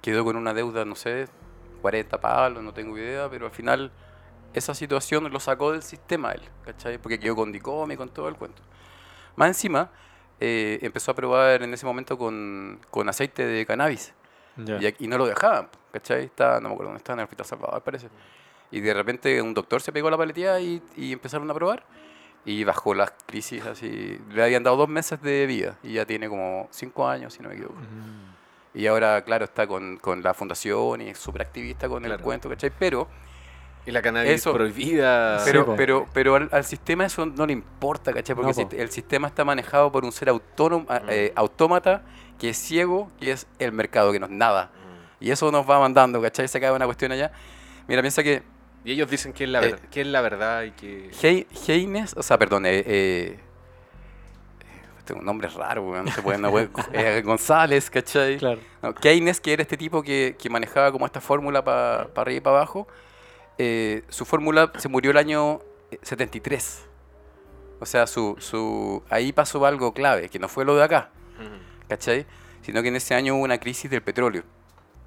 quedó 0.02 0.24
con 0.24 0.36
una 0.36 0.54
deuda, 0.54 0.86
no 0.86 0.96
sé, 0.96 1.28
40 1.82 2.20
palos, 2.20 2.64
no 2.64 2.74
tengo 2.74 2.98
idea, 2.98 3.30
pero 3.30 3.46
al 3.46 3.52
final 3.52 3.92
esa 4.54 4.74
situación 4.74 5.32
lo 5.32 5.40
sacó 5.40 5.72
del 5.72 5.84
sistema 5.84 6.32
él, 6.32 6.42
¿cachai? 6.64 6.98
Porque 6.98 7.20
quedó 7.20 7.36
con 7.36 7.52
Dicome, 7.52 7.98
con 7.98 8.10
todo 8.10 8.28
el 8.30 8.36
cuento. 8.36 8.62
Más 9.36 9.48
encima, 9.50 9.90
eh, 10.40 10.80
empezó 10.82 11.12
a 11.12 11.16
probar 11.16 11.62
en 11.64 11.74
ese 11.74 11.86
momento 11.86 12.18
con, 12.18 12.80
con 12.90 13.10
aceite 13.10 13.46
de 13.46 13.66
cannabis. 13.66 14.14
Ya. 14.58 14.78
Y, 14.80 14.86
aquí- 14.86 15.06
y 15.06 15.08
no 15.08 15.18
lo 15.18 15.26
dejaban, 15.26 15.68
¿cachai? 15.92 16.26
Estaba, 16.26 16.60
no 16.62 16.70
me 16.70 16.76
acuerdo 16.76 16.92
dónde 16.92 17.00
estaba, 17.00 17.16
en 17.16 17.20
el 17.20 17.24
Hospital 17.26 17.46
Salvador, 17.46 17.82
parece. 17.84 18.08
Y 18.72 18.80
de 18.80 18.94
repente 18.94 19.42
un 19.42 19.54
doctor 19.54 19.82
se 19.82 19.92
pegó 19.92 20.10
la 20.10 20.18
paletilla 20.18 20.60
y, 20.60 20.82
y 20.96 21.12
empezaron 21.12 21.50
a 21.52 21.54
probar. 21.54 21.84
Y 22.46 22.64
bajó 22.64 22.94
las 22.94 23.12
crisis 23.26 23.66
así. 23.66 24.20
Le 24.32 24.44
habían 24.44 24.62
dado 24.64 24.78
dos 24.78 24.90
meses 24.90 25.22
de 25.22 25.46
vida 25.48 25.78
y 25.84 25.94
ya 25.94 26.06
tiene 26.06 26.30
como 26.30 26.68
cinco 26.72 27.08
años, 27.08 27.34
si 27.34 27.42
no 27.42 27.50
me 27.50 27.56
equivoco. 27.56 27.76
Mm. 27.80 28.78
Y 28.78 28.88
ahora, 28.88 29.24
claro, 29.24 29.46
está 29.46 29.66
con, 29.68 29.98
con 29.98 30.22
la 30.22 30.34
fundación 30.34 31.02
y 31.02 31.10
es 31.10 31.18
súper 31.18 31.42
activista 31.44 31.88
con 31.90 32.06
el 32.06 32.20
cuento, 32.20 32.50
¿cachai? 32.50 32.72
Pero, 32.78 33.08
Y 33.88 33.92
la 33.92 34.02
cannabis 34.02 34.32
Eso- 34.32 34.52
prohibida. 34.54 35.42
Pero, 35.46 35.76
pero, 35.76 36.08
pero 36.12 36.36
al, 36.36 36.50
al 36.52 36.64
sistema 36.66 37.06
eso 37.06 37.26
no 37.26 37.46
le 37.46 37.54
importa, 37.54 38.12
¿cachai? 38.14 38.36
Porque 38.36 38.52
No, 38.52 38.60
el, 38.62 38.68
po. 38.68 38.72
sist- 38.76 38.80
el 38.80 38.90
sistema 38.92 39.28
está 39.28 39.46
manejado 39.46 39.92
por 39.92 40.04
un 40.06 40.12
ser 40.12 40.30
autónomo, 40.30 40.86
a- 40.90 41.00
Mm. 41.02 41.10
eh, 41.10 41.34
autómata 41.36 42.02
que 42.40 42.50
es 42.50 42.58
ciego, 42.58 43.12
que 43.20 43.32
es 43.32 43.46
el 43.60 43.72
mercado, 43.72 44.12
que 44.12 44.20
no 44.20 44.26
es 44.26 44.32
nada. 44.32 44.72
Mm. 45.20 45.24
Y 45.26 45.32
eso 45.32 45.52
nos 45.52 45.70
va 45.70 45.80
mandando, 45.80 46.22
¿cachai? 46.22 46.48
Se 46.48 46.58
acaba 46.58 46.76
una 46.76 46.86
cuestión 46.86 47.12
allá. 47.12 47.32
Mira, 47.88 48.02
piensa 48.02 48.24
que 48.24 48.42
Y 48.86 48.92
ellos 48.92 49.10
dicen 49.10 49.34
que 49.34 49.44
es 49.46 49.50
la, 49.50 49.60
Eh, 49.66 49.72
ver- 49.72 49.80
que 49.90 50.02
es 50.02 50.08
la 50.08 50.22
verdad 50.22 50.64
y 50.64 50.72
que... 50.72 51.10
Hei- 51.12 51.48
Heines, 51.68 52.14
o 52.16 52.22
sea, 52.24 52.38
perdón, 52.38 52.66
eh, 52.68 52.84
eh, 52.86 53.40
tengo 55.06 55.20
un 55.20 55.26
nombre 55.26 55.48
raro, 55.50 55.84
weón, 55.90 56.06
no 56.06 56.12
se 56.12 56.22
puede, 56.22 56.38
no 56.40 56.50
puede- 56.52 56.70
eh, 56.94 57.22
González, 57.24 57.90
¿cachai? 57.90 58.38
Claro. 58.38 58.60
No, 58.82 58.94
Keynes, 58.96 59.40
que 59.42 59.54
era 59.54 59.62
este 59.62 59.78
tipo 59.78 60.02
que, 60.04 60.36
que 60.40 60.50
manejaba 60.50 60.92
como 60.92 61.06
esta 61.06 61.22
fórmula 61.22 61.64
para 61.64 62.10
arriba 62.16 62.38
y 62.38 62.42
para 62.42 62.58
abajo, 62.58 62.88
eh, 63.58 64.04
su 64.10 64.26
fórmula 64.26 64.72
se 64.78 64.88
murió 64.90 65.12
el 65.12 65.18
año 65.18 65.62
eh, 65.92 66.00
73. 66.02 66.86
O 67.80 67.86
sea, 67.86 68.08
su, 68.08 68.36
su, 68.40 69.04
ahí 69.10 69.32
pasó 69.32 69.66
algo 69.66 69.94
clave, 69.94 70.30
que 70.30 70.40
no 70.40 70.48
fue 70.48 70.64
lo 70.66 70.76
de 70.76 70.84
acá. 70.84 71.10
¿cachai? 71.88 72.26
Sino 72.64 72.82
que 72.82 72.88
en 72.88 72.96
ese 72.96 73.14
año 73.14 73.36
hubo 73.36 73.44
una 73.44 73.60
crisis 73.60 73.92
del 73.92 74.02
petróleo. 74.02 74.42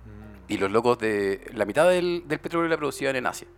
Mm. 0.04 0.52
Y 0.52 0.58
los 0.58 0.70
locos 0.70 0.98
de. 0.98 1.50
La 1.54 1.64
mitad 1.64 1.88
del, 1.88 2.22
del 2.26 2.38
petróleo 2.38 2.68
la 2.68 2.76
producían 2.76 3.16
en 3.16 3.26
Asia. 3.26 3.48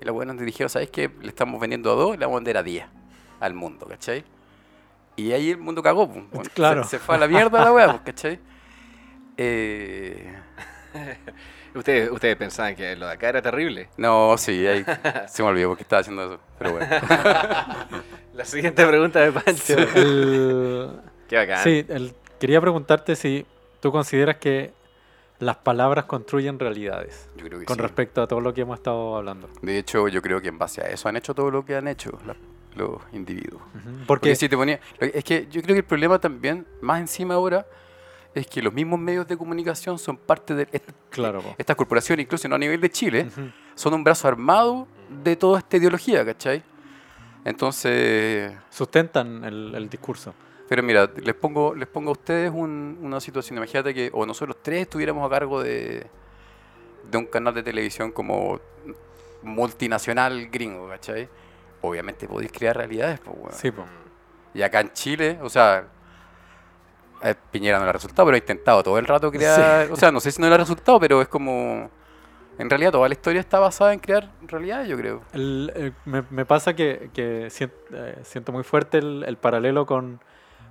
Y 0.00 0.04
los 0.04 0.14
buenos 0.14 0.38
dijeron, 0.38 0.70
¿sabes 0.70 0.90
qué? 0.90 1.10
Le 1.20 1.28
estamos 1.28 1.60
vendiendo 1.60 1.92
a 1.92 1.94
dos 1.94 2.14
y 2.14 2.18
le 2.18 2.24
vamos 2.26 2.36
a 2.36 2.40
vender 2.40 2.56
a 2.56 2.62
10 2.62 2.84
al 3.40 3.54
mundo, 3.54 3.86
¿cachai? 3.86 4.24
Y 5.16 5.32
ahí 5.32 5.50
el 5.50 5.58
mundo 5.58 5.82
cagó, 5.82 6.10
pues. 6.10 6.24
Bueno, 6.30 6.50
Claro. 6.54 6.84
Se, 6.84 6.98
fue 6.98 7.16
a 7.16 7.18
la 7.18 7.28
mierda 7.28 7.62
la 7.64 7.72
weá, 7.72 7.88
pues, 7.90 8.00
¿cachai? 8.02 8.38
Eh, 9.42 10.34
Ustedes, 11.74 12.10
ustedes 12.10 12.36
pensaban 12.36 12.74
que 12.74 12.96
lo 12.96 13.06
de 13.06 13.12
acá 13.12 13.28
era 13.28 13.40
terrible. 13.40 13.88
no, 13.96 14.36
sí, 14.36 14.66
ahí 14.66 14.84
se 15.28 15.42
me 15.42 15.48
olvidó 15.50 15.68
porque 15.68 15.84
estaba 15.84 16.00
haciendo 16.00 16.24
eso. 16.24 16.40
Pero 16.58 16.72
bueno. 16.72 16.86
La 18.34 18.44
siguiente 18.44 18.84
pregunta 18.84 19.20
de 19.20 19.30
Pancho. 19.32 19.76
El- 19.94 20.90
Qué 21.28 21.36
bacán. 21.36 21.62
sí, 21.62 21.84
el- 21.88 22.12
quería 22.40 22.60
preguntarte 22.60 23.14
si 23.14 23.46
tú 23.80 23.92
consideras 23.92 24.36
que 24.38 24.72
las 25.40 25.56
palabras 25.56 26.04
construyen 26.04 26.58
realidades 26.58 27.28
Yo 27.36 27.44
creo 27.46 27.58
que 27.58 27.64
con 27.66 27.76
sí. 27.76 27.82
respecto 27.82 28.22
a 28.22 28.28
todo 28.28 28.40
lo 28.40 28.54
que 28.54 28.60
hemos 28.60 28.78
estado 28.78 29.16
hablando. 29.16 29.48
De 29.62 29.78
hecho, 29.78 30.06
yo 30.08 30.22
creo 30.22 30.40
que 30.40 30.48
en 30.48 30.58
base 30.58 30.82
a 30.82 30.84
eso 30.88 31.08
han 31.08 31.16
hecho 31.16 31.34
todo 31.34 31.50
lo 31.50 31.64
que 31.64 31.74
han 31.76 31.88
hecho 31.88 32.18
la- 32.26 32.36
los 32.76 33.00
individuos. 33.12 33.60
Ujú. 33.74 33.82
Porque 33.82 34.04
Porque 34.06 34.36
si 34.36 34.48
te 34.48 34.56
ponía. 34.56 34.78
Es 35.00 35.24
que 35.24 35.48
yo 35.50 35.60
creo 35.62 35.74
que 35.74 35.80
el 35.80 35.84
problema 35.84 36.18
también, 36.20 36.66
más 36.80 37.00
encima 37.00 37.34
ahora, 37.34 37.66
es 38.32 38.46
que 38.46 38.62
los 38.62 38.72
mismos 38.72 39.00
medios 39.00 39.26
de 39.26 39.36
comunicación 39.36 39.98
son 39.98 40.16
parte 40.16 40.54
de. 40.54 40.68
est- 40.70 40.88
Claro. 41.10 41.42
Estas 41.58 41.74
corporaciones, 41.74 42.24
incluso 42.26 42.46
no 42.48 42.54
a 42.54 42.58
nivel 42.58 42.80
de 42.80 42.88
Chile, 42.90 43.26
Ujú. 43.28 43.50
son 43.74 43.94
un 43.94 44.04
brazo 44.04 44.28
armado 44.28 44.86
de 45.24 45.34
toda 45.34 45.58
esta 45.58 45.76
ideología, 45.78 46.24
¿cachai? 46.24 46.62
Entonces. 47.44 48.52
sustentan 48.70 49.44
el, 49.44 49.74
el 49.74 49.88
discurso. 49.88 50.34
Pero 50.70 50.84
mira, 50.84 51.10
les 51.16 51.34
pongo, 51.34 51.74
les 51.74 51.88
pongo 51.88 52.10
a 52.10 52.12
ustedes 52.12 52.48
un- 52.54 52.96
una 53.02 53.18
situación. 53.20 53.56
Imagínate 53.58 53.92
que 53.92 54.08
o 54.14 54.24
nosotros 54.24 54.56
tres 54.62 54.82
estuviéramos 54.82 55.26
a 55.26 55.28
cargo 55.28 55.60
de, 55.60 56.06
de 57.10 57.18
un 57.18 57.26
canal 57.26 57.52
de 57.52 57.64
televisión 57.64 58.12
como 58.12 58.60
multinacional 59.42 60.48
gringo, 60.48 60.88
¿cachai? 60.88 61.28
Obviamente 61.82 62.28
podéis 62.28 62.52
crear 62.52 62.76
realidades, 62.76 63.18
pues, 63.18 63.36
weón. 63.36 63.52
Sí, 63.52 63.72
po. 63.72 63.84
Y 64.54 64.62
acá 64.62 64.80
en 64.80 64.92
Chile, 64.92 65.38
o 65.42 65.48
sea, 65.48 65.86
a 67.20 67.34
Piñera 67.50 67.78
no 67.78 67.84
le 67.84 67.90
ha 67.90 67.94
resultado, 67.94 68.26
pero 68.26 68.36
ha 68.36 68.38
intentado 68.38 68.82
todo 68.84 68.96
el 68.98 69.06
rato 69.06 69.30
crear. 69.32 69.90
O 69.90 69.96
sea, 69.96 70.12
no 70.12 70.20
sé 70.20 70.30
si 70.30 70.40
no 70.40 70.48
le 70.48 70.54
ha 70.54 70.58
resultado, 70.58 71.00
pero 71.00 71.20
es 71.20 71.26
como. 71.26 71.90
En 72.58 72.70
realidad, 72.70 72.92
toda 72.92 73.08
la 73.08 73.14
historia 73.14 73.40
está 73.40 73.58
basada 73.58 73.92
en 73.92 73.98
crear 74.00 74.30
realidades, 74.42 74.86
yo 74.88 74.96
creo. 74.96 75.22
El- 75.32 75.72
el- 75.74 75.94
me, 76.04 76.22
me 76.30 76.44
pasa 76.44 76.74
que, 76.76 77.10
eh, 77.16 77.48
siento 78.22 78.52
muy 78.52 78.62
fuerte 78.62 78.98
el, 78.98 79.24
el 79.26 79.36
paralelo 79.38 79.84
con, 79.86 80.20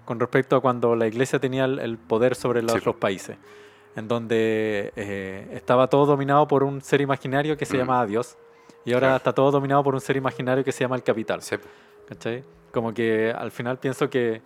con 0.10 0.20
respecto 0.20 0.56
a 0.56 0.60
cuando 0.60 0.96
la 0.96 1.06
iglesia 1.06 1.38
tenía 1.38 1.66
el, 1.66 2.00
poder 2.00 2.34
sobre 2.34 2.64
los, 2.64 2.72
Sí. 2.72 2.80
los 2.84 2.96
países, 2.96 3.38
en 3.96 4.08
donde 4.08 4.92
eh, 4.96 5.48
estaba 5.54 5.86
todo 5.86 6.08
dominado 6.08 6.48
por 6.48 6.64
un 6.64 6.82
ser 6.82 7.00
imaginario 7.02 7.56
que 7.58 7.66
se 7.68 7.76
Mm. 7.76 7.80
llamaba 7.82 8.08
Dios, 8.08 8.36
y 8.86 8.94
ahora 8.94 9.10
Claro. 9.10 9.18
está 9.18 9.34
todo 9.34 9.52
dominado 9.52 9.84
por 9.84 9.94
un 9.94 10.02
ser 10.02 10.18
imaginario 10.18 10.64
que 10.64 10.72
se 10.72 10.80
llama 10.84 10.96
el 10.96 11.04
capital. 11.04 11.44
Sí, 11.44 11.58
¿cachai? 12.08 12.44
Como 12.72 12.92
que 12.92 13.32
al 13.32 13.52
final 13.52 13.78
pienso 13.78 14.10
que 14.10 14.42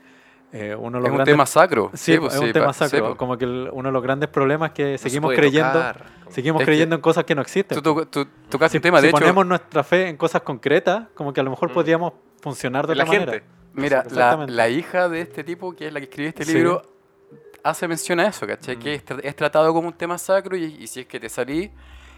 eh, 0.52 0.76
uno 0.78 0.98
de 0.98 1.02
los 1.02 1.06
es 1.06 1.10
un 1.12 1.16
grandes... 1.16 1.34
tema 1.34 1.46
sacro. 1.46 1.90
Sí, 1.94 2.18
pues, 2.20 2.34
es 2.36 2.40
un 2.42 2.48
sí, 2.48 2.54
tema 2.54 2.66
pa- 2.68 2.74
sí, 2.74 2.80
sacro. 2.80 3.06
pues. 3.08 3.16
como 3.18 3.38
que 3.38 3.46
el- 3.46 3.70
uno 3.72 3.88
de 3.88 3.94
los 3.94 4.04
grandes 4.04 4.28
problemas 4.30 4.72
es 4.72 4.74
que 4.76 4.92
No 4.92 4.98
se 4.98 5.10
seguimos 5.10 5.34
creyendo, 5.34 5.72
tocar. 5.72 6.06
seguimos 6.28 6.62
Es 6.62 6.66
creyendo 6.68 6.96
en 6.96 7.02
cosas 7.02 7.24
que 7.24 7.34
no 7.36 7.42
existen. 7.42 7.82
Tú, 7.82 8.06
tú, 8.06 8.28
tú 8.50 8.60
si 8.70 8.78
un 8.78 8.82
tema, 8.84 8.98
si 9.00 9.04
de 9.04 9.10
hecho. 9.12 9.18
ponemos 9.18 9.46
nuestra 9.48 9.82
fe 9.84 10.10
en 10.10 10.18
cosas 10.18 10.42
concretas, 10.42 11.08
como 11.16 11.32
que 11.34 11.40
a 11.40 11.44
lo 11.44 11.50
mejor 11.52 11.72
Mm. 11.72 11.74
podríamos 11.74 12.14
funcionar 12.42 12.86
de 12.86 12.96
la 12.96 13.04
otra 13.06 13.20
manera. 13.20 13.44
Mira, 13.74 14.04
la, 14.12 14.46
la 14.48 14.70
hija 14.70 15.10
de 15.10 15.22
este 15.22 15.44
tipo, 15.44 15.76
que 15.76 15.88
es 15.88 15.94
la 15.94 16.00
que 16.00 16.06
escribió 16.06 16.30
este 16.30 16.46
Sí. 16.46 16.54
libro, 16.54 16.82
hace 17.64 17.88
mención 17.88 18.20
a 18.20 18.28
eso, 18.28 18.46
¿cachai? 18.46 18.78
Que 18.78 18.96
es, 18.96 19.06
tra- 19.06 19.20
es 19.24 19.36
tratado 19.36 19.74
como 19.74 19.88
un 19.88 19.94
tema 19.94 20.18
sacro 20.18 20.56
y, 20.56 20.64
y 20.66 20.88
si 20.88 21.02
es 21.02 21.06
que 21.08 21.20
te 21.20 21.30
salí, 21.30 21.72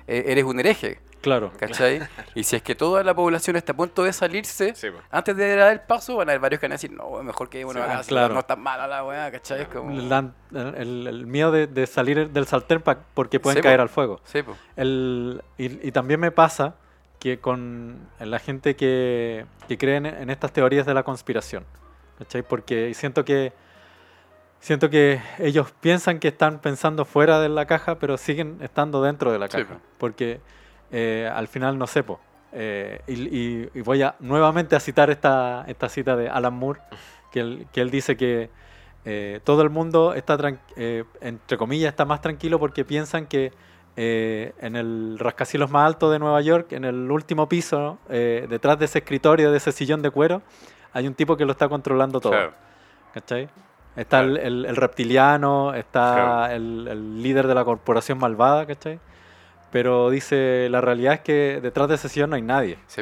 eh, 0.08 0.24
eres 0.28 0.44
un 0.44 0.60
hereje, 0.60 1.00
Claro. 1.22 1.52
¿cachai? 1.58 2.02
y 2.36 2.44
si 2.44 2.56
es 2.56 2.62
que 2.62 2.76
toda 2.76 3.04
la 3.04 3.16
población 3.16 3.56
está 3.56 3.72
a 3.72 3.76
punto 3.76 4.04
de 4.04 4.12
salirse, 4.14 4.76
Sí, 4.76 4.88
antes 5.10 5.36
de 5.36 5.56
dar 5.56 5.72
el 5.72 5.82
paso, 5.82 6.16
van 6.18 6.30
a 6.30 6.32
haber 6.34 6.42
varios 6.42 6.60
que 6.60 6.66
van 6.68 6.74
a 6.74 6.76
decir, 6.76 6.92
no, 6.92 7.24
mejor 7.24 7.50
que 7.50 7.64
uno 7.66 7.80
Sí, 7.80 7.86
ah, 7.90 8.02
claro. 8.06 8.34
no 8.34 8.42
está 8.42 8.56
mala 8.56 8.86
la 8.88 9.04
weá, 9.04 9.32
¿cachai? 9.32 9.66
Como... 9.68 9.92
El, 9.92 11.26
miedo 11.26 11.52
de, 11.52 11.68
de 11.68 11.88
salir 11.88 12.30
del 12.30 12.46
sartén 12.46 12.82
pa- 12.82 13.00
porque 13.14 13.40
pueden 13.40 13.58
Sí, 13.58 13.62
po. 13.62 13.68
caer 13.68 13.80
al 13.82 13.90
fuego. 13.90 14.20
Po. 14.46 14.56
El, 14.76 15.42
y, 15.58 15.88
y 15.88 15.92
también 15.92 16.20
me 16.20 16.32
pasa 16.32 16.76
que 17.26 17.40
con 17.40 17.98
la 18.20 18.38
gente 18.38 18.76
que, 18.76 19.48
que 19.68 19.80
cree 19.80 19.96
en, 19.98 20.30
estas 20.30 20.52
teorías 20.54 20.86
de 20.86 20.94
la 20.94 21.02
conspiración, 21.02 21.64
¿cachai? 22.20 22.44
Porque 22.44 22.94
siento 22.94 23.26
que 23.26 23.52
siento 24.60 24.92
que 24.92 25.20
ellos 25.40 25.72
piensan 25.82 26.20
que 26.20 26.28
están 26.28 26.60
pensando 26.60 27.04
fuera 27.04 27.40
de 27.40 27.50
la 27.50 27.66
caja, 27.66 27.98
pero 27.98 28.18
siguen 28.18 28.60
estando 28.62 29.02
dentro 29.02 29.32
de 29.32 29.40
la 29.40 29.48
Sí, 29.48 29.58
caja. 29.58 29.74
po. 29.74 29.80
Porque 29.98 30.40
eh, 30.92 31.28
al 31.34 31.48
final 31.48 31.80
no 31.80 31.88
sepo. 31.88 32.20
y, 32.54 33.14
y- 33.14 33.70
y 33.74 33.82
voy 33.82 34.04
a 34.04 34.14
nuevamente 34.20 34.76
a 34.76 34.80
citar 34.80 35.10
esta, 35.10 35.66
esta 35.68 35.90
cita 35.90 36.16
de 36.16 36.30
Alan 36.30 36.54
Moore, 36.54 36.80
que 37.32 37.40
él, 37.40 37.68
que 37.74 37.82
él 37.82 37.90
dice 37.90 38.16
que 38.16 38.52
eh, 39.04 39.40
todo 39.44 39.64
el 39.64 39.72
mundo 39.72 40.14
está, 40.14 40.38
eh, 40.76 41.04
entre 41.22 41.58
comillas, 41.58 41.90
está 41.90 42.06
más 42.06 42.22
tranquilo 42.22 42.60
porque 42.60 42.86
piensan 42.86 43.26
que 43.26 43.52
eh, 43.98 44.54
en 44.60 44.76
el 44.76 45.18
rascacielos 45.20 45.72
más 45.72 45.86
alto 45.86 46.10
de 46.12 46.20
Nueva 46.20 46.42
York, 46.42 46.72
en 46.74 46.84
el 46.86 47.10
último 47.12 47.48
piso, 47.48 47.98
eh, 48.10 48.46
detrás 48.50 48.78
de 48.80 48.86
ese 48.86 49.00
escritorio, 49.00 49.52
de 49.52 49.58
ese 49.58 49.72
sillón 49.72 50.02
de 50.02 50.10
cuero, 50.12 50.42
hay 50.94 51.08
un 51.08 51.14
tipo 51.14 51.38
que 51.38 51.46
lo 51.46 51.52
está 51.52 51.68
controlando 51.70 52.20
todo. 52.20 52.32
Claro. 52.34 52.54
¿Cachai? 53.14 53.48
Está 53.96 54.20
el, 54.22 54.34
Claro. 54.34 54.48
el- 54.48 54.66
el 54.66 54.76
reptiliano, 54.76 55.74
está 55.74 56.14
Claro. 56.14 56.54
el, 56.56 56.88
el 56.90 57.24
líder 57.24 57.48
de 57.48 57.56
la 57.56 57.64
corporación 57.64 58.18
malvada, 58.18 58.66
¿cachai? 58.66 59.00
Pero 59.72 60.10
dice, 60.10 60.68
la 60.70 60.82
realidad 60.82 61.14
es 61.16 61.20
que 61.22 61.60
detrás 61.62 61.88
de 61.88 61.96
ese 61.96 62.10
sillón 62.10 62.30
no 62.32 62.36
hay 62.36 62.42
nadie, 62.42 62.78
Sí. 62.88 63.02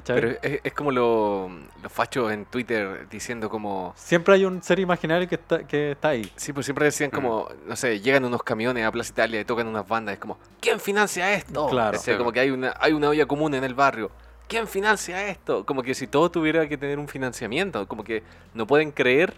¿Cachai? 0.00 0.20
Pero 0.20 0.38
es, 0.42 0.60
es 0.64 0.72
como 0.72 0.90
lo- 0.92 1.48
los 1.82 1.92
fachos 1.92 2.30
en 2.32 2.44
Twitter 2.46 3.06
diciendo 3.10 3.48
como... 3.50 3.92
Siempre 3.96 4.34
hay 4.34 4.44
un 4.44 4.62
ser 4.62 4.78
imaginario 4.78 5.28
que 5.28 5.34
está, 5.36 5.66
que 5.66 5.92
está 5.92 6.08
ahí. 6.08 6.30
Sí, 6.36 6.52
pues 6.52 6.66
siempre 6.66 6.84
decían 6.86 7.10
como, 7.10 7.48
no 7.66 7.76
sé, 7.76 8.00
llegan 8.00 8.24
unos 8.24 8.42
camiones 8.42 8.84
a 8.84 8.92
Plaza 8.92 9.12
Italia 9.12 9.40
y 9.40 9.44
tocan 9.44 9.66
unas 9.66 9.86
bandas. 9.86 10.14
Es 10.14 10.18
como, 10.20 10.38
¿quién 10.60 10.78
financia 10.80 11.32
esto? 11.34 11.68
Claro. 11.68 11.96
O 11.98 12.00
sea, 12.00 12.16
como 12.18 12.32
que 12.32 12.40
hay 12.40 12.50
una, 12.50 12.74
hay 12.80 12.92
una 12.92 13.08
olla 13.08 13.26
común 13.26 13.54
en 13.54 13.64
el 13.64 13.74
barrio. 13.74 14.10
¿Quién 14.48 14.68
financia 14.68 15.26
esto? 15.28 15.66
Como 15.66 15.82
que 15.82 15.94
si 15.94 16.06
todo 16.06 16.30
tuviera 16.30 16.68
que 16.68 16.78
tener 16.78 16.98
un 16.98 17.08
financiamiento. 17.08 17.88
Como 17.88 18.04
que 18.04 18.22
no 18.54 18.66
pueden 18.66 18.92
creer 18.92 19.34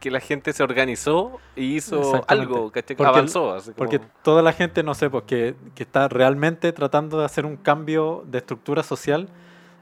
que 0.00 0.10
la 0.10 0.20
gente 0.20 0.52
se 0.54 0.62
organizó 0.62 1.38
y 1.56 1.76
hizo 1.76 2.22
algo. 2.26 2.70
Porque 2.72 3.04
Avanzó. 3.04 3.54
así 3.54 3.66
como- 3.72 3.76
Porque 3.76 4.00
toda 4.22 4.42
la 4.42 4.52
gente, 4.52 4.82
no 4.82 4.94
sé, 4.94 5.08
pues 5.10 5.24
que, 5.24 5.54
que 5.74 5.82
está 5.82 6.08
realmente 6.08 6.72
tratando 6.72 7.18
de 7.18 7.24
hacer 7.26 7.44
un 7.46 7.56
cambio 7.56 8.22
de 8.26 8.38
estructura 8.38 8.82
social, 8.82 9.28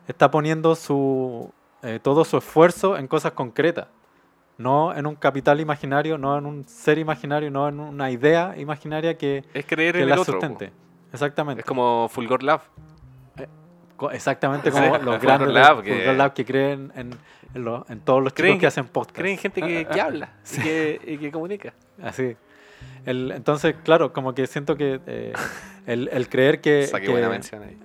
está 0.09 0.31
poniendo 0.33 0.75
su, 0.75 1.53
eh, 1.83 2.01
todo 2.03 2.25
su 2.25 2.37
esfuerzo 2.39 2.97
en 2.97 3.07
cosas 3.07 3.33
concretas. 3.33 3.87
No 4.57 4.93
en 4.93 5.07
un 5.07 5.15
capital 5.15 5.61
imaginario, 5.61 6.19
no 6.19 6.37
en 6.37 6.45
un 6.45 6.67
ser 6.67 6.99
imaginario, 6.99 7.49
no 7.51 7.69
en 7.69 7.79
una 7.79 8.11
idea 8.11 8.55
imaginaria 8.57 9.17
que, 9.17 9.45
es 9.55 9.65
creer 9.67 9.95
que 9.95 10.03
en 10.03 10.09
la 10.09 10.17
el 10.17 10.21
otro. 10.21 10.35
po. 10.35 10.41
sustente. 10.41 10.73
Exactamente. 11.13 11.61
Es 11.61 11.65
como 11.67 12.09
Fulgor 12.09 12.43
Love. 12.43 12.63
Co- 13.97 14.11
Exactamente 14.11 14.71
como 14.71 14.85
Sí, 14.85 14.91
los 14.93 15.01
Fulgor 15.03 15.21
grandes 15.21 15.49
Lab, 15.53 15.83
que- 15.83 15.95
Fulgor 15.95 16.15
Lab 16.17 16.33
que 16.33 16.45
creen 16.45 16.93
en, 16.95 17.11
en 17.55 17.65
lo- 17.65 17.85
en 17.89 18.01
todos 18.01 18.23
los 18.23 18.33
Creen 18.33 18.53
chicos 18.55 18.59
que 18.59 18.61
que- 18.63 18.67
hacen 18.67 18.87
podcast. 18.89 19.17
Creen 19.17 19.39
gente 19.39 19.61
que, 19.63 19.87
que 19.87 20.01
habla 20.01 20.33
y 20.57 20.61
que, 20.61 21.01
y 21.05 21.19
que 21.19 21.31
comunica. 21.33 21.73
Así. 22.03 22.37
El, 23.07 23.31
entonces, 23.33 23.75
claro, 23.85 24.13
como 24.13 24.35
que 24.35 24.47
siento 24.47 24.77
que 24.77 25.01
eh, 25.07 25.33
el, 25.87 26.09
el 26.13 26.29
creer 26.29 26.61
que... 26.61 26.87
Saqué 26.87 27.07
que- 27.07 27.13
buena 27.13 27.29
mención 27.29 27.63
ahí. 27.63 27.79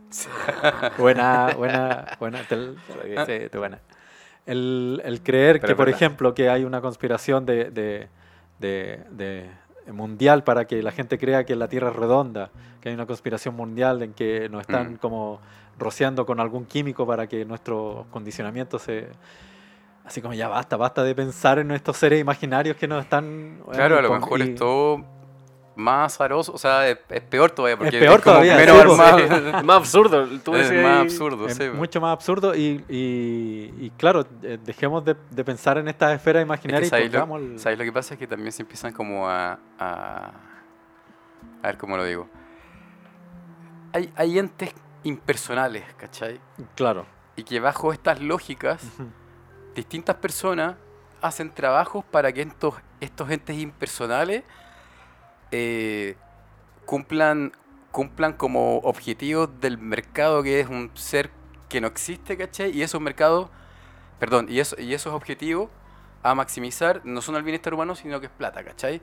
Buena, 0.98 1.54
buena, 1.58 2.06
buena. 2.20 2.40
te- 2.44 2.74
sí, 3.26 3.50
te 3.50 3.58
buena. 3.58 3.80
El, 4.46 5.02
el 5.06 5.22
creer 5.22 5.60
Pero 5.62 5.68
que, 5.74 5.76
por 5.76 5.86
verdad. 5.86 6.02
ejemplo, 6.02 6.34
que 6.34 6.50
hay 6.50 6.64
una 6.66 6.82
conspiración 6.82 7.46
de, 7.46 7.72
de, 7.72 8.08
de- 8.60 9.00
de- 9.12 9.50
mundial 9.92 10.44
para 10.44 10.66
que 10.66 10.82
la 10.82 10.92
gente 10.92 11.18
crea 11.18 11.46
que 11.46 11.56
la 11.56 11.68
Tierra 11.68 11.90
es 11.90 11.96
redonda, 11.96 12.50
que 12.82 12.90
hay 12.90 12.96
una 12.96 13.06
conspiración 13.06 13.56
mundial 13.56 14.02
en 14.02 14.14
que 14.14 14.48
nos 14.50 14.62
están 14.62 14.94
Mm. 14.94 14.98
como 14.98 15.40
rociando 15.80 16.26
con 16.26 16.40
algún 16.40 16.66
químico 16.66 17.06
para 17.08 17.28
que 17.28 17.46
nuestro 17.46 18.06
condicionamiento 18.12 18.80
se... 18.80 19.08
Así 20.06 20.22
como 20.22 20.34
ya 20.34 20.48
basta, 20.50 20.76
basta 20.78 21.04
de 21.04 21.16
pensar 21.16 21.60
en 21.60 21.72
estos 21.72 21.96
seres 21.98 22.20
imaginarios 22.20 22.76
que 22.76 22.88
nos 22.88 23.04
están... 23.04 23.62
Claro, 23.72 23.98
a 24.00 24.02
lo 24.02 24.14
mejor 24.14 24.40
y- 24.40 24.44
es 24.44 24.56
todo 24.56 25.06
más 25.76 26.14
azaroso, 26.14 26.52
o 26.54 26.58
sea, 26.60 26.88
es, 26.88 27.00
es 27.10 27.22
peor 27.22 27.50
todavía, 27.50 27.76
porque 27.78 27.98
peor 28.00 28.22
como 28.22 28.36
todavía, 28.36 28.56
menos 28.58 28.78
sí, 28.78 28.84
pues. 28.86 29.00
armado. 29.00 29.58
Es 29.58 29.64
más 29.64 29.78
absurdo. 29.78 30.28
Tú 30.44 30.54
es 30.56 30.72
más 30.72 31.00
absurdo, 31.02 31.48
Es 31.48 31.56
sí, 31.56 31.68
po. 31.70 31.74
mucho 31.76 32.00
más 32.00 32.14
absurdo 32.14 32.54
y, 32.54 32.84
y- 32.90 33.74
y 33.80 33.90
claro, 33.98 34.24
eh, 34.44 34.60
dejemos 34.64 35.04
de, 35.04 35.16
de 35.32 35.44
pensar 35.44 35.78
en 35.80 35.88
estas 35.88 36.14
esferas 36.14 36.42
Es 36.42 36.44
que 36.44 36.48
imaginarias 36.48 36.88
y 36.88 36.90
¿sabéis 36.92 37.10
pongamos 37.10 37.42
lo, 37.42 37.48
el- 37.54 37.60
sabéis 37.60 37.80
lo 37.80 37.86
que 37.86 37.92
pasa? 37.92 38.14
Es 38.14 38.20
que 38.20 38.28
también 38.28 38.52
se 38.52 38.62
empiezan 38.62 38.94
como 38.94 39.28
a... 39.28 39.58
A, 39.80 40.32
a 41.64 41.68
ver 41.68 41.78
cómo 41.78 41.98
lo 41.98 42.04
digo. 42.04 42.28
Hay, 43.94 44.12
hay 44.16 44.38
entes 44.38 44.74
impersonales, 45.04 45.84
¿cachai? 45.98 46.40
Claro. 46.76 47.06
Y 47.36 47.44
que 47.44 47.60
bajo 47.60 47.94
estas 47.94 48.22
lógicas. 48.22 48.84
Distintas 49.76 50.16
personas 50.18 50.76
hacen 51.22 51.52
trabajos 51.52 52.04
para 52.06 52.32
que 52.32 52.42
estos, 52.42 52.76
estos 53.00 53.30
entes 53.30 53.58
impersonales 53.58 54.44
eh, 55.52 56.16
cumplan, 56.86 57.54
cumplan 57.92 58.34
como 58.34 58.78
objetivos 58.80 59.50
del 59.62 59.78
mercado 59.78 60.44
que 60.44 60.60
es 60.60 60.68
un 60.68 60.92
ser 60.96 61.30
que 61.70 61.82
no 61.82 61.88
existe, 61.88 62.38
¿cachai? 62.38 62.72
Y 62.72 62.84
esos 62.84 63.02
mercados, 63.02 63.50
perdón, 64.20 64.48
y, 64.50 64.60
eso, 64.60 64.80
y 64.80 64.94
esos 64.94 65.14
objetivos 65.14 65.70
a 66.22 66.36
maximizar 66.36 67.02
no 67.04 67.22
son 67.22 67.36
el 67.36 67.44
bienestar 67.44 67.74
humano, 67.74 67.96
sino 67.96 68.20
que 68.20 68.28
es 68.28 68.32
plata, 68.32 68.64
¿cachai? 68.64 69.02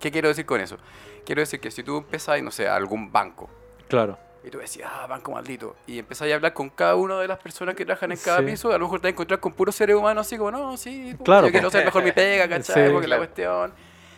¿Qué 0.00 0.10
quiero 0.10 0.28
decir 0.28 0.46
con 0.46 0.60
eso? 0.60 0.78
Quiero 1.24 1.40
decir 1.40 1.60
que 1.60 1.70
si 1.70 1.82
tú 1.82 1.98
empezás, 1.98 2.42
no 2.42 2.50
sé, 2.50 2.68
algún 2.68 3.12
banco, 3.12 3.50
Claro. 3.88 4.18
Y 4.48 4.50
tú 4.50 4.58
decías, 4.58 4.90
ah, 4.92 5.06
banco 5.06 5.30
maldito. 5.32 5.76
Y 5.86 5.98
empezáis 5.98 6.32
a 6.32 6.36
hablar 6.36 6.52
con 6.54 6.70
cada 6.70 6.96
una 6.96 7.20
de 7.20 7.28
las 7.28 7.38
personas 7.38 7.74
que 7.74 7.84
trabajan 7.84 8.10
en 8.12 8.18
cada 8.18 8.38
Sí. 8.40 8.44
piso. 8.46 8.70
A 8.72 8.78
lo 8.78 8.84
mejor 8.86 9.00
te 9.00 9.06
vas 9.06 9.10
a 9.10 9.14
encontrar 9.14 9.40
con 9.40 9.52
puros 9.52 9.74
seres 9.74 9.94
humanos 9.96 10.26
así 10.26 10.36
como, 10.36 10.50
no, 10.50 10.76
sí, 10.76 11.12
puta, 11.12 11.24
Claro, 11.24 11.46
yo 11.46 11.52
quiero 11.52 11.66
po. 11.66 11.68
hacer 11.68 11.84
mejor 11.84 12.02
mi 12.02 12.12
pega, 12.12 12.48
¿cachai? 12.48 12.86
Sí. 12.86 12.92
Porque 12.92 13.06
la 13.08 13.16
Claro. 13.16 13.20
cuestión. 13.30 13.72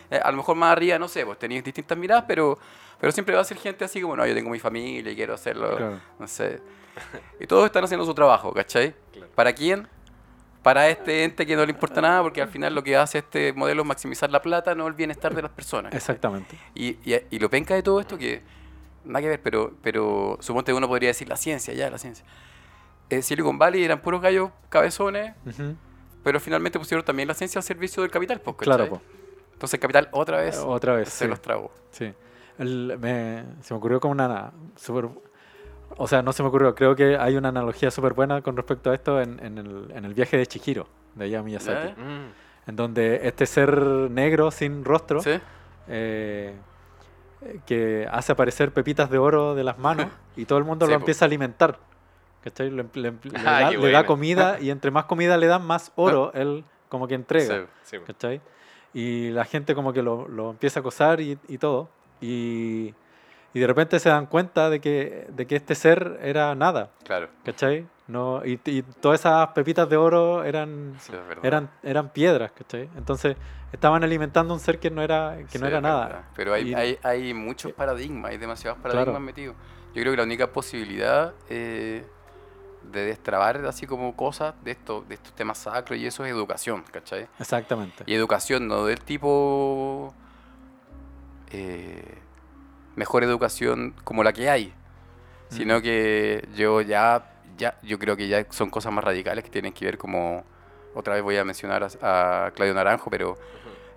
eh, 0.09 0.19
a 0.21 0.29
lo 0.31 0.37
mejor 0.37 0.55
más 0.57 0.71
arriba, 0.73 0.99
no 0.99 1.07
sé, 1.07 1.25
pues 1.25 1.39
tenéis 1.39 1.63
distintas 1.63 1.97
miradas, 1.97 2.25
pero, 2.27 2.59
pero 2.99 3.13
siempre 3.13 3.33
va 3.33 3.39
a 3.41 3.45
ser 3.45 3.55
gente 3.57 3.85
así 3.85 4.01
como, 4.01 4.15
no, 4.17 4.25
yo 4.25 4.33
tengo 4.33 4.49
mi 4.49 4.59
familia 4.59 5.09
y 5.11 5.15
quiero 5.15 5.33
hacerlo, 5.35 5.77
Claro. 5.77 6.01
no 6.19 6.27
sé. 6.27 6.59
Y 7.39 7.47
todos 7.47 7.65
están 7.65 7.83
haciendo 7.85 8.05
su 8.05 8.13
trabajo, 8.13 8.53
¿cachai? 8.53 8.93
Claro. 9.13 9.31
¿Para 9.33 9.53
quién? 9.53 9.87
Para 10.63 10.89
este 10.89 11.23
ente 11.23 11.45
que 11.45 11.55
no 11.55 11.65
le 11.65 11.71
importa 11.71 12.01
nada, 12.01 12.21
porque 12.21 12.41
al 12.41 12.49
final 12.49 12.75
lo 12.75 12.83
que 12.83 12.95
hace 12.97 13.19
este 13.19 13.53
modelo 13.53 13.81
es 13.83 13.87
maximizar 13.87 14.29
la 14.29 14.41
plata, 14.41 14.75
no 14.75 14.85
el 14.87 14.93
bienestar 14.93 15.33
de 15.33 15.41
las 15.43 15.51
personas. 15.51 15.85
¿cachai? 15.91 15.97
Exactamente. 15.97 16.57
Y, 16.75 16.89
y, 17.09 17.19
y 17.31 17.39
lo 17.39 17.49
penca 17.49 17.73
de 17.73 17.81
todo 17.81 17.99
esto 18.01 18.17
que 18.17 18.41
nada 19.05 19.21
que 19.21 19.29
ver, 19.29 19.41
pero, 19.41 19.73
pero 19.81 20.37
suponte 20.41 20.73
uno 20.73 20.87
podría 20.87 21.09
decir 21.09 21.27
la 21.29 21.35
ciencia, 21.37 21.73
ya, 21.73 21.89
la 21.89 21.97
ciencia. 21.97 22.25
Eh, 23.09 23.21
Silicon 23.21 23.57
Valley 23.57 23.83
eran 23.83 24.01
puros 24.01 24.21
gallos 24.21 24.51
cabezones, 24.69 25.33
pero 26.23 26.39
finalmente 26.39 26.79
pusieron 26.79 27.03
también 27.05 27.27
la 27.27 27.33
ciencia 27.33 27.59
al 27.59 27.63
servicio 27.63 28.01
del 28.03 28.11
capital, 28.11 28.39
pues, 28.41 28.55
Claro, 28.57 28.87
po. 28.89 29.01
Entonces 29.53 29.73
el 29.75 29.79
capital 29.79 30.09
otra 30.11 30.37
vez 30.39 30.57
Otra 30.57 30.93
vez. 30.95 31.09
se 31.09 31.25
sí. 31.25 31.29
los 31.29 31.41
tragó. 31.41 31.71
Sí. 31.91 32.13
El- 32.57 32.97
me- 32.99 33.43
se 33.61 33.73
me 33.73 33.77
ocurrió 33.77 33.99
como 33.99 34.13
una 34.13 34.51
super, 34.75 35.07
o 35.97 36.07
sea, 36.07 36.21
no 36.21 36.31
se 36.33 36.41
me 36.41 36.49
ocurrió, 36.49 36.73
creo 36.73 36.95
que 36.95 37.17
hay 37.17 37.35
una 37.35 37.49
analogía 37.49 37.91
súper 37.91 38.13
buena 38.13 38.41
con 38.41 38.55
respecto 38.55 38.91
a 38.91 38.95
esto 38.95 39.21
en, 39.21 39.43
en 39.43 39.57
el, 39.57 39.91
en 39.93 40.05
el 40.05 40.13
viaje 40.13 40.37
de 40.37 40.45
Chihiro, 40.47 40.87
de 41.15 41.25
Hayao 41.25 41.43
Miyazaki, 41.43 41.89
¿Eh? 41.89 41.95
Mm. 41.97 42.69
en 42.69 42.75
donde 42.75 43.27
este 43.27 43.45
ser 43.45 43.77
negro 44.09 44.51
sin 44.51 44.83
rostro 44.85 45.21
¿Sí? 45.21 45.31
Que 47.65 48.07
hace 48.11 48.31
aparecer 48.31 48.71
pepitas 48.71 49.09
de 49.09 49.17
oro 49.17 49.55
de 49.55 49.63
las 49.63 49.77
manos 49.79 50.07
y 50.35 50.45
todo 50.45 50.59
el 50.59 50.63
mundo 50.65 50.85
Sí, 50.85 50.91
lo 50.91 50.97
empieza 50.97 51.25
a 51.25 51.27
alimentar. 51.27 51.77
¿cachai? 52.43 52.69
Le, 52.71 52.85
le- 52.93 53.11
le 53.11 53.17
Ah, 53.45 53.61
da, 53.61 53.71
le 53.71 53.91
da 53.91 54.05
comida 54.05 54.59
y 54.59 54.69
entre 54.71 54.91
más 54.91 55.05
comida 55.05 55.37
le 55.37 55.47
dan, 55.47 55.65
más 55.65 55.91
oro 55.95 56.31
él 56.33 56.63
como 56.89 57.07
que 57.07 57.15
entrega. 57.15 57.65
Sí. 57.83 57.97
Sí. 57.97 58.03
¿cachai? 58.05 58.41
Y 58.93 59.29
la 59.29 59.45
gente 59.45 59.73
como 59.75 59.93
que 59.93 60.01
lo, 60.03 60.27
lo 60.27 60.49
empieza 60.51 60.79
a 60.79 60.81
acosar 60.81 61.21
y, 61.21 61.37
y 61.47 61.57
todo. 61.57 61.89
Y, 62.19 62.93
y 63.53 63.59
de 63.59 63.67
repente 63.67 63.99
se 63.99 64.09
dan 64.09 64.25
cuenta 64.27 64.69
de 64.69 64.79
que, 64.79 65.27
de 65.29 65.45
que 65.47 65.55
este 65.55 65.75
ser 65.75 66.19
era 66.21 66.53
nada, 66.55 66.91
Claro, 67.03 67.29
¿cachai? 67.43 67.85
No, 68.07 68.45
y, 68.45 68.59
y 68.65 68.81
todas 68.81 69.19
esas 69.21 69.49
pepitas 69.49 69.87
de 69.89 69.95
oro 69.95 70.43
eran, 70.43 70.95
sí, 70.99 71.13
eran, 71.43 71.69
eran 71.83 72.09
piedras, 72.09 72.51
¿cachai? 72.51 72.89
Entonces 72.97 73.37
estaban 73.71 74.03
alimentando 74.03 74.53
un 74.53 74.59
ser 74.59 74.79
que 74.79 74.89
no 74.91 75.01
era, 75.01 75.37
que 75.49 75.57
Sí, 75.57 75.59
no 75.59 75.67
era 75.67 75.79
nada. 75.79 76.27
Pero 76.35 76.53
hay, 76.53 76.71
Y- 76.71 76.73
hay, 76.73 76.99
hay 77.03 77.33
muchos 77.33 77.71
paradigmas, 77.73 78.31
hay 78.31 78.37
demasiados 78.37 78.79
Claro. 78.79 78.95
paradigmas 78.97 79.21
metidos. 79.21 79.55
Yo 79.93 80.01
creo 80.01 80.13
que 80.13 80.17
la 80.17 80.23
única 80.23 80.47
posibilidad 80.51 81.33
eh, 81.49 82.03
de 82.81 83.05
destrabar 83.05 83.57
así 83.65 83.85
como 83.87 84.15
cosas 84.15 84.55
de, 84.63 84.71
esto, 84.71 85.05
de 85.07 85.15
estos 85.15 85.33
temas 85.33 85.59
sacros 85.59 85.97
y 85.99 86.05
eso 86.07 86.25
es 86.25 86.31
educación, 86.31 86.83
¿cachai? 86.91 87.27
Exactamente. 87.39 88.03
Y 88.07 88.13
educación 88.15 88.67
no 88.67 88.85
del 88.85 88.99
tipo 89.01 90.13
eh, 91.51 92.17
mejor 92.95 93.23
educación 93.23 93.93
como 94.03 94.23
la 94.23 94.33
que 94.33 94.49
hay, 94.49 94.73
sino 95.49 95.81
que 95.81 96.47
yo 96.55 96.81
ya, 96.81 97.30
ya, 97.61 97.77
yo 97.83 97.97
creo 97.99 98.17
que 98.17 98.27
ya 98.27 98.45
son 98.49 98.69
cosas 98.69 98.91
más 98.91 99.03
radicales 99.03 99.43
que 99.43 99.49
tienen 99.51 99.71
que 99.71 99.85
ver 99.85 99.97
como, 99.97 100.43
otra 100.95 101.13
vez 101.13 101.23
voy 101.23 101.37
a 101.37 101.45
mencionar 101.45 101.83
a, 102.01 102.45
a 102.47 102.51
Claudio 102.51 102.73
Naranjo, 102.73 103.09
pero 103.09 103.37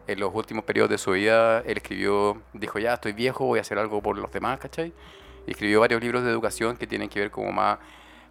en 0.06 0.20
los 0.20 0.34
últimos 0.34 0.64
periodos 0.64 0.90
de 0.90 0.98
su 0.98 1.12
vida 1.12 1.60
él 1.60 1.78
escribió, 1.78 2.40
dijo 2.52 2.78
ya 2.78 2.94
estoy 2.94 3.12
viejo, 3.12 3.46
voy 3.46 3.58
a 3.58 3.62
hacer 3.62 3.78
algo 3.78 4.02
por 4.02 4.18
los 4.18 4.30
demás, 4.30 4.58
¿cachai? 4.58 4.92
Y 5.46 5.50
escribió 5.52 5.80
varios 5.80 6.00
libros 6.02 6.22
de 6.24 6.30
educación 6.30 6.76
que 6.76 6.86
tienen 6.86 7.08
que 7.08 7.20
ver 7.20 7.30
como 7.30 7.50
más 7.52 7.78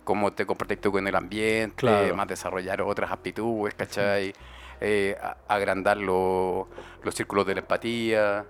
cómo 0.03 0.31
te 0.33 0.45
comportas 0.45 0.77
tú 0.79 0.91
con 0.91 1.07
el 1.07 1.15
ambiente, 1.15 1.75
Claro. 1.77 2.15
más 2.15 2.27
desarrollar 2.27 2.81
otras 2.83 3.09
aptitudes, 3.11 3.73
¿cachai? 3.73 4.33
Eh, 4.81 5.17
agrandar 5.47 5.97
lo- 5.97 6.67
los 7.03 7.15
círculos 7.15 7.45
de 7.47 7.53
la 7.55 7.61
empatía. 7.61 8.45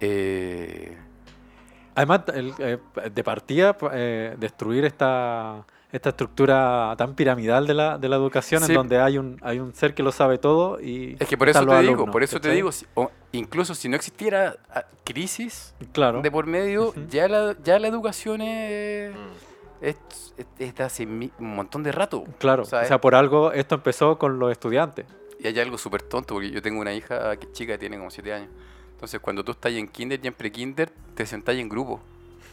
Eh, 0.00 0.96
Además, 1.98 2.20
el, 2.34 2.54
eh, 2.58 2.78
de 3.12 3.24
partida, 3.24 3.76
eh, 3.92 4.36
destruir 4.38 4.84
esta, 4.84 5.64
esta 5.90 6.10
estructura 6.10 6.94
tan 6.96 7.14
piramidal 7.14 7.66
de 7.66 7.74
la, 7.74 7.98
de 7.98 8.08
la 8.08 8.16
educación, 8.16 8.62
Sí. 8.62 8.72
en 8.72 8.76
donde 8.76 9.00
hay 9.00 9.18
un, 9.18 9.38
hay 9.42 9.58
un 9.58 9.74
ser 9.74 9.94
que 9.94 10.02
lo 10.04 10.12
sabe 10.12 10.38
todo 10.38 10.80
y 10.80 11.16
es 11.18 11.26
que 11.28 11.36
por 11.36 11.48
eso 11.48 11.66
te 11.66 11.80
digo, 11.82 12.06
por 12.06 12.22
eso 12.22 12.40
te 12.40 12.50
digo, 12.50 12.70
si- 12.72 12.86
o 12.94 13.10
incluso 13.32 13.74
si 13.74 13.88
no 13.88 13.96
existiera 13.96 14.56
ah, 14.74 14.84
crisis 15.04 15.74
Claro. 15.92 16.22
de 16.22 16.30
por 16.30 16.46
medio, 16.46 16.94
ya, 17.10 17.26
la, 17.26 17.56
ya 17.64 17.78
la 17.78 17.88
educación 17.88 18.42
es, 18.42 19.12
Mm. 19.14 19.84
es, 19.84 19.96
es- 20.58 20.80
hace 20.80 21.04
un 21.04 21.30
montón 21.38 21.82
de 21.82 21.90
rato. 21.92 22.24
Claro, 22.38 22.62
O 22.62 22.66
sea, 22.66 22.82
o 22.82 22.84
sea, 22.84 23.00
por 23.00 23.14
algo 23.16 23.52
esto 23.52 23.74
empezó 23.74 24.18
con 24.18 24.38
los 24.38 24.52
estudiantes. 24.52 25.04
Y 25.40 25.46
hay 25.46 25.58
algo 25.60 25.78
súper 25.78 26.02
tonto, 26.02 26.34
porque 26.34 26.50
yo 26.50 26.60
tengo 26.62 26.80
una 26.80 26.92
hija 26.92 27.36
que 27.36 27.46
es 27.46 27.52
chica, 27.52 27.72
que 27.74 27.78
tiene 27.78 27.96
como 27.96 28.10
7 28.10 28.32
años. 28.34 28.50
Entonces, 28.98 29.20
cuando 29.20 29.44
tú 29.44 29.52
estás 29.52 29.70
en 29.72 29.86
kinder 29.86 30.18
y 30.20 30.26
en 30.26 30.34
pre-kinder, 30.34 30.90
te 31.14 31.24
sentás 31.24 31.54
en 31.54 31.68
grupo. 31.68 32.00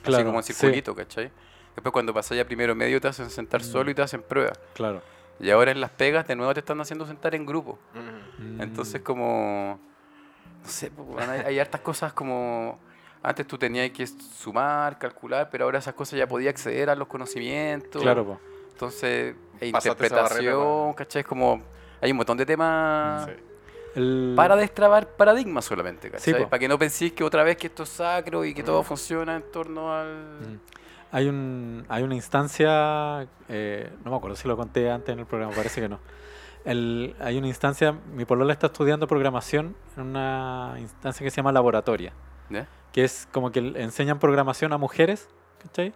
así 0.04 0.12
Claro, 0.12 0.26
como 0.26 0.38
en 0.38 0.44
sí. 0.44 0.54
circulito, 0.54 0.94
¿cachai? 0.94 1.32
Después, 1.76 1.92
cuando 1.92 2.14
pasas 2.14 2.38
ya 2.38 2.46
primero 2.46 2.76
medio, 2.76 3.02
te 3.02 3.08
hacen 3.08 3.32
sentar 3.32 3.62
Mm. 3.62 3.64
solo 3.64 3.90
y 3.90 3.96
te 3.96 4.04
hacen 4.04 4.22
prueba. 4.22 4.54
Claro. 4.76 5.02
Y 5.40 5.50
ahora 5.50 5.72
en 5.72 5.82
las 5.82 5.90
pegas, 5.90 6.28
de 6.28 6.36
nuevo, 6.36 6.54
te 6.54 6.60
están 6.60 6.80
haciendo 6.80 7.08
sentar 7.08 7.34
en 7.34 7.48
grupo. 7.48 7.80
Mm. 8.38 8.62
Entonces, 8.62 9.02
como. 9.02 9.80
No 10.64 10.70
sé, 10.70 10.92
pues, 10.92 11.08
bueno, 11.08 11.32
hay, 11.32 11.40
hay 11.42 11.60
hartas 11.60 11.82
cosas 11.82 12.14
como. 12.14 12.78
Antes 13.24 13.48
tú 13.48 13.58
tenías 13.58 13.90
que 13.90 14.06
sumar, 14.06 15.00
calcular, 15.00 15.50
pero 15.52 15.64
ahora 15.66 15.80
esas 15.80 15.96
cosas 15.96 16.20
ya 16.20 16.28
podías 16.28 16.52
acceder 16.52 16.92
a 16.92 16.96
los 16.96 17.08
conocimientos. 17.08 18.00
Claro, 18.04 18.24
po. 18.24 18.40
Entonces, 18.72 19.34
e 19.60 19.70
esa 19.70 19.78
barrera, 19.80 19.92
interpretación, 19.94 20.94
¿cachai? 20.94 21.22
Es 21.22 21.28
como. 21.28 21.64
Hay 22.02 22.12
un 22.12 22.18
montón 22.18 22.38
de 22.38 22.46
temas 22.46 23.26
Sí. 23.26 23.32
El- 23.96 24.34
para 24.36 24.56
destrabar 24.56 25.08
paradigmas 25.16 25.66
solamente, 25.66 26.08
Sí, 26.08 26.12
¿cachai? 26.32 26.44
po. 26.44 26.50
para 26.50 26.60
que 26.60 26.68
no 26.68 26.78
penséis 26.78 27.14
que 27.14 27.24
otra 27.24 27.44
vez 27.44 27.58
que 27.58 27.68
esto 27.68 27.84
es 27.84 27.90
sacro 27.90 28.44
y 28.46 28.54
que 28.54 28.62
todo 28.64 28.84
funciona 28.84 29.36
en 29.36 29.44
torno 29.52 29.94
al... 29.94 30.08
Mm. 30.42 30.60
Hay, 31.12 31.30
un, 31.30 31.86
hay 31.88 32.04
una 32.04 32.16
instancia, 32.16 33.26
eh, 33.48 33.90
no 34.04 34.12
me 34.12 34.18
acuerdo 34.18 34.36
si 34.36 34.48
lo 34.50 34.58
conté 34.58 34.92
antes 34.92 35.14
en 35.14 35.20
el 35.20 35.26
programa, 35.26 35.54
parece 35.56 35.80
que 35.82 35.88
no. 35.88 36.00
El- 36.66 37.16
hay 37.20 37.38
una 37.38 37.48
instancia, 37.48 37.94
mi 38.14 38.26
polola 38.26 38.52
está 38.52 38.68
estudiando 38.68 39.08
programación 39.08 39.76
en 39.96 40.04
una 40.04 40.76
instancia 40.80 41.24
que 41.24 41.30
se 41.32 41.38
llama 41.38 41.52
laboratoria, 41.54 42.12
que 42.92 43.04
es 43.04 43.28
como 43.32 43.52
que 43.52 43.60
enseñan 43.60 44.20
programación 44.20 44.74
a 44.74 44.78
mujeres, 44.78 45.30
¿cachai? 45.62 45.94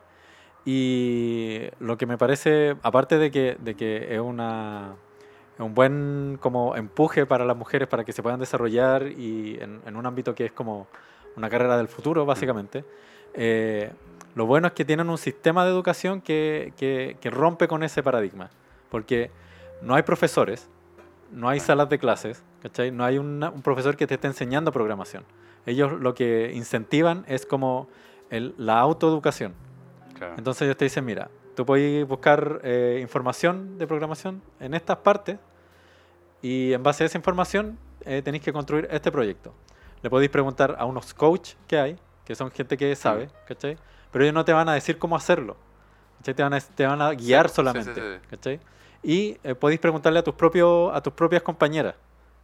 Y 0.66 1.62
lo 1.80 1.98
que 1.98 2.06
me 2.06 2.18
parece, 2.18 2.76
aparte 2.84 3.18
de 3.18 3.32
que, 3.32 3.58
de 3.60 3.76
que 3.76 4.14
es 4.14 4.20
una 4.22 4.94
un 5.64 5.74
buen 5.74 6.38
como 6.42 6.76
empuje 6.76 7.26
para 7.26 7.46
las 7.46 7.56
mujeres 7.58 7.88
para 7.88 8.04
que 8.04 8.14
se 8.14 8.24
puedan 8.24 8.40
desarrollar 8.40 9.04
y 9.08 9.58
en, 9.62 9.82
en 9.86 9.96
un 9.96 10.06
ámbito 10.06 10.34
que 10.34 10.46
es 10.46 10.52
como 10.52 10.88
una 11.36 11.50
carrera 11.50 11.78
del 11.78 11.88
futuro, 11.88 12.26
básicamente. 12.26 12.84
eh, 13.34 13.92
lo 14.36 14.46
bueno 14.46 14.68
es 14.68 14.74
que 14.74 14.86
tienen 14.86 15.10
un 15.10 15.18
sistema 15.18 15.66
de 15.66 15.72
educación 15.72 16.22
que, 16.22 16.72
que- 16.78 17.18
que 17.20 17.30
rompe 17.30 17.68
con 17.68 17.84
ese 17.84 18.02
paradigma, 18.04 18.50
porque 18.90 19.32
no 19.82 19.96
hay 19.96 20.04
profesores, 20.04 20.70
no 21.32 21.50
hay 21.50 21.60
salas 21.60 21.90
de 21.90 21.98
clases, 22.00 22.44
¿cachai? 22.62 22.92
No 22.92 23.04
hay 23.04 23.18
una- 23.18 23.50
un 23.50 23.62
profesor 23.62 23.98
que 23.98 24.08
te 24.08 24.14
esté 24.16 24.28
enseñando 24.28 24.72
programación. 24.72 25.24
Ellos 25.66 25.92
lo 26.00 26.14
que 26.14 26.52
incentivan 26.54 27.26
es 27.28 27.46
como 27.46 27.88
el- 28.30 28.54
la 28.58 28.80
autoeducación. 28.80 29.54
Claro. 30.18 30.36
Entonces 30.38 30.62
ellos 30.64 30.78
te 30.78 30.86
dicen, 30.86 31.06
mira, 31.06 31.30
tú 31.56 31.66
puedes 31.66 32.08
buscar 32.08 32.62
eh, 32.64 33.00
información 33.02 33.78
de 33.78 33.88
programación 33.88 34.42
en 34.60 34.74
estas 34.74 34.98
partes 34.98 35.38
y 36.42 36.74
en 36.74 36.84
base 36.84 37.04
a 37.04 37.08
esa 37.08 37.18
información 37.18 37.78
eh, 38.02 38.22
tenéis 38.24 38.44
que 38.44 38.54
construir 38.54 38.88
este 38.92 39.12
proyecto. 39.12 39.54
Le 40.02 40.10
podéis 40.10 40.32
preguntar 40.32 40.76
a 40.80 40.86
unos 40.86 41.14
coach 41.14 41.54
que 41.68 41.78
hay, 41.78 41.98
que 42.26 42.36
son 42.36 42.52
gente 42.52 42.78
que 42.78 42.96
sabe, 42.96 43.30
¿cachai? 43.48 43.78
Pero 44.12 44.24
ellos 44.24 44.34
no 44.34 44.46
te 44.46 44.54
van 44.54 44.70
a 44.70 44.74
decir 44.74 44.98
cómo 44.98 45.16
hacerlo. 45.16 45.58
¿cachai? 46.20 46.34
Te 46.34 46.44
van 46.44 46.54
a, 46.54 46.60
te 46.60 46.86
van 46.86 47.02
a 47.02 47.12
guiar 47.12 47.48
sí, 47.48 47.50
sí, 47.50 47.56
solamente. 47.56 47.94
sí. 47.94 48.28
¿cachai? 48.30 48.60
Y 49.04 49.38
eh, 49.44 49.56
podéis 49.56 49.80
preguntarle 49.80 50.20
a 50.20 50.24
tus, 50.24 50.34
propios, 50.34 50.96
a 50.96 51.02
tus 51.02 51.14
propias 51.14 51.42
compañeras. 51.42 51.96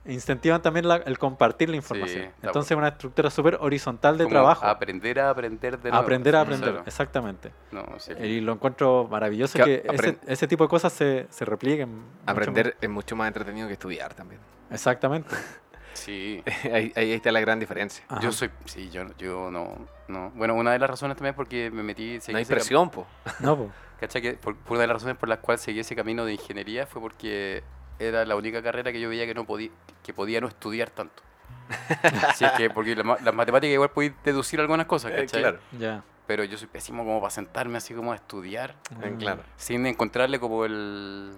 Incentivan 0.07 0.61
también 0.61 0.87
la- 0.87 0.97
el 0.97 1.17
compartir 1.17 1.69
la 1.69 1.75
información. 1.77 2.31
Entonces 2.43 2.71
es 2.71 2.77
una 2.77 2.89
estructura 2.89 3.29
súper 3.29 3.57
horizontal 3.59 4.17
de 4.17 4.25
Como 4.25 4.33
trabajo. 4.33 4.65
Aprender 4.65 5.19
a 5.19 5.29
aprender 5.31 5.79
de 5.79 5.89
nuevo. 5.89 6.03
aprender 6.03 6.35
a 6.35 6.41
aprender, 6.41 6.69
claro. 6.69 6.83
exactamente. 6.85 7.51
No, 7.71 7.83
sí. 7.97 8.13
Y 8.13 8.39
lo 8.41 8.53
encuentro 8.53 9.07
maravilloso 9.09 9.57
Que 9.57 9.81
que, 9.81 10.17
ese, 10.27 10.47
tipo 10.47 10.63
de 10.65 10.69
cosas 10.69 10.93
se, 10.93 11.25
se 11.29 11.43
replieguen. 11.45 11.89
mucho 11.89 12.05
Aprender 12.27 12.77
es 12.79 12.89
mucho 12.89 13.15
más 13.15 13.27
entretenido 13.27 13.67
que 13.67 13.73
estudiar 13.73 14.13
también. 14.13 14.39
Exactamente. 14.71 15.35
Sí. 15.95 16.43
ahí, 16.73 16.91
ahí 16.95 17.13
está 17.13 17.31
la 17.31 17.39
gran 17.39 17.57
diferencia. 17.57 18.03
Ajá. 18.09 18.19
Yo 18.21 18.31
soy... 18.33 18.51
Sí, 18.65 18.89
yo, 18.89 19.05
yo 19.17 19.49
no, 19.49 19.87
no... 20.09 20.29
Bueno, 20.35 20.53
una 20.53 20.73
de 20.73 20.79
las 20.79 20.89
razones 20.89 21.15
también 21.15 21.31
es 21.31 21.35
porque 21.37 21.71
me 21.71 21.83
metí... 21.83 22.19
no 22.27 22.37
hay 22.37 22.43
presión, 22.45 22.89
po. 22.89 23.07
No, 23.39 23.57
po. 23.57 23.71
¿Cachai? 24.01 24.21
Que 24.21 24.33
por, 24.33 24.57
por 24.57 24.73
una 24.73 24.81
de 24.81 24.87
las 24.87 24.95
razones 24.95 25.15
por 25.17 25.29
las 25.29 25.39
cuales 25.39 25.61
seguí 25.61 25.79
ese 25.79 25.95
camino 25.95 26.25
de 26.25 26.33
ingeniería 26.33 26.85
fue 26.85 27.01
porque 27.01 27.63
era 27.99 28.25
la 28.25 28.35
única 28.35 28.61
carrera 28.61 28.91
que 28.91 28.99
yo 28.99 29.09
veía 29.09 29.25
que 29.25 29.33
no 29.33 29.45
podía, 29.45 29.69
que 30.03 30.13
podía 30.13 30.41
no 30.41 30.47
estudiar 30.47 30.89
tanto. 30.89 31.23
Así 32.27 32.45
es 32.45 32.51
que, 32.51 32.69
porque 32.69 32.95
la 32.95 33.17
las 33.23 33.33
matemáticas 33.33 33.73
igual 33.73 33.89
podéis 33.91 34.13
deducir 34.23 34.59
algunas 34.59 34.85
cosas, 34.85 35.11
Eh, 35.11 35.15
¿cachai? 35.21 35.41
claro, 35.41 35.59
ya. 35.77 36.03
Pero 36.27 36.43
yo 36.43 36.57
soy 36.57 36.67
pésimo 36.67 37.03
como 37.03 37.19
para 37.21 37.29
sentarme 37.31 37.77
así 37.77 37.93
como 37.93 38.11
a 38.11 38.15
estudiar, 38.15 38.75
eh, 39.01 39.11
Mm. 39.11 39.17
claro. 39.17 39.43
sin 39.57 39.85
encontrarle 39.85 40.39
como 40.39 40.65
el... 40.65 41.33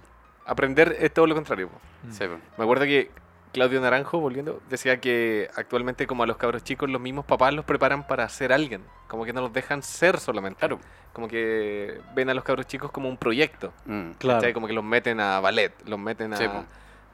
Aprender 0.45 0.95
es 0.99 1.13
todo 1.13 1.27
lo 1.27 1.35
contrario. 1.35 1.69
Mm. 2.03 2.11
Sí, 2.11 2.19
pues. 2.25 2.39
Me 2.57 2.63
acuerdo 2.63 2.85
que 2.85 3.11
Claudio 3.53 3.81
Naranjo, 3.81 4.19
volviendo, 4.19 4.61
decía 4.69 4.99
que 4.99 5.49
actualmente 5.55 6.07
como 6.07 6.23
a 6.23 6.27
los 6.27 6.37
cabros 6.37 6.63
chicos, 6.63 6.89
los 6.89 7.01
mismos 7.01 7.25
papás 7.25 7.53
los 7.53 7.65
preparan 7.65 8.05
para 8.05 8.27
ser 8.29 8.53
alguien. 8.53 8.83
Como 9.07 9.25
que 9.25 9.33
no 9.33 9.41
los 9.41 9.53
dejan 9.53 9.83
ser 9.83 10.19
solamente. 10.19 10.59
Claro. 10.59 10.79
Como 11.13 11.27
que 11.27 11.99
ven 12.15 12.29
a 12.29 12.33
los 12.33 12.43
cabros 12.43 12.67
chicos 12.67 12.91
como 12.91 13.09
un 13.09 13.17
proyecto. 13.17 13.73
Mm. 13.85 14.11
Claro. 14.17 14.39
¿cachai? 14.39 14.53
Como 14.53 14.67
que 14.67 14.73
los 14.73 14.83
meten 14.83 15.19
a 15.19 15.39
ballet, 15.39 15.73
los 15.85 15.99
meten 15.99 16.33
a 16.33 16.37
Sí, 16.37 16.45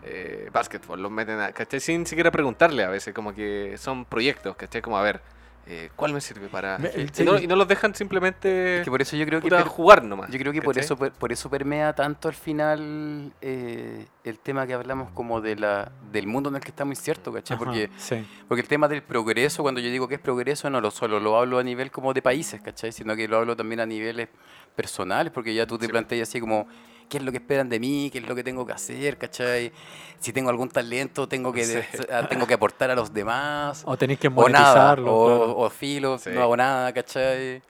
eh, 0.03 0.49
básquetbol, 0.51 1.01
los 1.01 1.11
meten 1.11 1.39
a... 1.39 1.51
¿cachai? 1.53 1.79
Sin 1.79 2.05
siquiera 2.05 2.29
preguntarle 2.31 2.83
a 2.83 2.89
veces, 2.89 3.13
como 3.13 3.33
que 3.33 3.77
son 3.77 4.05
proyectos, 4.05 4.55
¿cachai? 4.55 4.81
Como 4.81 4.97
a 4.97 5.01
ver, 5.01 5.21
eh, 5.65 5.89
¿cuál 5.95 6.13
me 6.13 6.19
sirve 6.21 6.47
para...? 6.49 6.77
Me- 6.77 6.89
el- 6.89 7.11
y, 7.17 7.23
no, 7.23 7.37
y 7.39 7.47
no 7.47 7.55
los 7.55 7.67
dejan 7.67 7.95
simplemente 7.95 8.79
Es 8.79 8.83
que 8.83 8.91
por 8.91 9.01
eso 9.01 9.15
yo 9.15 9.25
creo 9.25 9.41
que... 9.41 9.49
per- 9.49 9.63
jugar 9.63 10.03
nomás. 10.03 10.29
Yo 10.29 10.37
creo 10.39 10.51
que 10.53 10.61
por 10.61 10.77
eso, 10.77 10.97
por 10.97 11.31
eso 11.31 11.49
permea 11.49 11.93
tanto 11.93 12.27
al 12.27 12.33
final 12.33 13.33
eh, 13.41 14.05
el 14.23 14.39
tema 14.39 14.67
que 14.67 14.73
hablamos 14.73 15.11
como 15.11 15.41
de 15.41 15.55
la, 15.55 15.91
del 16.11 16.27
mundo 16.27 16.49
en 16.49 16.55
el 16.57 16.61
que 16.61 16.69
estamos 16.69 16.97
inciertos, 16.97 17.33
¿cachai? 17.33 17.55
Ajá, 17.55 17.63
Porque 17.65 17.89
sí. 17.97 18.25
Porque 18.47 18.61
el 18.61 18.67
tema 18.67 18.87
del 18.87 19.03
progreso, 19.03 19.61
cuando 19.63 19.79
yo 19.81 19.89
digo 19.89 20.07
que 20.07 20.15
es 20.15 20.21
progreso, 20.21 20.69
no 20.69 20.81
lo 20.81 20.91
solo 20.91 21.19
lo 21.19 21.37
hablo 21.37 21.59
a 21.59 21.63
nivel 21.63 21.91
como 21.91 22.13
de 22.13 22.21
países, 22.21 22.61
¿cachai? 22.61 22.91
Sino 22.91 23.15
que 23.15 23.27
lo 23.27 23.37
hablo 23.37 23.55
también 23.55 23.79
a 23.79 23.85
niveles 23.85 24.27
personales, 24.75 25.31
porque 25.31 25.53
ya 25.53 25.65
tú 25.67 25.77
te 25.77 25.85
Sí. 25.85 25.91
planteas 25.91 26.29
así 26.29 26.39
como, 26.39 26.67
¿qué 27.09 27.17
es 27.17 27.23
lo 27.23 27.31
que 27.31 27.37
esperan 27.37 27.69
de 27.69 27.79
mí? 27.79 28.09
¿Qué 28.11 28.19
es 28.19 28.27
lo 28.27 28.35
que 28.35 28.43
tengo 28.43 28.65
que 28.65 28.73
hacer? 28.73 29.17
¿cachai? 29.17 29.71
Si 30.19 30.31
tengo 30.33 30.49
algún 30.49 30.69
talento, 30.69 31.27
tengo 31.27 31.51
que, 31.53 31.63
Sí. 31.65 31.73
de- 31.75 32.13
ah, 32.13 32.27
tengo 32.27 32.47
que 32.47 32.53
aportar 32.53 32.89
a 32.91 32.95
los 32.95 33.13
demás. 33.13 33.83
O 33.85 33.97
tenéis 33.97 34.19
que 34.19 34.27
O 34.27 34.49
nada, 34.49 34.95
monetizarlo. 34.95 35.13
o, 35.15 35.65
o 35.65 35.69
filo, 35.69 36.17
Sí. 36.17 36.29
no 36.33 36.41
hago 36.41 36.57
nada, 36.57 36.93
¿cachai? 36.93 37.61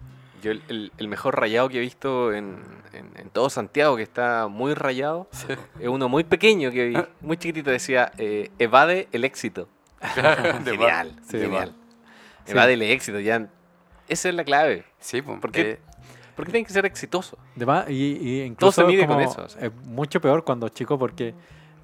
Yo 0.41 0.51
el, 0.51 0.61
el- 0.67 0.91
el 0.97 1.07
mejor 1.07 1.39
rayado 1.39 1.69
que 1.69 1.77
he 1.77 1.81
visto 1.81 2.33
en, 2.33 2.57
en- 2.93 3.11
en 3.15 3.29
todo 3.29 3.49
Santiago, 3.49 3.95
que 3.95 4.03
está 4.03 4.47
muy 4.49 4.73
rayado, 4.73 5.27
es 5.79 5.87
uno 5.87 6.09
muy 6.09 6.23
pequeño 6.25 6.69
que 6.71 6.87
vi, 6.89 6.97
muy 7.21 7.37
chiquitito, 7.37 7.71
decía, 7.71 8.11
eh, 8.17 8.51
evade 8.59 9.07
el 9.13 9.23
éxito. 9.23 9.69
genial, 10.65 11.15
Sí, 11.29 11.39
genial. 11.39 11.73
Sí. 12.45 12.51
Evade 12.51 12.73
el 12.73 12.81
éxito, 12.81 13.19
ya. 13.21 13.47
Esa 14.09 14.27
es 14.29 14.35
la 14.35 14.43
clave. 14.43 14.83
Sí, 14.99 15.21
pues, 15.21 15.39
¿Por 15.39 15.51
qué? 15.53 15.61
eh, 15.71 15.79
¿Por 16.35 16.45
qué 16.45 16.51
tienen 16.51 16.65
que 16.65 16.73
ser 16.73 16.85
exitosos? 16.85 17.37
De 17.55 17.65
más, 17.65 17.89
y, 17.89 17.93
y 17.93 18.41
incluso 18.43 18.81
se 18.81 18.87
mide 18.87 19.05
como- 19.07 19.19
con 19.19 19.23
eso, 19.23 19.43
o 19.43 19.49
sea. 19.49 19.67
es 19.67 19.75
mucho 19.85 20.19
peor 20.21 20.43
cuando 20.43 20.67
chico 20.69 20.97
porque 20.97 21.33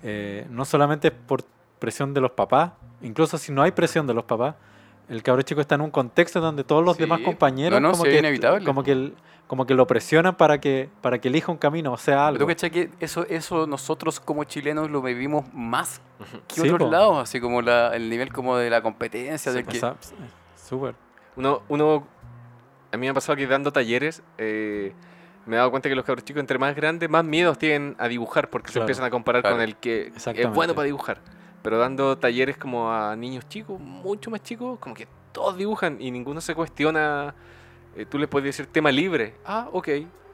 eh, 0.03 0.47
no 0.49 0.65
solamente 0.65 1.09
es 1.09 1.13
por 1.13 1.43
presión 1.77 2.13
de 2.13 2.21
los 2.21 2.31
papás, 2.31 2.71
incluso 3.01 3.37
si 3.37 3.51
no 3.51 3.61
hay 3.61 3.71
presión 3.71 4.07
de 4.07 4.13
los 4.13 4.23
papás, 4.23 4.55
el 5.07 5.23
cabro 5.23 5.41
chico 5.41 5.61
está 5.61 5.75
en 5.75 5.81
un 5.81 5.91
contexto 5.91 6.39
donde 6.39 6.63
todos 6.63 6.83
los 6.85 6.95
Sí. 6.97 7.01
demás 7.03 7.21
compañeros 7.21 7.79
No, 7.81 7.87
no, 7.89 7.91
como, 7.93 8.03
que, 8.03 8.19
inevitable. 8.19 8.65
como 8.65 8.83
que 8.83 8.91
el- 8.91 9.15
como 9.47 9.65
que 9.65 9.73
lo 9.73 9.87
presionan 9.87 10.35
para 10.35 10.59
que 10.61 10.89
para 11.01 11.19
que 11.19 11.27
elija 11.29 11.51
un 11.51 11.57
camino, 11.57 11.91
o 11.93 11.97
sea, 11.97 12.15
Pero 12.27 12.43
algo. 12.43 12.47
cachai 12.47 12.69
que 12.69 12.91
eso, 12.99 13.25
eso 13.27 13.65
nosotros 13.65 14.19
como 14.19 14.43
chilenos 14.43 14.91
lo 14.91 15.01
vivimos 15.01 15.51
más 15.53 15.99
que 16.47 16.55
Sí, 16.61 16.69
otros 16.69 16.87
po. 16.87 16.91
lados, 16.91 17.17
así 17.23 17.39
como 17.41 17.61
la, 17.63 17.95
el 17.95 18.09
nivel 18.11 18.31
como 18.31 18.57
de 18.57 18.69
la 18.69 18.83
competencia, 18.83 19.51
Sí, 19.51 19.57
del 19.57 19.65
o 19.67 19.71
que... 19.71 19.95
súper. 20.55 20.93
Uno, 21.35 21.61
uno, 21.69 22.05
a 22.91 22.97
mí 22.97 23.01
me 23.05 23.09
ha 23.09 23.13
pasado 23.13 23.35
que 23.35 23.47
dando 23.47 23.71
talleres, 23.71 24.21
eh, 24.37 24.93
me 25.45 25.55
he 25.55 25.57
dado 25.57 25.71
cuenta 25.71 25.89
que 25.89 25.95
los 25.95 26.05
cabros 26.05 26.23
chicos, 26.25 26.39
entre 26.41 26.57
más 26.57 26.75
grandes, 26.75 27.09
más 27.09 27.23
miedos 27.23 27.57
tienen 27.57 27.95
a 27.99 28.07
dibujar, 28.07 28.49
porque 28.49 28.71
se 28.71 28.79
empiezan 28.79 29.05
a 29.05 29.09
comparar 29.09 29.41
Claro. 29.41 29.55
con 29.57 29.63
el 29.63 29.75
que 29.77 30.11
es 30.15 30.49
bueno 30.53 30.73
para 30.75 30.85
dibujar. 30.85 31.21
Pero 31.61 31.77
dando 31.77 32.17
talleres 32.17 32.55
como 32.57 32.91
a 32.93 33.15
niños 33.15 33.47
chicos, 33.49 33.79
mucho 33.79 34.29
más 34.31 34.41
chicos, 34.43 34.79
como 34.79 34.95
que 34.95 35.07
todos 35.31 35.57
dibujan 35.57 35.97
y 35.99 36.11
ninguno 36.11 36.41
se 36.41 36.55
cuestiona. 36.55 37.33
eh, 37.95 38.05
tú 38.05 38.17
les 38.19 38.29
puedes 38.29 38.45
decir 38.45 38.67
tema 38.67 38.91
libre. 38.91 39.33
Ah, 39.45 39.67
ok. 39.73 39.89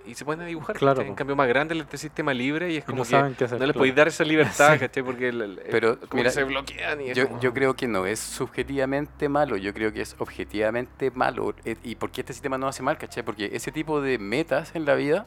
Y 0.08 0.16
se 0.16 0.24
ponen 0.26 0.46
a 0.46 0.48
dibujar. 0.48 0.76
Claro. 0.78 1.02
En 1.02 1.16
cambio, 1.16 1.36
más 1.36 1.48
grande 1.48 1.74
les 1.76 1.90
decís 1.90 2.12
tema 2.12 2.34
libre 2.34 2.72
y 2.72 2.78
es 2.78 2.84
como 2.86 2.98
no 3.00 3.04
que 3.04 3.10
saben 3.10 3.36
qué 3.36 3.46
hacer. 3.46 3.60
no 3.60 3.66
les 3.66 3.74
claro. 3.74 3.80
podéis 3.80 3.96
dar 3.96 4.08
esa 4.08 4.24
libertad, 4.24 4.74
Sí. 4.74 4.80
¿cachai? 4.80 5.04
Porque 5.04 5.30
el- 5.30 5.42
el- 5.42 5.60
Pero, 5.72 6.00
como 6.02 6.22
mira, 6.22 6.30
que 6.30 6.34
se 6.36 6.44
bloquean 6.44 7.02
y 7.02 7.14
Yo, 7.14 7.28
como- 7.28 7.40
yo 7.42 7.54
creo 7.54 7.76
que 7.76 7.88
no 7.88 8.06
es 8.06 8.20
subjetivamente 8.20 9.30
malo, 9.30 9.58
yo 9.58 9.74
creo 9.74 9.92
que 9.92 10.02
es 10.02 10.16
objetivamente 10.20 11.12
malo. 11.12 11.54
Eh, 11.66 11.76
¿Y 11.84 11.96
por 11.96 12.12
qué 12.12 12.22
este 12.22 12.34
sistema 12.34 12.58
no 12.58 12.68
hace 12.68 12.84
mal, 12.84 12.98
cachai? 12.98 13.24
Porque 13.24 13.50
ese 13.54 13.72
tipo 13.72 14.02
de 14.02 14.18
metas 14.20 14.76
en 14.76 14.86
la 14.86 14.96
vida, 14.96 15.26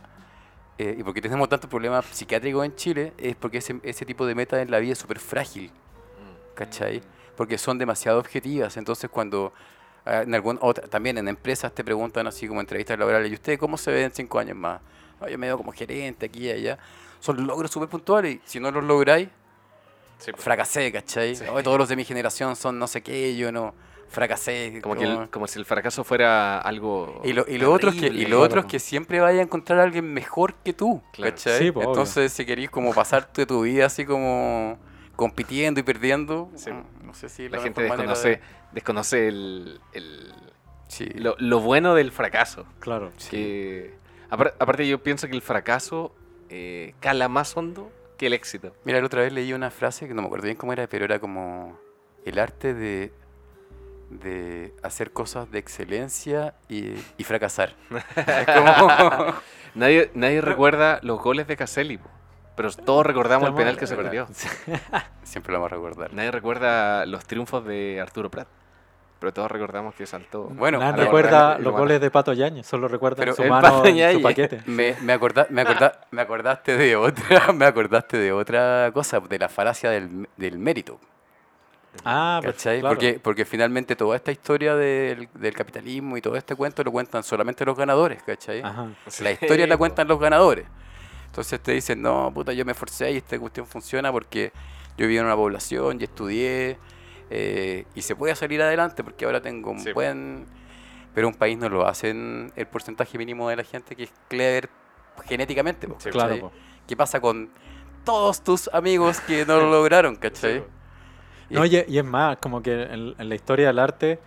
eh, 0.79 0.95
y 0.99 1.03
porque 1.03 1.21
tenemos 1.21 1.49
tantos 1.49 1.69
problemas 1.69 2.07
psiquiátricos 2.07 2.65
en 2.65 2.75
Chile, 2.77 3.13
es 3.19 3.35
porque 3.37 3.59
ese, 3.59 3.81
ese 3.83 4.07
tipo 4.07 4.27
de 4.27 4.35
metas 4.35 4.61
en 4.61 4.71
la 4.71 4.79
vida 4.79 4.93
es 4.93 4.99
súper 4.99 5.19
frágil, 5.19 5.71
¿cachai? 6.55 7.03
Porque 7.37 7.59
son 7.59 7.79
demasiado 7.79 8.19
objetivas. 8.19 8.77
Entonces, 8.77 9.11
cuando 9.11 9.53
en 10.10 10.35
algún 10.35 10.59
otra, 10.60 10.86
también 10.89 11.18
en 11.18 11.28
empresas 11.28 11.72
te 11.74 11.85
preguntan 11.85 12.26
así 12.26 12.47
como 12.48 12.60
entrevistas 12.60 12.98
laborales, 12.98 13.30
¿y 13.30 13.35
usted 13.35 13.59
cómo 13.59 13.76
se 13.78 13.90
ve 13.90 14.05
en 14.05 14.10
cinco 14.12 14.39
años 14.39 14.56
más? 14.56 14.80
"No, 15.20 15.28
yo 15.28 15.39
me 15.39 15.47
veo 15.47 15.56
como 15.56 15.72
gerente 15.72 16.26
aquí 16.26 16.47
y 16.47 16.51
allá. 16.51 16.78
Son 17.20 17.47
logros 17.47 17.70
súper 17.70 17.89
puntuales 17.89 18.36
y 18.36 18.40
si 18.44 18.60
no 18.60 18.70
los 18.70 18.85
lográis, 18.85 19.28
Sí, 20.18 20.32
po. 20.32 20.39
fracasé, 20.39 20.90
¿cachai? 20.93 21.35
Sí. 21.36 21.44
"Oye, 21.52 21.62
todos 21.62 21.78
los 21.78 21.89
de 21.89 21.97
mi 21.97 22.05
generación 22.05 22.56
son 22.56 22.78
no 22.78 22.86
sé 22.86 23.02
qué, 23.02 23.36
yo 23.36 23.51
no 23.52 23.74
fracasé. 24.09 24.80
Como, 24.82 24.94
que 24.97 25.05
como- 25.05 25.22
el- 25.22 25.30
como 25.30 25.47
si 25.47 25.59
el 25.59 25.64
fracaso 25.64 26.02
fuera 26.02 26.59
algo. 26.60 27.20
Y 27.24 27.32
lo, 27.35 27.44
y 27.47 27.59
lo 27.59 27.70
otro 27.72 27.90
es 27.90 27.97
que, 28.01 28.06
y 28.06 28.24
lo 28.26 28.39
otro 28.40 28.60
es 28.60 28.64
Claro. 28.64 28.68
que 28.68 28.78
siempre 28.78 29.20
vaya 29.20 29.40
a 29.40 29.43
encontrar 29.43 29.80
a 29.80 29.82
alguien 29.82 30.12
mejor 30.12 30.55
que 30.55 30.72
tú, 30.72 31.02
Claro. 31.12 31.32
¿cachai? 31.32 31.59
Sí, 31.59 31.70
pues, 31.72 31.86
obvio. 31.86 31.94
Entonces, 31.94 32.32
si 32.32 32.47
queréis 32.47 32.70
como 32.70 32.94
pasarte 32.94 33.44
tu 33.47 33.62
vida 33.62 33.86
así 33.86 34.05
como 34.06 34.78
compitiendo 35.14 35.80
y 35.80 35.82
perdiendo, 35.82 36.48
Sí. 36.55 36.70
no 37.02 37.12
sé 37.12 37.28
si 37.28 37.48
La 37.48 37.59
la 37.59 37.62
gente 37.64 37.82
desconoce, 37.82 38.28
de- 38.28 38.40
desconoce 38.73 39.28
el, 39.28 39.81
el- 39.93 40.32
Sí. 40.89 41.07
lo, 41.11 41.35
lo 41.39 41.61
bueno 41.61 41.95
del 41.95 42.12
fracaso. 42.12 42.65
Claro. 42.81 43.12
Que, 43.31 43.95
apar- 44.31 44.55
aparte, 44.59 44.89
yo 44.89 45.03
pienso 45.03 45.27
que 45.28 45.35
el 45.35 45.43
fracaso 45.43 46.15
eh, 46.49 46.95
cala 47.01 47.28
más 47.28 47.55
hondo 47.57 47.93
que 48.16 48.27
el 48.27 48.32
éxito. 48.32 48.74
Mira, 48.85 48.99
la 49.01 49.07
otra 49.07 49.20
vez 49.23 49.32
leí 49.32 49.53
una 49.53 49.70
frase 49.70 50.09
que 50.09 50.15
no 50.15 50.23
me 50.23 50.27
acuerdo 50.27 50.45
bien 50.47 50.57
cómo 50.57 50.73
era, 50.73 50.86
pero 50.86 51.05
era 51.05 51.19
como 51.20 51.78
el 52.24 52.39
arte 52.39 52.73
de, 52.74 53.12
de 54.11 54.73
hacer 54.82 55.12
cosas 55.12 55.51
de 55.51 55.59
excelencia 55.59 56.55
y, 56.69 56.95
y 57.19 57.24
fracasar. 57.24 57.74
es 58.16 58.47
como... 58.47 59.35
Nadie, 59.74 60.11
nadie 60.15 60.40
recuerda 60.40 60.99
los 61.03 61.20
goles 61.20 61.47
de 61.47 61.57
Caselli, 61.57 62.01
pero 62.57 62.73
todos 62.73 63.05
recordamos 63.07 63.51
el 63.51 63.55
penal 63.55 63.77
que 63.77 63.86
se 63.86 63.95
perdió. 63.95 64.27
Siempre 65.23 65.53
lo 65.53 65.59
vamos 65.61 65.73
a 65.73 65.77
recordar. 65.77 66.15
Nadie 66.15 66.31
recuerda 66.31 67.05
los 67.07 67.24
triunfos 67.27 67.65
de 67.66 68.01
Arturo 68.01 68.31
Prat, 68.31 68.49
pero 69.19 69.32
todos 69.32 69.51
recordamos 69.51 69.95
que 69.95 70.07
saltó. 70.07 70.45
Bueno, 70.45 70.78
Nadie 70.78 71.05
recuerda 71.05 71.59
los 71.59 71.73
goles 71.73 72.01
de 72.01 72.11
Pato 72.11 72.32
Yañez, 72.32 72.66
solo 72.66 72.89
recuerdan 72.89 73.20
Pero 73.24 73.35
su 73.35 73.45
mano 73.45 73.62
Pato 73.62 73.86
en 73.86 74.12
su 74.15 74.23
paquete. 74.23 74.62
Me, 74.66 74.95
me, 75.03 75.12
acorda- 75.12 75.47
me, 75.51 75.62
acorda- 75.62 76.01
me 76.11 76.23
acordaste 76.23 76.77
de 76.77 76.97
otra, 76.97 77.53
me 77.53 77.65
acordaste 77.66 78.16
de 78.16 78.32
otra 78.32 78.90
cosa, 78.95 79.20
de 79.20 79.39
la 79.39 79.49
falacia 79.49 79.90
del, 79.90 80.28
del 80.36 80.59
mérito. 80.59 80.99
Ah, 82.05 82.40
pues. 82.45 82.65
Porque, 82.82 83.19
porque 83.20 83.45
finalmente 83.45 83.97
toda 83.97 84.15
esta 84.16 84.31
historia 84.31 84.77
del, 84.77 85.28
del 85.35 85.55
capitalismo 85.55 86.16
y 86.16 86.20
todo 86.20 86.36
este 86.36 86.55
cuento 86.55 86.85
lo 86.85 86.93
cuentan 86.93 87.24
solamente 87.24 87.65
los 87.65 87.77
ganadores, 87.77 88.23
¿cachai? 88.23 88.61
Ajá. 88.62 88.89
La 89.20 89.32
historia 89.32 89.66
la 89.66 89.77
cuentan 89.77 90.07
los 90.07 90.20
ganadores. 90.20 90.66
Entonces 91.27 91.61
te 91.61 91.73
dicen, 91.73 92.01
no, 92.01 92.31
puta, 92.32 92.53
yo 92.53 92.65
me 92.65 92.73
esforcé 92.73 93.11
y 93.12 93.16
esta 93.16 93.39
cuestión 93.39 93.66
funciona 93.66 94.12
porque 94.12 94.53
yo 94.97 95.07
viví 95.07 95.19
en 95.19 95.24
una 95.24 95.35
población 95.36 96.01
y 96.01 96.05
estudié 96.05 96.78
eh, 97.31 97.85
y 97.95 98.03
se 98.03 98.17
puede 98.17 98.35
salir 98.35 98.63
adelante 98.63 99.05
porque 99.05 99.25
ahora 99.25 99.41
tengo 99.41 99.71
un 99.71 99.81
Sí, 99.81 99.93
buen... 99.93 100.47
Pero 101.15 101.29
un 101.29 101.35
país 101.35 101.59
no 101.59 101.69
lo 101.69 101.87
hacen 101.87 102.53
el 102.55 102.67
porcentaje 102.67 103.19
mínimo 103.19 103.49
de 103.49 103.57
la 103.57 103.65
gente 103.65 103.97
que 103.97 104.05
es 104.05 104.13
clever 104.29 104.69
genéticamente. 105.27 105.89
po, 105.89 105.97
Sí, 105.99 106.11
Claro. 106.11 106.53
¿Qué 106.87 106.97
pasa 106.97 107.21
con 107.21 107.51
todos 108.05 108.43
tus 108.43 108.69
amigos 108.73 109.21
que 109.21 109.45
no 109.45 109.57
lo 109.59 109.71
lograron, 109.71 110.17
cachai? 110.17 110.65
No, 111.51 111.65
y, 111.65 111.85
y 111.89 111.99
es 111.99 112.05
más, 112.05 112.37
como 112.39 112.63
que 112.63 112.83
en, 112.83 113.15
en 113.19 113.29
la 113.29 113.35
historia 113.35 113.69
del 113.69 113.79
arte 113.79 114.21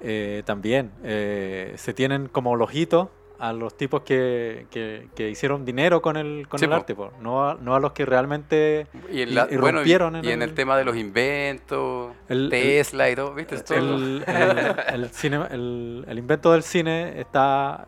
eh, 0.00 0.42
también 0.44 0.90
eh, 1.02 1.74
se 1.76 1.94
tienen 1.94 2.28
como 2.28 2.56
los 2.56 2.74
hitos 2.74 3.08
a 3.48 3.52
los 3.52 3.76
tipos 3.76 4.02
que, 4.02 4.66
que, 4.70 5.08
que 5.14 5.28
hicieron 5.28 5.64
dinero 5.64 6.00
con 6.00 6.16
el, 6.16 6.46
con 6.48 6.58
Sí, 6.58 6.64
el 6.64 6.70
po. 6.70 6.76
arte, 6.76 6.94
po, 6.94 7.12
no, 7.20 7.48
a, 7.48 7.54
no 7.60 7.74
a 7.74 7.80
los 7.80 7.92
que 7.92 8.06
realmente... 8.06 8.86
Y, 9.12 9.22
en 9.22 9.34
la- 9.34 9.48
y 9.50 9.56
bueno, 9.56 9.78
y- 9.78 9.80
rompieron 9.82 10.16
en 10.16 10.24
y 10.24 10.28
en 10.30 10.42
el 10.42 10.48
el- 10.50 10.54
tema 10.54 10.76
de 10.78 10.84
los 10.84 10.96
inventos, 10.96 12.12
El- 12.28 12.48
Tesla 12.48 13.10
y 13.10 13.14
todo, 13.16 13.34
¿viste? 13.34 13.58
Todo- 13.60 13.76
El, 13.78 14.24
el, 14.26 15.10
cine- 15.12 15.46
el- 15.50 16.04
el 16.08 16.18
invento 16.18 16.52
del 16.52 16.62
cine 16.62 17.20
está 17.20 17.86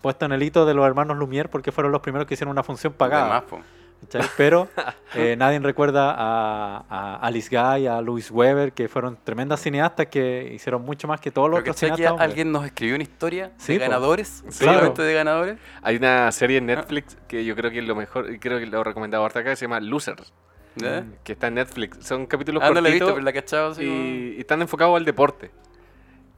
puesto 0.00 0.24
en 0.26 0.32
el 0.32 0.42
hito 0.42 0.66
de 0.66 0.74
los 0.74 0.86
hermanos 0.86 1.16
Lumière 1.16 1.48
porque 1.48 1.72
fueron 1.72 1.92
los 1.92 2.00
primeros 2.00 2.26
que 2.26 2.34
hicieron 2.34 2.50
una 2.52 2.62
función 2.62 2.92
pagada. 2.92 3.38
Además. 3.48 3.64
¿Cachai? 4.02 4.28
Pero 4.36 4.68
eh, 5.14 5.34
nadie 5.36 5.58
recuerda 5.60 6.14
a, 6.16 6.84
a 6.88 7.16
Alice 7.26 7.48
Guy, 7.50 7.86
a 7.86 8.00
Louis 8.00 8.30
Weber, 8.30 8.72
que 8.72 8.88
fueron 8.88 9.18
tremendas 9.24 9.60
cineastas 9.60 10.06
que 10.06 10.52
hicieron 10.54 10.82
mucho 10.82 11.08
más 11.08 11.20
que 11.20 11.30
todos 11.30 11.48
los 11.50 11.60
otros 11.60 11.74
¿cachai 11.76 11.90
que 11.90 11.96
cineastas. 11.96 12.20
alguien 12.20 12.52
nos 12.52 12.64
escribió 12.66 12.94
una 12.94 13.04
historia 13.04 13.52
Sí, 13.56 13.72
de 13.74 13.78
po. 13.80 13.84
ganadores, 13.86 14.44
Sí, 14.48 14.64
solamente 14.64 15.02
de 15.02 15.14
ganadores. 15.14 15.58
Hay 15.82 15.96
una 15.96 16.30
serie 16.32 16.58
en 16.58 16.66
Netflix 16.66 17.16
que 17.28 17.44
yo 17.44 17.54
creo 17.56 17.70
que 17.70 17.78
es 17.78 17.84
lo 17.86 17.94
mejor, 17.94 18.30
y 18.32 18.38
creo 18.38 18.58
que 18.58 18.66
lo 18.66 18.80
he 18.80 18.84
recomendado 18.84 19.24
harta 19.24 19.40
acá, 19.40 19.50
que 19.50 19.56
se 19.56 19.64
llama 19.66 19.80
Losers, 19.80 20.32
¿ya? 20.76 21.04
que 21.24 21.32
está 21.32 21.46
en 21.48 21.54
Netflix. 21.54 22.04
Son 22.06 22.26
capítulos 22.26 22.62
Ah, 22.64 22.70
no 22.70 22.80
la 22.80 22.88
he 22.88 22.92
visto, 22.92 23.06
cortitos 23.06 23.14
pero 23.14 23.24
la 23.24 23.30
he 23.30 23.34
cachado. 23.34 23.82
y 23.82 24.36
están 24.40 24.60
enfocados 24.62 24.96
al 24.96 25.04
deporte. 25.04 25.50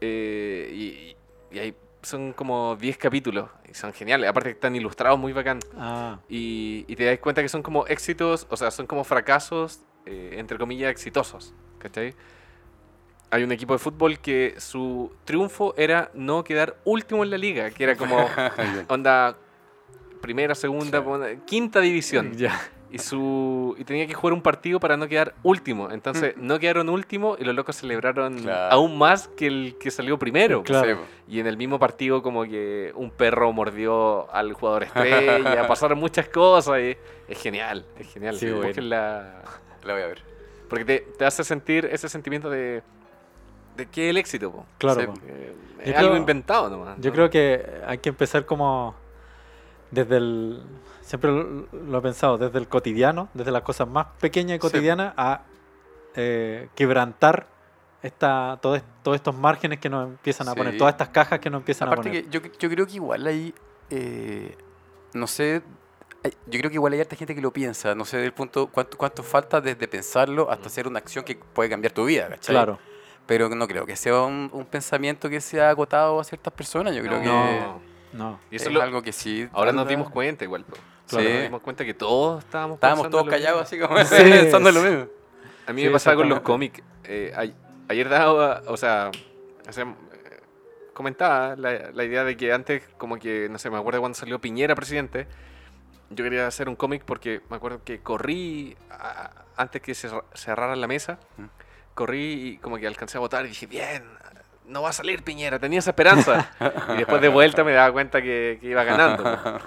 Eh, 0.01 0.71
y, 0.73 1.17
y 1.57 1.59
hay, 1.59 1.75
son 2.05 2.33
como 2.33 2.77
10 2.77 2.97
capítulos, 2.99 3.49
y 3.71 3.75
son 3.75 3.93
geniales. 3.93 4.29
Aparte 4.29 4.51
que 4.51 4.55
están 4.55 4.75
ilustrados 4.77 5.19
muy 5.19 5.33
bacán. 5.33 5.59
Ah, 5.77 6.19
Y, 6.29 6.85
y 6.89 6.97
te 6.97 7.05
das 7.05 7.19
cuenta 7.19 7.43
que 7.43 7.49
son 7.49 7.63
como 7.63 7.87
éxitos, 7.87 8.47
o 8.51 8.57
sea, 8.57 8.71
son 8.71 8.87
como 8.87 9.05
fracasos, 9.05 9.81
eh, 10.07 10.35
entre 10.39 10.59
comillas, 10.59 10.91
exitosos. 10.91 11.55
¿Cachai? 11.79 12.15
Hay 13.31 13.43
un 13.43 13.51
equipo 13.53 13.73
de 13.73 13.79
fútbol 13.79 14.19
que 14.21 14.55
su 14.59 15.11
triunfo 15.25 15.75
era 15.77 16.11
no 16.15 16.45
quedar 16.45 16.77
último 16.85 17.25
en 17.25 17.31
la 17.31 17.39
liga, 17.39 17.71
que 17.71 17.85
era 17.85 17.97
como 17.97 18.17
onda 18.89 19.37
primera, 20.21 20.55
segunda, 20.55 21.03
quinta 21.45 21.81
división. 21.81 22.35
ya. 22.37 22.59
Y, 22.95 22.99
su, 23.01 23.75
y 23.77 23.83
tenía 23.85 24.07
que 24.07 24.15
jugar 24.15 24.33
un 24.35 24.41
partido 24.43 24.79
para 24.79 24.97
no 24.97 25.09
quedar 25.09 25.35
último. 25.43 25.91
Entonces 25.91 26.37
no 26.37 26.59
quedaron 26.61 26.89
último 26.89 27.37
y 27.39 27.43
los 27.45 27.55
locos 27.55 27.75
celebraron 27.77 28.39
Claro. 28.39 28.73
aún 28.73 28.97
más 28.97 29.27
que 29.27 29.49
el 29.49 29.77
que 29.81 29.91
salió 29.91 30.17
primero. 30.19 30.63
Claro. 30.63 31.01
Sí. 31.27 31.35
Y 31.37 31.41
en 31.41 31.49
el 31.49 31.57
mismo 31.57 31.79
partido 31.81 32.23
como 32.23 32.45
que 32.45 32.93
un 32.95 33.11
perro 33.11 33.53
mordió 33.53 34.31
al 34.33 34.53
jugador 34.53 34.85
estrella, 34.85 35.67
pasaron 35.69 35.99
muchas 35.99 36.29
cosas 36.29 36.79
y 36.81 36.97
es 37.27 37.39
genial, 37.43 37.85
es 37.99 38.13
genial. 38.13 38.37
Sí, 38.37 38.47
bueno. 38.47 38.67
Búsquenla, 38.69 39.43
la 39.83 39.93
voy 39.93 40.03
a 40.03 40.07
ver. 40.07 40.23
porque 40.69 40.85
te, 40.85 40.99
te 41.19 41.25
hace 41.25 41.43
sentir 41.43 41.87
ese 41.91 42.09
sentimiento 42.09 42.49
de, 42.49 42.83
de 43.77 43.87
que 43.87 44.05
es 44.07 44.11
el 44.11 44.19
éxito. 44.19 44.53
po. 44.53 44.67
Claro. 44.79 45.01
Sí. 45.01 45.07
po. 45.09 45.15
Eh, 45.27 45.53
es 45.85 45.97
algo 45.97 46.17
inventado 46.17 46.71
nomás. 46.71 46.97
Yo 47.01 47.11
¿no? 47.11 47.15
creo 47.17 47.29
que 47.31 47.61
hay 47.89 47.99
que 47.99 48.11
empezar 48.11 48.47
como 48.47 48.95
desde 49.91 50.17
el... 50.19 50.63
Siempre 51.05 51.31
lo, 51.31 51.67
lo 51.71 51.99
he 51.99 52.01
pensado, 52.01 52.39
desde 52.39 52.59
el 52.59 52.67
cotidiano, 52.67 53.29
desde 53.35 53.51
las 53.51 53.63
cosas 53.63 53.87
más 53.89 54.07
pequeñas 54.21 54.57
y 54.57 54.59
cotidianas 54.59 55.13
a 55.17 55.43
eh, 56.17 56.69
quebrantar 56.75 57.47
esta, 58.03 58.59
todo 58.63 58.81
todos 59.03 59.15
estos 59.17 59.35
márgenes 59.35 59.79
que 59.81 59.89
nos 59.91 60.07
empiezan 60.09 60.49
a 60.49 60.53
Sí. 60.53 60.57
poner, 60.59 60.77
todas 60.79 60.95
estas 60.95 61.09
cajas 61.11 61.41
que 61.41 61.51
nos 61.51 61.61
empiezan 61.61 61.89
a 61.89 61.93
Aparte 61.93 62.09
poner. 62.11 62.25
que 62.25 62.31
yo, 62.31 62.41
yo 62.59 62.71
creo 62.71 62.87
que 62.87 62.95
igual 62.95 63.27
hay, 63.27 63.55
eh, 63.91 64.57
no 65.13 65.27
sé, 65.27 65.63
yo 66.47 66.59
creo 66.59 66.71
que 66.71 66.75
igual 66.77 66.93
hay 66.95 67.01
harta 67.01 67.17
gente 67.17 67.35
que 67.35 67.41
lo 67.43 67.53
piensa, 67.53 67.95
no 67.95 68.05
sé 68.07 68.17
del 68.19 68.33
punto 68.33 68.69
cuánto, 68.69 68.97
cuánto 68.97 69.23
falta 69.23 69.61
desde 69.61 69.87
pensarlo 69.89 70.51
hasta 70.51 70.69
hacer 70.69 70.87
una 70.89 70.99
acción 71.01 71.25
que 71.25 71.35
puede 71.37 71.69
cambiar 71.69 71.93
tu 71.93 72.05
vida, 72.07 72.29
¿cachai? 72.29 72.55
Claro. 72.55 72.79
Pero 73.27 73.49
no 73.51 73.67
creo 73.67 73.85
que 73.87 73.97
sea 73.97 74.21
un, 74.23 74.49
un 74.53 74.65
pensamiento 74.67 75.29
que 75.31 75.41
sea 75.41 75.71
agotado 75.71 76.21
a 76.21 76.25
ciertas 76.25 76.53
personas, 76.53 76.95
yo 76.95 77.03
creo 77.03 77.21
que 77.21 77.27
No. 77.27 77.81
No. 78.15 78.39
Y 78.51 78.57
es 78.57 78.63
eso 78.63 78.71
es 78.71 78.75
lo- 78.77 78.83
algo 78.83 79.03
que 79.03 79.13
sí. 79.13 79.49
ahora 79.53 79.73
nos 79.73 79.89
dimos 79.89 80.09
cuenta 80.09 80.45
igual. 80.45 80.65
po. 80.65 80.77
Claro. 81.09 81.29
Nos 81.29 81.43
dimos 81.43 81.61
cuenta 81.63 81.85
que 81.85 81.95
todos 81.95 82.45
estábamos 82.45 82.77
Estábamos 82.77 83.11
todos 83.11 83.29
callados 83.29 83.71
mismo. 83.71 83.87
así 83.87 83.95
como 83.95 84.05
Sí, 84.25 84.31
pensando 84.31 84.73
lo 84.73 84.81
sí. 84.83 84.89
mismo. 84.89 85.07
A 85.67 85.73
mí 85.73 85.81
Sí, 85.83 85.87
me 85.89 85.93
pasaba 85.93 86.17
con 86.17 86.29
los 86.29 86.41
cómics. 86.41 86.83
Eh, 87.05 87.33
ay- 87.37 87.55
ayer 87.89 88.09
daba, 88.09 88.63
o 88.67 88.77
sea, 88.77 89.11
O 89.69 89.73
sea, 89.73 89.87
comentaba 90.93 91.57
la, 91.57 91.91
la 91.93 92.05
idea 92.05 92.25
de 92.25 92.37
que 92.37 92.53
antes, 92.53 92.83
como 92.99 93.19
que, 93.19 93.49
no 93.51 93.59
sé, 93.59 93.69
me 93.71 93.79
acuerdo 93.79 94.01
cuando 94.01 94.17
salió 94.17 94.39
Piñera 94.41 94.75
presidente, 94.75 95.27
yo 96.11 96.23
quería 96.25 96.47
hacer 96.47 96.69
un 96.69 96.77
cómic 96.77 97.03
porque 97.05 97.41
me 97.51 97.57
acuerdo 97.57 97.83
que 97.85 98.01
corrí 98.01 98.77
a- 98.91 99.31
antes 99.57 99.83
que 99.83 99.95
se 99.95 100.09
cerrara 100.35 100.77
la 100.77 100.87
mesa, 100.87 101.19
corrí 101.95 102.49
y 102.55 102.59
como 102.59 102.77
que 102.79 102.87
alcancé 102.87 103.17
a 103.19 103.21
votar 103.21 103.45
y 103.45 103.49
dije, 103.49 103.67
bien, 103.67 104.05
no 104.67 104.83
va 104.83 104.91
a 104.91 104.93
salir 104.93 105.23
Piñera, 105.25 105.59
tenía 105.59 105.79
esa 105.81 105.91
esperanza. 105.91 106.51
y 106.95 106.99
después 106.99 107.21
de 107.21 107.29
vuelta 107.29 107.65
me 107.65 107.73
daba 107.73 107.93
cuenta 107.93 108.21
que, 108.23 108.59
que 108.61 108.69
iba 108.69 108.85
ganando. 108.85 109.61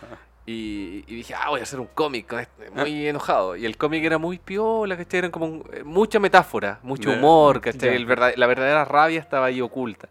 Y, 0.49 1.03
y 1.07 1.15
dije, 1.17 1.33
ah, 1.35 1.49
voy 1.49 1.59
a 1.59 1.63
hacer 1.63 1.77
un 1.79 1.87
cómic, 1.87 2.31
este", 2.31 2.71
muy 2.71 3.05
enojado. 3.05 3.57
Y 3.57 3.65
el 3.65 3.75
cómic 3.75 4.01
era 4.05 4.17
muy 4.17 4.39
piola, 4.39 4.95
¿cachai? 4.95 5.17
Era 5.19 5.29
como 5.29 5.45
un- 5.45 5.69
eh, 5.73 5.83
mucha 5.83 6.19
metáfora, 6.19 6.79
mucho 6.83 7.11
humor, 7.11 7.59
¿cachai? 7.59 7.93
El 7.95 8.05
verdad- 8.05 8.33
la 8.37 8.47
verdadera 8.47 8.85
rabia 8.85 9.19
estaba 9.19 9.47
ahí 9.47 9.59
oculta. 9.59 10.07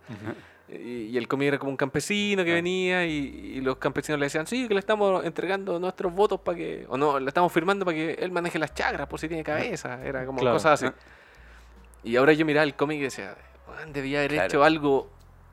Y, 0.69 0.75
y 1.07 1.17
el 1.17 1.27
cómic 1.27 1.49
era 1.49 1.59
como 1.59 1.71
un 1.71 1.77
campesino 1.79 2.45
que 2.45 2.51
Ah. 2.51 2.55
venía 2.57 3.07
y, 3.07 3.13
y 3.55 3.61
los 3.63 3.77
campesinos 3.79 4.19
le 4.21 4.27
decían, 4.27 4.47
sí, 4.47 4.69
que 4.69 4.75
le 4.75 4.81
estamos 4.81 5.25
entregando 5.25 5.79
nuestros 5.79 6.13
votos 6.13 6.39
para 6.41 6.59
que, 6.59 6.85
o 6.89 6.99
no, 6.99 7.19
le 7.19 7.29
estamos 7.29 7.51
firmando 7.51 7.87
para 7.87 7.97
que 7.97 8.13
él 8.21 8.31
maneje 8.31 8.59
las 8.59 8.75
chagras 8.75 9.07
por 9.07 9.19
si 9.19 9.29
tiene 9.29 9.43
cabeza. 9.43 10.05
Era 10.05 10.27
como 10.27 10.41
Claro. 10.41 10.57
cosas 10.57 10.83
así. 10.83 10.93
Y 12.05 12.17
ahora 12.17 12.35
yo 12.35 12.45
miraba 12.45 12.65
el 12.65 12.75
cómic 12.75 12.99
y 12.99 13.03
decía, 13.05 13.35
"Weón, 13.69 13.93
debía 13.95 14.19
haber 14.19 14.33
Claro. 14.33 14.47
hecho 14.49 14.65
algo 14.65 15.11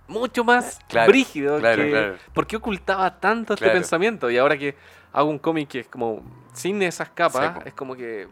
mucho 0.07 0.43
más 0.43 0.79
Claro, 0.87 1.09
brígido. 1.11 1.59
claro, 1.59 1.83
que- 1.83 1.89
claro. 1.89 2.15
¿Por 2.33 2.47
qué 2.47 2.55
ocultaba 2.57 3.19
tanto 3.19 3.53
este 3.53 3.69
pensamiento? 3.69 4.29
Y 4.29 4.37
ahora 4.37 4.57
que 4.57 4.75
hago 5.11 5.29
un 5.29 5.39
cómic 5.39 5.69
que 5.69 5.79
es 5.81 5.87
como 5.87 6.23
sin 6.53 6.81
esas 6.81 7.09
capas, 7.09 7.65
es 7.65 7.73
como 7.73 7.95
que 7.95 8.27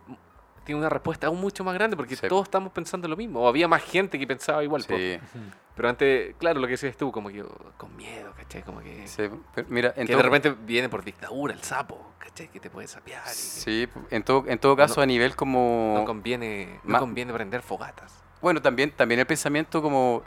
tiene 0.64 0.80
una 0.80 0.90
respuesta 0.90 1.28
aún 1.28 1.42
mucho 1.42 1.64
más 1.64 1.74
grande 1.74 1.98
porque 1.98 2.16
todos 2.16 2.44
estamos 2.44 2.72
pensando 2.72 3.08
lo 3.08 3.18
mismo. 3.18 3.42
O 3.42 3.48
había 3.48 3.68
más 3.68 3.82
gente 3.84 4.20
que 4.20 4.28
pensaba 4.28 4.64
igual. 4.64 4.84
Sí, 4.84 5.18
Pero 5.74 5.88
antes, 5.88 6.36
claro, 6.38 6.60
lo 6.60 6.68
que 6.68 6.72
decías 6.72 6.98
tú, 6.98 7.12
como 7.14 7.30
que 7.30 7.42
oh, 7.42 7.50
con 7.78 7.96
miedo, 7.96 8.34
¿cachai? 8.36 8.62
Como 8.62 8.82
que, 8.82 9.08
sí. 9.08 9.24
Pero 9.56 9.68
mira, 9.70 9.94
en 9.96 10.06
que 10.06 10.14
todo, 10.14 10.18
de 10.18 10.24
repente 10.24 10.54
viene 10.66 10.90
por 10.90 11.02
dictadura 11.04 11.54
el 11.54 11.64
sapo, 11.64 12.12
¿cachai? 12.20 12.50
Que 12.50 12.60
te 12.60 12.70
puede 12.70 12.88
sapear. 12.88 13.24
y 13.26 13.30
sí, 13.34 13.88
en 14.12 14.22
todo, 14.24 14.44
en 14.48 14.60
todo 14.60 14.76
caso, 14.76 14.98
No- 14.98 15.04
a 15.04 15.06
nivel 15.06 15.32
que 15.32 15.38
como... 15.38 15.94
no 15.98 16.06
conviene, 16.06 16.82
no 16.84 17.00
conviene 17.00 17.32
prender 17.34 17.62
fogatas. 17.62 18.22
Bueno, 18.42 18.62
también, 18.62 18.92
también 18.92 19.22
el 19.22 19.26
pensamiento 19.26 19.82
como 19.82 20.24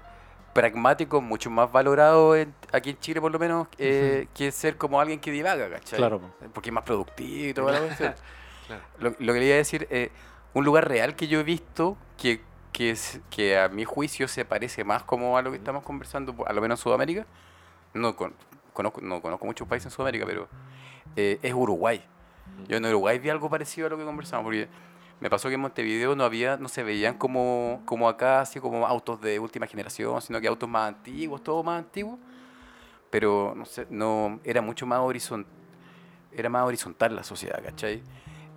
pragmático, 0.54 1.20
mucho 1.20 1.50
más 1.50 1.70
valorado 1.70 2.34
en- 2.36 2.54
aquí 2.72 2.90
en 2.90 2.98
Chile 3.00 3.20
por 3.20 3.30
lo 3.30 3.38
menos, 3.38 3.68
eh, 3.76 4.28
que 4.32 4.50
ser 4.52 4.76
como 4.78 5.00
alguien 5.00 5.20
que 5.20 5.30
divaga, 5.30 5.68
¿cachai? 5.68 5.98
Claro, 5.98 6.20
po. 6.20 6.30
Porque 6.54 6.70
es 6.70 6.72
más 6.72 6.84
productivo 6.84 7.48
y 7.48 7.52
toda 7.54 7.72
la 7.72 7.80
cuestión. 7.80 8.14
Claro. 8.66 8.82
Lo, 8.98 9.10
lo 9.10 9.32
que 9.34 9.40
quería 9.40 9.56
decir, 9.56 9.86
eh, 9.90 10.10
un 10.54 10.64
lugar 10.64 10.88
real 10.88 11.14
que 11.16 11.28
yo 11.28 11.38
he 11.38 11.42
visto 11.42 11.98
que, 12.16 12.40
que, 12.72 12.88
es- 12.92 13.20
que 13.28 13.58
a 13.58 13.68
mi 13.68 13.84
juicio 13.84 14.26
se 14.26 14.46
parece 14.46 14.84
más 14.84 15.02
como 15.02 15.36
a 15.36 15.42
lo 15.42 15.50
que 15.50 15.58
estamos 15.58 15.82
conversando, 15.84 16.34
a 16.46 16.52
lo 16.54 16.62
menos 16.62 16.78
en 16.80 16.82
Sudamérica, 16.84 17.26
no, 17.92 18.16
con- 18.16 18.32
conozco, 18.72 19.02
no 19.02 19.20
conozco 19.20 19.44
muchos 19.44 19.68
países 19.68 19.86
en 19.86 19.90
Sudamérica, 19.90 20.24
pero 20.24 20.48
eh, 21.14 21.38
es 21.42 21.52
Uruguay. 21.52 22.02
Yo 22.66 22.78
en 22.78 22.86
Uruguay 22.86 23.18
vi 23.18 23.28
algo 23.28 23.50
parecido 23.50 23.88
a 23.88 23.90
lo 23.90 23.98
que 23.98 24.04
conversamos, 24.04 24.44
porque 24.44 24.66
me 25.24 25.30
pasó 25.30 25.48
que 25.48 25.54
en 25.54 25.62
Montevideo 25.62 26.14
no 26.14 26.22
había, 26.22 26.58
no 26.58 26.68
se 26.68 26.82
veían 26.82 27.16
como, 27.16 27.80
como 27.86 28.10
acá, 28.10 28.42
así 28.42 28.60
como 28.60 28.86
autos 28.86 29.22
de 29.22 29.38
última 29.38 29.66
generación, 29.66 30.20
sino 30.20 30.38
que 30.38 30.46
autos 30.46 30.68
más 30.68 30.86
antiguos, 30.86 31.42
todo 31.42 31.62
más 31.62 31.78
antiguo. 31.78 32.18
Pero 33.08 33.54
no 33.56 33.64
sé, 33.64 33.86
no, 33.88 34.38
era 34.44 34.60
mucho 34.60 34.84
más 34.84 34.98
horizontal, 35.00 35.50
era 36.30 36.50
más 36.50 36.66
horizontal 36.66 37.16
la 37.16 37.24
sociedad, 37.24 37.58
¿cachai? 37.64 38.02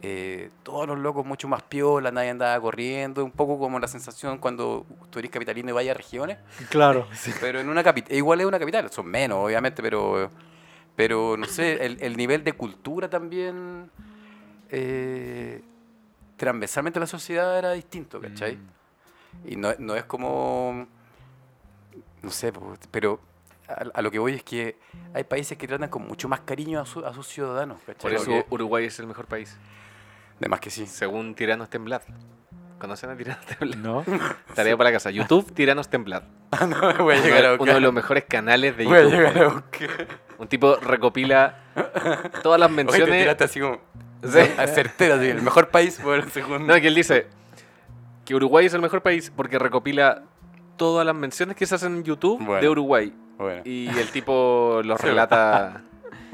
Eh, 0.02 0.50
todos 0.64 0.86
los 0.90 1.00
locos 1.00 1.26
mucho 1.26 1.48
más 1.48 1.64
piola, 1.64 2.12
nadie 2.12 2.32
andaba 2.32 2.60
corriendo, 2.60 3.24
un 3.24 3.32
poco 3.32 3.58
como 3.58 3.80
la 3.80 3.88
sensación 3.88 4.38
cuando 4.38 4.86
tú 5.10 5.20
eres 5.20 5.32
capitalino 5.32 5.70
y 5.70 5.72
vayas 5.72 5.96
a 5.96 5.98
regiones, 5.98 6.38
Claro, 6.70 7.08
sí. 7.14 7.32
pero 7.40 7.62
en 7.62 7.70
una 7.70 7.82
capital, 7.82 8.14
igual 8.14 8.42
es 8.42 8.46
una 8.46 8.60
capital, 8.60 8.92
son 8.92 9.06
menos 9.06 9.38
obviamente, 9.38 9.82
pero, 9.82 10.30
pero 10.98 11.38
no 11.38 11.46
sé, 11.46 11.86
el, 11.86 11.98
el 12.02 12.18
nivel 12.18 12.44
de 12.44 12.52
cultura 12.52 13.10
también, 13.10 13.90
eh, 14.70 15.62
transversalmente 16.38 17.00
a 17.00 17.02
la 17.02 17.08
sociedad 17.08 17.58
era 17.58 17.72
distinto, 17.74 18.22
¿cachai? 18.22 18.58
Y 19.46 19.56
no, 19.56 19.74
no 19.80 19.96
es 19.96 20.06
como, 20.06 20.88
no 22.22 22.30
sé, 22.32 22.54
pero 22.92 23.20
a, 23.68 23.86
a 23.94 24.02
lo 24.02 24.10
que 24.12 24.20
voy 24.20 24.34
es 24.34 24.44
que 24.44 24.78
hay 25.14 25.24
países 25.24 25.58
que 25.58 25.68
tratan 25.68 25.90
con 25.90 26.08
mucho 26.08 26.28
más 26.30 26.42
cariño 26.42 26.80
a, 26.80 26.86
su- 26.86 27.06
a 27.06 27.14
sus 27.14 27.28
ciudadanos, 27.28 27.80
¿cachai? 27.86 28.02
Por 28.02 28.14
eso 28.14 28.26
Porque- 28.26 28.46
Uruguay 28.50 28.86
es 28.86 29.00
el 29.00 29.08
mejor 29.08 29.26
país. 29.26 29.58
de 30.40 30.48
más 30.48 30.60
que 30.60 30.70
sí. 30.70 30.86
Según 30.86 31.34
Tiranos 31.36 31.70
Temblad. 31.70 32.02
¿Conocen 32.80 33.10
a 33.10 33.18
Tiranos 33.18 33.44
Temblad? 33.60 33.78
¿No? 33.80 34.04
Tarea 34.54 34.78
para 34.78 34.90
la 34.92 34.94
casa. 34.96 35.10
YouTube, 35.10 35.52
Tiranos 35.54 35.90
Temblad. 35.90 36.24
no, 36.68 37.04
voy 37.04 37.16
a 37.16 37.22
llegar 37.22 37.46
a 37.46 37.50
Uno 37.50 37.58
buscar. 37.58 37.76
de 37.76 37.82
los 37.82 37.94
mejores 37.94 38.26
canales 38.26 38.78
de 38.78 38.86
Voy 38.86 38.98
a 38.98 39.02
YouTube. 39.04 39.14
llegar 39.18 39.38
a 39.40 39.48
buscar. 39.50 40.08
Un 40.38 40.48
tipo 40.48 40.76
recopila 40.76 41.58
todas 42.44 42.60
las 42.60 42.70
Oye, 42.72 42.78
te 42.78 42.84
menciones. 42.84 43.20
tiraste 43.22 43.44
así 43.46 43.60
como 43.60 43.80
Sí. 44.32 44.40
a 44.58 44.68
certera, 44.68 45.16
así, 45.16 45.28
el 45.28 45.42
mejor 45.42 45.70
país 45.70 46.00
por 46.02 46.16
el 46.20 46.32
segundo. 46.32 46.60
No, 46.74 46.80
que 46.82 46.88
él 46.88 46.96
dice 46.96 47.28
que 48.26 48.36
Uruguay 48.36 48.66
es 48.66 48.74
el 48.74 48.82
mejor 48.82 49.02
país 49.02 49.32
porque 49.36 49.58
recopila 49.60 50.24
todas 50.76 51.06
las 51.06 51.16
menciones 51.16 51.56
que 51.56 51.66
se 51.66 51.76
hacen 51.76 51.96
en 51.98 52.04
YouTube 52.04 52.44
Bueno. 52.44 52.62
de 52.62 52.70
Uruguay. 52.70 53.14
Bueno. 53.38 53.62
Y 53.66 53.88
el 53.90 54.10
tipo 54.12 54.82
los 54.84 55.00
Sí. 55.02 55.08
relata. 55.08 55.82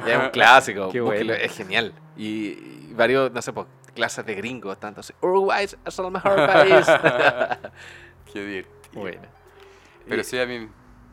Ya 0.08 0.16
es 0.16 0.24
un 0.24 0.30
clásico. 0.30 0.90
Qué 0.92 1.00
bueno. 1.02 1.34
Es 1.34 1.56
genial. 1.56 1.94
Y, 2.18 2.26
y 2.90 2.94
varios, 2.96 3.32
no 3.32 3.42
sé, 3.42 3.54
pues, 3.54 3.68
clases 3.94 4.26
de 4.26 4.34
gringos, 4.36 4.80
tanto 4.80 5.02
así. 5.02 5.14
Uruguay 5.22 5.66
es 5.66 6.00
el 6.00 6.12
mejor 6.12 6.36
país. 6.48 6.86
Qué 8.34 8.44
divertido. 8.46 9.02
bueno. 9.02 9.22
Pero 10.08 10.22
Y- 10.22 10.24
sí, 10.26 10.40
a 10.40 10.46
mí 10.46 10.68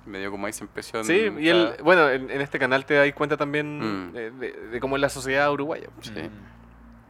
me 0.06 0.18
dio 0.18 0.30
como 0.30 0.48
esa 0.48 0.64
impresión. 0.64 1.04
Sí, 1.04 1.30
y 1.38 1.50
ah, 1.50 1.74
bueno, 1.82 2.08
en, 2.08 2.30
en 2.30 2.40
este 2.40 2.58
canal 2.58 2.84
te 2.86 2.94
das 2.94 3.12
cuenta 3.12 3.36
también 3.36 4.08
Mm. 4.08 4.12
de, 4.12 4.30
de- 4.30 4.52
de 4.52 4.80
cómo 4.80 4.96
es 4.96 5.02
la 5.02 5.08
sociedad 5.10 5.52
uruguaya. 5.52 5.88
Sí. 6.00 6.12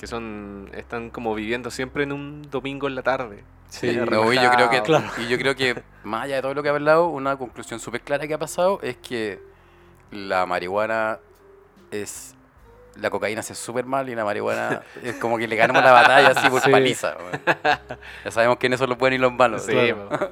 Que 0.00 0.06
son, 0.06 0.70
están 0.74 1.10
como 1.10 1.34
viviendo 1.34 1.70
siempre 1.70 2.04
en 2.04 2.12
un 2.12 2.42
domingo 2.50 2.88
en 2.88 2.94
la 2.94 3.02
tarde. 3.02 3.44
Sí, 3.68 3.94
no, 4.10 4.32
y 4.32 4.36
yo 4.36 4.50
creo 4.50 4.70
que, 4.70 4.80
Claro. 4.82 5.04
y 5.18 5.28
yo 5.28 5.36
creo 5.38 5.54
que 5.54 5.82
más 6.04 6.24
allá 6.24 6.36
de 6.36 6.42
todo 6.42 6.54
lo 6.54 6.62
que 6.62 6.68
he 6.68 6.72
hablado, 6.72 7.06
una 7.08 7.36
conclusión 7.36 7.78
súper 7.80 8.00
clara 8.00 8.26
que 8.26 8.32
ha 8.34 8.38
pasado 8.38 8.80
es 8.82 8.96
que 8.96 9.38
la 10.10 10.46
marihuana 10.46 11.18
es 11.90 12.34
la 12.96 13.08
cocaína 13.10 13.40
hace 13.40 13.54
súper 13.54 13.84
mal 13.86 14.08
y 14.08 14.14
la 14.14 14.24
marihuana 14.24 14.82
es 15.04 15.14
como 15.16 15.38
que 15.38 15.46
le 15.46 15.54
ganamos 15.54 15.84
la 15.84 15.92
batalla 15.92 16.28
así 16.28 16.48
por 16.50 16.60
Sí. 16.62 16.70
paliza. 16.70 17.16
Ya 18.24 18.30
sabemos 18.30 18.56
quiénes 18.58 18.78
son 18.80 18.88
los 18.88 18.98
buenos 18.98 19.18
y 19.18 19.20
los 19.20 19.32
malos. 19.32 19.62
Sí, 19.62 19.72
claro. 19.72 20.30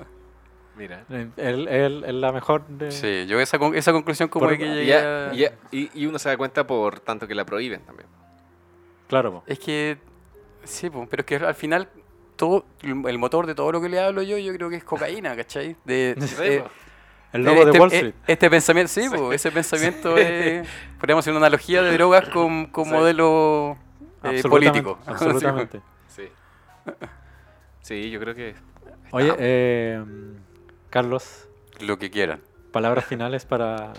Mira. 0.76 1.04
Él, 1.10 1.68
él 1.68 2.04
es 2.06 2.14
la 2.14 2.32
mejor 2.32 2.66
de... 2.68 2.90
Sí, 2.92 3.26
yo 3.26 3.38
esa, 3.40 3.58
esa 3.74 3.92
conclusión 3.92 4.28
como 4.28 4.46
Por- 4.46 4.56
que 4.58 4.64
llegué 4.66 5.52
y- 5.72 5.90
y 5.94 6.06
uno 6.06 6.18
se 6.18 6.28
da 6.30 6.36
cuenta 6.36 6.66
por 6.66 7.00
tanto 7.00 7.26
que 7.28 7.34
la 7.34 7.44
prohíben 7.44 7.80
también. 7.82 8.08
Claro, 9.08 9.32
po. 9.32 9.42
Es 9.46 9.58
que, 9.58 9.98
sí, 10.64 10.88
po, 10.90 11.06
pero 11.10 11.22
es 11.22 11.26
que 11.26 11.36
al 11.36 11.54
final 11.54 11.88
todo 12.36 12.64
el 12.82 13.18
motor 13.18 13.46
de 13.46 13.54
todo 13.54 13.72
lo 13.72 13.80
que 13.80 13.88
le 13.88 13.98
hablo 14.00 14.22
yo, 14.22 14.38
yo 14.38 14.52
creo 14.54 14.70
que 14.70 14.76
es 14.76 14.84
cocaína, 14.84 15.34
¿cachai? 15.34 15.76
De, 15.84 16.12
el 17.32 17.42
lobo 17.42 17.64
de 17.64 17.70
este, 17.70 17.80
Wall 17.80 17.92
eh, 17.92 17.96
Street. 17.96 18.14
Este 18.26 18.48
pensamiento, 18.50 18.92
sí, 18.92 19.08
po, 19.08 19.32
ese 19.32 19.50
pensamiento 19.50 20.16
es, 20.16 20.66
podríamos 20.98 21.24
hacer 21.24 21.32
una 21.32 21.46
analogía 21.46 21.82
de 21.82 21.92
drogas 21.92 22.28
con, 22.28 22.66
con 22.66 22.84
Sí. 22.84 22.90
modelo 22.92 23.76
eh, 24.22 24.28
Absolutamente, 24.28 24.48
político. 24.48 24.98
Absolutamente. 25.06 25.80
Sí. 26.06 26.28
Sí, 27.82 28.10
yo 28.10 28.20
creo 28.20 28.34
que. 28.34 28.54
Oye, 29.10 29.34
eh, 29.38 30.04
Carlos, 30.90 31.48
lo 31.80 31.98
que 31.98 32.10
quieran. 32.10 32.40
palabras 32.72 33.04
finales 33.04 33.44
para 33.46 33.92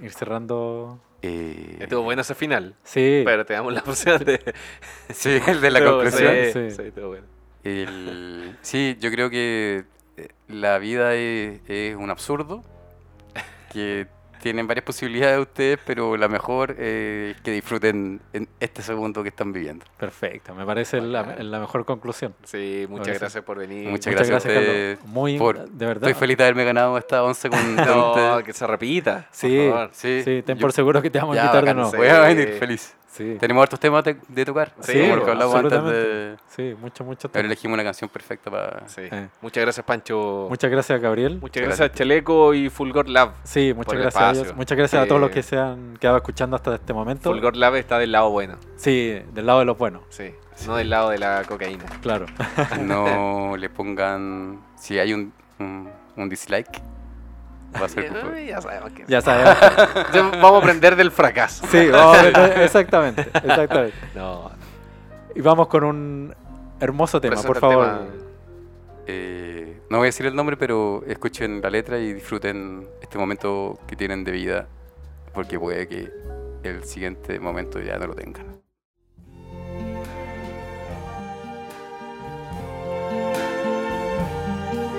ir 0.00 0.12
cerrando. 0.12 1.00
Eh, 1.22 1.78
Estuvo 1.80 2.02
bueno 2.02 2.22
ese 2.22 2.34
final. 2.34 2.74
Sí, 2.84 3.22
Pero 3.24 3.44
te 3.46 3.54
damos 3.54 3.72
la 3.72 3.80
opción 3.80 4.22
de. 4.24 4.40
sí, 5.10 5.38
el 5.46 5.60
de 5.60 5.70
la 5.70 5.78
Estuvo- 5.80 5.94
conclusión. 6.02 6.34
Sí, 6.46 6.52
Sí. 6.52 6.70
sí, 6.76 6.82
estuvo 6.88 7.08
bueno. 7.08 7.26
El- 7.64 8.56
sí, 8.62 8.96
yo 9.00 9.10
creo 9.10 9.28
que 9.30 9.84
eh, 10.16 10.28
la 10.48 10.78
vida 10.78 11.14
es, 11.14 11.60
es 11.68 11.96
un 11.96 12.10
absurdo, 12.10 12.62
que 13.72 14.06
tienen 14.46 14.68
varias 14.68 14.84
posibilidades 14.84 15.40
ustedes, 15.40 15.76
pero 15.84 16.16
la 16.16 16.28
mejor 16.28 16.76
eh, 16.78 17.32
es 17.34 17.42
que 17.42 17.50
disfruten 17.50 18.20
en 18.32 18.48
este 18.60 18.80
segundo 18.80 19.24
que 19.24 19.30
están 19.30 19.52
viviendo. 19.52 19.84
perfecto. 19.98 20.54
Me 20.54 20.64
parece 20.64 21.00
la, 21.00 21.24
mejor 21.58 21.84
conclusión. 21.84 22.32
Sí, 22.44 22.86
muchas 22.88 23.18
gracias 23.18 23.42
por 23.42 23.58
venir. 23.58 23.88
Muchas 23.88 24.06
Muchas 24.14 24.28
gracias 24.30 24.46
a 24.46 24.48
gracias, 24.48 24.62
ustedes 24.68 24.98
Carlos. 24.98 25.12
Muy, 25.14 25.36
por- 25.38 25.68
de 25.68 25.86
verdad. 25.86 26.08
Estoy 26.08 26.20
feliz 26.20 26.36
de 26.38 26.44
haberme 26.44 26.64
ganado 26.64 26.96
esta 26.96 27.22
once 27.24 27.50
con, 27.50 27.58
con 27.76 27.84
No, 27.86 28.10
ustedes. 28.12 28.44
que 28.44 28.52
se 28.52 28.66
repita. 28.66 29.26
Sí, 29.32 29.56
por 29.56 29.70
favor. 29.72 29.90
Sí, 29.92 30.22
Sí, 30.24 30.42
ten 30.46 30.56
yo- 30.56 30.60
por 30.62 30.72
seguro 30.72 31.02
que 31.02 31.10
te 31.10 31.18
vamos 31.18 31.36
a 31.36 31.40
invitar 31.40 31.64
de 31.64 31.74
nuevo. 31.74 31.92
Voy 31.96 32.06
a 32.08 32.20
venir 32.20 32.56
feliz. 32.58 32.94
Sí, 33.16 33.36
Tenemos 33.40 33.62
hartos 33.62 33.80
temas 33.80 34.04
de, 34.04 34.16
de 34.28 34.44
tocar. 34.44 34.72
Sí, 34.80 35.00
como 35.00 35.16
lo 35.16 35.24
que 35.24 35.30
hablamos 35.30 35.54
antes 35.54 35.72
absolutamente. 35.72 36.08
de... 36.08 36.36
Sí, 36.48 36.76
mucho, 36.80 37.04
mucho. 37.04 37.28
Ahora 37.34 37.46
elegimos 37.46 37.74
una 37.74 37.84
canción 37.84 38.10
perfecta 38.10 38.50
para... 38.50 38.88
Sí. 38.88 39.02
Eh. 39.10 39.28
Muchas 39.40 39.62
gracias, 39.62 39.86
Pancho. 39.86 40.46
Muchas 40.48 40.70
gracias, 40.70 41.00
Gabriel. 41.00 41.34
Muchas 41.34 41.42
Muchas 41.42 41.62
gracias, 41.62 41.78
gracias. 41.78 41.98
Chaleco 41.98 42.52
y 42.54 42.68
Fulgor 42.68 43.08
Lab. 43.08 43.32
Sí, 43.44 43.72
muchas 43.74 43.94
gracias 43.98 44.22
a 44.22 44.30
ellos. 44.32 44.56
Muchas 44.56 44.76
gracias 44.76 45.02
a 45.02 45.06
todos 45.06 45.20
los 45.20 45.30
Eh, 45.30 45.34
que 45.34 45.42
se 45.42 45.56
han 45.56 45.96
quedado 45.96 46.18
escuchando 46.18 46.56
hasta 46.56 46.74
este 46.74 46.92
momento. 46.92 47.30
Fulgor 47.30 47.56
Lab 47.56 47.74
está 47.76 47.98
del 47.98 48.12
lado 48.12 48.30
bueno. 48.30 48.56
Sí, 48.76 49.18
del 49.32 49.46
lado 49.46 49.60
de 49.60 49.64
los 49.64 49.78
buenos, 49.78 50.02
Sí. 50.10 50.34
No 50.66 50.76
del 50.76 50.88
lado 50.90 51.10
de 51.10 51.18
la 51.18 51.42
cocaína. 51.46 51.84
claro. 52.02 52.26
No 52.80 53.56
le 53.58 53.68
pongan... 53.70 54.60
Si 54.76 54.98
hay 54.98 55.12
un, 55.14 55.32
un, 55.58 55.88
un 56.16 56.28
dislike, 56.28 56.80
Va 57.80 57.86
a 57.86 57.88
ser 57.88 58.08
culpa- 58.08 58.38
Eh, 58.38 58.46
ya 58.46 58.60
sabemos 58.60 58.92
que 58.92 59.04
Ya 59.06 59.20
sabemos. 59.20 59.56
Vamos 60.42 60.52
a 60.52 60.58
aprender 60.58 60.96
del 60.96 61.10
fracaso. 61.10 61.64
Sí, 61.70 61.88
vamos 61.88 62.18
a 62.18 62.22
ver, 62.22 62.60
exactamente, 62.62 63.22
exactamente. 63.44 63.94
No, 64.14 64.50
Y 65.34 65.40
vamos 65.40 65.66
con 65.68 65.84
un 65.84 66.34
hermoso 66.80 67.20
tema, 67.20 67.36
por 67.36 67.44
presenta 67.58 67.60
favor. 67.60 67.86
tema. 67.86 68.06
Eh, 69.06 69.80
no 69.90 69.98
voy 69.98 70.06
a 70.06 70.08
decir 70.08 70.26
el 70.26 70.34
nombre, 70.34 70.56
pero 70.56 71.02
escuchen 71.06 71.60
la 71.62 71.70
letra 71.70 71.98
y 71.98 72.12
disfruten 72.12 72.86
este 73.00 73.18
momento 73.18 73.78
que 73.86 73.94
tienen 73.96 74.24
de 74.24 74.32
vida, 74.32 74.66
porque 75.32 75.58
puede 75.60 75.86
que 75.86 76.10
el 76.64 76.82
siguiente 76.84 77.38
momento 77.38 77.78
ya 77.80 77.98
no 77.98 78.08
lo 78.08 78.14
tengan. 78.14 78.60